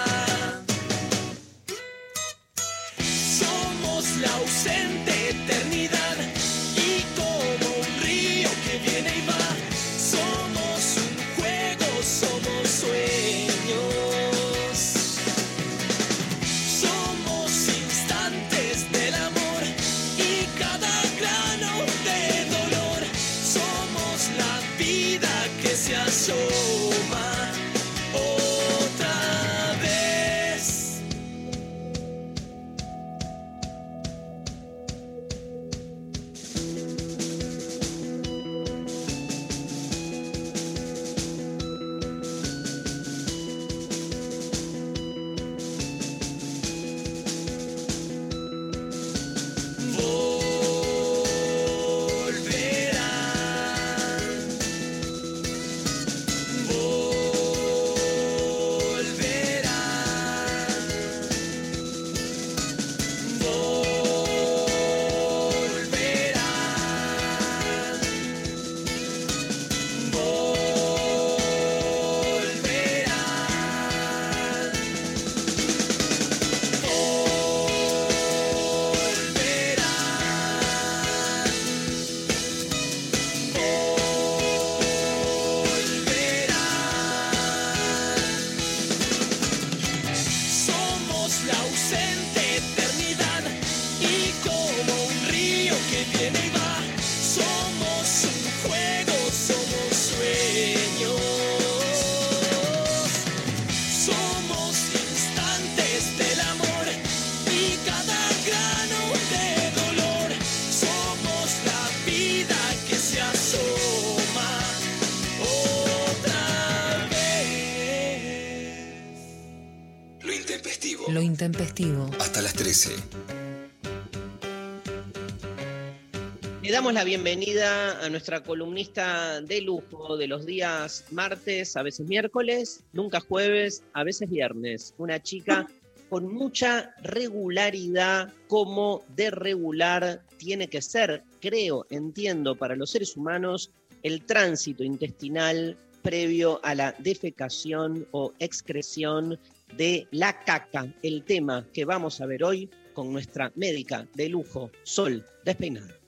La 126.94 127.03
bienvenida 127.03 128.06
a 128.06 128.10
nuestra 128.10 128.44
columnista 128.44 129.41
de 129.41 129.61
lujo 129.61 130.15
de 130.15 130.28
los 130.28 130.45
días 130.45 131.06
martes, 131.10 131.76
a 131.76 131.82
veces 131.82 132.06
miércoles, 132.07 132.84
nunca 132.94 133.20
jueves, 133.20 133.84
a 133.94 134.03
veces 134.03 134.30
viernes. 134.30 134.94
Una 134.99 135.22
chica 135.22 135.65
con 136.10 136.32
mucha 136.32 136.94
regularidad, 137.02 138.32
como 138.48 139.03
de 139.15 139.32
regular 139.32 140.22
tiene 140.38 140.68
que 140.68 140.84
ser, 140.84 141.24
creo, 141.41 141.88
entiendo, 141.90 142.56
para 142.56 142.76
los 142.76 142.91
seres 142.91 143.18
humanos, 143.18 143.72
el 144.03 144.24
tránsito 144.24 144.84
intestinal 144.84 145.76
previo 146.03 146.60
a 146.64 146.76
la 146.76 146.94
defecación 146.99 148.07
o 148.11 148.34
excreción 148.38 149.40
de 149.76 150.07
la 150.11 150.44
caca, 150.44 150.94
el 151.02 151.24
tema 151.24 151.65
que 151.74 151.86
vamos 151.86 152.22
a 152.22 152.28
ver 152.28 152.44
hoy 152.44 152.70
con 152.94 153.11
nuestra 153.11 153.52
médica 153.56 154.07
de 154.14 154.30
lujo, 154.30 154.70
Sol 154.84 155.26
Despeinada. 155.44 156.02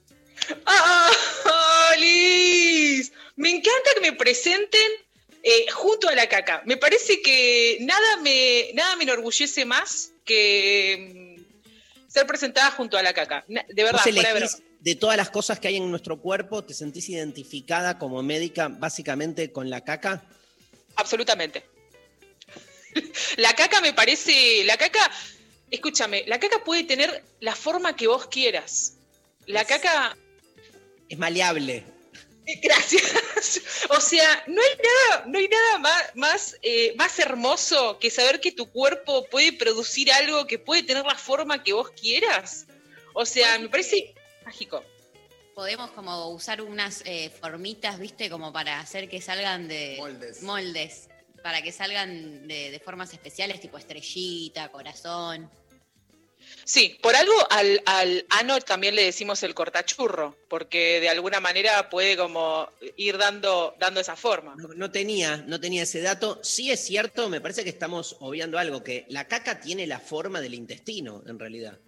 ¡Ah, 0.66 1.92
Liz! 1.98 3.12
Me 3.36 3.50
encanta 3.50 3.90
que 3.94 4.00
me 4.00 4.12
presenten 4.12 4.90
eh, 5.42 5.70
junto 5.70 6.08
a 6.08 6.14
la 6.14 6.28
caca. 6.28 6.62
Me 6.64 6.76
parece 6.76 7.22
que 7.22 7.78
nada 7.80 8.16
me, 8.18 8.70
nada 8.74 8.96
me 8.96 9.04
enorgullece 9.04 9.64
más 9.64 10.12
que 10.24 11.36
mm, 11.38 12.10
ser 12.10 12.26
presentada 12.26 12.70
junto 12.72 12.96
a 12.96 13.02
la 13.02 13.12
caca. 13.12 13.44
De 13.46 13.64
verdad, 13.84 13.92
¿Vos 13.92 14.02
fuera 14.02 14.32
de 14.32 14.38
elegís 14.38 14.56
broma. 14.56 14.76
de 14.80 14.94
todas 14.96 15.16
las 15.16 15.30
cosas 15.30 15.60
que 15.60 15.68
hay 15.68 15.76
en 15.76 15.90
nuestro 15.90 16.20
cuerpo, 16.20 16.64
te 16.64 16.74
sentís 16.74 17.08
identificada 17.08 17.98
como 17.98 18.22
médica 18.22 18.68
básicamente 18.68 19.52
con 19.52 19.70
la 19.70 19.82
caca? 19.82 20.24
Absolutamente. 20.96 21.64
La 23.36 23.52
caca 23.54 23.80
me 23.82 23.92
parece. 23.92 24.64
La 24.64 24.76
caca. 24.78 25.10
Escúchame, 25.70 26.24
la 26.26 26.38
caca 26.38 26.64
puede 26.64 26.84
tener 26.84 27.24
la 27.40 27.54
forma 27.54 27.94
que 27.94 28.06
vos 28.06 28.26
quieras. 28.28 28.94
La 29.46 29.64
caca. 29.64 30.16
Es 31.08 31.18
maleable. 31.18 31.84
Gracias. 32.62 33.14
O 33.88 34.00
sea, 34.00 34.42
no 34.48 34.60
hay 34.60 34.78
nada, 34.82 35.26
no 35.26 35.38
hay 35.38 35.48
nada 35.48 35.78
más, 35.78 36.02
más, 36.16 36.56
eh, 36.62 36.92
más 36.96 37.16
hermoso 37.20 37.98
que 38.00 38.10
saber 38.10 38.40
que 38.40 38.50
tu 38.50 38.66
cuerpo 38.66 39.24
puede 39.30 39.52
producir 39.52 40.10
algo 40.10 40.46
que 40.46 40.58
puede 40.58 40.82
tener 40.82 41.04
la 41.04 41.14
forma 41.14 41.62
que 41.62 41.72
vos 41.72 41.90
quieras. 41.90 42.66
O 43.12 43.24
sea, 43.24 43.58
me 43.58 43.68
parece 43.68 44.12
mágico. 44.44 44.82
Podemos 45.54 45.90
como 45.92 46.30
usar 46.30 46.60
unas 46.62 47.02
eh, 47.04 47.30
formitas, 47.30 48.00
viste, 48.00 48.28
como 48.28 48.52
para 48.52 48.80
hacer 48.80 49.08
que 49.08 49.20
salgan 49.20 49.68
de 49.68 49.98
moldes, 50.42 51.08
para 51.42 51.62
que 51.62 51.70
salgan 51.70 52.48
de, 52.48 52.72
de 52.72 52.80
formas 52.80 53.12
especiales, 53.12 53.60
tipo 53.60 53.78
estrellita, 53.78 54.68
corazón. 54.70 55.48
Sí, 56.64 56.98
por 57.00 57.14
algo 57.14 57.34
al, 57.50 57.82
al 57.86 58.26
ano 58.30 58.60
también 58.60 58.94
le 58.96 59.04
decimos 59.04 59.42
el 59.42 59.54
cortachurro, 59.54 60.36
porque 60.48 61.00
de 61.00 61.08
alguna 61.08 61.40
manera 61.40 61.88
puede 61.90 62.16
como 62.16 62.68
ir 62.96 63.18
dando, 63.18 63.74
dando 63.78 64.00
esa 64.00 64.16
forma. 64.16 64.54
No, 64.56 64.68
no 64.74 64.90
tenía, 64.90 65.38
no 65.46 65.60
tenía 65.60 65.84
ese 65.84 66.00
dato. 66.00 66.40
Sí 66.42 66.70
es 66.70 66.80
cierto, 66.80 67.28
me 67.28 67.40
parece 67.40 67.62
que 67.62 67.70
estamos 67.70 68.16
obviando 68.20 68.58
algo, 68.58 68.82
que 68.82 69.06
la 69.08 69.28
caca 69.28 69.60
tiene 69.60 69.86
la 69.86 70.00
forma 70.00 70.40
del 70.40 70.54
intestino, 70.54 71.22
en 71.26 71.38
realidad. 71.38 71.78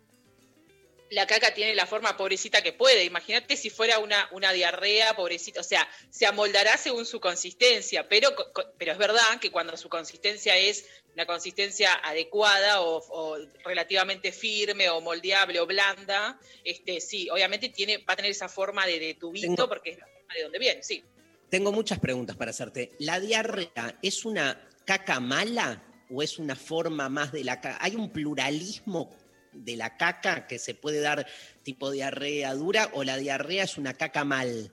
La 1.10 1.26
caca 1.26 1.54
tiene 1.54 1.74
la 1.74 1.86
forma 1.86 2.16
pobrecita 2.16 2.60
que 2.62 2.72
puede. 2.74 3.04
Imagínate 3.04 3.56
si 3.56 3.70
fuera 3.70 3.98
una, 3.98 4.28
una 4.32 4.52
diarrea 4.52 5.14
pobrecita. 5.16 5.60
O 5.60 5.64
sea, 5.64 5.88
se 6.10 6.26
amoldará 6.26 6.76
según 6.76 7.06
su 7.06 7.18
consistencia, 7.18 8.08
pero, 8.08 8.28
pero 8.76 8.92
es 8.92 8.98
verdad 8.98 9.40
que 9.40 9.50
cuando 9.50 9.76
su 9.76 9.88
consistencia 9.88 10.56
es 10.56 10.84
la 11.14 11.24
consistencia 11.26 11.94
adecuada 12.04 12.82
o, 12.82 12.98
o 13.08 13.38
relativamente 13.64 14.32
firme 14.32 14.88
o 14.90 15.00
moldeable 15.00 15.58
o 15.60 15.66
blanda, 15.66 16.38
este, 16.62 17.00
sí, 17.00 17.28
obviamente 17.30 17.70
tiene, 17.70 17.98
va 17.98 18.12
a 18.12 18.16
tener 18.16 18.30
esa 18.30 18.48
forma 18.48 18.86
de, 18.86 18.98
de 19.00 19.14
tubito 19.14 19.46
Tengo- 19.48 19.68
porque 19.68 19.90
es 19.90 19.98
la 19.98 20.06
forma 20.06 20.34
de 20.34 20.42
donde 20.42 20.58
viene, 20.58 20.82
sí. 20.82 21.02
Tengo 21.50 21.72
muchas 21.72 21.98
preguntas 21.98 22.36
para 22.36 22.50
hacerte. 22.50 22.92
¿La 22.98 23.18
diarrea 23.18 23.98
es 24.02 24.26
una 24.26 24.68
caca 24.84 25.18
mala 25.20 25.82
o 26.10 26.22
es 26.22 26.38
una 26.38 26.54
forma 26.54 27.08
más 27.08 27.32
de 27.32 27.42
la 27.44 27.60
caca? 27.62 27.78
¿Hay 27.80 27.96
un 27.96 28.12
pluralismo 28.12 29.16
de 29.52 29.76
la 29.76 29.96
caca 29.96 30.46
que 30.46 30.58
se 30.58 30.74
puede 30.74 31.00
dar 31.00 31.26
tipo 31.62 31.90
diarrea 31.90 32.54
dura 32.54 32.90
o 32.92 33.04
la 33.04 33.16
diarrea 33.16 33.64
es 33.64 33.78
una 33.78 33.94
caca 33.94 34.24
mal? 34.24 34.72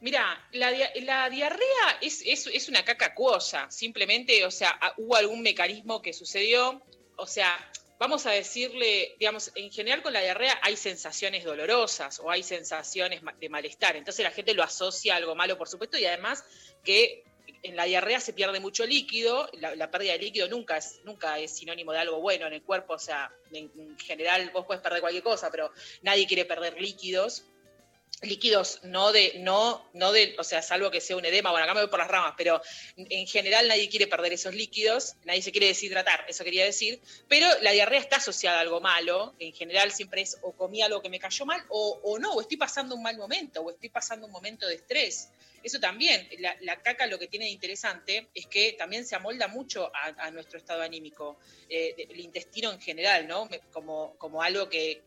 Mira, 0.00 0.46
la, 0.52 0.70
la 1.02 1.28
diarrea 1.28 1.98
es, 2.00 2.22
es, 2.24 2.46
es 2.46 2.68
una 2.68 2.84
caca 2.84 3.06
acuosa, 3.06 3.68
simplemente, 3.70 4.44
o 4.44 4.50
sea, 4.50 4.78
hubo 4.96 5.16
algún 5.16 5.42
mecanismo 5.42 6.00
que 6.00 6.12
sucedió, 6.12 6.80
o 7.16 7.26
sea, 7.26 7.58
vamos 7.98 8.24
a 8.26 8.30
decirle, 8.30 9.16
digamos, 9.18 9.50
en 9.56 9.72
general 9.72 10.02
con 10.02 10.12
la 10.12 10.20
diarrea 10.20 10.58
hay 10.62 10.76
sensaciones 10.76 11.44
dolorosas 11.44 12.20
o 12.20 12.30
hay 12.30 12.44
sensaciones 12.44 13.22
de 13.40 13.48
malestar, 13.48 13.96
entonces 13.96 14.22
la 14.22 14.30
gente 14.30 14.54
lo 14.54 14.62
asocia 14.62 15.14
a 15.14 15.16
algo 15.16 15.34
malo, 15.34 15.58
por 15.58 15.68
supuesto, 15.68 15.98
y 15.98 16.04
además 16.04 16.44
que 16.84 17.24
en 17.62 17.76
la 17.76 17.84
diarrea 17.84 18.20
se 18.20 18.32
pierde 18.32 18.60
mucho 18.60 18.86
líquido, 18.86 19.48
la, 19.54 19.90
pérdida 19.90 20.12
de 20.12 20.18
líquido 20.18 20.48
nunca 20.48 20.76
es, 20.76 21.00
nunca 21.04 21.38
es 21.38 21.56
sinónimo 21.56 21.92
de 21.92 21.98
algo 21.98 22.20
bueno 22.20 22.46
en 22.46 22.52
el 22.52 22.62
cuerpo, 22.62 22.94
o 22.94 22.98
sea, 22.98 23.32
en, 23.52 23.70
en 23.76 23.98
general 23.98 24.50
vos 24.52 24.66
puedes 24.66 24.82
perder 24.82 25.00
cualquier 25.00 25.22
cosa, 25.22 25.50
pero 25.50 25.72
nadie 26.02 26.26
quiere 26.26 26.44
perder 26.44 26.80
líquidos, 26.80 27.44
líquidos 28.22 28.80
no 28.82 29.12
de, 29.12 29.34
no, 29.38 29.88
no 29.92 30.12
de, 30.12 30.34
o 30.38 30.44
sea, 30.44 30.62
salvo 30.62 30.90
que 30.90 31.00
sea 31.00 31.16
un 31.16 31.24
edema, 31.24 31.50
bueno, 31.50 31.64
acá 31.64 31.74
me 31.74 31.80
voy 31.80 31.90
por 31.90 31.98
las 31.98 32.08
ramas, 32.08 32.34
pero 32.36 32.60
en 32.96 33.26
general 33.26 33.68
nadie 33.68 33.88
quiere 33.88 34.06
perder 34.06 34.32
esos 34.32 34.54
líquidos, 34.54 35.14
nadie 35.24 35.42
se 35.42 35.52
quiere 35.52 35.68
deshidratar, 35.68 36.24
eso 36.28 36.44
quería 36.44 36.64
decir, 36.64 37.00
pero 37.28 37.46
la 37.60 37.72
diarrea 37.72 38.00
está 38.00 38.16
asociada 38.16 38.58
a 38.58 38.60
algo 38.62 38.80
malo, 38.80 39.34
en 39.38 39.52
general 39.52 39.92
siempre 39.92 40.22
es 40.22 40.38
o 40.42 40.52
comí 40.52 40.82
algo 40.82 41.00
que 41.00 41.10
me 41.10 41.18
cayó 41.18 41.46
mal, 41.46 41.64
o, 41.68 42.00
o 42.02 42.18
no, 42.18 42.32
o 42.32 42.40
estoy 42.40 42.56
pasando 42.56 42.94
un 42.94 43.02
mal 43.02 43.16
momento, 43.16 43.62
o 43.62 43.70
estoy 43.70 43.88
pasando 43.88 44.26
un 44.26 44.32
momento 44.32 44.66
de 44.66 44.74
estrés. 44.74 45.30
Eso 45.62 45.80
también, 45.80 46.28
la, 46.38 46.56
la 46.60 46.80
caca 46.80 47.06
lo 47.06 47.18
que 47.18 47.26
tiene 47.26 47.46
de 47.46 47.50
interesante 47.50 48.28
es 48.32 48.46
que 48.46 48.74
también 48.74 49.04
se 49.04 49.16
amolda 49.16 49.48
mucho 49.48 49.90
a, 49.92 50.30
nuestro 50.30 50.58
estado 50.58 50.82
anímico, 50.82 51.38
eh, 51.68 51.94
el 51.98 52.20
intestino 52.20 52.70
en 52.70 52.80
general, 52.80 53.26
¿no? 53.26 53.48
Como, 53.72 54.14
como 54.18 54.42
algo 54.42 54.68
que, 54.68 55.02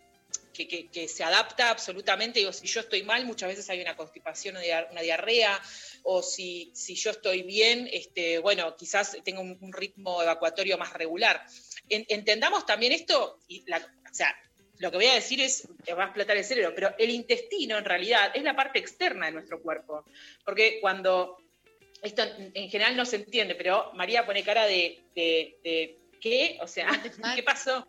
que, 0.54 0.68
que- 0.68 0.90
que 0.90 1.08
se 1.08 1.24
adapta 1.24 1.70
absolutamente. 1.70 2.40
Digo, 2.40 2.54
si 2.54 2.68
yo 2.68 2.82
estoy 2.82 3.04
mal, 3.04 3.26
muchas 3.26 3.50
veces 3.50 3.70
hay 3.70 3.82
una 3.82 3.96
constipación, 3.96 4.56
una 4.56 4.66
diar- 4.66 4.88
una 4.92 5.02
diarrea, 5.02 5.60
o 6.04 6.22
si, 6.24 6.72
si 6.74 6.96
yo 6.96 7.12
estoy 7.12 7.44
bien, 7.44 7.90
este, 7.92 8.40
bueno, 8.40 8.76
quizás 8.76 9.18
tengo 9.24 9.42
un, 9.42 9.58
un 9.62 9.74
ritmo 9.74 10.22
evacuatorio 10.22 10.78
más 10.78 10.94
regular. 10.94 11.44
En- 11.90 12.06
entendamos 12.10 12.66
también 12.66 12.92
esto, 12.94 13.40
y 13.48 13.64
la, 13.70 13.78
o 13.78 14.14
sea, 14.14 14.36
lo 14.80 14.90
que 14.90 14.98
voy 14.98 15.06
a 15.08 15.14
decir 15.14 15.40
es, 15.42 15.68
te 15.86 15.94
va 15.94 16.04
a 16.04 16.06
explotar 16.08 16.36
el 16.38 16.44
cerebro, 16.44 16.74
pero 16.74 16.96
el 16.98 17.12
intestino 17.12 17.78
en 17.78 17.86
realidad 17.86 18.32
es 18.34 18.42
la 18.44 18.56
parte 18.56 18.80
externa 18.80 19.28
de 19.28 19.34
nuestro 19.34 19.62
cuerpo. 19.62 20.06
Porque 20.44 20.80
cuando, 20.82 21.38
esto 22.02 22.24
en, 22.24 22.52
en 22.56 22.70
general 22.70 22.98
no 22.98 23.06
se 23.06 23.18
entiende, 23.18 23.54
pero 23.54 23.92
María 23.94 24.26
pone 24.26 24.44
cara 24.44 24.66
de, 24.66 25.04
de, 25.14 25.56
de 25.64 25.98
¿qué? 26.20 26.58
O 26.62 26.68
sea, 26.68 26.88
¿qué 27.36 27.44
pasó? 27.44 27.88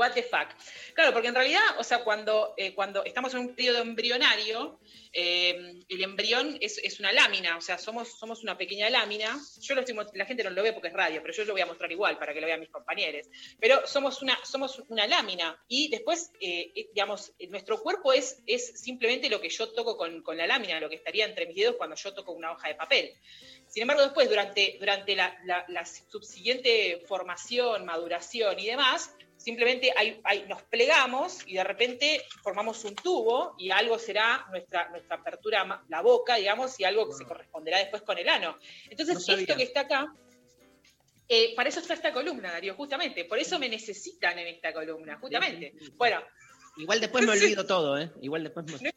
What 0.00 0.12
the 0.12 0.22
fuck. 0.22 0.48
Claro, 0.94 1.12
porque 1.12 1.28
en 1.28 1.34
realidad, 1.34 1.60
o 1.78 1.84
sea, 1.84 2.02
cuando, 2.02 2.54
eh, 2.56 2.74
cuando 2.74 3.04
estamos 3.04 3.34
en 3.34 3.40
un 3.40 3.54
periodo 3.54 3.82
embrionario, 3.82 4.80
eh, 5.12 5.74
el 5.86 6.02
embrión 6.02 6.56
es, 6.58 6.78
es 6.78 7.00
una 7.00 7.12
lámina, 7.12 7.58
o 7.58 7.60
sea, 7.60 7.76
somos, 7.76 8.18
somos 8.18 8.42
una 8.42 8.56
pequeña 8.56 8.88
lámina. 8.88 9.38
Yo 9.60 9.74
lo 9.74 9.82
estoy, 9.82 9.94
la 10.14 10.24
gente 10.24 10.42
no 10.42 10.48
lo 10.48 10.62
ve 10.62 10.72
porque 10.72 10.88
es 10.88 10.94
radio, 10.94 11.20
pero 11.20 11.34
yo 11.34 11.44
lo 11.44 11.52
voy 11.52 11.60
a 11.60 11.66
mostrar 11.66 11.92
igual 11.92 12.18
para 12.18 12.32
que 12.32 12.40
lo 12.40 12.46
vean 12.46 12.60
mis 12.60 12.70
compañeros. 12.70 13.26
Pero 13.60 13.86
somos 13.86 14.22
una, 14.22 14.38
somos 14.42 14.82
una 14.88 15.06
lámina 15.06 15.62
y 15.68 15.90
después, 15.90 16.32
eh, 16.40 16.72
digamos, 16.94 17.34
nuestro 17.50 17.82
cuerpo 17.82 18.14
es, 18.14 18.42
es 18.46 18.80
simplemente 18.80 19.28
lo 19.28 19.38
que 19.38 19.50
yo 19.50 19.70
toco 19.74 19.98
con, 19.98 20.22
con 20.22 20.38
la 20.38 20.46
lámina, 20.46 20.80
lo 20.80 20.88
que 20.88 20.96
estaría 20.96 21.26
entre 21.26 21.44
mis 21.44 21.56
dedos 21.56 21.76
cuando 21.76 21.94
yo 21.96 22.14
toco 22.14 22.32
una 22.32 22.52
hoja 22.52 22.68
de 22.68 22.74
papel. 22.74 23.12
Sin 23.70 23.82
embargo, 23.82 24.02
después, 24.02 24.28
durante, 24.28 24.76
durante 24.78 25.14
la, 25.16 25.34
la- 25.44 25.64
la 25.68 25.86
subsiguiente 25.86 27.02
formación, 27.06 27.84
maduración 27.86 28.58
y 28.58 28.66
demás, 28.66 29.14
simplemente 29.36 29.92
hay- 29.96 30.20
hay- 30.24 30.44
nos 30.48 30.62
plegamos 30.64 31.38
y 31.46 31.54
de 31.54 31.64
repente 31.64 32.22
formamos 32.42 32.84
un 32.84 32.94
tubo 32.96 33.54
y 33.58 33.70
algo 33.70 33.98
será 33.98 34.44
nuestra, 34.50 34.88
nuestra 34.90 35.16
apertura, 35.16 35.82
la 35.88 36.02
boca, 36.02 36.34
digamos, 36.34 36.78
y 36.80 36.84
algo 36.84 37.08
que 37.08 37.14
se 37.14 37.24
corresponderá 37.24 37.78
después 37.78 38.02
con 38.02 38.18
el 38.18 38.28
ano. 38.28 38.58
Entonces, 38.90 39.14
No 39.14 39.34
esto 39.34 39.56
que 39.56 39.62
está 39.62 39.80
acá, 39.80 40.12
eh, 41.28 41.54
para 41.54 41.68
eso 41.68 41.78
está 41.78 41.94
esta 41.94 42.12
columna, 42.12 42.50
Darío, 42.50 42.74
justamente. 42.74 43.24
Por 43.24 43.38
eso 43.38 43.58
me 43.60 43.68
necesitan 43.68 44.36
en 44.38 44.48
esta 44.48 44.72
columna, 44.72 45.16
justamente. 45.20 45.72
Bueno, 45.94 46.22
Igual 46.76 47.00
después 47.00 47.24
me 47.24 47.32
olvido 47.56 47.66
todo, 47.66 47.98
¿eh? 47.98 48.10
Igual 48.22 48.42
después 48.44 48.66
me... 48.66 48.90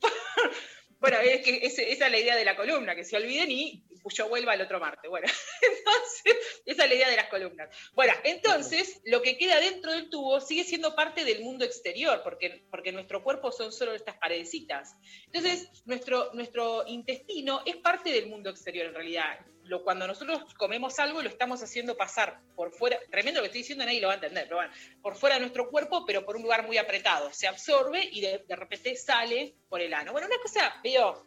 bueno, 1.03 1.19
es 1.19 1.41
que 1.41 1.59
esa 1.65 1.81
es 1.81 1.99
la 1.99 2.17
idea 2.17 2.34
de 2.38 2.45
la 2.45 2.55
columna, 2.55 2.95
que 2.95 3.03
se 3.03 3.17
olviden 3.17 3.51
y 3.51 3.84
yo 4.15 4.30
vuelva 4.30 4.53
el 4.53 4.61
otro 4.61 4.80
martes. 4.80 5.09
Bueno, 5.09 5.27
entonces, 5.61 6.61
esa 6.65 6.84
es 6.84 6.89
la 6.89 6.95
idea 6.95 7.09
de 7.09 7.17
las 7.17 7.27
columnas. 7.27 7.75
Bueno, 7.93 8.13
entonces, 8.23 9.01
lo 9.03 9.21
que 9.21 9.38
queda 9.38 9.59
dentro 9.59 9.91
del 9.91 10.09
tubo 10.09 10.39
sigue 10.39 10.63
siendo 10.63 10.95
parte 10.95 11.25
del 11.25 11.41
mundo 11.41 11.65
exterior, 11.65 12.21
porque, 12.23 12.65
porque 12.71 12.93
nuestro 12.93 13.21
cuerpo 13.21 13.51
son 13.51 13.73
solo 13.73 13.93
estas 13.93 14.15
paredecitas. 14.15 14.95
Entonces, 15.25 15.69
nuestro, 15.84 16.31
nuestro 16.35 16.85
intestino 16.88 17.63
es 17.65 17.75
parte 17.75 18.09
del 18.09 18.27
mundo 18.27 18.49
exterior 18.49 18.85
en 18.85 18.93
realidad. 18.93 19.45
Lo, 19.65 19.84
cuando 19.84 20.07
nosotros 20.07 20.53
comemos 20.56 20.99
algo 20.99 21.22
lo 21.22 21.30
estamos 21.30 21.61
haciendo 21.64 21.95
pasar 21.95 22.40
por 22.56 22.72
fuera, 22.72 22.99
tremendo 23.10 23.40
lo 23.40 23.44
que 23.44 23.48
estoy 23.48 23.61
diciendo, 23.61 23.85
nadie 23.85 24.02
lo 24.02 24.07
va 24.07 24.14
a 24.14 24.15
entender, 24.15 24.44
pero 24.45 24.57
bueno, 24.57 24.73
por 25.02 25.15
fuera 25.15 25.35
de 25.35 25.41
nuestro 25.41 25.69
cuerpo, 25.69 26.06
pero 26.06 26.26
por 26.26 26.35
un 26.35 26.44
lugar 26.44 26.65
muy 26.65 26.77
apretado. 26.77 27.31
Se 27.34 27.48
absorbe 27.48 28.07
y 28.11 28.22
de, 28.22 28.44
repente 28.49 28.95
sale 28.95 29.56
por 29.69 29.81
el 29.81 29.94
ano. 29.94 30.11
Bueno, 30.11 30.27
una 30.27 30.38
cosa 30.40 30.76
veo 30.84 31.26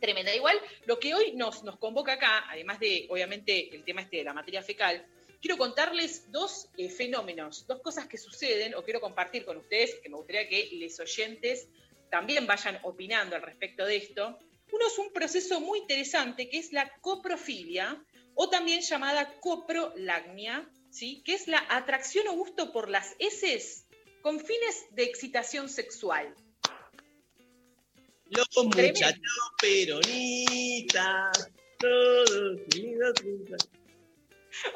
tremenda. 0.00 0.34
Igual, 0.34 0.60
lo 0.86 0.98
que 0.98 1.14
hoy 1.14 1.32
nos, 1.32 1.62
nos 1.64 1.78
convoca 1.78 2.14
acá, 2.14 2.44
además 2.50 2.78
de, 2.78 3.06
obviamente, 3.10 3.74
el 3.74 3.84
tema 3.84 4.02
este 4.02 4.18
de 4.18 4.24
la 4.24 4.34
materia 4.34 4.62
fecal, 4.62 5.06
quiero 5.40 5.56
contarles 5.58 6.30
dos 6.32 6.68
eh, 6.76 6.88
fenómenos, 6.88 7.66
dos 7.66 7.80
cosas 7.80 8.06
que 8.06 8.18
suceden, 8.18 8.74
o 8.74 8.82
quiero 8.82 9.00
compartir 9.00 9.44
con 9.44 9.56
ustedes, 9.56 9.94
que 10.02 10.08
me 10.08 10.16
gustaría 10.16 10.48
que 10.48 10.70
les 10.72 10.98
oyentes 11.00 11.68
también 12.10 12.46
vayan 12.46 12.78
opinando 12.82 13.34
al 13.36 13.42
respecto 13.42 13.84
de 13.84 13.96
esto. 13.96 14.38
Uno 14.74 14.88
es 14.88 14.98
un 14.98 15.12
proceso 15.12 15.60
muy 15.60 15.78
interesante 15.78 16.48
que 16.48 16.58
es 16.58 16.72
la 16.72 16.90
coprofilia, 17.00 18.02
o 18.34 18.48
también 18.50 18.80
llamada 18.80 19.38
coprolagnia, 19.38 20.68
¿sí? 20.90 21.22
que 21.24 21.34
es 21.34 21.46
la 21.46 21.64
atracción 21.70 22.26
o 22.26 22.32
gusto 22.32 22.72
por 22.72 22.90
las 22.90 23.14
heces 23.20 23.86
con 24.20 24.40
fines 24.40 24.86
de 24.90 25.04
excitación 25.04 25.68
sexual. 25.68 26.34
Los 28.30 28.48
muchachos 28.64 29.52
peronistas, 29.60 31.50
todos 31.78 32.60
unidos. 32.74 33.14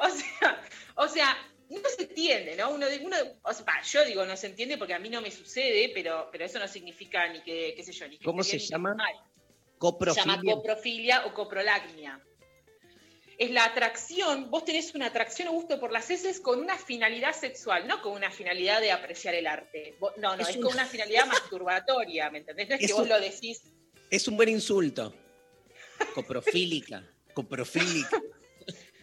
O 0.01 0.09
sea, 0.09 0.61
o 0.95 1.07
sea, 1.07 1.37
no 1.69 1.89
se 1.89 2.03
entiende, 2.03 2.57
¿no? 2.57 2.71
Uno, 2.71 2.85
uno 3.01 3.15
o 3.43 3.53
sea, 3.53 3.81
yo 3.81 4.03
digo 4.03 4.25
no 4.25 4.35
se 4.35 4.47
entiende 4.47 4.77
porque 4.77 4.93
a 4.93 4.99
mí 4.99 5.09
no 5.09 5.21
me 5.21 5.31
sucede, 5.31 5.89
pero, 5.93 6.27
pero 6.33 6.43
eso 6.43 6.59
no 6.59 6.67
significa 6.67 7.31
ni 7.31 7.41
que, 7.41 7.73
qué 7.77 7.83
sé 7.83 7.93
yo, 7.93 8.05
ni 8.09 8.17
que 8.17 8.25
¿Cómo 8.25 8.43
se 8.43 8.59
llama? 8.59 8.97
Mal. 9.79 10.13
Se 10.13 10.15
Coprofilia. 10.15 10.25
llama 10.35 10.51
coprofilia 10.53 11.25
o 11.25 11.33
coprolagnia. 11.33 12.21
Es 13.37 13.51
la 13.51 13.63
atracción, 13.63 14.49
vos 14.51 14.65
tenés 14.65 14.93
una 14.95 15.05
atracción 15.05 15.47
o 15.47 15.53
gusto 15.53 15.79
por 15.79 15.93
las 15.93 16.09
heces 16.09 16.41
con 16.41 16.59
una 16.59 16.77
finalidad 16.77 17.33
sexual, 17.33 17.87
no 17.87 18.01
con 18.01 18.11
una 18.11 18.29
finalidad 18.31 18.81
de 18.81 18.91
apreciar 18.91 19.33
el 19.33 19.47
arte. 19.47 19.95
No, 20.17 20.35
no, 20.35 20.41
Es 20.41 20.49
es, 20.49 20.55
un- 20.57 20.63
con 20.63 20.73
una 20.73 20.85
finalidad 20.85 21.25
masturbatoria, 21.25 22.29
¿me 22.29 22.39
entendés? 22.39 22.67
No 22.67 22.75
es, 22.75 22.81
Es 22.81 22.87
que 22.87 22.93
vos 22.93 23.03
un- 23.03 23.09
lo 23.09 23.19
decís. 23.19 23.61
Es 24.11 24.27
un 24.27 24.35
buen 24.35 24.49
insulto. 24.49 25.13
Coprofílica. 26.13 27.03
Coprofílica. 27.33 28.21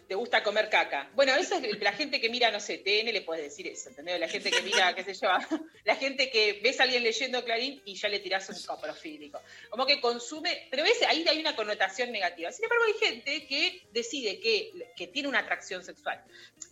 Te 0.06 0.14
gusta 0.14 0.42
comer 0.42 0.68
caca. 0.70 1.10
Bueno, 1.14 1.34
eso 1.34 1.56
es 1.56 1.80
la 1.80 1.92
gente 1.92 2.20
que 2.20 2.28
mira, 2.28 2.50
no 2.50 2.60
sé, 2.60 2.78
TN 2.78 3.12
le 3.12 3.22
puedes 3.22 3.44
decir 3.44 3.66
eso, 3.66 3.88
¿entendés? 3.88 4.20
La 4.20 4.28
gente 4.28 4.50
que 4.50 4.62
mira, 4.62 4.94
qué 4.94 5.02
sé 5.02 5.14
yo, 5.14 5.28
la 5.84 5.96
gente 5.96 6.30
que 6.30 6.60
ves 6.62 6.78
a 6.80 6.84
alguien 6.84 7.02
leyendo 7.02 7.44
Clarín 7.44 7.82
y 7.84 7.94
ya 7.94 8.08
le 8.08 8.20
tirás 8.20 8.48
un 8.48 8.56
coprofílico. 8.62 9.40
Como 9.70 9.86
que 9.86 10.00
consume, 10.00 10.68
pero 10.70 10.84
ves, 10.84 11.02
ahí 11.08 11.24
hay 11.28 11.40
una 11.40 11.56
connotación 11.56 12.12
negativa. 12.12 12.52
Sin 12.52 12.64
embargo, 12.64 12.84
hay 12.84 12.94
gente 12.94 13.46
que 13.46 13.82
decide 13.92 14.38
que, 14.40 14.92
que 14.96 15.08
tiene 15.08 15.28
una 15.28 15.40
atracción 15.40 15.84
sexual. 15.84 16.22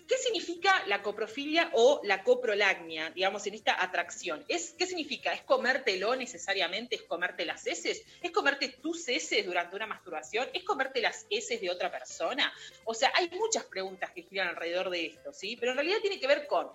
¿Qué 0.06 0.18
significa 0.18 0.85
la 0.86 1.02
coprofilia 1.02 1.70
o 1.72 2.01
la 2.05 2.22
coprolagnia, 2.22 3.10
digamos, 3.10 3.47
en 3.47 3.55
esta 3.55 3.82
atracción? 3.82 4.44
¿Es, 4.48 4.74
¿Qué 4.78 4.86
significa? 4.86 5.32
¿Es 5.32 5.43
comértelo 5.43 6.14
necesariamente? 6.14 6.97
¿Es 6.97 7.02
comerte 7.02 7.47
las 7.47 7.66
heces? 7.66 8.05
¿Es 8.20 8.31
comerte 8.31 8.68
tus 8.68 9.09
heces 9.09 9.47
durante 9.47 9.76
una 9.76 9.86
masturbación? 9.86 10.48
¿Es 10.52 10.62
comerte 10.62 11.01
las 11.01 11.26
heces 11.31 11.60
de 11.60 11.70
otra 11.70 11.90
persona? 11.90 12.52
O 12.85 12.93
sea, 12.93 13.12
hay 13.14 13.31
muchas 13.31 13.64
preguntas 13.64 14.10
que 14.10 14.22
giran 14.22 14.48
alrededor 14.48 14.90
de 14.90 15.06
esto, 15.06 15.32
¿sí? 15.32 15.56
Pero 15.56 15.72
en 15.72 15.78
realidad 15.78 15.98
tiene 16.02 16.20
que 16.20 16.26
ver 16.26 16.47
con 16.47 16.70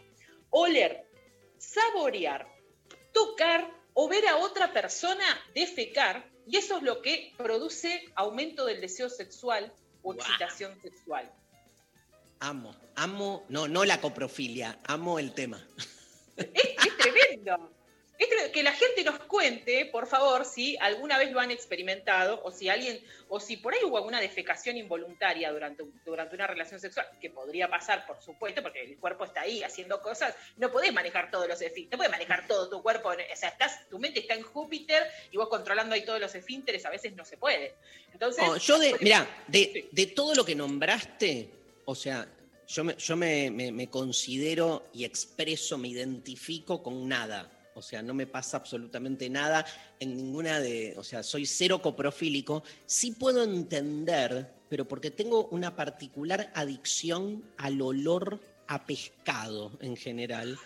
oler, 0.49 1.05
saborear, 1.59 2.47
tocar 3.13 3.71
o 3.93 4.07
ver 4.07 4.27
a 4.27 4.37
otra 4.37 4.73
persona 4.73 5.25
defecar, 5.53 6.27
y 6.47 6.57
eso 6.57 6.77
es 6.77 6.83
lo 6.83 7.01
que 7.03 7.33
produce 7.37 8.11
aumento 8.15 8.65
del 8.65 8.81
deseo 8.81 9.07
sexual 9.07 9.71
o 10.01 10.13
excitación 10.13 10.81
sexual. 10.81 11.31
Amo, 12.41 12.75
amo, 12.95 13.45
no, 13.49 13.67
no 13.67 13.83
la 13.83 13.99
coprofilia, 13.99 14.79
amo 14.85 15.19
el 15.19 15.33
tema. 15.33 15.65
Es 16.37 16.97
tremendo. 16.97 17.71
Es 18.17 18.51
que 18.51 18.63
la 18.63 18.73
gente 18.73 19.03
nos 19.05 19.17
cuente, 19.19 19.85
por 19.85 20.05
favor, 20.05 20.43
si 20.43 20.75
alguna 20.81 21.17
vez 21.17 21.31
lo 21.31 21.39
han 21.39 21.51
experimentado 21.51 22.41
o 22.43 22.51
si 22.51 22.67
alguien, 22.67 22.99
o 23.29 23.39
si 23.39 23.55
por 23.55 23.73
ahí 23.73 23.79
hubo 23.85 23.95
alguna 23.95 24.19
defecación 24.19 24.75
involuntaria 24.75 25.49
durante, 25.53 25.83
durante 26.03 26.35
una 26.35 26.45
relación 26.45 26.81
sexual, 26.81 27.07
que 27.21 27.29
podría 27.29 27.69
pasar, 27.69 28.05
por 28.05 28.21
supuesto, 28.21 28.61
porque 28.61 28.81
el 28.81 28.97
cuerpo 28.97 29.23
está 29.23 29.41
ahí 29.41 29.63
haciendo 29.63 30.01
cosas. 30.01 30.35
No 30.57 30.69
podés 30.69 30.91
manejar 30.91 31.31
todos 31.31 31.47
los 31.47 31.61
esfínteres, 31.61 31.91
no 31.91 31.97
podés 31.97 32.11
manejar 32.11 32.45
todo 32.45 32.69
tu 32.69 32.83
cuerpo. 32.83 33.07
O 33.07 33.35
sea, 33.37 33.49
estás, 33.49 33.87
tu 33.89 33.99
mente 33.99 34.19
está 34.19 34.33
en 34.33 34.43
Júpiter 34.43 35.03
y 35.31 35.37
vos 35.37 35.47
controlando 35.47 35.95
ahí 35.95 36.03
todos 36.03 36.19
los 36.19 36.35
esfínteres, 36.35 36.85
a 36.85 36.89
veces 36.89 37.13
no 37.15 37.23
se 37.23 37.37
puede. 37.37 37.75
Entonces, 38.11 38.45
No, 38.45 38.57
yo 38.57 38.79
de, 38.79 38.97
mira, 38.99 39.25
de, 39.47 39.87
de 39.93 40.07
todo 40.07 40.35
lo 40.35 40.43
que 40.43 40.55
nombraste, 40.55 41.58
o 41.89 41.95
sea, 41.95 42.29
yo 42.67 42.83
me, 43.17 43.89
considero 43.89 44.91
y 44.93 45.05
expreso, 45.05 45.75
me 45.79 45.87
identifico 45.87 46.83
con 46.83 47.09
nada. 47.09 47.51
O 47.73 47.81
sea, 47.81 48.03
no 48.03 48.13
me 48.13 48.27
pasa 48.27 48.57
absolutamente 48.57 49.27
nada 49.27 49.65
en 49.99 50.15
ninguna 50.15 50.59
de, 50.59 50.93
o 50.97 51.03
sea, 51.03 51.23
soy 51.23 51.47
cero 51.47 51.81
coprofílico. 51.81 52.63
Sí 52.85 53.13
puedo 53.13 53.43
entender, 53.43 54.53
pero 54.69 54.87
porque 54.87 55.09
tengo 55.09 55.47
una 55.47 55.75
particular 55.75 56.51
adicción 56.53 57.43
al 57.57 57.81
olor 57.81 58.39
a 58.67 58.85
pescado 58.85 59.71
en 59.81 59.97
general, 59.97 60.59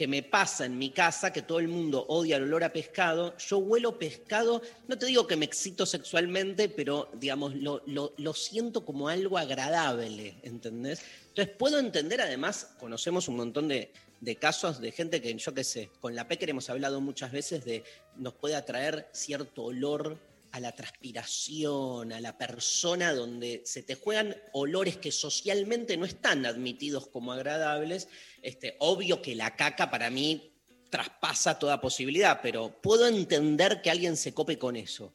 que 0.00 0.08
me 0.08 0.22
pasa 0.22 0.64
en 0.64 0.78
mi 0.78 0.88
casa, 0.92 1.30
que 1.30 1.42
todo 1.42 1.58
el 1.58 1.68
mundo 1.68 2.06
odia 2.08 2.38
el 2.38 2.44
olor 2.44 2.64
a 2.64 2.72
pescado. 2.72 3.36
Yo 3.36 3.58
huelo 3.58 3.98
pescado, 3.98 4.62
no 4.88 4.96
te 4.96 5.04
digo 5.04 5.26
que 5.26 5.36
me 5.36 5.44
excito 5.44 5.84
sexualmente, 5.84 6.70
pero 6.70 7.10
digamos, 7.12 7.54
lo, 7.54 7.82
lo- 7.84 8.32
siento 8.32 8.86
como 8.86 9.10
algo 9.10 9.36
agradable, 9.36 10.36
¿entendés? 10.42 11.02
Entonces 11.28 11.54
puedo 11.54 11.78
entender, 11.78 12.22
además, 12.22 12.70
conocemos 12.78 13.28
un 13.28 13.36
montón 13.36 13.68
de, 13.68 13.92
de 14.22 14.36
casos 14.36 14.80
de 14.80 14.90
gente 14.90 15.20
que, 15.20 15.34
yo 15.36 15.52
qué 15.52 15.64
sé, 15.64 15.90
con 16.00 16.14
la 16.14 16.26
PECR 16.26 16.48
hemos 16.48 16.70
hablado 16.70 17.02
muchas 17.02 17.30
veces 17.30 17.66
de 17.66 17.84
nos 18.16 18.32
puede 18.32 18.54
atraer 18.56 19.06
cierto 19.12 19.64
olor 19.64 20.16
a 20.52 20.60
la 20.60 20.72
transpiración, 20.72 22.12
a 22.12 22.20
la 22.20 22.36
persona, 22.36 23.14
donde 23.14 23.62
se 23.64 23.82
te 23.82 23.94
juegan 23.94 24.36
olores 24.52 24.96
que 24.96 25.12
socialmente 25.12 25.96
no 25.96 26.04
están 26.06 26.44
admitidos 26.46 27.06
como 27.08 27.32
agradables. 27.32 28.08
Este, 28.42 28.76
obvio 28.80 29.22
que 29.22 29.34
la 29.36 29.54
caca 29.56 29.90
para 29.90 30.10
mí 30.10 30.52
traspasa 30.90 31.58
toda 31.58 31.80
posibilidad, 31.80 32.40
pero 32.42 32.70
puedo 32.82 33.06
entender 33.06 33.80
que 33.80 33.90
alguien 33.90 34.16
se 34.16 34.34
cope 34.34 34.58
con 34.58 34.74
eso, 34.76 35.14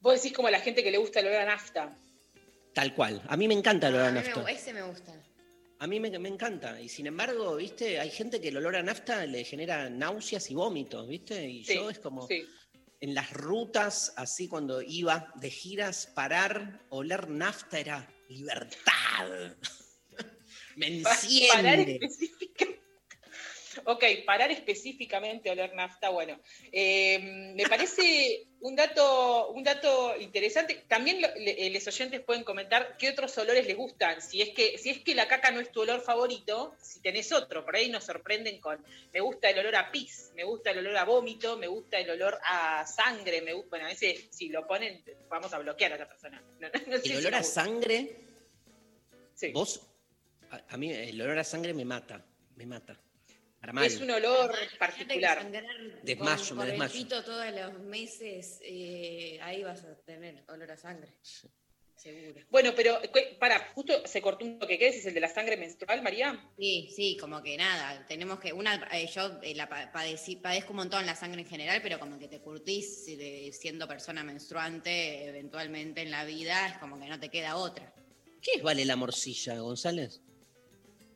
vos 0.00 0.14
decís 0.14 0.32
como 0.36 0.48
la 0.48 0.60
gente 0.60 0.82
que 0.82 0.90
le 0.90 0.98
gusta 0.98 1.20
el 1.20 1.26
olor 1.26 1.40
a 1.40 1.44
nafta. 1.46 1.96
tal 2.72 2.94
cual. 2.94 3.20
A 3.28 3.36
mí 3.36 3.48
me 3.48 3.54
encanta 3.54 3.88
el 3.88 3.94
olor 3.94 4.06
a 4.06 4.08
A 4.08 4.12
mí 4.12 4.20
nafta. 4.20 4.42
me- 4.44 4.52
ese 4.52 4.72
me 4.72 4.82
gusta. 4.82 5.12
A 5.80 5.86
mí 5.86 5.98
me, 5.98 6.16
me 6.18 6.28
encanta. 6.28 6.80
Y 6.80 6.88
sin 6.88 7.06
embargo, 7.06 7.56
¿viste? 7.56 7.98
Hay 7.98 8.10
gente 8.10 8.40
que 8.40 8.48
el 8.48 8.56
olor 8.58 8.76
a 8.76 8.82
nafta 8.82 9.26
le 9.26 9.42
genera 9.44 9.88
náuseas 9.90 10.50
y 10.50 10.54
vómitos, 10.54 11.08
¿viste? 11.08 11.48
Y 11.48 11.64
Sí, 11.64 11.74
yo 11.74 11.90
es 11.90 11.98
como 11.98 12.28
sí. 12.28 12.44
En 13.00 13.14
las 13.14 13.32
rutas, 13.32 14.12
así 14.16 14.46
cuando 14.48 14.82
iba 14.82 15.32
de 15.36 15.50
giras, 15.50 16.06
parar, 16.14 16.84
oler 16.90 17.28
nafta 17.30 17.78
era 17.78 18.08
libertad. 18.28 19.56
me 20.76 20.98
enciende. 20.98 22.00
Ok, 23.92 24.04
parar 24.24 24.52
específicamente 24.52 25.48
a 25.48 25.52
oler 25.52 25.74
nafta, 25.74 26.10
bueno, 26.10 26.38
eh, 26.70 27.18
me 27.56 27.64
parece 27.68 28.46
un 28.60 28.76
dato, 28.76 29.50
un 29.50 29.64
dato 29.64 30.14
interesante. 30.16 30.84
También 30.86 31.20
lo- 31.20 31.34
le- 31.34 31.66
eh, 31.66 31.70
los 31.70 31.84
oyentes 31.88 32.20
pueden 32.20 32.44
comentar 32.44 32.96
qué 32.98 33.08
otros 33.10 33.36
olores 33.38 33.66
les 33.66 33.76
gustan. 33.76 34.22
Si 34.22 34.40
es 34.42 34.50
que, 34.50 34.78
si 34.78 34.90
es 34.90 34.98
que 35.00 35.16
la 35.16 35.26
caca 35.26 35.50
no 35.50 35.58
es 35.58 35.72
tu 35.72 35.80
olor 35.80 36.02
favorito, 36.02 36.72
si 36.80 37.00
tenés 37.00 37.32
otro, 37.32 37.64
por 37.64 37.74
ahí 37.74 37.88
nos 37.90 38.04
sorprenden 38.04 38.60
con, 38.60 38.80
me 39.12 39.18
gusta 39.20 39.50
el 39.50 39.58
olor 39.58 39.74
a 39.74 39.90
pis, 39.90 40.30
me 40.36 40.44
gusta 40.44 40.70
el 40.70 40.78
olor 40.78 40.96
a 40.96 41.04
vómito, 41.04 41.56
me 41.56 41.66
gusta 41.66 41.98
el 41.98 42.10
olor 42.10 42.38
a 42.44 42.86
sangre, 42.86 43.42
me 43.42 43.54
gusta, 43.54 43.70
bueno, 43.70 43.86
a 43.86 43.88
veces 43.88 44.28
si 44.30 44.50
lo 44.50 44.68
ponen, 44.68 45.02
vamos 45.28 45.52
a 45.52 45.58
bloquear 45.58 45.94
a 45.94 45.98
la 45.98 46.06
persona. 46.06 46.40
No, 46.60 46.68
no- 46.68 46.80
no 46.86 46.98
sé 46.98 47.08
El 47.12 47.16
olor 47.18 47.34
a 47.34 47.42
sangre, 47.42 48.16
vos, 49.52 49.80
a, 50.52 50.60
a 50.68 50.76
mí 50.76 50.92
el 50.92 51.20
olor 51.20 51.38
a 51.40 51.44
sangre 51.44 51.74
me 51.74 51.84
mata, 51.84 52.24
me 52.54 52.66
mata. 52.66 52.96
Es 53.84 54.00
un 54.00 54.10
olor 54.10 54.54
particular. 54.78 55.50
Desmayo, 56.02 56.54
me 56.54 56.56
por 56.56 56.64
el 56.64 56.70
desmayo. 56.70 56.92
pito 56.92 57.22
todos 57.24 57.46
los 57.52 57.78
meses, 57.80 58.58
eh, 58.62 59.38
ahí 59.42 59.62
vas 59.62 59.84
a 59.84 59.94
tener 60.04 60.44
olor 60.48 60.70
a 60.72 60.76
sangre. 60.76 61.12
Seguro. 61.94 62.40
Bueno, 62.48 62.72
pero 62.74 62.98
para, 63.38 63.58
justo 63.74 64.06
se 64.06 64.22
cortó 64.22 64.46
un 64.46 64.58
toque. 64.58 64.78
¿Qué 64.78 64.86
decís? 64.86 65.04
¿El 65.04 65.12
de 65.12 65.20
la 65.20 65.28
sangre 65.28 65.58
menstrual, 65.58 66.00
María? 66.02 66.50
Sí, 66.56 66.88
sí, 66.96 67.18
como 67.20 67.42
que 67.42 67.58
nada, 67.58 68.06
tenemos 68.06 68.40
que, 68.40 68.54
una, 68.54 68.88
eh, 68.90 69.06
yo 69.14 69.38
eh, 69.42 69.54
la 69.54 69.68
pa- 69.68 69.92
padecí- 69.92 70.40
padezco 70.40 70.70
un 70.70 70.78
montón 70.78 71.04
la 71.04 71.14
sangre 71.14 71.42
en 71.42 71.46
general, 71.46 71.80
pero 71.82 71.98
como 71.98 72.18
que 72.18 72.26
te 72.28 72.40
curtís 72.40 73.06
eh, 73.08 73.16
de- 73.18 73.52
siendo 73.52 73.86
persona 73.86 74.24
menstruante 74.24 75.26
eventualmente 75.26 76.00
en 76.00 76.10
la 76.10 76.24
vida, 76.24 76.68
es 76.68 76.78
como 76.78 76.98
que 76.98 77.06
no 77.06 77.20
te 77.20 77.28
queda 77.28 77.56
otra. 77.56 77.92
¿Qué 78.40 78.52
es 78.56 78.62
vale 78.62 78.86
la 78.86 78.96
morcilla, 78.96 79.58
González? 79.58 80.22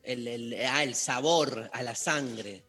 El, 0.04 0.28
el- 0.28 0.54
ah, 0.66 0.82
el 0.82 0.94
sabor 0.94 1.70
a 1.72 1.82
la 1.82 1.94
sangre. 1.94 2.62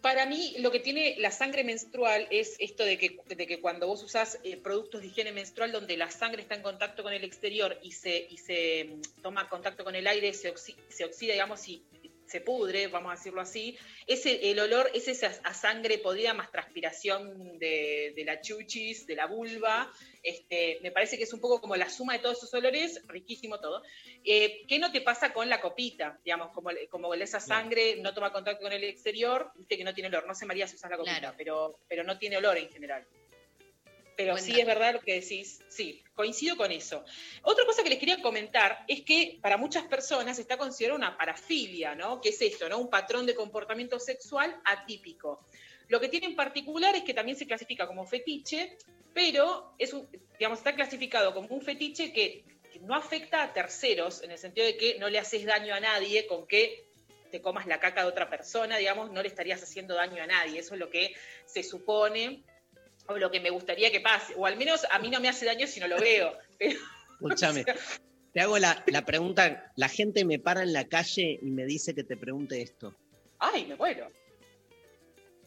Para 0.00 0.26
mí, 0.26 0.56
lo 0.58 0.72
que 0.72 0.80
tiene 0.80 1.14
la 1.18 1.30
sangre 1.30 1.62
menstrual 1.62 2.26
es 2.30 2.56
esto 2.58 2.84
de 2.84 2.98
que, 2.98 3.18
de 3.36 3.46
que 3.46 3.60
cuando 3.60 3.86
vos 3.86 4.02
usás 4.02 4.40
eh, 4.42 4.56
productos 4.56 5.00
de 5.00 5.06
higiene 5.06 5.30
menstrual 5.30 5.70
donde 5.70 5.96
la 5.96 6.10
sangre 6.10 6.42
está 6.42 6.56
en 6.56 6.62
contacto 6.62 7.04
con 7.04 7.12
el 7.12 7.22
exterior 7.22 7.78
y 7.84 7.92
se, 7.92 8.26
y 8.28 8.36
se 8.38 8.84
mm, 8.96 9.22
toma 9.22 9.48
contacto 9.48 9.84
con 9.84 9.94
el 9.94 10.08
aire, 10.08 10.34
se, 10.34 10.52
se 10.88 11.04
oxida, 11.04 11.34
digamos, 11.34 11.68
y 11.68 11.84
se 12.32 12.40
pudre, 12.40 12.88
vamos 12.88 13.12
a 13.12 13.16
decirlo 13.16 13.42
así, 13.42 13.78
ese, 14.06 14.50
el 14.50 14.58
olor 14.58 14.90
es 14.94 15.06
esa 15.06 15.30
a 15.44 15.52
sangre 15.52 15.98
podrida 15.98 16.32
más 16.32 16.50
transpiración 16.50 17.58
de, 17.58 18.14
de 18.16 18.24
la 18.24 18.40
chuchis, 18.40 19.06
de 19.06 19.14
la 19.14 19.26
vulva. 19.26 19.92
Este, 20.22 20.78
me 20.82 20.90
parece 20.90 21.18
que 21.18 21.24
es 21.24 21.32
un 21.34 21.40
poco 21.40 21.60
como 21.60 21.76
la 21.76 21.90
suma 21.90 22.14
de 22.14 22.20
todos 22.20 22.38
esos 22.38 22.54
olores, 22.54 23.02
riquísimo 23.06 23.60
todo. 23.60 23.82
Eh, 24.24 24.64
¿Qué 24.66 24.78
no 24.78 24.90
te 24.90 25.02
pasa 25.02 25.32
con 25.32 25.48
la 25.50 25.60
copita? 25.60 26.18
Digamos, 26.24 26.52
como, 26.52 26.70
como 26.88 27.12
esa 27.12 27.38
sangre 27.38 27.96
no 27.96 28.14
toma 28.14 28.32
contacto 28.32 28.62
con 28.62 28.72
el 28.72 28.84
exterior, 28.84 29.52
viste 29.56 29.76
que 29.76 29.84
no 29.84 29.92
tiene 29.92 30.08
olor. 30.08 30.26
No 30.26 30.34
sé, 30.34 30.46
María, 30.46 30.66
si 30.66 30.76
usas 30.76 30.90
la 30.90 30.96
copita, 30.96 31.34
pero, 31.36 31.80
pero 31.86 32.02
no 32.02 32.18
tiene 32.18 32.38
olor 32.38 32.56
en 32.56 32.70
general. 32.70 33.06
Pero 34.16 34.36
sí 34.36 34.58
es 34.58 34.66
verdad 34.66 34.94
lo 34.94 35.00
que 35.00 35.20
decís, 35.20 35.60
sí, 35.68 36.02
coincido 36.14 36.56
con 36.56 36.70
eso. 36.70 37.04
Otra 37.42 37.64
cosa 37.64 37.82
que 37.82 37.90
les 37.90 37.98
quería 37.98 38.20
comentar 38.20 38.84
es 38.88 39.02
que 39.02 39.38
para 39.40 39.56
muchas 39.56 39.84
personas 39.84 40.38
está 40.38 40.56
considerada 40.56 40.98
una 40.98 41.16
parafilia, 41.16 41.94
¿no? 41.94 42.20
¿Qué 42.20 42.30
es 42.30 42.42
esto, 42.42 42.68
no? 42.68 42.78
Un 42.78 42.90
patrón 42.90 43.26
de 43.26 43.34
comportamiento 43.34 43.98
sexual 43.98 44.54
atípico. 44.64 45.46
Lo 45.88 46.00
que 46.00 46.08
tiene 46.08 46.26
en 46.26 46.36
particular 46.36 46.94
es 46.94 47.04
que 47.04 47.14
también 47.14 47.36
se 47.36 47.46
clasifica 47.46 47.86
como 47.86 48.06
fetiche, 48.06 48.76
pero 49.14 49.74
es 49.78 49.92
un, 49.92 50.08
digamos, 50.38 50.58
está 50.58 50.74
clasificado 50.74 51.34
como 51.34 51.48
un 51.48 51.62
fetiche 51.62 52.12
que, 52.12 52.44
que 52.72 52.80
no 52.80 52.94
afecta 52.94 53.42
a 53.42 53.52
terceros, 53.52 54.22
en 54.22 54.30
el 54.30 54.38
sentido 54.38 54.66
de 54.66 54.76
que 54.76 54.98
no 54.98 55.08
le 55.08 55.18
haces 55.18 55.44
daño 55.44 55.74
a 55.74 55.80
nadie 55.80 56.26
con 56.26 56.46
que 56.46 56.86
te 57.30 57.40
comas 57.40 57.66
la 57.66 57.80
caca 57.80 58.02
de 58.02 58.08
otra 58.08 58.28
persona, 58.28 58.76
digamos, 58.76 59.10
no 59.10 59.22
le 59.22 59.28
estarías 59.28 59.62
haciendo 59.62 59.94
daño 59.94 60.22
a 60.22 60.26
nadie. 60.26 60.60
Eso 60.60 60.74
es 60.74 60.80
lo 60.80 60.90
que 60.90 61.14
se 61.46 61.62
supone 61.62 62.44
o 63.08 63.16
lo 63.18 63.30
que 63.30 63.40
me 63.40 63.50
gustaría 63.50 63.90
que 63.90 64.00
pase, 64.00 64.34
o 64.36 64.46
al 64.46 64.56
menos 64.56 64.82
a 64.90 64.98
mí 64.98 65.10
no 65.10 65.20
me 65.20 65.28
hace 65.28 65.44
daño 65.46 65.66
si 65.66 65.80
no 65.80 65.88
lo 65.88 65.98
veo. 65.98 66.36
Escúchame, 67.20 67.64
te 68.32 68.40
hago 68.40 68.58
la, 68.58 68.82
la 68.86 69.04
pregunta, 69.04 69.72
la 69.76 69.88
gente 69.88 70.24
me 70.24 70.38
para 70.38 70.62
en 70.62 70.72
la 70.72 70.88
calle 70.88 71.38
y 71.42 71.50
me 71.50 71.64
dice 71.66 71.94
que 71.94 72.04
te 72.04 72.16
pregunte 72.16 72.60
esto. 72.62 72.94
ay, 73.38 73.66
me 73.66 73.76
muero. 73.76 74.08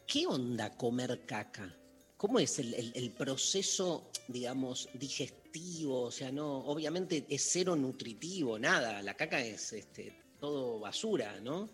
¿Qué 0.07 0.27
onda 0.27 0.69
comer 0.77 1.25
caca? 1.25 1.73
¿Cómo 2.17 2.39
es 2.39 2.59
el, 2.59 2.73
el- 2.75 2.91
el 2.95 3.11
proceso, 3.11 4.09
digamos, 4.27 4.87
digestivo? 4.93 6.03
O 6.03 6.11
sea, 6.11 6.31
no, 6.31 6.59
obviamente 6.59 7.25
es 7.29 7.49
cero 7.51 7.75
nutritivo, 7.75 8.57
nada. 8.59 9.01
La 9.01 9.15
caca 9.15 9.41
es 9.41 9.73
este, 9.73 10.13
todo 10.39 10.79
basura, 10.79 11.39
¿no? 11.41 11.69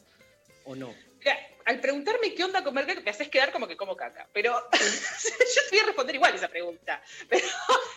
¿O 0.66 0.76
no? 0.76 0.94
Mira, 1.20 1.38
al 1.72 1.80
preguntarme 1.80 2.34
qué 2.36 2.44
onda 2.44 2.64
comer 2.64 2.86
caca, 2.86 3.02
me 3.02 3.10
haces 3.12 3.30
quedar 3.30 3.52
como 3.52 3.68
que 3.68 3.78
como 3.78 3.96
caca. 3.96 4.28
Pero 4.34 4.54
yo 4.72 5.62
te 5.70 5.70
voy 5.72 5.80
a 5.80 5.86
responder 5.86 6.16
igual 6.16 6.36
esa 6.36 6.50
pregunta. 6.50 7.02
Pero, 7.30 7.48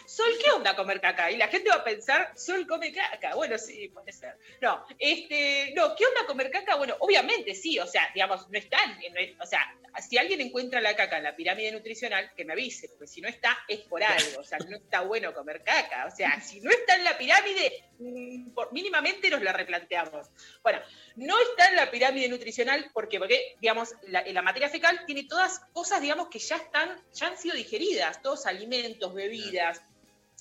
Sol, 0.07 0.31
¿qué 0.43 0.51
onda 0.53 0.77
comer 0.77 1.01
caca? 1.01 1.31
Y 1.31 1.37
la 1.37 1.49
gente 1.49 1.71
va 1.71 1.77
a 1.77 1.85
pensar, 1.85 2.33
Sol 2.37 2.67
come 2.67 2.93
caca. 2.93 3.35
Bueno, 3.35 3.59
sí, 3.59 3.89
puede 3.89 4.13
ser. 4.13 4.37
No, 4.61 4.85
este, 4.99 5.73
no, 5.75 5.95
¿qué 5.97 6.07
onda 6.07 6.27
comer 6.27 6.51
caca? 6.51 6.77
Bueno, 6.77 6.97
obviamente 7.01 7.55
sí, 7.55 7.79
o 7.79 7.87
sea, 7.87 8.09
digamos, 8.15 8.49
no 8.49 8.59
están, 8.59 8.99
no 9.13 9.21
es- 9.21 9.35
o 9.41 9.47
sea, 9.47 9.61
si 10.09 10.19
alguien 10.19 10.41
encuentra 10.41 10.81
la 10.81 10.95
caca 10.97 11.19
en 11.19 11.25
la 11.25 11.37
pirámide 11.37 11.73
nutricional, 11.73 12.33
que 12.37 12.45
me 12.45 12.53
avise, 12.53 12.89
porque 12.89 13.07
si 13.07 13.21
no 13.21 13.29
está, 13.29 13.59
es 13.69 13.81
por 13.81 14.03
algo, 14.03 14.41
o 14.41 14.45
sea, 14.45 14.59
no 14.59 14.77
está 14.77 15.01
bueno 15.01 15.33
comer 15.33 15.63
caca, 15.63 16.07
o 16.07 16.15
sea, 16.15 16.41
si 16.41 16.61
no 16.61 16.71
está 16.71 16.97
en 16.97 17.05
la 17.05 17.17
pirámide, 17.17 17.85
mm, 17.99 18.51
mínimamente 18.73 19.31
nos 19.31 19.43
la 19.43 19.53
replanteamos. 19.53 20.29
Bueno, 20.63 20.81
no 21.17 21.41
está 21.41 21.69
en 21.69 21.77
la 21.77 21.91
pirámide 21.91 22.29
nutricional 22.29 22.91
porque, 22.93 23.19
porque 23.19 23.57
digamos, 23.65 23.95
la, 24.09 24.23
la 24.27 24.43
materia 24.43 24.69
fecal 24.69 25.07
tiene 25.07 25.25
todas 25.25 25.61
cosas, 25.73 26.03
digamos, 26.03 26.29
que 26.29 26.39
ya 26.39 26.57
están, 26.57 27.01
ya 27.15 27.29
han 27.29 27.39
sido 27.39 27.57
digeridas, 27.57 28.21
todos 28.21 28.45
alimentos, 28.45 29.15
bebidas, 29.15 29.81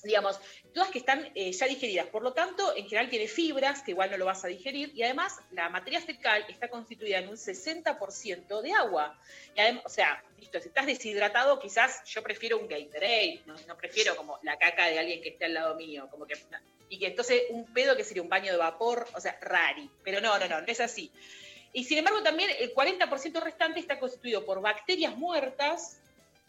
digamos, 0.03 0.41
todas 0.73 0.89
que 0.89 0.99
están 0.99 1.31
eh, 1.33 1.53
ya 1.53 1.65
digeridas. 1.65 2.07
Por 2.07 2.21
lo 2.21 2.33
tanto, 2.33 2.75
en 2.75 2.83
general 2.83 3.09
tiene 3.09 3.29
fibras, 3.29 3.81
que 3.81 3.91
igual 3.91 4.11
no 4.11 4.17
lo 4.17 4.25
vas 4.25 4.43
a 4.43 4.49
digerir, 4.49 4.91
y 4.93 5.03
además 5.03 5.39
la 5.51 5.69
materia 5.69 6.01
fecal 6.01 6.43
está 6.49 6.67
constituida 6.67 7.19
en 7.19 7.29
un 7.29 7.37
60% 7.37 8.61
de 8.61 8.73
agua. 8.73 9.17
Y 9.55 9.61
además, 9.61 9.83
o 9.85 9.89
sea, 9.89 10.21
listo, 10.37 10.59
si 10.59 10.67
estás 10.67 10.85
deshidratado, 10.85 11.57
quizás 11.61 12.03
yo 12.03 12.23
prefiero 12.23 12.59
un 12.59 12.67
Gatorade, 12.67 13.43
no, 13.45 13.55
no 13.69 13.77
prefiero 13.77 14.17
como 14.17 14.37
la 14.43 14.57
caca 14.57 14.87
de 14.87 14.99
alguien 14.99 15.21
que 15.21 15.29
esté 15.29 15.45
al 15.45 15.53
lado 15.53 15.75
mío, 15.75 16.09
como 16.11 16.25
que... 16.25 16.35
Y 16.89 16.99
que 16.99 17.07
entonces 17.07 17.43
un 17.51 17.73
pedo 17.73 17.95
que 17.95 18.03
sería 18.03 18.21
un 18.21 18.29
baño 18.29 18.51
de 18.51 18.57
vapor, 18.57 19.07
o 19.13 19.21
sea, 19.21 19.39
rari. 19.41 19.89
Pero 20.03 20.19
no, 20.19 20.37
no, 20.37 20.47
no, 20.49 20.59
no 20.59 20.67
es 20.67 20.81
así. 20.81 21.09
Y 21.73 21.83
sin 21.85 21.97
embargo, 21.97 22.21
también 22.21 22.49
el 22.59 22.73
40% 22.73 23.41
restante 23.41 23.79
está 23.79 23.99
constituido 23.99 24.45
por 24.45 24.61
bacterias 24.61 25.15
muertas, 25.17 25.99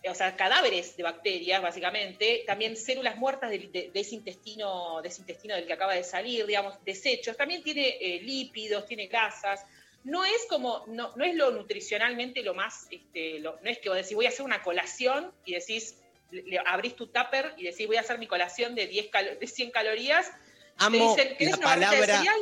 eh, 0.02 0.10
o 0.10 0.14
sea, 0.14 0.36
cadáveres 0.36 0.96
de 0.98 1.02
bacterias, 1.02 1.62
básicamente, 1.62 2.44
también 2.46 2.76
células 2.76 3.16
muertas 3.16 3.50
de, 3.50 3.58
de- 3.58 3.90
de 3.92 4.00
ese, 4.00 4.14
intestino, 4.16 5.00
de 5.00 5.08
ese 5.08 5.22
intestino 5.22 5.54
del 5.54 5.66
que 5.66 5.72
acaba 5.72 5.94
de 5.94 6.04
salir, 6.04 6.44
digamos, 6.46 6.74
desechos, 6.84 7.36
también 7.38 7.62
tiene 7.62 7.96
eh, 8.00 8.20
lípidos, 8.22 8.86
tiene 8.86 9.06
grasas. 9.06 9.64
No 10.04 10.26
es 10.26 10.44
como, 10.50 10.84
no, 10.88 11.16
no 11.16 11.24
es 11.24 11.34
lo 11.34 11.50
nutricionalmente 11.52 12.42
lo 12.42 12.52
más, 12.52 12.86
este, 12.90 13.38
lo- 13.38 13.58
no 13.62 13.70
es 13.70 13.78
que 13.78 13.88
vos 13.88 13.96
decís, 13.96 14.14
voy 14.14 14.26
a 14.26 14.28
hacer 14.28 14.44
una 14.44 14.62
colación 14.62 15.32
y 15.46 15.54
decís, 15.54 15.96
le- 16.30 16.42
le 16.42 16.58
abrís 16.58 16.94
tu 16.96 17.06
tupper 17.06 17.54
y 17.56 17.62
decís, 17.64 17.86
voy 17.86 17.96
a 17.96 18.00
hacer 18.00 18.18
mi 18.18 18.26
colación 18.26 18.74
de, 18.74 18.86
10 18.86 19.08
calo- 19.10 19.38
de 19.38 19.46
100 19.46 19.70
calorías. 19.70 20.26
te 20.26 20.84
Amo 20.84 21.16
dicen, 21.16 21.34
¿querés 21.38 21.52
la 21.52 21.56
una 21.56 21.66
barrita 21.66 21.90
de 21.92 21.96
palabra, 22.00 22.16
cereal 22.18 22.40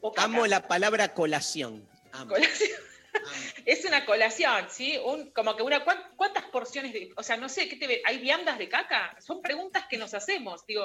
o 0.00 0.12
caca?" 0.12 0.24
amo 0.24 0.46
la 0.48 0.66
palabra 0.66 1.14
colación. 1.14 1.88
Colación. 2.28 2.70
Es 3.64 3.84
una 3.84 4.04
colación, 4.04 4.66
¿sí? 4.70 4.98
Un, 5.04 5.30
como 5.30 5.54
que 5.56 5.62
una, 5.62 5.84
¿cuán- 5.84 6.02
¿cuántas 6.16 6.44
porciones 6.46 6.92
de, 6.92 7.12
o 7.16 7.22
sea, 7.22 7.36
no 7.36 7.48
sé, 7.48 7.68
¿qué 7.68 7.76
te 7.76 7.86
ve? 7.86 8.02
¿Hay 8.04 8.18
viandas 8.18 8.58
de 8.58 8.68
caca? 8.68 9.16
Son 9.20 9.40
preguntas 9.40 9.84
que 9.88 9.96
nos 9.96 10.14
hacemos, 10.14 10.66
digo, 10.66 10.84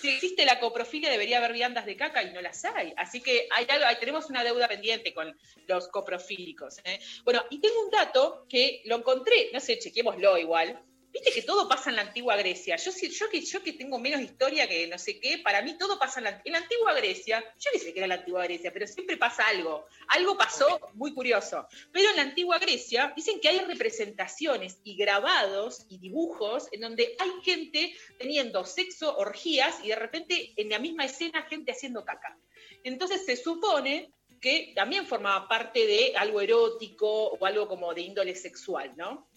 si 0.00 0.08
existe 0.10 0.44
la 0.44 0.60
coprofilia 0.60 1.10
debería 1.10 1.38
haber 1.38 1.52
viandas 1.52 1.84
de 1.86 1.96
caca 1.96 2.22
y 2.22 2.32
no 2.32 2.40
las 2.40 2.64
hay, 2.64 2.94
así 2.96 3.20
que 3.20 3.48
hay 3.50 3.66
algo, 3.68 3.84
tenemos 3.98 4.30
una 4.30 4.44
deuda 4.44 4.68
pendiente 4.68 5.12
con 5.12 5.36
los 5.66 5.88
coprofílicos. 5.88 6.78
¿eh? 6.84 7.00
Bueno, 7.24 7.44
y 7.50 7.60
tengo 7.60 7.82
un 7.84 7.90
dato 7.90 8.46
que 8.48 8.82
lo 8.84 8.96
encontré, 8.96 9.50
no 9.52 9.58
sé, 9.58 9.76
chequémoslo 9.78 10.38
igual, 10.38 10.80
Viste 11.12 11.32
que 11.32 11.42
todo 11.42 11.68
pasa 11.68 11.90
en 11.90 11.96
la 11.96 12.02
antigua 12.02 12.36
Grecia. 12.36 12.76
Yo, 12.76 12.92
sí- 12.92 13.10
yo, 13.10 13.28
que, 13.28 13.40
yo 13.40 13.62
que 13.62 13.72
tengo 13.72 13.98
menos 13.98 14.20
historia 14.20 14.68
que 14.68 14.86
no 14.86 14.96
sé 14.96 15.18
qué, 15.18 15.38
para 15.38 15.60
mí 15.60 15.76
todo 15.76 15.98
pasa 15.98 16.20
en 16.20 16.24
la, 16.24 16.42
en 16.44 16.52
la 16.52 16.58
antigua 16.58 16.94
Grecia. 16.94 17.44
Yo 17.58 17.70
ni 17.74 17.80
sé 17.80 17.92
qué 17.92 17.98
era 18.00 18.06
la 18.06 18.14
antigua 18.16 18.44
Grecia, 18.44 18.72
pero 18.72 18.86
siempre 18.86 19.16
pasa 19.16 19.46
algo. 19.48 19.86
Algo 20.08 20.38
pasó 20.38 20.78
muy 20.94 21.12
curioso. 21.12 21.66
Pero 21.92 22.10
en 22.10 22.16
la 22.16 22.22
antigua 22.22 22.58
Grecia 22.58 23.12
dicen 23.16 23.40
que 23.40 23.48
hay 23.48 23.58
representaciones 23.60 24.78
y 24.84 24.96
grabados 24.96 25.84
y 25.88 25.98
dibujos 25.98 26.68
en 26.72 26.80
donde 26.82 27.16
hay 27.18 27.30
gente 27.42 27.92
teniendo 28.18 28.64
sexo, 28.64 29.16
orgías 29.16 29.84
y 29.84 29.88
de 29.88 29.96
repente 29.96 30.52
en 30.56 30.68
la 30.70 30.78
misma 30.78 31.04
escena 31.06 31.42
gente 31.42 31.72
haciendo 31.72 32.04
caca. 32.04 32.38
Entonces 32.84 33.24
se 33.26 33.36
supone 33.36 34.12
que 34.40 34.72
también 34.74 35.06
formaba 35.06 35.48
parte 35.48 35.86
de 35.86 36.14
algo 36.16 36.40
erótico 36.40 37.28
o 37.30 37.44
algo 37.46 37.68
como 37.68 37.92
de 37.94 38.02
índole 38.02 38.34
sexual, 38.34 38.92
¿no? 38.96 39.29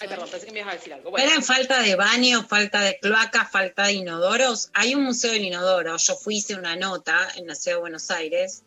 Ay, 0.00 0.08
perdón, 0.08 0.28
pensé 0.30 0.46
que 0.46 0.52
me 0.52 0.60
ibas 0.60 0.74
a 0.74 0.76
decir 0.76 0.92
algo. 0.92 1.10
Bueno. 1.10 1.30
En 1.32 1.42
falta 1.42 1.82
de 1.82 1.96
baño, 1.96 2.46
falta 2.46 2.80
de 2.80 2.98
cloaca, 3.00 3.44
falta 3.44 3.86
de 3.86 3.94
inodoros. 3.94 4.70
Hay 4.74 4.94
un 4.94 5.02
museo 5.02 5.32
del 5.32 5.44
inodoro. 5.44 5.96
Yo 5.96 6.16
fui, 6.16 6.36
hice 6.36 6.54
una 6.54 6.76
nota 6.76 7.28
en 7.36 7.46
la 7.46 7.54
ciudad 7.54 7.78
de 7.78 7.80
Buenos 7.80 8.10
Aires. 8.10 8.62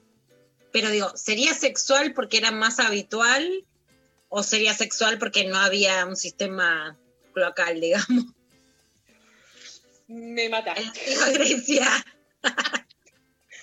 Pero 0.71 0.89
digo, 0.89 1.11
¿sería 1.15 1.53
sexual 1.53 2.13
porque 2.13 2.37
era 2.37 2.51
más 2.51 2.79
habitual? 2.79 3.65
¿O 4.29 4.43
sería 4.43 4.73
sexual 4.73 5.19
porque 5.19 5.45
no 5.45 5.57
había 5.57 6.05
un 6.05 6.15
sistema 6.15 6.97
cloacal, 7.33 7.79
digamos? 7.79 8.25
Me 10.07 10.49
mata. 10.49 10.73
En 10.75 11.33
Grecia. 11.33 11.87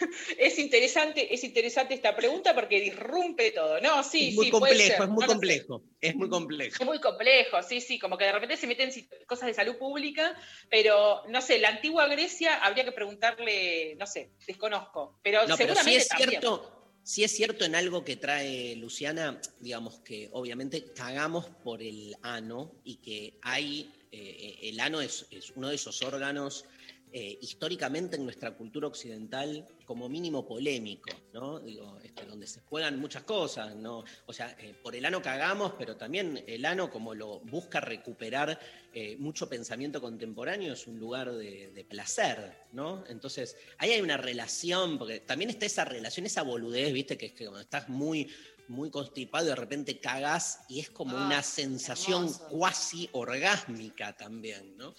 Es 0.39 0.59
interesante, 0.59 1.33
es 1.33 1.45
interesante 1.45 1.95
esta 1.95 2.15
pregunta 2.15 2.55
porque 2.55 2.81
disrumpe 2.81 3.51
todo. 3.51 3.81
No, 3.81 4.03
sí, 4.03 4.29
es 4.29 4.35
muy 4.35 4.45
sí, 4.47 4.51
complejo, 4.51 5.03
es 5.03 5.09
muy 5.09 5.21
No 5.21 5.21
lo 5.21 5.23
sé. 5.23 5.27
complejo. 5.29 5.83
Es 6.01 6.15
muy 6.15 6.29
complejo. 6.29 6.77
Es 6.81 6.87
muy 6.87 7.01
complejo, 7.01 7.63
sí, 7.63 7.81
sí, 7.81 7.99
como 7.99 8.17
que 8.17 8.25
de 8.25 8.33
repente 8.33 8.57
se 8.57 8.67
meten 8.67 8.91
cosas 9.27 9.49
de 9.49 9.55
salud 9.55 9.77
pública, 9.79 10.37
pero 10.71 11.23
no 11.29 11.41
sé, 11.41 11.59
la 11.59 11.69
antigua 11.71 12.07
Grecia 12.07 12.57
habría 12.65 12.85
que 12.85 12.93
preguntarle, 12.93 13.97
no 13.97 14.07
sé, 14.07 14.33
desconozco, 14.47 15.19
pero 15.23 15.47
No, 15.47 15.57
pero 15.57 15.75
seguramente 15.75 15.91
sí 15.91 15.97
es 15.97 16.09
también. 16.09 16.31
cierto, 16.31 16.99
sí 17.03 17.25
es 17.25 17.33
cierto 17.33 17.65
en 17.65 17.75
algo 17.75 18.05
que 18.05 18.17
trae 18.17 18.77
Luciana, 18.77 19.41
digamos 19.61 20.01
que 20.01 20.29
obviamente 20.33 20.93
cagamos 20.95 21.47
por 21.65 21.83
el 21.83 22.15
ano 22.23 22.73
y 22.85 22.97
que 22.97 23.39
hay, 23.43 23.93
eh, 24.13 24.59
el 24.63 24.81
ano 24.81 25.01
es, 25.01 25.27
es 25.31 25.51
uno 25.57 25.69
de 25.69 25.75
esos 25.75 26.03
órganos 26.03 26.65
eh, 27.13 27.39
históricamente 27.41 28.17
en 28.17 28.25
nuestra 28.25 28.55
cultura 28.55 28.87
occidental 28.87 29.67
como 29.85 30.09
mínimo 30.09 30.47
polémico, 30.47 31.11
¿no? 31.33 31.59
Digo, 31.61 31.99
este, 32.03 32.27
donde 32.27 32.47
se 32.47 32.61
juegan 32.61 33.01
muchas 33.01 33.23
cosas, 33.23 33.75
¿no? 33.77 34.05
O 34.27 34.33
sea, 34.33 34.57
eh, 34.61 34.75
por 34.83 34.95
el 34.95 35.05
ano 35.05 35.23
cagamos, 35.23 35.73
pero 35.79 35.97
también 35.97 36.45
el 36.47 36.65
ano 36.65 36.91
como 36.91 37.15
lo 37.15 37.41
busca 37.41 37.81
recuperar 37.81 38.59
eh, 38.93 39.17
mucho 39.19 39.49
pensamiento 39.49 40.01
contemporáneo 40.01 40.73
es 40.73 40.87
un 40.87 40.99
lugar 40.99 41.33
de, 41.33 41.71
de 41.71 41.85
placer, 41.85 42.67
¿no? 42.73 43.05
Entonces, 43.09 43.57
ahí 43.79 43.93
hay 43.93 44.01
una 44.01 44.17
relación, 44.17 44.99
porque 44.99 45.21
también 45.21 45.51
está 45.51 45.67
esa 45.67 45.85
relación, 45.85 46.27
esa 46.27 46.43
boludez, 46.43 46.93
¿viste? 46.93 47.17
Que 47.17 47.27
es 47.27 47.33
que 47.33 47.45
cuando 47.45 47.61
estás 47.61 47.89
muy 47.89 48.29
muy 48.69 48.91
constipado 48.91 49.47
y 49.47 49.49
de 49.49 49.55
repente 49.57 49.99
cagás 49.99 50.61
y 50.69 50.81
es 50.81 50.91
como 50.91 51.17
una 51.17 51.43
sensación 51.43 52.33
cuasi 52.51 53.09
orgásmica 53.13 54.17
también, 54.17 54.77
¿no? 54.77 54.95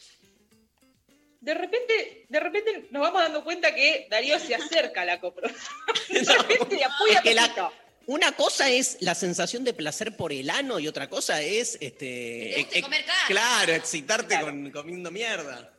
De 1.41 1.53
repente, 1.53 2.25
de 2.27 2.39
repente 2.39 2.87
nos 2.91 3.01
vamos 3.01 3.21
dando 3.21 3.43
cuenta 3.43 3.73
que 3.73 4.07
Darío 4.09 4.37
se 4.39 4.55
acerca 4.55 5.01
a 5.01 5.05
la 5.05 5.19
copro. 5.21 5.47
De 6.09 6.19
repente, 6.19 6.75
de 6.75 6.83
a 6.83 6.89
muy 6.99 7.11
Es 7.11 7.17
a 7.17 7.21
que 7.21 7.33
la- 7.33 7.43
poquito. 7.43 7.73
una 8.07 8.31
cosa 8.33 8.69
es 8.69 8.97
la 8.99 9.15
sensación 9.15 9.63
de 9.63 9.73
placer 9.73 10.17
por 10.17 10.33
el 10.33 10.49
ano 10.49 10.79
y 10.79 10.87
otra 10.87 11.09
cosa 11.09 11.41
es 11.41 11.77
este 11.79 12.59
ex- 12.59 12.81
comer 12.81 13.05
carne. 13.05 13.21
claro, 13.27 13.73
excitarte 13.73 14.39
con 14.41 14.69
comiendo 14.71 15.11
mierda. 15.11 15.73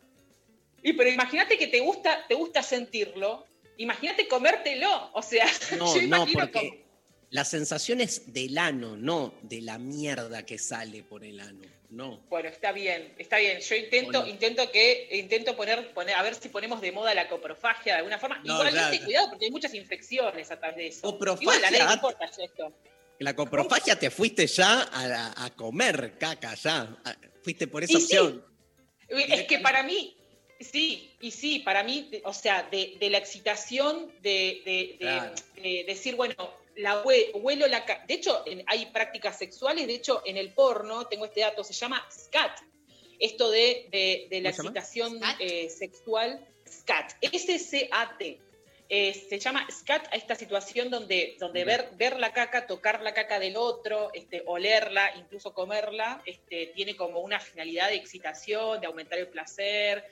Y 0.83 0.95
pero 0.95 1.11
imagínate 1.11 1.59
que 1.59 1.67
te 1.67 1.81
gusta, 1.81 2.25
te 2.27 2.35
gusta 2.35 2.63
sentirlo. 2.63 3.47
Imagínate 3.77 4.27
comértelo. 4.29 5.11
O 5.13 5.21
sea, 5.23 5.47
No, 5.79 5.95
yo 5.95 6.07
no, 6.09 6.27
porque 6.33 6.85
la 7.29 7.45
sensación 7.45 8.01
es 8.01 8.33
del 8.33 8.57
ano, 8.57 8.97
no 8.97 9.35
de 9.43 9.61
la 9.61 9.77
mierda 9.79 10.47
que 10.47 10.57
sale 10.59 11.03
por 11.03 11.23
el 11.23 11.39
ano. 11.41 11.67
No. 11.91 12.21
Bueno, 12.29 12.49
está 12.49 12.71
bien, 12.73 13.13
está 13.19 13.39
bien. 13.39 13.59
Yo 13.61 13.75
intento, 13.75 14.21
Bueno. 14.21 14.27
intento 14.29 14.71
que, 14.71 15.09
intento 15.13 15.57
poner, 15.57 15.93
poner, 15.93 16.15
a 16.15 16.23
ver 16.23 16.35
si 16.37 16.49
ponemos 16.49 16.81
de 16.81 16.93
moda 16.93 17.15
la 17.15 17.29
coprofagia 17.29 17.95
de 17.95 17.99
alguna 17.99 18.19
forma. 18.19 18.39
No, 18.45 18.55
Igualmente, 18.61 19.05
cuidado, 19.05 19.31
porque 19.31 19.47
hay 19.47 19.51
muchas 19.51 19.75
infecciones 19.75 20.51
a 20.53 20.59
través 20.59 20.77
de 20.77 20.87
eso. 20.87 21.01
Coprofagia, 21.03 21.43
Igual 21.43 21.59
a 21.65 21.71
nadie 21.71 21.79
le 21.85 21.91
ah, 21.91 21.95
importa 21.95 22.25
esto. 22.27 22.73
La 23.19 23.35
coprofagia 23.35 23.99
te 23.99 24.09
fuiste 24.11 24.47
ya 24.47 24.83
a, 24.83 25.07
la- 25.07 25.35
a 25.37 25.51
comer 25.51 26.17
caca, 26.19 26.55
ya. 26.55 26.97
A- 27.05 27.17
Fuiste 27.43 27.67
por 27.67 27.83
esa 27.83 27.95
Y 27.95 27.97
sí. 28.03 28.17
opción. 28.19 28.45
Es 29.09 29.45
que 29.49 29.59
para 29.59 29.83
mí, 29.83 30.15
sí, 30.61 31.11
y 31.21 31.31
sí, 31.33 31.59
para 31.61 31.83
mí, 31.83 32.09
o 32.25 32.33
sea, 32.33 32.63
de, 32.71 32.97
de 33.01 33.11
la 33.11 33.19
excitación 33.19 34.13
de, 34.23 34.63
de- 34.65 34.71
de- 34.93 34.97
Claro. 35.01 35.33
de 35.57 35.85
decir, 35.89 36.15
bueno, 36.17 36.35
la 36.81 37.03
hue- 37.05 37.31
huelo 37.35 37.67
la 37.67 37.85
De 38.07 38.15
hecho, 38.15 38.43
en- 38.47 38.65
hay 38.67 38.87
prácticas 38.87 39.39
sexuales, 39.39 39.87
de 39.87 39.95
hecho, 39.95 40.23
en 40.25 40.37
el 40.37 40.53
porno, 40.53 41.07
tengo 41.07 41.25
este 41.27 41.41
dato, 41.41 41.63
se 41.65 41.73
llama 41.75 42.07
SCAT. 42.11 42.59
Esto 43.19 43.51
de, 43.51 43.87
de- 43.91 44.27
de 44.31 44.41
la 44.41 44.51
excitación 44.51 45.21
eh, 45.41 45.69
sexual, 45.71 46.47
SCAT, 46.65 47.13
S-C-A-T. 47.21 48.41
Eh, 48.93 49.15
se 49.15 49.39
llama 49.39 49.69
SCAT 49.71 50.09
a 50.13 50.17
esta 50.17 50.35
situación 50.35 50.91
donde, 50.91 51.37
donde 51.39 51.65
ver, 51.65 51.91
ver 51.97 52.19
la 52.19 52.33
caca, 52.33 52.67
tocar 52.67 53.03
la 53.03 53.15
caca 53.15 53.39
del 53.39 53.57
otro, 53.57 54.11
este, 54.15 54.43
olerla, 54.47 55.13
incluso 55.17 55.55
comerla, 55.55 56.21
este, 56.27 56.67
tiene 56.75 56.97
como 56.97 57.21
una 57.21 57.39
finalidad 57.39 57.89
de 57.89 57.95
excitación, 57.95 58.81
de 58.81 58.89
aumentar 58.89 59.21
el 59.21 59.29
placer, 59.29 60.05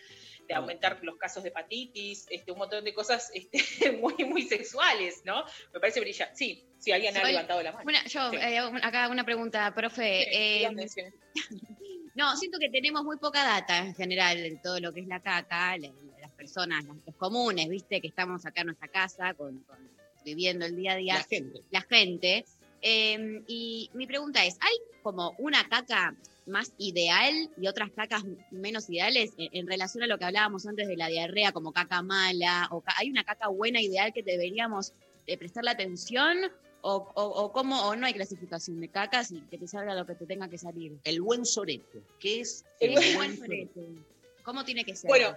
de 0.49 0.55
aumentar 0.55 0.99
los 1.03 1.17
casos 1.17 1.43
de 1.43 1.51
hepatitis, 1.51 2.27
este, 2.31 2.51
un 2.51 2.59
montón 2.59 2.83
de 2.83 2.95
cosas 2.95 3.31
este, 3.35 3.93
muy, 4.01 4.15
muy 4.25 4.43
sexuales, 4.43 5.21
¿no? 5.25 5.45
Me 5.75 5.79
parece 5.81 6.01
brillante. 6.01 6.35
Sí, 6.35 6.65
sí, 6.79 6.91
alguien 6.91 7.17
ha 7.17 7.21
Soy- 7.21 7.31
levantado 7.33 7.63
la 7.63 7.73
mano. 7.73 7.85
Una- 7.87 8.05
yo, 8.07 8.31
Sí. 8.31 8.37
eh, 8.37 8.59
acá 8.83 9.09
una 9.09 9.25
pregunta, 9.25 9.73
profe. 9.75 10.25
Sí, 10.25 10.31
Eh, 10.33 10.71
no, 12.15 12.37
siento 12.37 12.59
que 12.59 12.71
tenemos 12.71 13.05
muy 13.05 13.19
poca 13.19 13.45
data 13.45 13.79
en 13.79 13.95
general 13.95 14.37
de 14.43 14.57
todo 14.63 14.81
lo 14.81 14.93
que 14.93 15.01
es 15.01 15.07
la 15.07 15.21
caca, 15.21 15.77
la- 15.77 15.93
las 16.21 16.33
personas, 16.33 16.85
los, 16.85 16.97
los 17.07 17.15
comunes, 17.17 17.69
viste, 17.69 18.01
que 18.01 18.09
estamos 18.09 18.45
acá 18.47 18.63
en 18.63 18.69
nuestra 18.69 18.89
casa 18.89 19.35
con, 19.35 19.59
con- 19.65 19.89
viviendo 20.25 20.67
el 20.67 20.77
día 20.77 20.93
a 20.93 20.97
día. 20.97 21.15
La 21.15 21.23
gente. 21.25 21.61
La 21.71 21.81
gente. 21.83 22.45
Eh, 22.81 23.43
y 23.49 23.91
mi 23.95 24.07
pregunta 24.07 24.45
es, 24.45 24.57
¿hay 24.61 24.77
como 25.03 25.35
una 25.39 25.69
caca 25.69 26.15
más 26.49 26.73
ideal 26.79 27.51
y 27.61 27.67
otras 27.69 27.91
cacas 27.93 28.23
menos 28.51 28.89
ideales 28.91 29.33
en, 29.39 29.49
en 29.53 29.67
relación 29.67 30.03
a 30.03 30.07
lo 30.07 30.19
que 30.19 30.25
hablábamos 30.25 30.67
antes 30.67 30.89
de 30.89 30.97
la 30.97 31.09
diarrea, 31.09 31.53
como 31.53 31.73
caca 31.73 32.03
mala? 32.03 32.69
O 32.71 32.81
ca- 32.81 32.95
¿Hay 32.99 33.11
una 33.11 33.25
caca 33.25 33.49
buena 33.49 33.81
ideal 33.81 34.13
que 34.13 34.23
deberíamos 34.23 34.93
eh, 35.27 35.37
prestarle 35.39 35.71
atención? 35.71 36.39
O, 36.81 37.11
o, 37.15 37.23
o 37.25 37.53
cómo, 37.53 37.89
o 37.89 37.97
no 37.97 38.07
hay 38.07 38.15
clasificación 38.15 38.81
de 38.81 38.89
cacas 38.89 39.33
y 39.33 39.41
que 39.51 39.59
te 39.59 39.67
salga 39.67 39.95
lo 39.95 40.07
que 40.07 40.15
te 40.15 40.27
tenga 40.27 40.49
que 40.49 40.59
salir. 40.59 40.93
El 41.05 41.21
buen 41.21 41.45
sorete, 41.45 42.01
¿qué 42.21 42.41
es 42.41 42.65
El 42.79 42.91
el 42.91 42.95
buen 42.95 43.15
buen 43.15 43.39
sorete. 43.39 43.81
¿Cómo 44.45 44.65
tiene 44.65 44.85
que 44.85 44.95
ser? 44.95 45.09
Bueno, 45.09 45.35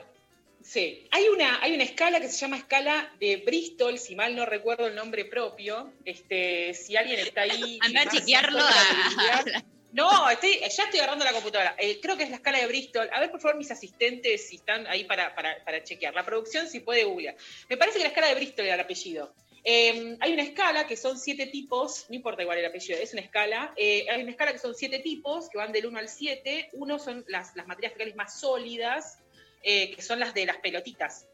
sí, 0.62 1.08
hay 1.10 1.28
una, 1.30 1.60
hay 1.64 1.74
una 1.74 1.84
escala 1.84 2.20
que 2.22 2.30
se 2.30 2.38
llama 2.38 2.58
escala 2.58 3.12
de 3.20 3.38
Bristol, 3.38 3.98
si 3.98 4.16
mal 4.16 4.36
no 4.36 4.46
recuerdo 4.46 4.86
el 4.88 4.94
nombre 4.96 5.26
propio. 5.26 5.92
Este, 6.06 6.76
si 6.76 6.96
alguien 6.96 7.20
está 7.20 7.42
ahí. 7.42 7.80
Anda 7.82 8.02
a 8.04 8.10
chequearlo 8.12 8.60
a-. 8.60 9.44
No, 9.94 10.30
estoy, 10.30 10.60
ya 10.60 10.84
estoy 10.86 11.00
agarrando 11.00 11.26
la 11.26 11.34
computadora. 11.34 11.76
Eh, 11.78 12.00
creo 12.02 12.16
que 12.16 12.24
es 12.24 12.30
la 12.30 12.38
escala 12.38 12.60
de 12.60 12.68
Bristol. 12.68 13.10
A 13.12 13.20
ver, 13.20 13.30
por 13.32 13.42
favor, 13.42 13.58
mis 13.58 13.72
asistentes, 13.72 14.48
si 14.48 14.56
están 14.58 14.88
ahí 14.88 15.04
para, 15.04 15.36
para, 15.36 15.64
para 15.66 15.84
chequear. 15.84 16.14
La 16.14 16.26
producción, 16.26 16.68
si 16.68 16.80
puede 16.80 17.04
googlear. 17.04 17.36
Me 17.70 17.76
parece 17.78 17.98
que 17.98 18.04
la 18.04 18.10
escala 18.10 18.28
de 18.28 18.36
Bristol 18.36 18.66
era 18.66 18.76
el 18.76 18.82
apellido. 18.82 19.34
Eh, 19.64 20.18
hay 20.22 20.34
una 20.34 20.44
escala 20.44 20.88
que 20.88 20.98
son 20.98 21.20
siete 21.20 21.46
tipos, 21.48 22.06
no 22.10 22.16
importa 22.16 22.42
igual 22.42 22.58
el 22.58 22.66
apellido, 22.66 22.98
es 23.00 23.12
una 23.14 23.22
escala. 23.22 23.74
Eh, 23.76 24.08
hay 24.10 24.22
una 24.24 24.32
escala 24.32 24.54
que 24.54 24.60
son 24.60 24.74
siete 24.74 25.00
tipos, 25.00 25.50
que 25.50 25.58
van 25.58 25.72
del 25.72 25.86
1 25.86 26.00
al 26.00 26.08
7. 26.10 26.70
Uno 26.74 26.98
son 26.98 27.24
las, 27.28 27.56
las 27.56 27.68
materias 27.68 27.94
fecales 27.94 28.16
más 28.16 28.40
sólidas, 28.40 29.20
eh, 29.62 29.92
que 29.94 30.02
son 30.02 30.20
las 30.20 30.34
de 30.34 30.46
las 30.46 30.58
pelotitas. 30.58 31.28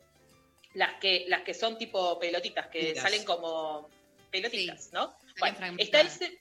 Las 0.73 0.95
que, 0.99 1.25
las 1.27 1.43
que 1.43 1.53
son 1.53 1.77
tipo 1.77 2.19
pelotitas, 2.19 2.67
que 2.67 2.95
salen 2.95 3.23
como 3.23 3.89
pelotitas, 4.31 4.91
¿no? 4.91 5.15
Bueno, 5.39 5.55
está 5.77 6.01
el 6.01 6.09
fragmentadas. 6.09 6.13
se- 6.17 6.39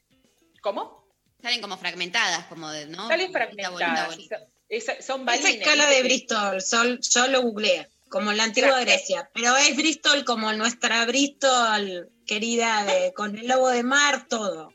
¿Cómo? 0.61 1.06
Salen 1.43 1.61
como 1.61 1.77
fragmentadas, 1.77 2.47
como 2.47 2.71
de, 2.71 2.87
¿no? 2.87 3.09
Salen 3.09 3.31
Bolita, 3.33 3.47
bolita, 3.47 3.69
fragmentadas. 3.69 4.17
bolita. 4.17 4.41
Esa- 4.69 5.01
son 5.03 5.21
Esa 5.23 5.25
balines. 5.43 5.55
escala 5.55 5.85
¿viste? 5.87 5.97
de 5.97 6.03
Bristol, 6.03 6.63
sol- 6.63 7.01
yo 7.01 7.27
lo 7.29 7.43
googleé, 7.43 7.89
como 8.09 8.31
en 8.33 8.37
la 8.39 8.45
antigua 8.45 8.71
Claro. 8.71 8.85
Grecia, 8.85 9.31
pero 9.33 9.57
es 9.57 9.77
Bristol 9.77 10.25
como 10.25 10.53
nuestra 10.55 11.05
Bristol 11.07 12.11
querida, 12.27 12.85
de, 12.85 13.13
con 13.15 13.37
el 13.39 13.47
lobo 13.47 13.69
de 13.69 13.83
mar, 13.85 14.27
todo. 14.29 14.73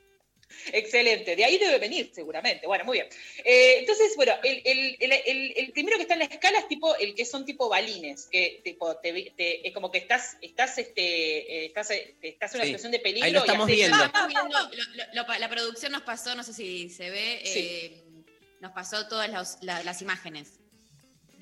Excelente, 0.74 1.36
de 1.36 1.46
ahí 1.46 1.58
debe 1.58 1.78
venir 1.80 2.12
seguramente. 2.14 2.68
Bueno, 2.68 2.86
muy 2.86 2.98
bien. 2.98 3.08
Eh, 3.44 3.78
entonces, 3.80 4.16
bueno, 4.16 4.34
el, 4.44 4.62
el- 4.66 4.98
el- 5.00 5.12
el- 5.26 5.54
el 5.58 5.72
primero 5.72 5.98
que 5.98 6.04
está 6.04 6.14
en 6.14 6.20
la 6.20 6.26
escala 6.26 6.60
es 6.60 6.68
tipo 6.68 6.96
el 6.98 7.16
que 7.16 7.26
son 7.26 7.46
tipo 7.46 7.70
balines, 7.70 8.28
que 8.32 8.62
tipo 8.64 8.96
te, 8.98 9.34
te- 9.36 9.68
es 9.68 9.74
como 9.74 9.92
que 9.92 9.98
estás, 10.00 10.38
estás, 10.42 10.78
este, 10.78 11.02
eh, 11.02 11.66
estás, 11.66 11.92
eh, 11.92 12.16
estás 12.22 12.52
en 12.54 12.58
una 12.58 12.64
Sí, 12.66 12.70
situación 12.70 12.92
de 12.92 13.00
peligro. 13.00 13.26
ahí 13.26 13.32
lo 13.34 13.40
y 13.40 13.42
estamos 13.42 13.66
haces- 13.68 13.76
viendo. 13.76 14.04
Estamos 14.06 14.28
viendo, 14.28 14.50
lo- 14.50 14.94
lo- 15.14 15.24
lo- 15.28 15.40
la 15.40 15.50
producción 15.50 15.92
nos 15.92 16.04
pasó, 16.04 16.36
no 16.36 16.44
sé 16.44 16.54
si 16.54 16.90
se 16.90 17.10
ve, 17.10 17.42
Sí. 17.44 17.60
eh, 17.60 18.04
nos 18.60 18.72
pasó 18.74 19.08
todas 19.08 19.30
los- 19.30 19.58
la- 19.62 19.84
las 19.84 20.02
imágenes. 20.02 20.60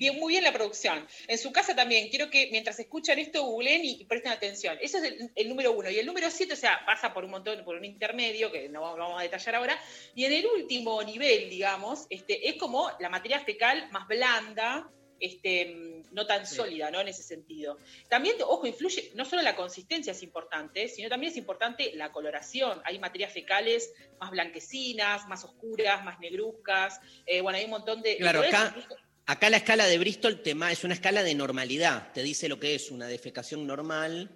Bien, 0.00 0.18
muy 0.18 0.32
bien 0.32 0.44
la 0.44 0.52
producción. 0.54 1.06
En 1.28 1.36
su 1.36 1.52
casa 1.52 1.76
también, 1.76 2.08
quiero 2.08 2.30
que 2.30 2.48
mientras 2.50 2.80
escuchan 2.80 3.18
esto, 3.18 3.44
googleen 3.44 3.84
y, 3.84 4.00
y 4.00 4.04
presten 4.06 4.32
atención. 4.32 4.78
Ese 4.80 4.96
es 4.96 5.04
el, 5.04 5.30
el 5.34 5.48
número 5.50 5.72
uno. 5.72 5.90
Y 5.90 5.98
el 5.98 6.06
número 6.06 6.30
siete, 6.30 6.54
o 6.54 6.56
sea, 6.56 6.80
pasa 6.86 7.12
por 7.12 7.22
un 7.22 7.32
montón, 7.32 7.62
por 7.66 7.76
un 7.76 7.84
intermedio, 7.84 8.50
que 8.50 8.70
no 8.70 8.80
vamos 8.80 9.20
a 9.20 9.22
detallar 9.22 9.56
ahora. 9.56 9.78
Y 10.14 10.24
en 10.24 10.32
el 10.32 10.46
último 10.46 11.02
nivel, 11.02 11.50
digamos, 11.50 12.06
este, 12.08 12.48
es 12.48 12.54
como 12.56 12.90
la 12.98 13.10
materia 13.10 13.40
fecal 13.40 13.90
más 13.90 14.08
blanda, 14.08 14.90
este, 15.20 16.02
no 16.12 16.26
tan 16.26 16.46
sólida, 16.46 16.90
¿no? 16.90 17.02
En 17.02 17.08
ese 17.08 17.22
sentido. 17.22 17.76
También, 18.08 18.36
ojo, 18.40 18.66
influye, 18.66 19.10
no 19.16 19.26
solo 19.26 19.42
la 19.42 19.54
consistencia 19.54 20.12
es 20.12 20.22
importante, 20.22 20.88
sino 20.88 21.10
también 21.10 21.30
es 21.30 21.36
importante 21.36 21.92
la 21.94 22.10
coloración. 22.10 22.80
Hay 22.86 22.98
materias 22.98 23.34
fecales 23.34 23.92
más 24.18 24.30
blanquecinas, 24.30 25.28
más 25.28 25.44
oscuras, 25.44 26.02
más 26.06 26.18
negruzcas. 26.20 26.98
Eh, 27.26 27.42
bueno, 27.42 27.58
hay 27.58 27.64
un 27.64 27.70
montón 27.72 28.00
de... 28.00 28.16
Claro, 28.16 28.38
colores, 28.38 28.86
acá, 29.30 29.50
la 29.50 29.56
escala 29.58 29.86
de 29.86 29.98
Bristol 29.98 30.42
te 30.42 30.54
ma- 30.54 30.72
es 30.72 30.84
una 30.84 30.94
escala 30.94 31.22
de 31.22 31.34
normalidad. 31.34 32.12
Te 32.12 32.22
dice 32.22 32.48
lo 32.48 32.58
que 32.60 32.74
es 32.74 32.90
una 32.90 33.06
defecación 33.06 33.66
normal 33.66 34.30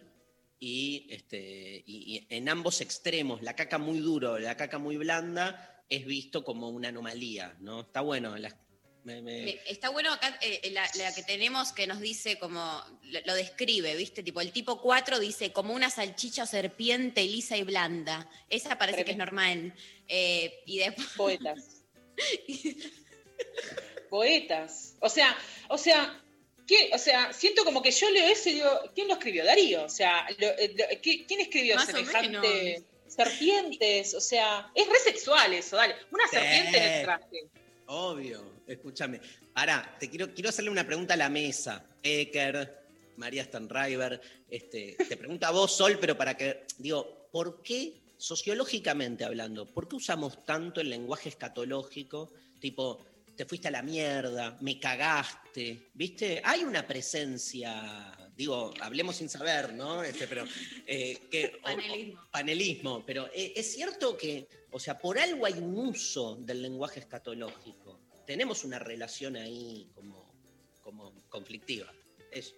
y, 0.61 1.07
este, 1.11 1.83
y- 1.87 2.17
y 2.17 2.27
en 2.31 2.49
ambos 2.49 2.81
extremos, 2.81 3.43
la 3.43 3.55
caca 3.57 3.79
muy 3.79 3.99
duro, 3.99 4.39
la 4.39 4.57
caca 4.57 4.79
muy 4.79 4.97
blanda, 4.97 5.85
es 5.89 6.07
visto 6.07 6.43
como 6.45 6.69
una 6.71 6.89
anomalía, 6.89 7.57
¿no? 7.61 7.83
Está 7.83 8.01
bueno. 8.01 8.37
la- 8.37 8.57
me- 9.05 9.21
me- 9.21 9.45
Me- 9.45 9.61
Está 9.67 9.91
bueno 9.91 10.11
acá 10.13 10.39
eh, 10.41 10.71
la, 10.73 10.89
la 10.97 11.15
que 11.15 11.23
tenemos 11.23 11.73
que 11.73 11.87
nos 11.87 12.01
dice 12.01 12.39
como, 12.39 12.83
lo, 13.03 13.21
lo 13.27 13.35
describe, 13.35 13.95
¿viste? 13.97 14.23
Tipo, 14.23 14.41
el 14.41 14.51
tipo 14.51 14.81
4 14.81 15.19
dice 15.21 15.53
como 15.53 15.75
una 15.75 15.91
salchicha 15.91 16.47
serpiente 16.47 17.23
lisa 17.25 17.57
y 17.59 17.65
blanda. 17.65 18.27
Esa 18.49 18.79
parece 18.79 19.05
que 19.05 19.11
es 19.11 19.19
normal. 19.19 19.75
Eh, 20.09 20.63
y 20.65 20.79
después... 20.79 21.09
Poetas. 21.17 21.83
Poetas. 24.09 24.97
O 25.01 25.09
sea, 25.09 25.37
o 25.69 25.79
sea, 25.79 26.23
¿qué? 26.67 26.91
O 26.95 26.99
sea, 26.99 27.33
siento 27.33 27.65
como 27.65 27.83
que 27.83 27.91
yo 27.91 28.11
leo 28.11 28.27
eso 28.27 28.49
y 28.49 28.55
digo, 28.55 28.71
¿quién 28.95 29.09
lo 29.09 29.15
escribió? 29.15 29.45
Darío. 29.45 29.85
O 29.85 29.89
sea, 29.89 30.27
lo- 30.39 30.49
eh, 30.59 30.75
lo- 30.77 31.01
¿qué- 31.03 31.25
¿quién 31.27 31.41
escribió 31.41 31.77
Más 31.77 31.89
o 31.89 31.93
semejante? 31.93 32.83
Serpientes, 33.07 34.15
o 34.15 34.21
sea, 34.21 34.71
es 34.75 34.89
re 34.89 34.99
sexual 34.99 35.53
eso, 35.53 35.77
dale. 35.77 35.95
Una 36.11 36.25
Sí. 36.29 36.37
serpiente 36.37 36.77
en 36.79 36.83
el 36.93 37.03
traje. 37.05 37.45
Obvio, 37.87 38.45
escúchame. 38.67 39.21
Pará, 39.53 39.97
te 40.01 40.09
quiero, 40.11 40.33
quiero 40.35 40.49
hacerle 40.49 40.71
una 40.71 40.85
pregunta 40.87 41.15
a 41.15 41.17
la 41.17 41.29
mesa. 41.29 41.85
Eker, 42.03 42.83
María 43.17 43.45
Stanriver, 43.45 44.21
este, 44.51 44.97
te 45.09 45.17
pregunto 45.17 45.47
a 45.47 45.51
vos, 45.53 45.71
Sol, 45.77 45.99
pero 46.01 46.17
para 46.17 46.37
que, 46.37 46.65
digo, 46.79 47.29
¿por 47.31 47.63
qué, 47.63 47.93
sociológicamente 48.17 49.25
hablando, 49.25 49.67
por 49.67 49.87
qué 49.89 49.97
usamos 49.97 50.45
tanto 50.45 50.81
el 50.81 50.91
lenguaje 50.91 51.29
escatológico? 51.29 52.33
Tipo, 52.61 53.05
te 53.37 53.45
fuiste 53.45 53.69
a 53.69 53.71
la 53.71 53.83
mierda, 53.83 54.57
me 54.61 54.79
cagaste, 54.79 55.91
¿viste? 55.95 56.41
Hay 56.45 56.65
una 56.65 56.87
presencia 56.87 58.11
digo, 58.37 58.75
hablemos 58.81 59.15
sin 59.15 59.29
saber, 59.29 59.73
¿no? 59.75 60.03
Este, 60.03 60.27
pero, 60.27 60.45
eh, 60.89 61.21
que, 61.31 61.53
o- 61.57 61.63
Panelismo. 61.63 62.21
o- 62.21 62.31
panelismo, 62.33 63.07
pero 63.07 63.29
eh, 63.33 63.53
es 63.55 63.73
cierto 63.75 64.17
que, 64.17 64.49
o 64.73 64.81
sea, 64.81 64.99
por 64.99 65.21
algo 65.21 65.47
hay 65.47 65.53
un 65.53 65.79
uso 65.79 66.35
del 66.41 66.61
lenguaje 66.61 66.99
escatológico. 66.99 68.01
Tenemos 68.27 68.65
una 68.65 68.81
relación 68.81 69.37
ahí 69.37 69.89
como, 69.95 70.35
como 70.83 71.15
conflictiva. 71.29 71.93
Eso. 72.33 72.55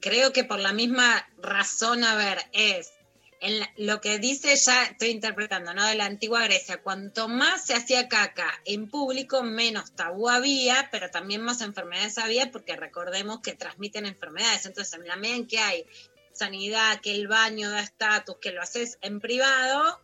creo 0.00 0.32
que 0.32 0.44
por 0.44 0.58
la 0.60 0.72
misma 0.74 1.26
razón, 1.38 2.04
a 2.04 2.16
ver, 2.16 2.38
es 2.52 2.92
en 3.40 3.58
la- 3.58 3.72
lo 3.76 4.00
que 4.00 4.18
dice 4.18 4.54
ya, 4.54 4.84
estoy 4.84 5.08
interpretando, 5.08 5.72
¿no? 5.72 5.86
De 5.86 5.94
la 5.94 6.04
antigua 6.04 6.44
Grecia, 6.44 6.82
cuanto 6.82 7.28
más 7.28 7.64
se 7.66 7.74
hacía 7.74 8.08
caca 8.08 8.50
en 8.64 8.88
público, 8.88 9.42
menos 9.42 9.94
tabú 9.94 10.28
había, 10.28 10.88
pero 10.92 11.10
también 11.10 11.40
más 11.40 11.62
enfermedades 11.62 12.18
había, 12.18 12.50
porque 12.50 12.76
recordemos 12.76 13.40
que 13.40 13.54
transmiten 13.54 14.06
enfermedades. 14.06 14.66
Entonces, 14.66 14.92
en 14.94 15.08
la 15.08 15.16
medida 15.16 15.36
en 15.36 15.46
que 15.46 15.58
hay 15.58 15.86
sanidad, 16.32 17.00
que 17.00 17.14
el 17.14 17.28
baño 17.28 17.70
da 17.70 17.80
estatus, 17.80 18.36
que 18.40 18.52
lo 18.52 18.62
haces 18.62 18.98
en 19.00 19.20
privado, 19.20 20.00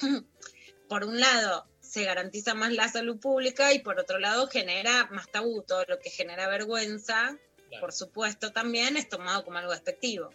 por 0.88 1.04
un 1.04 1.18
lado 1.20 1.66
se 1.80 2.04
garantiza 2.04 2.54
más 2.54 2.72
la 2.72 2.88
salud 2.88 3.18
pública 3.18 3.72
y 3.72 3.78
por 3.78 3.98
otro 3.98 4.18
lado 4.18 4.46
genera 4.48 5.08
más 5.10 5.30
tabú, 5.30 5.62
todo 5.62 5.84
lo 5.88 5.98
que 6.00 6.10
genera 6.10 6.48
vergüenza, 6.48 7.38
por 7.80 7.92
supuesto 7.92 8.52
también 8.52 8.96
es 8.96 9.08
tomado 9.08 9.44
como 9.44 9.58
algo 9.58 9.72
despectivo. 9.72 10.30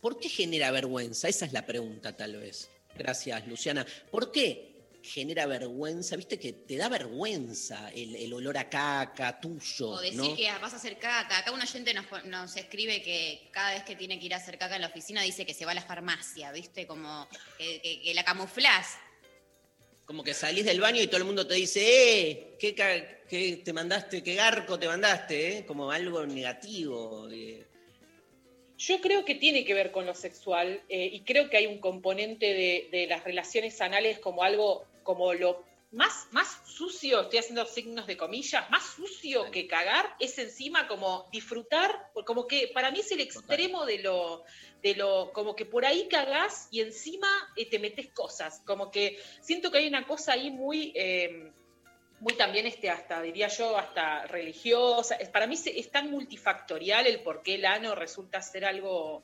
¿Por 0.00 0.18
qué 0.20 0.28
genera 0.28 0.70
vergüenza? 0.70 1.28
Esa 1.28 1.44
es 1.46 1.52
la 1.52 1.66
pregunta, 1.66 2.16
tal 2.16 2.36
vez. 2.36 2.68
Gracias, 2.96 3.46
Luciana. 3.46 3.86
¿Por 4.10 4.30
qué 4.32 4.76
genera 5.02 5.46
vergüenza? 5.46 6.16
Viste 6.16 6.38
que 6.38 6.52
te 6.52 6.76
da 6.76 6.88
vergüenza 6.88 7.90
el, 7.90 8.14
el 8.16 8.32
olor 8.32 8.58
a 8.58 8.68
caca 8.68 9.40
tuyo. 9.40 9.90
O 9.90 10.00
decir 10.00 10.16
¿no? 10.18 10.36
que 10.36 10.50
vas 10.60 10.72
a 10.72 10.76
hacer 10.76 10.98
caca. 10.98 11.38
Acá 11.38 11.52
un 11.52 11.60
oyente 11.60 11.94
nos, 11.94 12.06
nos 12.24 12.56
escribe 12.56 13.02
que 13.02 13.48
cada 13.52 13.74
vez 13.74 13.84
que 13.84 13.96
tiene 13.96 14.18
que 14.18 14.26
ir 14.26 14.34
a 14.34 14.38
hacer 14.38 14.58
caca 14.58 14.74
en 14.76 14.82
la 14.82 14.88
oficina 14.88 15.22
dice 15.22 15.46
que 15.46 15.54
se 15.54 15.64
va 15.64 15.72
a 15.72 15.74
la 15.74 15.82
farmacia, 15.82 16.52
¿viste? 16.52 16.86
Como 16.86 17.28
que, 17.56 17.80
que- 17.80 18.02
que 18.02 18.14
la 18.14 18.24
camuflás. 18.24 18.96
Como 20.04 20.24
que 20.24 20.32
salís 20.32 20.64
del 20.64 20.80
baño 20.80 21.02
y 21.02 21.06
todo 21.06 21.18
el 21.18 21.24
mundo 21.24 21.46
te 21.46 21.54
dice, 21.54 21.82
¡eh! 21.84 22.56
¿Qué, 22.58 22.74
ca- 22.74 23.24
qué 23.28 23.60
te 23.62 23.72
mandaste? 23.74 24.22
¿Qué 24.22 24.34
garco 24.34 24.78
te 24.78 24.86
mandaste? 24.88 25.58
eh? 25.58 25.66
Como 25.66 25.90
algo 25.90 26.24
negativo. 26.26 27.28
eh. 27.30 27.66
Yo 28.78 29.00
creo 29.00 29.24
que 29.24 29.34
tiene 29.34 29.64
que 29.64 29.74
ver 29.74 29.90
con 29.90 30.06
lo 30.06 30.14
sexual 30.14 30.80
eh, 30.88 31.10
y 31.12 31.22
creo 31.22 31.50
que 31.50 31.56
hay 31.56 31.66
un 31.66 31.80
componente 31.80 32.46
de, 32.46 32.88
de 32.92 33.06
las 33.08 33.24
relaciones 33.24 33.80
anales 33.80 34.20
como 34.20 34.44
algo, 34.44 34.84
como 35.02 35.34
lo 35.34 35.64
más, 35.90 36.28
más 36.32 36.60
sucio, 36.66 37.22
estoy 37.22 37.38
haciendo 37.38 37.64
signos 37.64 38.06
de 38.06 38.16
comillas, 38.16 38.70
más 38.70 38.84
sucio 38.84 39.50
que 39.50 39.66
cagar 39.66 40.14
es 40.20 40.38
encima 40.38 40.86
como 40.86 41.26
disfrutar, 41.32 42.10
como 42.26 42.46
que 42.46 42.70
para 42.74 42.90
mí 42.90 43.00
es 43.00 43.10
el 43.10 43.20
extremo 43.20 43.86
de 43.86 43.98
lo, 43.98 44.44
de 44.82 44.94
lo, 44.94 45.32
como 45.32 45.56
que 45.56 45.64
por 45.64 45.86
ahí 45.86 46.06
cagás 46.08 46.68
y 46.70 46.80
encima 46.80 47.28
eh, 47.56 47.68
te 47.68 47.78
metes 47.78 48.08
cosas, 48.12 48.60
como 48.66 48.90
que 48.90 49.18
siento 49.40 49.70
que 49.70 49.78
hay 49.78 49.88
una 49.88 50.06
cosa 50.06 50.32
ahí 50.32 50.50
muy... 50.50 50.92
eh, 50.94 51.52
muy 52.20 52.34
también 52.34 52.66
este 52.66 52.90
hasta 52.90 53.22
diría 53.22 53.48
yo 53.48 53.76
hasta 53.76 54.26
religiosa 54.26 55.16
para 55.32 55.46
mí 55.46 55.56
es 55.64 55.90
tan 55.90 56.10
multifactorial 56.10 57.06
el 57.06 57.20
por 57.20 57.42
qué 57.42 57.56
el 57.56 57.64
ano 57.64 57.94
resulta 57.94 58.42
ser 58.42 58.64
algo 58.64 59.22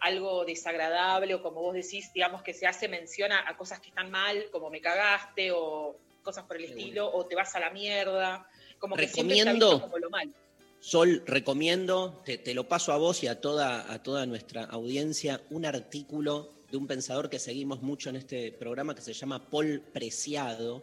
algo 0.00 0.44
desagradable 0.44 1.34
o 1.34 1.42
como 1.42 1.62
vos 1.62 1.74
decís 1.74 2.12
digamos 2.12 2.42
que 2.42 2.54
se 2.54 2.66
hace 2.66 2.88
mención 2.88 3.32
a, 3.32 3.48
a 3.48 3.56
cosas 3.56 3.80
que 3.80 3.88
están 3.88 4.10
mal 4.10 4.50
como 4.50 4.70
me 4.70 4.80
cagaste 4.80 5.50
o 5.52 5.96
cosas 6.22 6.44
por 6.44 6.56
el 6.56 6.64
estilo 6.64 7.10
o 7.12 7.26
te 7.26 7.34
vas 7.34 7.54
a 7.56 7.60
la 7.60 7.70
mierda 7.70 8.48
como 8.78 8.96
que 8.96 9.08
siempre 9.08 9.38
está 9.38 9.50
Recomiendo. 9.50 9.70
visto 9.70 9.86
como 9.86 9.98
lo 9.98 10.10
mal 10.10 10.34
Sol, 10.80 11.22
recomiendo, 11.26 12.22
te, 12.24 12.38
te 12.38 12.54
lo 12.54 12.68
paso 12.68 12.92
a 12.92 12.96
vos 12.96 13.24
y 13.24 13.26
a 13.26 13.40
toda, 13.40 13.92
a 13.92 14.02
toda 14.02 14.24
nuestra 14.26 14.64
audiencia, 14.64 15.40
un 15.50 15.64
artículo 15.64 16.52
de 16.70 16.76
un 16.76 16.86
pensador 16.86 17.28
que 17.28 17.38
seguimos 17.38 17.82
mucho 17.82 18.10
en 18.10 18.16
este 18.16 18.52
programa 18.52 18.94
que 18.94 19.00
se 19.00 19.12
llama 19.12 19.50
Paul 19.50 19.82
Preciado. 19.92 20.82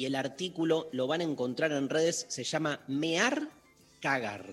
Y 0.00 0.06
el 0.06 0.14
artículo 0.14 0.88
lo 0.92 1.06
van 1.06 1.20
a 1.20 1.24
encontrar 1.24 1.72
en 1.72 1.90
redes, 1.90 2.24
se 2.30 2.42
llama 2.42 2.80
Mear 2.88 3.50
Cagar, 4.00 4.46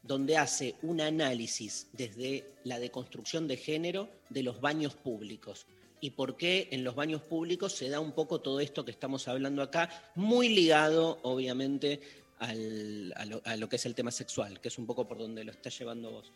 donde 0.00 0.36
hace 0.36 0.76
un 0.82 1.00
análisis 1.00 1.88
desde 1.92 2.44
la 2.62 2.78
deconstrucción 2.78 3.48
de 3.48 3.56
género 3.56 4.08
de 4.30 4.44
los 4.44 4.60
baños 4.60 4.94
públicos 4.94 5.66
y 6.00 6.10
por 6.10 6.36
qué 6.36 6.68
en 6.70 6.84
los 6.84 6.94
baños 6.94 7.20
públicos 7.22 7.72
se 7.72 7.88
da 7.88 7.98
un 7.98 8.12
poco 8.12 8.40
todo 8.42 8.60
esto 8.60 8.84
que 8.84 8.92
estamos 8.92 9.26
hablando 9.26 9.60
acá, 9.60 9.90
muy 10.14 10.48
ligado, 10.50 11.18
obviamente, 11.24 11.98
al- 12.38 13.12
a, 13.16 13.24
lo, 13.24 13.42
a 13.44 13.56
lo 13.56 13.68
que 13.68 13.74
es 13.74 13.86
el 13.86 13.96
tema 13.96 14.12
sexual, 14.12 14.60
que 14.60 14.68
es 14.68 14.78
un 14.78 14.86
poco 14.86 15.04
por 15.08 15.18
donde 15.18 15.42
lo 15.42 15.50
estás 15.50 15.76
llevando 15.76 16.12
vos. 16.12 16.30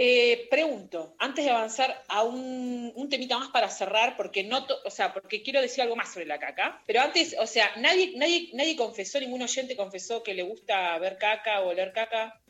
Eh, 0.00 0.46
pregunto, 0.48 1.16
antes 1.18 1.44
de 1.44 1.50
avanzar 1.50 2.04
a 2.06 2.22
un, 2.22 2.92
un 2.94 3.08
temita 3.08 3.36
más 3.36 3.48
para 3.48 3.68
cerrar, 3.68 4.16
porque 4.16 4.44
no, 4.44 4.64
o 4.84 4.90
sea, 4.90 5.12
porque 5.12 5.42
quiero 5.42 5.60
decir 5.60 5.82
algo 5.82 5.96
más 5.96 6.12
sobre 6.12 6.26
la 6.26 6.38
caca, 6.38 6.80
pero 6.86 7.00
antes, 7.00 7.34
o 7.36 7.48
sea, 7.48 7.72
nadie, 7.78 8.12
nadie, 8.16 8.50
nadie 8.52 8.76
confesó, 8.76 9.18
ningún 9.18 9.42
oyente 9.42 9.74
confesó 9.74 10.22
que 10.22 10.34
le 10.34 10.44
gusta 10.44 10.96
ver 11.00 11.18
caca 11.18 11.62
o 11.62 11.70
oler 11.70 11.92
caca. 11.92 12.40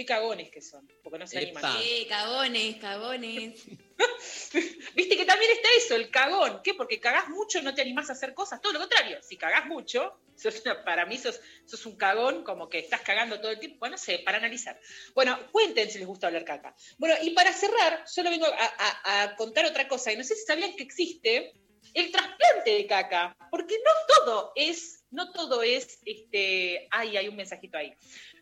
Qué 0.00 0.06
cagones 0.06 0.48
que 0.50 0.62
son, 0.62 0.88
porque 1.02 1.18
no 1.18 1.26
se 1.26 1.36
animan. 1.36 1.62
Eh, 1.84 2.06
cagones, 2.08 2.76
cagones. 2.76 3.62
Viste 4.94 5.14
que 5.14 5.26
también 5.26 5.50
está 5.52 5.68
eso, 5.76 5.94
el 5.94 6.10
cagón. 6.10 6.62
¿Qué? 6.64 6.72
Porque 6.72 6.98
cagás 6.98 7.28
mucho, 7.28 7.60
no 7.60 7.74
te 7.74 7.82
animás 7.82 8.08
a 8.08 8.14
hacer 8.14 8.32
cosas. 8.32 8.62
Todo 8.62 8.72
lo 8.72 8.78
contrario, 8.78 9.18
si 9.22 9.36
cagás 9.36 9.66
mucho, 9.66 10.18
sos 10.36 10.62
una- 10.64 10.82
para 10.84 11.04
mí 11.04 11.18
sos, 11.18 11.38
sos 11.66 11.84
un 11.84 11.98
cagón, 11.98 12.44
como 12.44 12.66
que 12.70 12.78
estás 12.78 13.02
cagando 13.02 13.38
todo 13.42 13.50
el 13.50 13.58
tiempo. 13.60 13.76
Bueno, 13.80 13.96
no 13.96 13.98
sé, 14.02 14.20
para 14.24 14.38
analizar. 14.38 14.80
Bueno, 15.14 15.38
cuenten 15.52 15.90
si 15.90 15.98
les 15.98 16.06
gusta 16.06 16.28
hablar 16.28 16.46
caca. 16.46 16.74
Bueno, 16.96 17.16
y 17.20 17.30
para 17.34 17.52
cerrar, 17.52 18.02
solo 18.08 18.30
vengo 18.30 18.46
a, 18.46 18.52
a- 19.04 19.22
a 19.24 19.36
contar 19.36 19.66
otra 19.66 19.86
cosa. 19.86 20.10
Y 20.12 20.16
no 20.16 20.24
sé 20.24 20.34
si 20.34 20.46
sabían 20.46 20.74
que 20.76 20.82
existe 20.82 21.52
el 21.92 22.10
trasplante 22.10 22.70
de 22.70 22.86
caca, 22.86 23.36
porque 23.50 23.74
no 23.84 23.90
todo 24.24 24.52
es, 24.54 25.04
no 25.10 25.32
todo 25.32 25.62
es, 25.62 25.98
este, 26.06 26.86
ay, 26.90 27.16
hay 27.16 27.26
un 27.28 27.34
mensajito 27.34 27.76
ahí. 27.76 27.92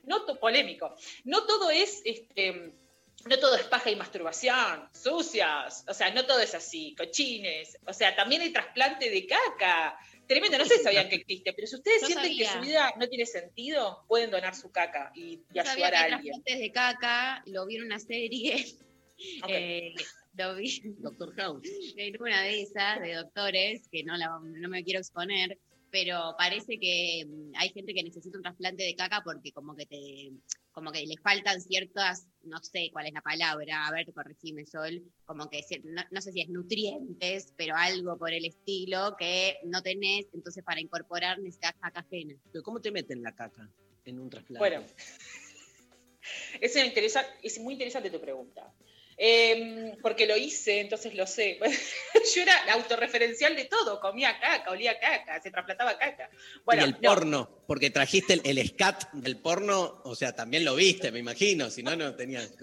No 0.09 0.24
to- 0.24 0.39
polémico. 0.40 0.94
No 1.24 1.44
todo 1.47 1.70
es, 1.70 2.01
este, 2.05 2.72
no 3.26 3.39
todo 3.39 3.56
es 3.56 3.64
paja 3.64 3.90
y 3.90 3.97
masturbación, 3.97 4.89
sucias, 4.93 5.85
o 5.89 5.94
sea, 5.94 6.10
no 6.12 6.24
todo 6.24 6.40
es 6.40 6.55
así, 6.55 6.94
cochines, 6.97 7.76
o 7.86 7.93
sea, 7.93 8.14
también 8.16 8.43
hay 8.43 8.52
trasplante 8.52 9.10
de 9.10 9.26
caca. 9.26 9.98
Tremendo, 10.26 10.59
no 10.59 10.64
sé 10.66 10.76
si 10.78 10.82
sabían 10.85 11.09
que 11.09 11.16
existe, 11.16 11.52
pero 11.55 11.66
si 11.66 11.76
ustedes 11.76 12.02
Yo 12.02 12.06
sienten 12.09 12.36
que 12.36 12.47
su 12.47 12.60
vida 12.60 12.93
no 12.98 13.09
tiene 13.09 13.24
sentido, 13.24 14.05
pueden 14.09 14.30
donar 14.30 14.55
su 14.55 14.70
caca 14.70 15.10
y, 15.14 15.20
y 15.35 15.43
Yo 15.55 15.64
sabía 15.64 15.86
ayudar 15.86 15.90
que 15.93 15.97
a 15.97 16.02
alguien. 16.16 16.35
trasplantes 16.35 16.59
de 16.59 16.72
caca, 16.72 17.43
lo 17.47 17.66
vi 17.66 17.76
en 17.76 17.85
una 17.85 17.98
serie. 17.98 18.66
eh, 19.48 19.94
lo 20.35 20.55
vi 20.55 20.80
Doctor 20.98 21.35
House. 21.36 21.68
en 21.97 22.22
una 22.22 22.43
de 22.43 22.60
esas 22.62 23.01
de 23.01 23.14
doctores, 23.14 23.89
que 23.90 24.05
no, 24.05 24.16
la- 24.16 24.39
no 24.43 24.68
me 24.68 24.85
quiero 24.85 25.01
exponer, 25.01 25.59
pero 25.90 26.35
parece 26.36 26.78
que 26.78 27.24
mm, 27.27 27.52
hay 27.56 27.70
gente 27.70 27.94
que 27.94 28.02
necesita 28.02 28.36
un 28.39 28.43
trasplante 28.43 28.82
de 28.85 28.94
caca 28.94 29.23
porque 29.24 29.52
como 29.52 29.74
que 29.74 29.86
te 29.86 30.31
como 30.73 30.93
que 30.93 31.05
le 31.05 31.16
faltan 31.16 31.60
ciertas, 31.60 32.28
no 32.44 32.59
sé 32.62 32.90
cuál 32.93 33.06
es 33.09 33.12
la 33.12 33.20
palabra, 33.20 33.86
a 33.89 33.90
ver, 33.90 34.12
corregime 34.12 34.65
Sol, 34.65 35.02
como 35.24 35.51
que 35.51 35.60
no, 35.82 36.02
no 36.12 36.20
sé 36.20 36.31
si 36.31 36.40
es 36.40 36.48
nutrientes, 36.48 37.52
pero 37.56 37.74
algo 37.77 38.16
por 38.16 38.32
el 38.32 38.44
estilo 38.44 39.16
que 39.19 39.56
no 39.65 39.82
tenés, 39.82 40.27
entonces 40.32 40.62
para 40.62 40.81
incorporar 40.81 41.39
necesitas 41.40 41.74
caca 41.81 42.01
ajena. 42.01 42.35
Pero 42.52 42.62
¿Cómo 42.62 42.81
te 42.81 42.93
meten 42.93 43.23
la 43.23 43.35
caca 43.35 43.69
en 44.05 44.20
un 44.20 44.31
trasplante? 44.31 44.59
Bueno, 44.59 44.86
es, 46.60 46.77
interesa- 46.77 47.27
es 47.43 47.59
muy 47.59 47.73
interesante 47.74 48.10
tu 48.10 48.20
pregunta. 48.20 48.73
Eh, 49.20 49.97
porque 50.01 50.27
lo 50.27 50.36
hice, 50.36 50.78
entonces 50.78 51.12
lo 51.15 51.27
sé. 51.27 51.59
Yo 52.35 52.43
era 52.43 52.73
autorreferencial 52.73 53.57
de 53.57 53.65
todo, 53.65 54.01
comía 54.01 54.39
caca, 54.39 54.70
olía 54.70 54.99
caca, 55.01 55.43
se 55.43 55.51
trasplantaba 55.51 55.99
caca. 55.99 56.31
Bueno, 56.65 56.82
y 56.82 56.85
el 56.85 56.93
no. 56.93 57.01
porno, 57.01 57.51
porque 57.66 57.90
trajiste 57.90 58.35
el, 58.35 58.43
el 58.45 58.69
scat 58.69 59.11
del 59.12 59.36
porno, 59.39 60.01
o 60.05 60.15
sea, 60.15 60.32
también 60.32 60.65
lo 60.65 60.77
viste, 60.77 61.11
me 61.11 61.19
imagino, 61.19 61.69
si 61.69 61.82
no, 61.82 61.97
no 61.97 62.15
tenías... 62.15 62.55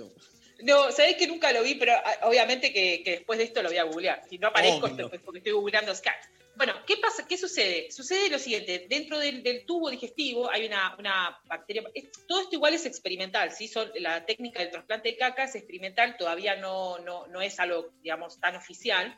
No, 0.62 0.90
sabés 0.94 1.18
que 1.18 1.28
nunca 1.28 1.52
lo 1.52 1.62
vi, 1.62 1.76
pero 1.76 1.92
ah, 1.94 2.20
obviamente 2.24 2.72
que, 2.72 3.04
que 3.04 3.12
después 3.12 3.38
de 3.38 3.44
esto 3.44 3.62
lo 3.62 3.68
voy 3.68 3.78
a 3.78 3.84
googlear. 3.84 4.24
Si 4.30 4.38
no 4.38 4.48
aparezco, 4.48 4.86
Obvio. 4.86 5.10
porque 5.10 5.40
estoy 5.40 5.52
googleando 5.52 5.94
Scat. 5.94 6.16
Bueno, 6.58 6.74
¿qué 6.88 6.98
pasa? 6.98 7.28
¿Qué 7.28 7.38
sucede? 7.38 7.92
Sucede 7.92 8.30
lo 8.30 8.40
siguiente, 8.40 8.86
dentro 8.90 9.20
del, 9.20 9.66
tubo 9.66 9.90
digestivo 9.90 10.50
hay 10.50 10.66
una, 10.66 11.40
bacteria, 11.46 11.84
todo 12.28 12.42
esto 12.42 12.56
igual 12.56 12.74
es 12.74 12.86
experimental, 12.86 13.52
¿sí? 13.52 13.68
Son, 13.68 13.92
la 13.96 14.26
técnica 14.26 14.62
del 14.62 14.72
trasplante 14.72 15.10
de 15.10 15.18
caca 15.18 15.44
es 15.44 15.56
experimental, 15.56 16.16
todavía 16.18 16.56
no, 16.56 17.00
no, 17.00 17.28
no 17.28 17.42
es 17.42 17.60
algo, 17.60 17.92
digamos, 18.02 18.40
tan 18.40 18.56
oficial. 18.56 19.18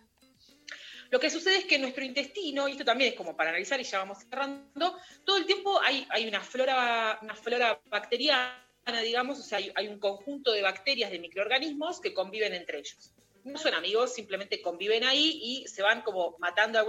Lo 1.11 1.19
que 1.19 1.29
sucede 1.29 1.57
es 1.57 1.65
que 1.65 1.77
nuestro 1.77 2.03
intestino, 2.03 2.67
y 2.67 2.71
esto 2.71 2.83
también 2.83 3.11
es 3.11 3.15
como 3.15 3.37
para 3.37 3.51
analizar 3.51 3.79
y 3.79 3.83
ya 3.83 3.99
vamos 3.99 4.17
cerrando, 4.19 4.97
todo 5.23 5.37
el 5.37 5.45
tiempo 5.45 5.79
hay, 5.81 6.07
hay 6.09 6.27
una, 6.27 6.41
flora, 6.41 7.19
una 7.21 7.35
flora 7.35 7.79
bacteriana, 7.85 8.57
digamos, 9.03 9.39
o 9.39 9.43
sea, 9.43 9.59
hay 9.75 9.87
un 9.87 9.99
conjunto 9.99 10.51
de 10.51 10.63
bacterias, 10.63 11.11
de 11.11 11.19
microorganismos 11.19 12.01
que 12.01 12.13
conviven 12.13 12.55
entre 12.55 12.79
ellos. 12.79 13.13
No 13.47 13.57
son 13.57 13.73
amigos, 13.73 14.13
simplemente 14.13 14.61
conviven 14.61 15.03
ahí 15.03 15.39
y 15.41 15.67
se 15.67 15.81
van 15.81 16.01
como 16.01 16.35
matando 16.39 16.73
de 16.73 16.79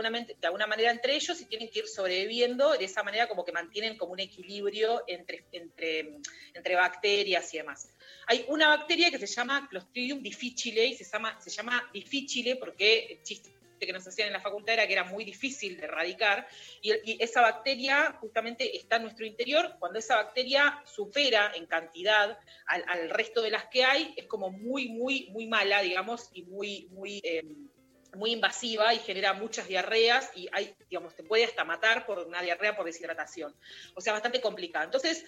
alguna, 0.47 0.67
manera 0.67 0.91
entre 0.91 1.15
ellos 1.15 1.41
y 1.41 1.47
tienen 1.47 1.71
que 1.71 1.81
ir 1.81 1.89
sobreviviendo 1.89 2.73
de 2.77 2.85
esa 2.85 3.03
manera 3.03 3.29
como 3.29 3.45
que 3.45 3.53
mantienen 3.53 3.97
como 3.97 4.13
un 4.13 4.21
equilibrio 4.21 5.05
entre, 5.07 5.45
entre, 5.53 6.75
bacterias 6.75 7.53
y 7.55 7.59
demás. 7.59 7.89
Hay 8.27 8.45
una 8.49 8.69
bacteria 8.69 9.11
que 9.11 9.19
se 9.19 9.27
llama 9.27 9.69
Clostridium 9.69 10.23
difficile 10.23 10.87
y 10.87 10.95
se 10.95 11.05
llama, 11.05 11.41
se 11.41 11.51
llama 11.51 11.89
difficile 11.93 12.57
porque 12.57 13.07
el 13.11 13.23
chiste 13.23 13.58
que 13.87 13.93
nos 13.93 14.07
hacían 14.07 14.29
en 14.29 14.35
la 14.35 14.41
facultad 14.41 14.75
era 14.75 14.87
que 14.87 14.93
era 14.93 15.05
muy 15.05 15.25
difícil 15.25 15.77
de 15.77 15.85
erradicar, 15.85 16.47
y, 16.83 17.23
esa 17.23 17.41
bacteria 17.41 18.17
justamente 18.21 18.77
está 18.77 18.97
en 18.97 19.03
nuestro 19.03 19.27
interior, 19.27 19.77
cuando 19.79 19.99
esa 19.99 20.17
bacteria 20.17 20.83
supera 20.85 21.53
en 21.55 21.67
cantidad 21.67 22.39
al, 22.67 23.11
resto 23.11 23.43
de 23.43 23.51
las 23.51 23.67
que 23.67 23.85
hay, 23.85 24.15
es 24.17 24.27
como 24.27 24.51
muy, 24.51 24.89
muy, 24.89 25.29
muy 25.31 25.47
mala, 25.47 25.81
digamos, 25.83 26.31
y 26.33 26.43
muy, 26.43 26.89
muy... 26.91 27.21
Eh, 27.23 27.43
muy 28.17 28.33
invasiva 28.33 28.95
y 28.95 28.99
genera 28.99 29.35
muchas 29.35 29.69
diarreas 29.69 30.31
y 30.35 30.49
hay, 30.53 30.75
digamos, 30.89 31.15
te 31.15 31.23
puede 31.23 31.45
hasta 31.45 31.65
matar 31.65 32.07
por 32.07 32.19
una 32.21 32.41
diarrea 32.41 32.75
por 32.75 32.87
deshidratación. 32.87 33.55
O 33.95 34.01
sea, 34.01 34.15
bastante 34.15 34.41
complicada. 34.41 34.87
Entonces, 34.87 35.25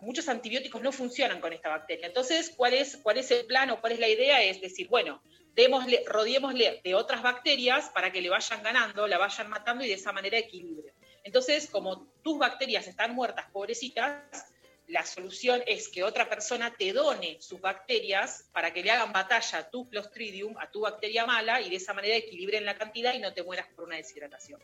muchos 0.00 0.28
antibióticos 0.28 0.82
no 0.82 0.92
funcionan 0.92 1.40
con 1.40 1.52
esta 1.52 1.68
bacteria. 1.68 2.06
Entonces, 2.06 2.52
¿cuál 2.56 2.74
es, 2.74 2.96
¿cuál 2.96 3.18
es 3.18 3.30
el 3.30 3.46
plan 3.46 3.70
o 3.70 3.80
cuál 3.80 3.94
es 3.94 3.98
la 3.98 4.08
idea? 4.08 4.42
Es 4.42 4.60
decir, 4.60 4.88
bueno, 4.88 5.22
démosle, 5.54 6.02
rodeémosle 6.06 6.80
de 6.82 6.94
otras 6.94 7.22
bacterias 7.22 7.90
para 7.90 8.12
que 8.12 8.20
le 8.20 8.28
vayan 8.28 8.62
ganando, 8.62 9.06
la 9.06 9.18
vayan 9.18 9.48
matando 9.48 9.84
y 9.84 9.88
de 9.88 9.94
esa 9.94 10.12
manera 10.12 10.38
equilibre. 10.38 10.94
Entonces, 11.24 11.68
como 11.70 12.06
tus 12.22 12.38
bacterias 12.38 12.86
están 12.86 13.14
muertas, 13.14 13.46
pobrecitas, 13.50 14.46
la 14.86 15.06
solución 15.06 15.62
es 15.66 15.88
que 15.88 16.02
otra 16.02 16.28
persona 16.28 16.74
te 16.76 16.92
done 16.92 17.36
sus 17.40 17.60
bacterias 17.60 18.48
para 18.52 18.72
que 18.72 18.82
le 18.82 18.90
hagan 18.90 19.12
batalla 19.12 19.58
a 19.58 19.70
tu 19.70 19.88
Clostridium, 19.88 20.56
a 20.58 20.70
tu 20.70 20.80
bacteria 20.80 21.26
mala, 21.26 21.60
y 21.60 21.70
de 21.70 21.76
esa 21.76 21.94
manera 21.94 22.16
equilibren 22.16 22.64
la 22.64 22.76
cantidad 22.76 23.14
y 23.14 23.20
no 23.20 23.32
te 23.32 23.44
mueras 23.44 23.68
por 23.68 23.84
una 23.84 23.96
deshidratación. 23.96 24.60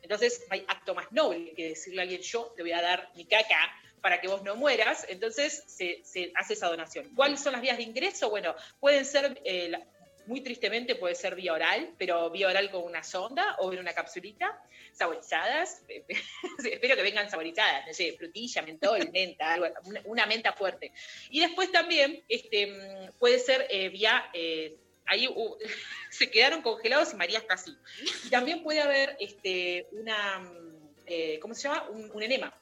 Entonces, 0.00 0.46
hay 0.48 0.64
acto 0.68 0.94
más 0.94 1.12
noble 1.12 1.52
que 1.54 1.68
decirle 1.68 2.00
a 2.00 2.02
alguien, 2.04 2.22
yo 2.22 2.52
te 2.56 2.62
voy 2.62 2.72
a 2.72 2.80
dar 2.80 3.10
mi 3.14 3.26
caca 3.26 3.70
para 4.00 4.20
que 4.20 4.28
vos 4.28 4.42
no 4.42 4.56
mueras, 4.56 5.06
entonces 5.08 5.64
se, 5.66 6.02
hace 6.34 6.52
esa 6.54 6.68
donación. 6.68 7.14
¿Cuáles 7.14 7.40
son 7.40 7.52
las 7.52 7.62
vías 7.62 7.76
de 7.76 7.82
ingreso? 7.82 8.30
Bueno, 8.30 8.54
pueden 8.80 9.04
ser 9.04 9.40
eh, 9.44 9.72
muy 10.28 10.42
tristemente 10.42 10.94
puede 10.94 11.14
ser 11.14 11.34
vía 11.34 11.54
oral, 11.54 11.94
pero 11.96 12.30
vía 12.30 12.48
oral 12.48 12.70
con 12.70 12.84
una 12.84 13.02
sonda 13.02 13.56
o 13.60 13.72
en 13.72 13.78
una 13.78 13.94
capsulita, 13.94 14.62
saborizadas. 14.92 15.82
Espero 16.64 16.96
que 16.96 17.02
vengan 17.02 17.30
saborizadas, 17.30 17.86
no 17.86 17.94
sé, 17.94 18.12
frutilla, 18.12 18.62
mentol, 18.62 19.10
menta, 19.12 19.54
algo, 19.54 19.66
una, 20.04 20.26
menta 20.26 20.52
fuerte. 20.52 20.92
Y 21.30 21.40
después 21.40 21.72
también 21.72 22.22
este, 22.28 23.10
puede 23.18 23.38
ser 23.38 23.66
eh, 23.70 23.88
vía... 23.88 24.30
Eh, 24.32 24.76
ahí 25.08 25.26
se 26.10 26.30
quedaron 26.30 26.62
congelados 26.62 27.12
y 27.12 27.16
María 27.16 27.38
está 27.38 27.54
así. 27.54 27.74
Y 28.26 28.30
también 28.30 28.62
puede 28.62 28.80
haber 28.80 29.16
este, 29.18 29.86
una, 29.92 30.46
eh, 31.06 31.38
¿cómo 31.40 31.54
se 31.54 31.62
llama? 31.62 31.88
Un, 31.88 32.22
enema. 32.22 32.54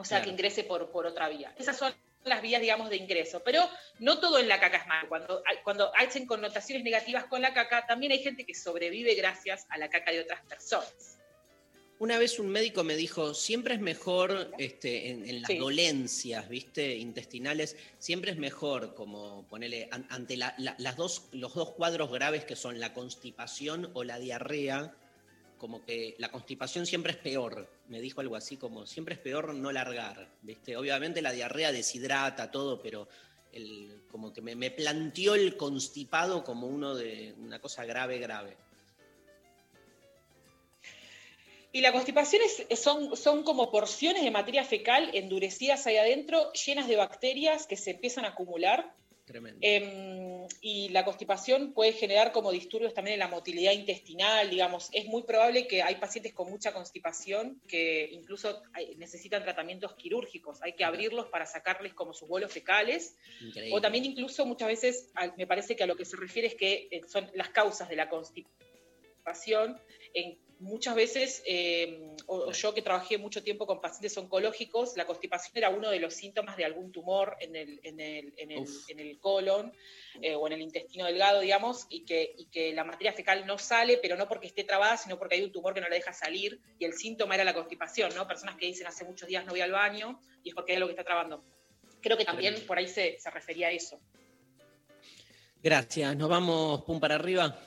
O 0.00 0.04
sea, 0.04 0.22
que 0.22 0.30
ingrese 0.30 0.64
por, 0.64 0.90
por 0.90 1.06
otra 1.06 1.28
vía. 1.28 1.54
Esas 1.58 1.76
son 1.76 1.94
las 2.24 2.42
vías, 2.42 2.60
digamos, 2.60 2.88
de 2.90 2.96
ingreso. 2.96 3.42
Pero 3.44 3.62
no 3.98 4.18
todo 4.18 4.38
en 4.38 4.48
la 4.48 4.58
caca 4.58 4.78
es 4.78 4.86
malo. 4.86 5.08
Cuando, 5.08 5.42
cuando 5.62 5.92
hacen 5.94 6.26
connotaciones 6.26 6.82
negativas 6.84 7.24
con 7.24 7.42
la 7.42 7.52
caca, 7.52 7.86
también 7.86 8.12
hay 8.12 8.22
gente 8.22 8.44
que 8.44 8.54
sobrevive 8.54 9.14
gracias 9.14 9.66
a 9.68 9.78
la 9.78 9.90
caca 9.90 10.10
de 10.10 10.20
otras 10.20 10.40
personas. 10.46 11.18
Una 11.98 12.18
vez 12.18 12.38
un 12.38 12.48
médico 12.48 12.82
me 12.82 12.96
dijo, 12.96 13.34
siempre 13.34 13.74
es 13.74 13.80
mejor 13.80 14.50
este, 14.56 15.10
en, 15.10 15.42
las 15.42 15.50
dolencias, 15.58 16.48
¿viste? 16.48 16.96
Intestinales, 16.96 17.76
siempre 17.98 18.30
es 18.30 18.38
mejor 18.38 18.94
como 18.94 19.46
ponerle 19.48 19.90
ante 19.90 20.38
las 20.38 20.96
dos, 20.96 21.28
los 21.32 21.52
dos 21.52 21.72
cuadros 21.72 22.10
graves 22.10 22.46
que 22.46 22.56
son 22.56 22.80
la 22.80 22.94
constipación 22.94 23.90
o 23.92 24.02
la 24.02 24.18
diarrea, 24.18 24.94
como 25.58 25.84
que 25.84 26.14
la 26.16 26.30
constipación 26.30 26.86
siempre 26.86 27.12
es 27.12 27.18
peor. 27.18 27.68
Me 27.90 28.00
dijo 28.00 28.20
algo 28.20 28.36
así 28.36 28.56
como, 28.56 28.86
siempre 28.86 29.16
es 29.16 29.20
peor 29.20 29.52
no 29.52 29.72
largar, 29.72 30.28
¿viste? 30.42 30.76
Obviamente 30.76 31.20
la 31.20 31.32
diarrea 31.32 31.72
deshidrata 31.72 32.50
todo, 32.50 32.80
pero 32.80 33.08
el, 33.52 34.02
como 34.10 34.32
que 34.32 34.40
me, 34.40 34.70
planteó 34.70 35.34
el 35.34 35.56
constipado 35.56 36.44
como 36.44 36.68
uno 36.68 36.94
de 36.94 37.34
una 37.38 37.60
cosa 37.60 37.84
grave, 37.84 38.18
grave. 38.18 38.56
Y 41.72 41.80
la 41.80 41.92
constipación 41.92 42.40
son, 42.76 43.16
son 43.16 43.42
como 43.42 43.70
porciones 43.70 44.22
de 44.22 44.30
materia 44.30 44.64
fecal 44.64 45.10
endurecidas 45.12 45.86
ahí 45.86 45.96
adentro, 45.96 46.52
llenas 46.52 46.88
de 46.88 46.96
bacterias 46.96 47.66
que 47.66 47.76
se 47.76 47.90
empiezan 47.90 48.24
a 48.24 48.28
acumular 48.28 48.94
Em, 49.60 50.19
y 50.60 50.88
la 50.90 51.04
constipación 51.04 51.72
puede 51.72 51.92
generar 51.92 52.32
como 52.32 52.50
disturbios 52.50 52.94
también 52.94 53.14
en 53.14 53.20
la 53.20 53.28
motilidad 53.28 53.72
intestinal, 53.72 54.50
digamos. 54.50 54.88
Es 54.92 55.06
muy 55.06 55.22
probable 55.22 55.66
que 55.66 55.82
hay 55.82 55.96
pacientes 55.96 56.32
con 56.32 56.50
mucha 56.50 56.72
constipación 56.72 57.60
que 57.66 58.08
incluso 58.12 58.62
necesitan 58.96 59.42
tratamientos 59.42 59.94
quirúrgicos. 59.94 60.62
Hay 60.62 60.74
que 60.74 60.84
abrirlos 60.84 61.26
para 61.26 61.46
sacarles 61.46 61.94
como 61.94 62.12
sus 62.12 62.28
bolos 62.28 62.52
fecales. 62.52 63.16
O 63.72 63.80
también 63.80 64.04
incluso 64.04 64.46
muchas 64.46 64.68
veces, 64.68 65.10
me 65.36 65.46
parece 65.46 65.76
que 65.76 65.84
a 65.84 65.86
lo 65.86 65.96
que 65.96 66.04
se 66.04 66.16
refiere 66.16 66.48
es 66.48 66.54
que 66.54 66.88
eh, 66.90 67.02
son 67.06 67.30
las 67.34 67.50
causas 67.50 67.88
de 67.88 67.96
la 67.96 68.08
constipación 68.08 68.69
en 70.14 70.38
muchas 70.60 70.94
veces, 70.94 71.42
eh, 71.46 72.14
o, 72.26 72.52
yo 72.52 72.74
que 72.74 72.82
trabajé 72.82 73.18
mucho 73.18 73.42
tiempo 73.42 73.66
con 73.66 73.80
pacientes 73.80 74.16
oncológicos, 74.18 74.96
la 74.96 75.06
constipación 75.06 75.56
era 75.56 75.70
uno 75.70 75.90
de 75.90 75.98
los 75.98 76.14
síntomas 76.14 76.56
de 76.56 76.64
algún 76.64 76.92
tumor 76.92 77.36
en 77.40 77.56
el, 77.56 77.80
en 77.82 77.98
el, 77.98 78.34
en 78.36 78.50
el, 78.50 78.66
en 78.88 79.00
el 79.00 79.18
colon 79.18 79.72
eh, 80.20 80.34
o 80.34 80.46
en 80.46 80.52
el 80.52 80.60
intestino 80.60 81.06
delgado, 81.06 81.40
digamos, 81.40 81.86
y 81.88 82.04
que, 82.04 82.34
y 82.36 82.46
que 82.46 82.72
la 82.74 82.84
materia 82.84 83.12
fecal 83.12 83.46
no 83.46 83.58
sale, 83.58 83.98
pero 83.98 84.16
no 84.16 84.28
porque 84.28 84.46
esté 84.46 84.64
trabada, 84.64 84.96
sino 84.96 85.18
porque 85.18 85.36
hay 85.36 85.42
un 85.42 85.52
tumor 85.52 85.72
que 85.74 85.80
no 85.80 85.88
la 85.88 85.94
deja 85.94 86.12
salir, 86.12 86.60
y 86.78 86.84
el 86.84 86.92
síntoma 86.92 87.34
era 87.34 87.44
la 87.44 87.54
constipación, 87.54 88.14
¿no? 88.14 88.28
Personas 88.28 88.56
que 88.56 88.66
dicen 88.66 88.86
hace 88.86 89.04
muchos 89.04 89.28
días 89.28 89.44
no 89.46 89.52
voy 89.52 89.62
al 89.62 89.72
baño, 89.72 90.20
y 90.44 90.50
es 90.50 90.54
porque 90.54 90.72
hay 90.72 90.76
algo 90.76 90.88
que 90.88 90.92
está 90.92 91.04
trabando. 91.04 91.42
Creo 92.02 92.16
que 92.16 92.24
también 92.24 92.54
por 92.66 92.78
ahí 92.78 92.88
se, 92.88 93.18
se 93.18 93.30
refería 93.30 93.68
a 93.68 93.72
eso. 93.72 93.98
Gracias. 95.62 96.16
Nos 96.16 96.28
vamos 96.30 96.82
pum 96.84 96.98
para 96.98 97.16
arriba. 97.16 97.58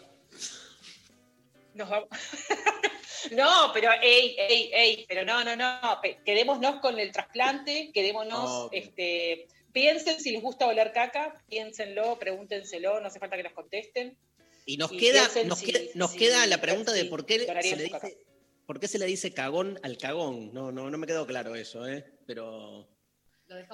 Nos 1.74 1.90
vamos. 1.90 2.10
No, 3.32 3.72
pero 3.74 3.90
ey, 4.02 4.36
ey, 4.38 4.70
ey, 4.74 5.06
pero 5.08 5.24
no, 5.24 5.44
no, 5.45 5.56
no, 5.56 5.80
quedémonos 6.26 6.82
con 6.82 7.00
el 7.00 7.12
trasplante, 7.12 7.90
quedémonos, 7.94 8.70
este, 8.74 9.48
piensen 9.72 10.20
si 10.20 10.32
les 10.32 10.41
gusta 10.41 10.68
oler 10.68 10.91
caca, 10.91 11.41
piénsenlo, 11.48 12.20
pregúntenselo, 12.20 13.00
no 13.00 13.08
hace 13.08 13.20
falta 13.20 13.38
que 13.38 13.44
nos 13.44 13.54
contesten. 13.54 14.18
Y 14.66 14.78
nos 14.78 14.91
queda, 14.91 15.30
nos, 15.45 16.12
queda, 16.14 16.45
la 16.48 16.62
pregunta 16.62 16.91
de 16.91 17.06
por 17.06 17.26
qué 17.26 17.40
se 17.40 17.76
le 17.76 17.84
dice, 17.84 18.18
por 18.66 18.80
qué 18.80 18.88
se 18.88 19.00
le 19.00 19.06
dice 19.06 19.34
cagón 19.34 19.80
al 19.84 19.98
cagón. 19.98 20.54
No, 20.54 20.72
no, 20.72 20.90
no 20.90 20.98
me 20.98 21.08
quedó 21.08 21.26
claro 21.26 21.56
eso, 21.56 21.88
¿eh? 21.88 22.06
Pero 22.26 22.88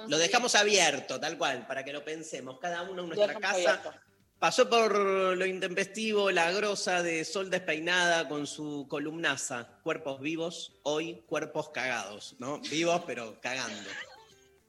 lo 0.07 0.17
dejamos, 0.17 0.55
abierto. 0.55 1.19
tal 1.19 1.37
cual, 1.37 1.67
para 1.67 1.83
que 1.83 1.93
lo 1.93 2.03
pensemos, 2.03 2.59
cada 2.59 2.83
uno 2.83 3.03
en 3.03 3.09
nuestra 3.09 3.39
casa. 3.39 4.03
Pasó 4.39 4.69
por 4.69 4.95
lo 5.37 5.45
intempestivo 5.45 6.31
la 6.31 6.49
grosa 6.53 7.03
de 7.03 7.25
Sol 7.25 7.49
despeinada 7.49 8.29
con 8.29 8.47
su 8.47 8.87
columnaza. 8.87 9.67
Cuerpos 9.83 10.21
vivos, 10.21 10.79
hoy 10.83 11.23
cuerpos 11.27 11.71
cagados, 11.71 12.35
¿no? 12.39 12.61
Vivos 12.71 13.03
pero 13.05 13.37
cagando. 13.41 13.89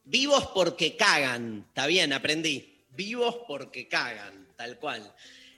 Vivos 0.02 0.48
porque 0.52 0.96
cagan, 0.96 1.66
está 1.68 1.86
bien, 1.86 2.12
aprendí. 2.12 2.84
Vivos 2.96 3.42
porque 3.46 3.86
cagan, 3.86 4.48
tal 4.56 4.76
cual. 4.80 5.14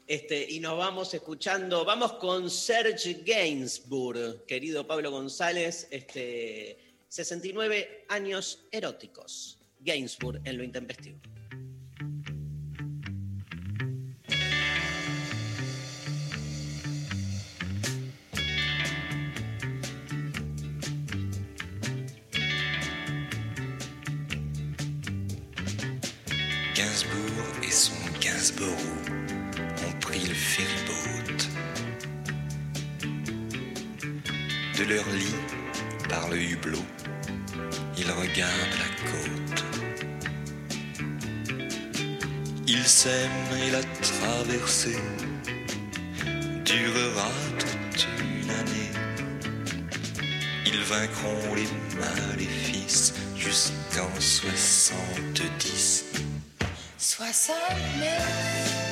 Este, 0.06 0.46
y 0.46 0.60
nos 0.60 0.76
vamos 0.76 1.14
escuchando, 1.14 1.86
vamos 1.86 2.12
con 2.14 2.50
Serge 2.50 3.22
Gainsbourg, 3.24 4.44
querido 4.44 4.86
Pablo 4.86 5.10
González, 5.10 5.88
este, 5.90 6.76
69 7.08 8.04
años 8.08 8.64
eróticos. 8.70 9.56
Gainsbourg 9.80 10.42
en 10.44 10.58
lo 10.58 10.64
intempestivo. 10.64 11.18
Gainsborough 28.42 28.74
ont 29.86 30.00
pris 30.00 30.26
le 30.26 30.34
ferryboat. 30.34 31.46
De 34.76 34.82
leur 34.82 35.08
lit, 35.10 35.36
par 36.08 36.28
le 36.28 36.42
hublot, 36.42 36.84
ils 37.96 38.10
regardent 38.10 38.78
la 38.80 38.90
côte. 39.12 39.64
Ils 42.66 42.84
s'aiment 42.84 43.30
et 43.64 43.70
la 43.70 43.84
traversée 43.84 44.98
durera 46.64 47.30
toute 47.60 48.08
une 48.18 48.50
année. 48.50 48.90
Ils 50.66 50.82
vaincront 50.82 51.54
les 51.54 51.68
maléfices 51.96 53.14
jusqu'en 53.36 54.10
soixante-dix. 57.22 58.91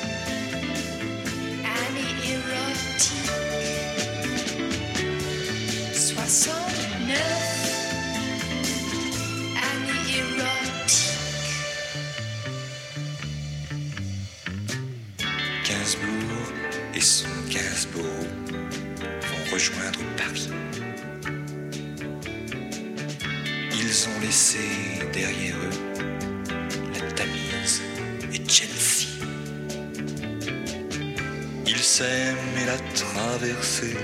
S'aiment 31.93 32.37
et 32.57 32.65
la 32.67 32.77
traversée 32.93 33.97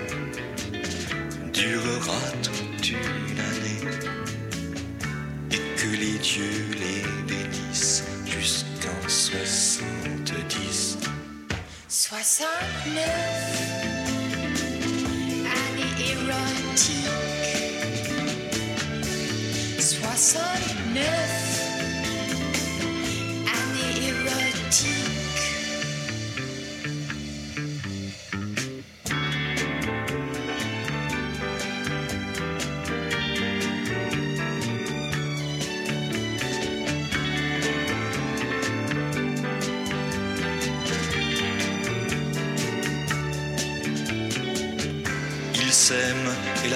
durera 1.54 2.20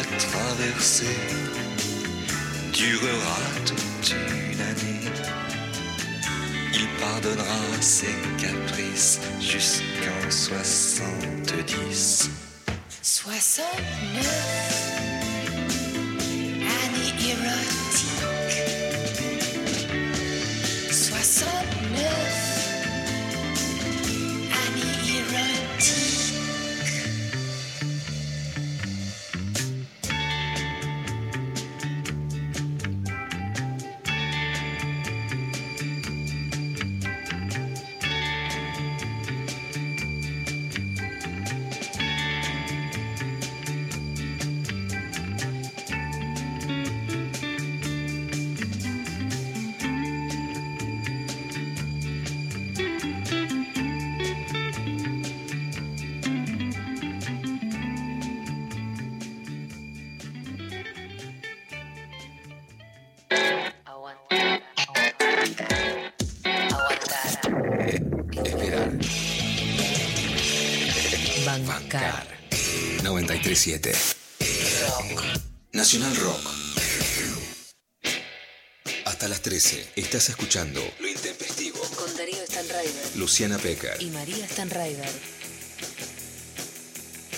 la 0.01 0.17
traversée 0.17 1.05
durera 2.73 3.37
toute 3.65 4.11
une 4.11 4.61
année. 4.61 5.11
Il 6.73 6.87
pardonnera 6.99 7.81
ses 7.81 8.15
caprices 8.37 9.19
jusqu'en 9.39 10.29
70. 10.29 12.29
69 13.01 13.65
937. 73.61 73.91
Nacional 75.73 76.15
Rock. 76.15 76.49
Hasta 79.05 79.27
las 79.27 79.41
13 79.41 79.87
estás 79.97 80.29
escuchando 80.29 80.81
Lo 80.99 81.07
Intempestivo. 81.07 81.79
Con 81.95 82.17
Darío 82.17 82.43
Stanraiver. 82.47 83.17
Luciana 83.17 83.59
Pecker. 83.59 84.01
Y 84.01 84.07
María 84.07 84.47
Stanraiver. 84.47 85.09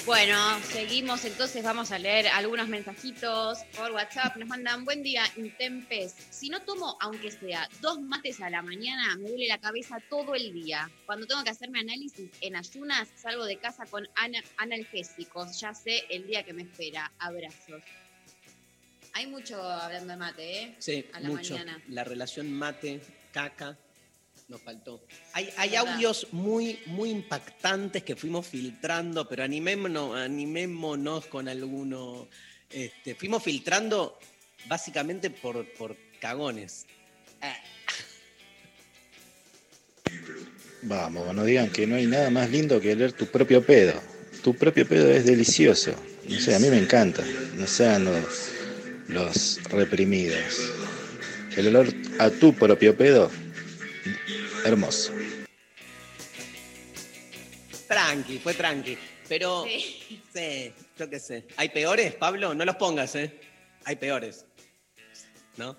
Bueno, 0.05 0.59
seguimos 0.63 1.23
entonces, 1.23 1.63
vamos 1.63 1.91
a 1.93 1.97
leer 1.97 2.27
algunos 2.27 2.67
mensajitos 2.67 3.59
por 3.77 3.91
WhatsApp. 3.91 4.35
Nos 4.35 4.49
mandan, 4.49 4.83
buen 4.83 5.01
día, 5.01 5.23
Intempes. 5.37 6.13
Si 6.29 6.49
no 6.49 6.61
tomo, 6.61 6.97
aunque 6.99 7.31
sea 7.31 7.69
dos 7.79 8.01
mates 8.01 8.41
a 8.41 8.49
la 8.49 8.61
mañana, 8.61 9.15
me 9.17 9.29
duele 9.29 9.47
la 9.47 9.59
cabeza 9.59 9.99
todo 10.09 10.35
el 10.35 10.51
día. 10.53 10.89
Cuando 11.05 11.25
tengo 11.25 11.41
que 11.45 11.51
hacerme 11.51 11.79
análisis 11.79 12.29
en 12.41 12.57
ayunas, 12.57 13.07
salgo 13.15 13.45
de 13.45 13.55
casa 13.57 13.85
con 13.85 14.05
ana- 14.15 14.43
analgésicos. 14.57 15.57
Ya 15.61 15.73
sé 15.73 16.03
el 16.09 16.27
día 16.27 16.43
que 16.43 16.51
me 16.51 16.63
espera. 16.63 17.09
Abrazos. 17.19 17.81
Hay 19.13 19.27
mucho 19.27 19.61
hablando 19.63 20.11
de 20.11 20.17
mate, 20.17 20.63
¿eh? 20.63 20.75
Sí, 20.79 21.05
A 21.13 21.21
la 21.21 21.29
mucho. 21.29 21.53
mañana. 21.53 21.81
La 21.87 22.03
relación 22.03 22.51
mate-caca 22.51 23.77
nos 24.53 24.61
faltó. 24.61 25.03
Hay, 25.33 25.49
hay 25.57 25.75
audios 25.75 26.27
muy, 26.31 26.79
muy 26.85 27.09
impactantes 27.09 28.03
que 28.03 28.15
fuimos 28.15 28.45
filtrando, 28.45 29.27
pero 29.27 29.43
animémonos, 29.43 30.15
animémonos 30.15 31.25
con 31.25 31.47
alguno. 31.47 32.27
Este, 32.69 33.15
fuimos 33.15 33.41
filtrando 33.43 34.19
básicamente 34.67 35.31
por, 35.31 35.65
por 35.73 35.97
cagones. 36.21 36.85
Vamos, 40.83 41.33
no 41.33 41.43
digan 41.45 41.71
que 41.71 41.87
no 41.87 41.95
hay 41.95 42.05
nada 42.05 42.29
más 42.29 42.51
lindo 42.51 42.79
que 42.79 42.95
leer 42.95 43.13
tu 43.13 43.25
propio 43.25 43.65
pedo. 43.65 43.99
Tu 44.43 44.55
propio 44.55 44.87
pedo 44.87 45.09
es 45.09 45.25
delicioso. 45.25 45.95
No 46.29 46.39
sé, 46.39 46.53
a 46.53 46.59
mí 46.59 46.69
me 46.69 46.77
encanta. 46.77 47.23
No 47.55 47.65
sean 47.65 48.05
los, 48.05 48.51
los 49.07 49.63
reprimidos. 49.63 50.71
El 51.57 51.67
olor 51.69 51.87
a 52.19 52.29
tu 52.29 52.53
propio 52.53 52.95
pedo, 52.95 53.31
hermoso. 54.65 55.13
Tranqui, 57.87 58.39
fue 58.39 58.53
tranqui. 58.53 58.97
Pero, 59.27 59.63
Sí. 59.65 60.21
sí, 60.33 60.73
yo 60.97 61.09
qué 61.09 61.19
sé. 61.19 61.47
¿Hay 61.57 61.69
peores, 61.69 62.13
Pablo? 62.15 62.53
No 62.53 62.65
los 62.65 62.75
pongas, 62.75 63.15
¿eh? 63.15 63.39
Hay 63.85 63.95
peores. 63.95 64.45
¿No? 65.57 65.77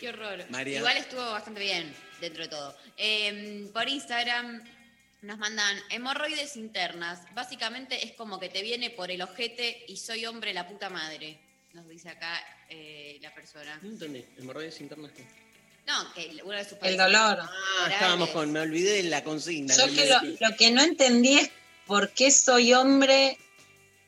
Qué 0.00 0.08
horror. 0.08 0.44
María. 0.50 0.78
Igual 0.78 0.96
estuvo 0.96 1.20
bastante 1.20 1.60
bien, 1.60 1.92
dentro 2.20 2.42
de 2.42 2.48
todo. 2.48 2.76
Eh, 2.96 3.68
por 3.72 3.88
Instagram 3.88 4.62
nos 5.22 5.38
mandan 5.38 5.76
hemorroides 5.90 6.56
internas. 6.56 7.20
Básicamente 7.34 8.04
es 8.04 8.12
como 8.12 8.40
que 8.40 8.48
te 8.48 8.62
viene 8.62 8.90
por 8.90 9.10
el 9.10 9.22
ojete 9.22 9.84
y 9.88 9.96
soy 9.96 10.26
hombre 10.26 10.52
la 10.54 10.66
puta 10.66 10.88
madre. 10.88 11.38
Nos 11.74 11.88
dice 11.88 12.08
acá 12.08 12.40
eh, 12.68 13.18
la 13.20 13.32
persona. 13.34 13.78
No 13.82 13.90
entendí. 13.90 14.24
¿Hemorroides 14.38 14.80
internas 14.80 15.12
qué? 15.12 15.24
No, 15.86 16.14
que 16.14 16.40
uno 16.44 16.56
de 16.56 16.64
sus 16.64 16.78
El 16.82 16.96
dolor. 16.96 17.38
Ah, 17.40 17.88
estábamos 17.90 18.30
con. 18.30 18.52
Me 18.52 18.60
olvidé 18.60 19.02
de 19.02 19.02
la 19.04 19.24
consigna. 19.24 19.74
Yo 19.76 19.86
que 19.86 20.06
lo, 20.40 20.56
que 20.56 20.70
no 20.70 20.82
entendí 20.82 21.38
es 21.38 21.50
por 21.86 22.10
qué 22.10 22.30
soy 22.30 22.72
hombre, 22.72 23.36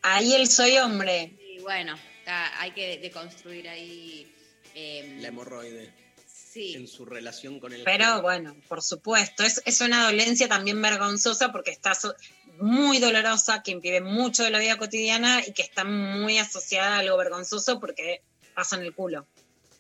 ahí 0.03 0.35
el 0.35 0.49
soy 0.49 0.79
hombre. 0.79 1.37
Y 1.41 1.59
bueno, 1.61 1.99
está- 2.21 2.61
hay 2.61 2.71
que 2.73 2.99
deconstruir 2.99 3.69
ahí. 3.69 4.31
eh, 4.75 5.19
La 5.21 5.29
hemorroide. 5.29 5.93
Sí. 6.27 6.75
En 6.75 6.87
su 6.87 7.05
relación 7.05 7.59
con 7.59 7.73
el. 7.73 7.83
Pero 7.83 8.23
bueno, 8.23 8.57
por 8.69 8.81
supuesto, 8.83 9.43
es, 9.43 9.61
es 9.65 9.81
una 9.81 10.05
dolencia 10.05 10.49
también 10.49 10.81
vergonzosa 10.81 11.51
porque 11.51 11.73
está 11.73 11.95
so- 11.97 12.15
muy 12.61 12.99
dolorosa, 13.01 13.65
que 13.65 13.73
impide 13.73 14.01
mucho 14.01 14.45
de 14.45 14.51
la 14.51 14.61
vida 14.61 14.77
cotidiana 14.79 15.43
y 15.45 15.53
que 15.53 15.63
está 15.63 15.83
muy 15.83 16.39
asociada 16.39 16.95
a 16.95 16.99
algo 17.01 17.17
vergonzoso 17.17 17.81
porque 17.81 18.23
pasa 18.55 18.77
en 18.77 18.83
el 18.83 18.95
culo. 18.95 19.27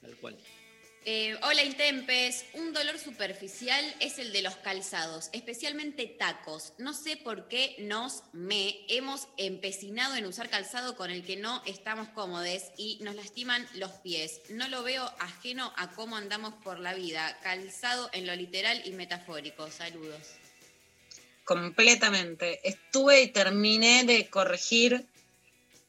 Tal 0.02 0.16
cual. 0.16 0.36
Eh, 1.06 1.36
hola 1.42 1.62
Intempes, 1.62 2.46
un 2.54 2.72
dolor 2.72 2.98
superficial 2.98 3.84
es 4.00 4.18
el 4.18 4.32
de 4.32 4.40
los 4.40 4.56
calzados, 4.56 5.28
especialmente 5.34 6.06
tacos. 6.06 6.72
No 6.78 6.94
sé 6.94 7.18
por 7.18 7.46
qué 7.46 7.76
nos 7.78 8.22
me 8.32 8.78
hemos 8.88 9.28
empecinado 9.36 10.14
en 10.16 10.24
usar 10.24 10.48
calzado 10.48 10.96
con 10.96 11.10
el 11.10 11.22
que 11.22 11.36
no 11.36 11.62
estamos 11.66 12.08
cómodos 12.08 12.62
y 12.78 12.98
nos 13.02 13.16
lastiman 13.16 13.68
los 13.74 13.90
pies. 13.90 14.40
No 14.48 14.66
lo 14.68 14.82
veo 14.82 15.04
ajeno 15.18 15.74
a 15.76 15.90
cómo 15.90 16.16
andamos 16.16 16.54
por 16.64 16.78
la 16.78 16.94
vida. 16.94 17.38
Calzado 17.42 18.08
en 18.14 18.26
lo 18.26 18.34
literal 18.34 18.80
y 18.86 18.92
metafórico. 18.92 19.70
Saludos. 19.70 20.36
Completamente. 21.44 22.66
Estuve 22.66 23.20
y 23.20 23.28
terminé 23.28 24.04
de 24.04 24.30
corregir 24.30 25.04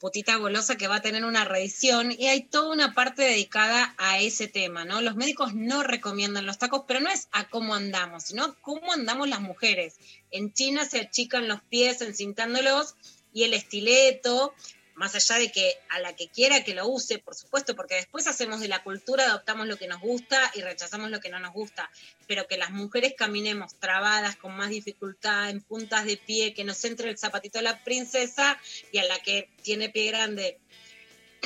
Putita 0.05 0.35
Golosa 0.35 0.75
que 0.75 0.87
va 0.87 0.97
a 0.97 1.01
tener 1.01 1.25
una 1.25 1.45
reedición 1.45 2.11
y 2.11 2.27
hay 2.27 2.43
toda 2.43 2.71
una 2.71 2.93
parte 2.93 3.23
dedicada 3.23 3.95
a 3.97 4.19
ese 4.19 4.47
tema, 4.47 4.85
¿no? 4.85 5.01
Los 5.01 5.15
médicos 5.15 5.55
no 5.55 5.81
recomiendan 5.81 6.45
los 6.45 6.59
tacos, 6.59 6.83
pero 6.87 6.99
no 6.99 7.09
es 7.09 7.27
a 7.31 7.49
cómo 7.49 7.73
andamos, 7.73 8.25
sino 8.25 8.55
cómo 8.61 8.93
andamos 8.93 9.27
las 9.27 9.41
mujeres. 9.41 9.95
En 10.29 10.53
China 10.53 10.85
se 10.85 10.99
achican 10.99 11.47
los 11.47 11.59
pies 11.63 12.01
encintándolos 12.01 12.93
y 13.33 13.45
el 13.45 13.55
estileto 13.55 14.53
más 14.95 15.13
allá 15.15 15.37
de 15.37 15.51
que 15.51 15.77
a 15.89 15.99
la 15.99 16.15
que 16.15 16.29
quiera 16.29 16.63
que 16.63 16.73
lo 16.73 16.87
use, 16.87 17.19
por 17.19 17.35
supuesto, 17.35 17.75
porque 17.75 17.95
después 17.95 18.27
hacemos 18.27 18.59
de 18.61 18.67
la 18.67 18.83
cultura, 18.83 19.25
adoptamos 19.25 19.67
lo 19.67 19.77
que 19.77 19.87
nos 19.87 20.01
gusta 20.01 20.39
y 20.55 20.61
rechazamos 20.61 21.11
lo 21.11 21.19
que 21.19 21.29
no 21.29 21.39
nos 21.39 21.53
gusta, 21.53 21.89
pero 22.27 22.47
que 22.47 22.57
las 22.57 22.71
mujeres 22.71 23.13
caminemos 23.17 23.75
trabadas, 23.75 24.35
con 24.37 24.55
más 24.55 24.69
dificultad, 24.69 25.49
en 25.49 25.61
puntas 25.61 26.05
de 26.05 26.17
pie, 26.17 26.53
que 26.53 26.63
nos 26.63 26.83
entre 26.85 27.09
el 27.09 27.17
zapatito 27.17 27.59
de 27.59 27.63
la 27.63 27.83
princesa 27.83 28.59
y 28.91 28.97
a 28.97 29.05
la 29.05 29.19
que 29.19 29.49
tiene 29.61 29.89
pie 29.89 30.07
grande 30.07 30.59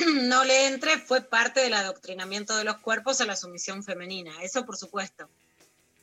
no 0.22 0.44
le 0.44 0.66
entre, 0.66 0.98
fue 0.98 1.22
parte 1.22 1.60
del 1.60 1.74
adoctrinamiento 1.74 2.56
de 2.56 2.64
los 2.64 2.78
cuerpos 2.78 3.20
a 3.20 3.26
la 3.26 3.36
sumisión 3.36 3.82
femenina, 3.82 4.32
eso 4.42 4.64
por 4.64 4.76
supuesto. 4.76 5.28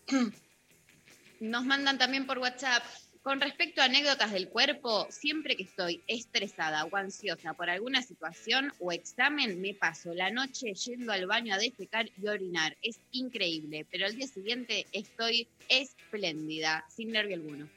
Nos 1.40 1.66
mandan 1.66 1.98
también 1.98 2.26
por 2.26 2.40
WhatsApp. 2.40 2.84
Con 3.28 3.42
respecto 3.42 3.82
a 3.82 3.84
anécdotas 3.84 4.32
del 4.32 4.48
cuerpo, 4.48 5.06
siempre 5.10 5.58
que 5.58 5.64
estoy 5.64 6.02
estresada 6.08 6.86
o 6.86 6.96
ansiosa 6.96 7.54
por 7.56 7.70
alguna 7.70 8.02
situación 8.02 8.72
o 8.80 8.94
examen, 8.94 9.60
me 9.60 9.74
paso 9.74 10.14
la 10.14 10.32
noche 10.32 10.74
yendo 10.74 11.12
al 11.12 11.28
baño 11.28 11.54
a 11.54 11.58
defecar 11.58 12.10
y 12.18 12.28
orinar. 12.30 12.78
Es 12.82 13.02
increíble, 13.12 13.86
pero 13.92 14.06
al 14.06 14.16
día 14.16 14.28
siguiente 14.28 14.86
estoy 14.94 15.50
espléndida, 15.68 16.86
sin 16.88 17.12
nervio 17.12 17.36
alguno. 17.36 17.68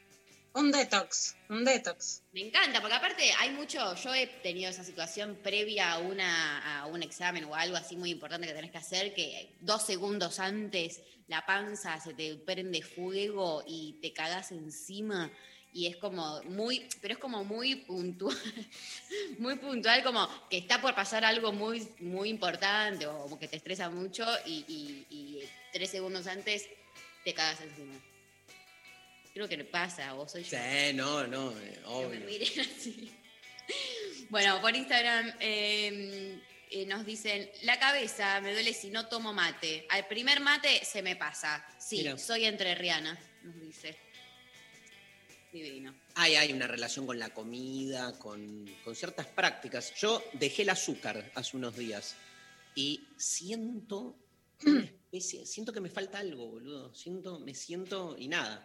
Un 0.53 0.73
detox, 0.73 1.37
un 1.49 1.65
detox. 1.65 2.23
Me 2.33 2.41
encanta, 2.41 2.81
porque 2.81 2.97
aparte 2.97 3.31
hay 3.39 3.51
mucho, 3.51 3.95
yo 3.95 4.13
he 4.13 4.27
tenido 4.27 4.71
esa 4.71 4.83
situación 4.83 5.39
previa 5.43 5.93
a, 5.93 5.99
una, 5.99 6.81
a 6.81 6.87
un 6.87 7.03
examen 7.03 7.45
o 7.45 7.55
algo 7.55 7.77
así 7.77 7.97
muy 7.97 8.11
importante 8.11 8.49
que 8.49 8.55
tenés 8.55 8.73
que 8.73 8.79
hacer, 8.79 9.15
que 9.15 9.55
dos 9.61 9.83
segundos 9.83 10.41
antes 10.41 11.03
la 11.29 11.47
panza 11.47 12.01
se 12.01 12.15
te 12.15 12.35
prende 12.35 12.83
fuego 12.83 13.63
y 13.65 13.99
te 14.03 14.13
cagas 14.13 14.51
encima 14.51 15.31
y 15.73 15.87
es 15.87 15.97
como 15.97 16.43
muy, 16.45 16.89
pero 17.01 17.15
es 17.15 17.21
como 17.21 17.45
muy 17.45 17.77
puntual, 17.77 18.37
muy 19.39 19.57
puntual, 19.57 20.03
como 20.03 20.29
que 20.49 20.59
está 20.59 20.81
por 20.81 20.95
pasar 20.95 21.25
algo 21.25 21.53
muy, 21.53 21.89
muy 22.01 22.29
importante 22.29 23.07
o 23.07 23.23
como 23.23 23.39
que 23.39 23.49
te 23.49 23.57
estresa 23.57 23.89
mucho 23.91 24.27
y, 24.45 25.43
tres 25.73 25.91
segundos 25.91 26.27
antes 26.27 26.69
te 27.25 27.33
cagas 27.33 27.61
encima. 27.61 27.95
Creo 29.33 29.49
que 29.49 29.57
le 29.57 29.65
pasa, 29.65 30.15
o 30.15 30.29
soy 30.29 30.43
yo. 30.43 30.51
Sí, 30.51 30.93
no, 30.95 31.27
no, 31.27 31.53
eh, 31.53 31.79
me 31.83 31.87
obvio. 31.87 32.21
miren 32.21 32.61
así. 32.61 33.13
Bueno, 34.29 34.61
por 34.61 34.75
Instagram 34.77 35.33
eh, 35.41 36.41
eh, 36.71 36.87
nos 36.87 37.05
dicen, 37.05 37.51
la 37.63 37.81
cabeza 37.81 38.41
me 38.41 38.53
duele 38.53 38.73
si 38.73 38.91
no 38.91 39.09
tomo 39.09 39.33
mate. 39.33 39.87
Al 39.91 40.07
primer 40.07 40.39
mate 40.39 40.85
se 40.85 41.03
me 41.03 41.17
pasa. 41.17 41.65
Sí, 41.81 41.99
Mira. 41.99 42.17
soy 42.17 42.45
entrerriana, 42.45 43.19
nos 43.43 43.61
dice. 43.61 43.97
Divino. 45.53 45.93
Hay, 46.15 46.37
hay 46.37 46.53
una 46.53 46.69
relación 46.69 47.07
con 47.07 47.19
la 47.19 47.31
comida, 47.31 48.17
con, 48.21 48.67
con 48.85 48.95
ciertas 48.95 49.27
prácticas. 49.27 49.93
Yo 49.97 50.23
dejé 50.35 50.63
el 50.63 50.71
azúcar 50.71 51.33
hace 51.35 51.57
unos 51.57 51.77
días 51.77 52.15
y 52.77 53.09
siento 53.17 54.17
siento 55.19 55.73
que 55.73 55.81
me 55.81 55.91
falta 55.91 56.19
algo, 56.19 56.47
boludo. 56.47 56.95
Siento, 56.95 57.41
me 57.41 57.55
siento 57.55 58.17
y 58.19 58.29
nada. 58.29 58.65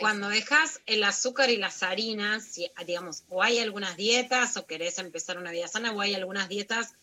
Cuando 0.00 0.28
dejas 0.28 0.80
el 0.86 1.04
azúcar 1.04 1.50
y 1.50 1.56
las 1.56 1.82
harinas, 1.82 2.58
digamos, 2.86 3.24
o 3.28 3.42
hay 3.42 3.58
algunas 3.58 3.96
dietas 3.96 4.56
o 4.56 4.66
querés 4.66 4.98
empezar 4.98 5.38
una 5.38 5.50
vida 5.50 5.68
sana, 5.68 5.92
o 5.92 6.00
hay 6.00 6.14
algunas 6.14 6.48
dietas, 6.48 6.94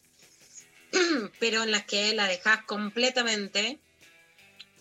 pero 1.40 1.64
en 1.64 1.72
las 1.72 1.86
que 1.86 2.14
la 2.14 2.28
dejas 2.28 2.64
completamente 2.66 3.80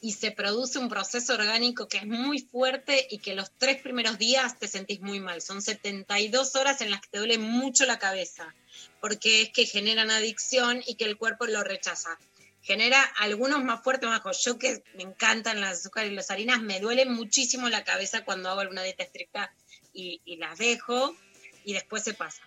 y 0.00 0.12
se 0.12 0.30
produce 0.30 0.78
un 0.78 0.88
proceso 0.88 1.34
orgánico 1.34 1.88
que 1.88 1.98
es 1.98 2.06
muy 2.06 2.40
fuerte 2.40 3.06
y 3.10 3.18
que 3.18 3.34
los 3.34 3.50
tres 3.58 3.82
primeros 3.82 4.18
días 4.18 4.58
te 4.58 4.68
sentís 4.68 5.00
muy 5.00 5.20
mal. 5.20 5.42
Son 5.42 5.60
72 5.60 6.54
horas 6.54 6.80
en 6.80 6.90
las 6.90 7.00
que 7.00 7.08
te 7.10 7.18
duele 7.18 7.38
mucho 7.38 7.84
la 7.84 7.98
cabeza, 7.98 8.54
porque 9.00 9.42
es 9.42 9.50
que 9.50 9.66
generan 9.66 10.10
adicción 10.10 10.82
y 10.86 10.94
que 10.94 11.04
el 11.04 11.16
cuerpo 11.16 11.46
lo 11.46 11.64
rechaza. 11.64 12.16
Genera 12.62 13.02
algunos 13.18 13.62
más 13.64 13.82
fuertes, 13.82 14.08
más. 14.08 14.22
Yo 14.44 14.58
que 14.58 14.82
me 14.94 15.02
encantan 15.02 15.60
las 15.60 15.80
azúcares 15.80 16.12
y 16.12 16.14
las 16.14 16.30
harinas, 16.30 16.60
me 16.60 16.80
duele 16.80 17.06
muchísimo 17.06 17.68
la 17.68 17.84
cabeza 17.84 18.24
cuando 18.24 18.50
hago 18.50 18.60
alguna 18.60 18.82
dieta 18.82 19.04
estricta 19.04 19.52
y, 19.92 20.20
y 20.24 20.36
las 20.36 20.58
dejo 20.58 21.16
y 21.64 21.72
después 21.72 22.02
se 22.02 22.14
pasa. 22.14 22.42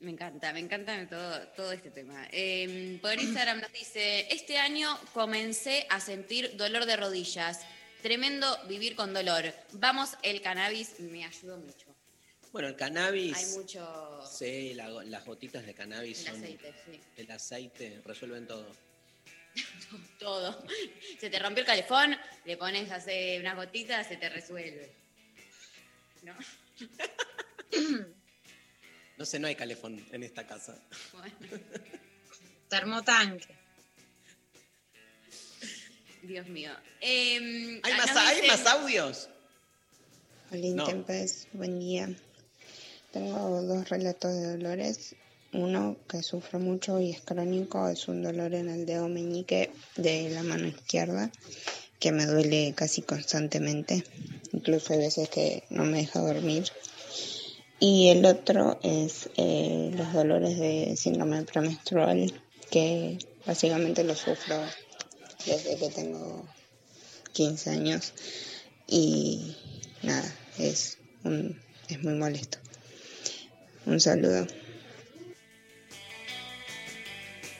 Me 0.00 0.12
encanta, 0.12 0.52
me 0.52 0.60
encanta 0.60 1.08
todo, 1.08 1.48
todo 1.56 1.72
este 1.72 1.90
tema. 1.90 2.28
Eh, 2.30 2.98
por 3.02 3.18
Instagram 3.18 3.60
nos 3.60 3.72
dice, 3.72 4.32
este 4.32 4.56
año 4.56 4.96
comencé 5.12 5.88
a 5.90 5.98
sentir 5.98 6.56
dolor 6.56 6.86
de 6.86 6.96
rodillas. 6.96 7.60
Tremendo 8.00 8.46
vivir 8.68 8.94
con 8.94 9.12
dolor. 9.12 9.52
Vamos, 9.72 10.10
el 10.22 10.40
cannabis 10.40 11.00
me 11.00 11.24
ayudó 11.24 11.56
mucho. 11.56 11.87
Bueno, 12.58 12.70
el 12.70 12.74
cannabis. 12.76 13.36
Hay 13.36 13.56
mucho... 13.56 14.20
Sí, 14.28 14.74
la 14.74 14.88
las 14.88 15.24
gotitas 15.24 15.64
de 15.64 15.74
cannabis 15.74 16.18
El 16.18 16.26
son. 16.26 16.42
aceite, 16.42 16.74
sí. 16.84 17.00
El 17.16 17.30
aceite 17.30 18.02
resuelven 18.04 18.48
todo. 18.48 18.66
Todo. 20.18 20.66
Se 21.20 21.30
te 21.30 21.38
rompió 21.38 21.60
el 21.60 21.66
calefón, 21.68 22.16
le 22.44 22.56
pones 22.56 22.90
hace 22.90 23.38
unas 23.38 23.54
gotitas, 23.54 24.08
se 24.08 24.16
te 24.16 24.28
resuelve. 24.28 24.90
¿No? 26.22 26.34
No 29.16 29.24
sé, 29.24 29.38
no 29.38 29.46
hay 29.48 29.54
calefón 29.56 30.04
en 30.12 30.22
esta 30.24 30.44
casa. 30.46 30.80
Bueno, 31.12 31.36
Termotanque. 32.68 33.54
Dios 36.22 36.46
mío. 36.48 36.72
Eh, 37.00 37.80
¿Hay 37.84 37.92
ah, 37.92 37.96
más, 37.96 38.16
¿hay 38.16 38.46
más 38.48 38.66
audios? 38.66 39.28
Hola, 40.50 40.66
No. 40.74 40.82
Intempes, 40.84 41.48
buen 41.52 41.78
día. 41.80 42.08
Tengo 43.12 43.62
dos 43.62 43.88
relatos 43.88 44.32
de 44.32 44.56
dolores. 44.56 45.14
Uno 45.52 45.96
que 46.08 46.22
sufro 46.22 46.58
mucho 46.58 47.00
y 47.00 47.10
es 47.10 47.22
crónico, 47.22 47.88
es 47.88 48.06
un 48.08 48.22
dolor 48.22 48.54
en 48.54 48.68
el 48.68 48.84
dedo 48.84 49.08
meñique 49.08 49.70
de 49.96 50.28
la 50.28 50.42
mano 50.42 50.66
izquierda 50.66 51.30
que 51.98 52.12
me 52.12 52.26
duele 52.26 52.74
casi 52.76 53.02
constantemente. 53.02 54.04
Incluso 54.52 54.92
hay 54.92 55.00
veces 55.00 55.28
que 55.28 55.64
no 55.70 55.84
me 55.84 55.98
deja 55.98 56.20
dormir. 56.20 56.64
Y 57.80 58.08
el 58.08 58.24
otro 58.24 58.78
es 58.82 59.30
eh, 59.36 59.90
los 59.94 60.12
dolores 60.12 60.58
de 60.58 60.96
síndrome 60.96 61.42
premenstrual, 61.42 62.32
que 62.70 63.18
básicamente 63.46 64.04
lo 64.04 64.14
sufro 64.14 64.56
desde 65.46 65.76
que 65.76 65.88
tengo 65.90 66.44
15 67.32 67.70
años. 67.70 68.12
Y 68.86 69.56
nada, 70.02 70.34
es, 70.58 70.98
un, 71.24 71.60
es 71.88 72.02
muy 72.02 72.14
molesto. 72.14 72.58
Un 73.88 74.00
saludo. 74.00 74.46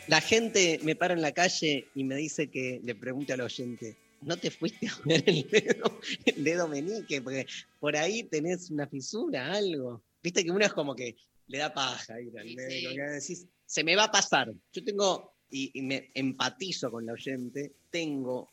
La 0.08 0.20
gente 0.20 0.78
me 0.82 0.94
para 0.96 1.14
en 1.14 1.20
la 1.22 1.32
calle 1.32 1.86
y 1.94 2.04
me 2.04 2.16
dice 2.16 2.48
que 2.50 2.80
le 2.82 2.94
pregunte 2.94 3.32
al 3.34 3.42
oyente, 3.42 3.96
¿no 4.22 4.36
te 4.36 4.50
fuiste 4.50 4.86
a 4.88 4.98
ver 5.04 5.22
el 5.26 5.48
dedo, 5.50 6.00
el 6.24 6.44
dedo 6.44 6.68
meñique? 6.68 7.20
Porque 7.20 7.46
por 7.80 7.96
ahí 7.96 8.24
tenés 8.24 8.70
una 8.70 8.86
fisura, 8.86 9.52
algo. 9.52 10.02
Viste 10.22 10.44
que 10.44 10.50
uno 10.50 10.64
es 10.64 10.72
como 10.72 10.94
que 10.94 11.16
le 11.46 11.58
da 11.58 11.72
paja 11.72 12.20
ir 12.20 12.38
al 12.38 12.48
Sí, 12.48 12.56
médico, 12.56 12.90
sí. 12.90 12.96
que 12.96 13.02
decís, 13.02 13.46
se 13.66 13.84
me 13.84 13.96
va 13.96 14.04
a 14.04 14.10
pasar. 14.10 14.52
Yo 14.72 14.84
tengo, 14.84 15.32
y, 15.50 15.70
y 15.78 15.82
me 15.82 16.10
empatizo 16.14 16.90
con 16.90 17.04
la 17.06 17.12
oyente, 17.12 17.72
tengo 17.90 18.48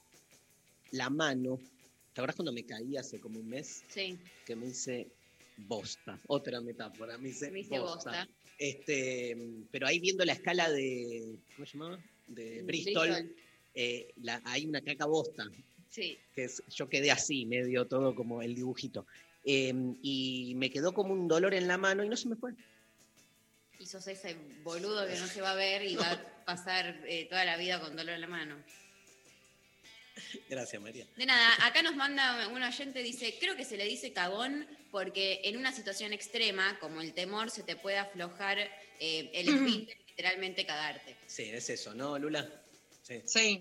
la 0.91 1.09
mano, 1.09 1.57
¿te 2.13 2.21
acuerdas 2.21 2.35
cuando 2.35 2.53
me 2.53 2.65
caí 2.65 2.95
hace 2.97 3.19
como 3.19 3.39
un 3.39 3.47
mes? 3.47 3.83
Sí, 3.89 4.17
Que 4.45 4.55
me 4.57 4.67
hice 4.67 5.07
bosta, 5.57 6.19
otra 6.27 6.61
metáfora, 6.61 7.17
me 7.17 7.29
hice 7.29 7.49
bosta. 7.49 7.79
bosta. 7.81 8.29
Este, 8.57 9.35
pero 9.71 9.87
ahí 9.87 9.99
viendo 9.99 10.23
la 10.25 10.33
escala 10.33 10.69
de, 10.71 11.37
¿cómo 11.55 11.65
se 11.65 11.77
llamaba? 11.77 11.99
De 12.27 12.61
Bristol, 12.63 13.09
Bristol. 13.09 13.35
eh, 13.73 14.13
la- 14.21 14.41
hay 14.45 14.65
una 14.65 14.81
caca 14.81 15.05
bosta, 15.05 15.45
Sí. 15.89 16.17
que 16.33 16.45
es- 16.45 16.63
yo 16.69 16.87
quedé 16.89 17.11
así, 17.11 17.45
medio 17.45 17.85
todo 17.85 18.15
como 18.15 18.41
el 18.41 18.55
dibujito. 18.55 19.05
Eh, 19.43 19.73
y 20.01 20.53
me 20.55 20.69
quedó 20.71 20.93
como 20.93 21.13
un 21.13 21.27
dolor 21.27 21.53
en 21.53 21.67
la 21.67 21.77
mano 21.77 22.03
y 22.03 22.09
no 22.09 22.17
se 22.17 22.27
me 22.29 22.35
fue. 22.35 22.53
Y 23.77 23.85
sos 23.85 24.07
ese 24.07 24.35
boludo 24.63 25.05
que 25.05 25.19
no 25.19 25.27
se 25.27 25.41
va 25.41 25.51
a 25.51 25.55
ver 25.55 25.83
y 25.83 25.95
va 25.97 26.11
a 26.13 26.45
pasar 26.45 27.01
eh, 27.07 27.27
toda 27.29 27.43
la 27.45 27.57
vida 27.57 27.79
con 27.79 27.95
dolor 27.95 28.15
en 28.15 28.21
la 28.21 28.27
mano. 28.27 28.55
Gracias, 30.49 30.81
María. 30.81 31.07
De 31.15 31.25
nada, 31.25 31.53
acá 31.65 31.81
nos 31.81 31.95
manda 31.95 32.47
un 32.47 32.61
oyente, 32.61 33.01
dice, 33.03 33.37
creo 33.39 33.55
que 33.55 33.65
se 33.65 33.77
le 33.77 33.85
dice 33.85 34.13
cagón 34.13 34.67
porque 34.91 35.41
en 35.43 35.57
una 35.57 35.71
situación 35.71 36.13
extrema, 36.13 36.77
como 36.79 37.01
el 37.01 37.13
temor, 37.13 37.51
se 37.51 37.63
te 37.63 37.75
puede 37.75 37.97
aflojar 37.97 38.59
eh, 38.59 39.31
el 39.33 39.49
esfínter, 39.49 39.97
literalmente 40.07 40.65
cagarte. 40.65 41.15
Sí, 41.27 41.43
es 41.43 41.69
eso, 41.69 41.93
¿no, 41.93 42.17
Lula? 42.17 42.49
Sí. 43.03 43.21
Sí, 43.25 43.59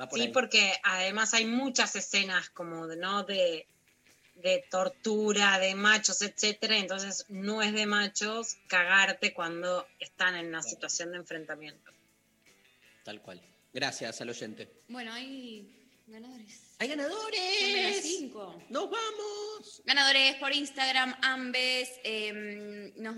Va 0.00 0.08
por 0.08 0.18
sí, 0.18 0.26
ahí. 0.26 0.32
porque 0.32 0.72
además 0.82 1.34
hay 1.34 1.46
muchas 1.46 1.94
escenas 1.94 2.50
como 2.50 2.86
de, 2.88 2.96
¿no? 2.96 3.22
de, 3.22 3.66
de 4.36 4.64
tortura, 4.70 5.58
de 5.58 5.74
machos, 5.74 6.20
etcétera. 6.22 6.78
Entonces 6.78 7.26
no 7.28 7.62
es 7.62 7.72
de 7.72 7.86
machos 7.86 8.56
cagarte 8.66 9.32
cuando 9.32 9.86
están 10.00 10.34
en 10.34 10.46
una 10.48 10.62
situación 10.62 11.12
de 11.12 11.18
enfrentamiento. 11.18 11.92
Tal 13.04 13.20
cual. 13.20 13.40
Gracias 13.74 14.20
al 14.20 14.30
oyente. 14.30 14.84
Bueno, 14.88 15.12
hay 15.12 15.84
Ganadores. 16.06 16.76
¡Hay 16.80 16.88
ganadores! 16.88 18.02
cinco. 18.02 18.62
¡Nos 18.68 18.90
vamos! 18.90 19.82
Ganadores 19.86 20.34
por 20.36 20.52
Instagram, 20.52 21.16
Ambes, 21.22 21.88
eh, 22.04 22.92
nos, 22.96 23.16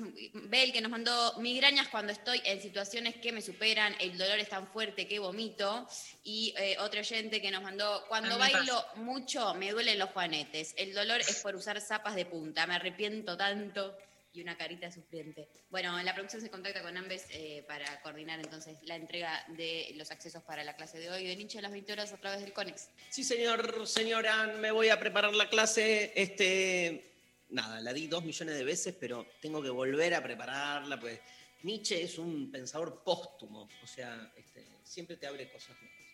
Bel 0.49 0.73
que 0.73 0.81
nos 0.81 0.93
mandó 0.93 1.35
migrañas 1.39 1.89
cuando 1.89 2.13
estoy 2.13 2.41
en 2.45 2.63
situaciones 2.63 3.17
que 3.17 3.33
me 3.33 3.43
superan, 3.43 3.97
el 3.99 4.17
dolor 4.17 4.39
es 4.39 4.51
tan 4.51 4.69
fuerte 4.69 5.09
que 5.09 5.19
vomito. 5.19 5.89
Y 6.23 6.55
eh, 6.59 6.77
otro 6.79 7.01
oyente 7.01 7.43
que 7.43 7.51
nos 7.51 7.63
mandó, 7.63 8.05
cuando 8.09 8.39
bailo 8.39 8.85
mucho 8.97 9.53
me 9.55 9.73
duelen 9.73 9.99
los 9.99 10.11
juanetes, 10.11 10.73
el 10.77 10.95
dolor 10.95 11.21
es 11.21 11.41
por 11.43 11.57
usar 11.57 11.81
zapas 11.81 12.15
de 12.15 12.25
punta, 12.25 12.69
me 12.69 12.77
arrepiento 12.77 13.37
tanto. 13.37 13.99
Y 14.37 14.43
una 14.43 14.59
carita 14.59 14.93
sufriente. 14.93 15.49
Bueno, 15.71 15.99
la 16.03 16.13
producción 16.13 16.43
se 16.43 16.51
contacta 16.51 16.83
con 16.83 16.95
Ambes 16.95 17.25
eh, 17.31 17.65
para 17.67 18.03
coordinar 18.03 18.39
entonces 18.39 18.77
la 18.83 18.95
entrega 18.95 19.43
de 19.57 19.95
los 19.97 20.11
accesos 20.11 20.43
para 20.43 20.63
la 20.63 20.77
clase 20.77 20.99
de 20.99 21.09
hoy 21.09 21.27
de 21.27 21.35
Nietzsche 21.37 21.59
a 21.59 21.63
las 21.63 21.73
20 21.73 21.91
horas 21.93 22.13
a 22.13 22.19
través 22.19 22.43
del 22.43 22.53
CONEX. 22.53 22.91
Sí, 23.09 23.25
señor, 23.25 23.87
señora, 23.89 24.47
me 24.59 24.71
voy 24.73 24.91
a 24.91 25.01
preparar 25.01 25.35
la 25.35 25.49
clase. 25.49 26.13
Este, 26.15 27.15
nada, 27.49 27.81
la 27.81 27.95
di 27.95 28.09
dos 28.09 28.25
millones 28.25 28.59
de 28.59 28.65
veces, 28.65 28.95
pero 29.01 29.27
tengo 29.41 29.63
que 29.63 29.71
volver 29.71 30.13
a 30.13 30.23
prepararla, 30.23 31.01
pues 31.01 31.19
Nietzsche 31.63 32.03
es 32.03 32.19
un 32.19 32.51
pensador 32.51 33.03
póstumo, 33.03 33.67
o 33.83 33.87
sea, 33.87 34.33
este, 34.37 34.67
siempre 34.85 35.17
te 35.17 35.27
abre 35.27 35.51
cosas 35.51 35.81
nuevas. 35.81 36.07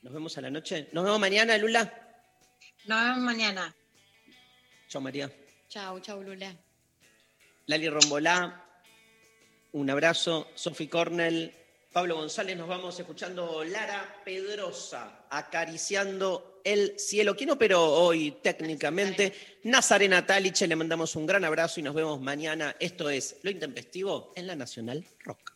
Nos 0.00 0.14
vemos 0.14 0.38
a 0.38 0.40
la 0.40 0.50
noche. 0.50 0.88
Nos 0.92 1.04
vemos 1.04 1.20
mañana, 1.20 1.58
Lula. 1.58 1.82
Nos 2.86 3.04
vemos 3.04 3.18
mañana. 3.18 3.76
Chao, 4.88 5.02
María. 5.02 5.30
Chau, 5.68 6.00
chau, 6.00 6.22
Lula. 6.22 6.56
Lali 7.66 7.88
Rombolá, 7.88 8.64
un 9.72 9.90
abrazo. 9.90 10.48
Sofi 10.54 10.86
Cornell, 10.86 11.52
Pablo 11.92 12.16
González, 12.16 12.56
nos 12.56 12.68
vamos 12.68 12.98
escuchando 12.98 13.64
Lara 13.64 14.22
Pedrosa, 14.24 15.26
acariciando 15.30 16.60
el 16.62 16.98
cielo. 16.98 17.34
¿Quién 17.34 17.50
operó 17.50 17.82
hoy 17.82 18.38
técnicamente? 18.40 19.32
Nazarena 19.64 20.24
Taliche, 20.24 20.68
le 20.68 20.76
mandamos 20.76 21.16
un 21.16 21.26
gran 21.26 21.44
abrazo 21.44 21.80
y 21.80 21.82
nos 21.82 21.94
vemos 21.94 22.20
mañana. 22.20 22.76
Esto 22.78 23.10
es 23.10 23.38
Lo 23.42 23.50
Intempestivo 23.50 24.32
en 24.36 24.46
la 24.46 24.54
Nacional 24.54 25.04
Rock. 25.24 25.55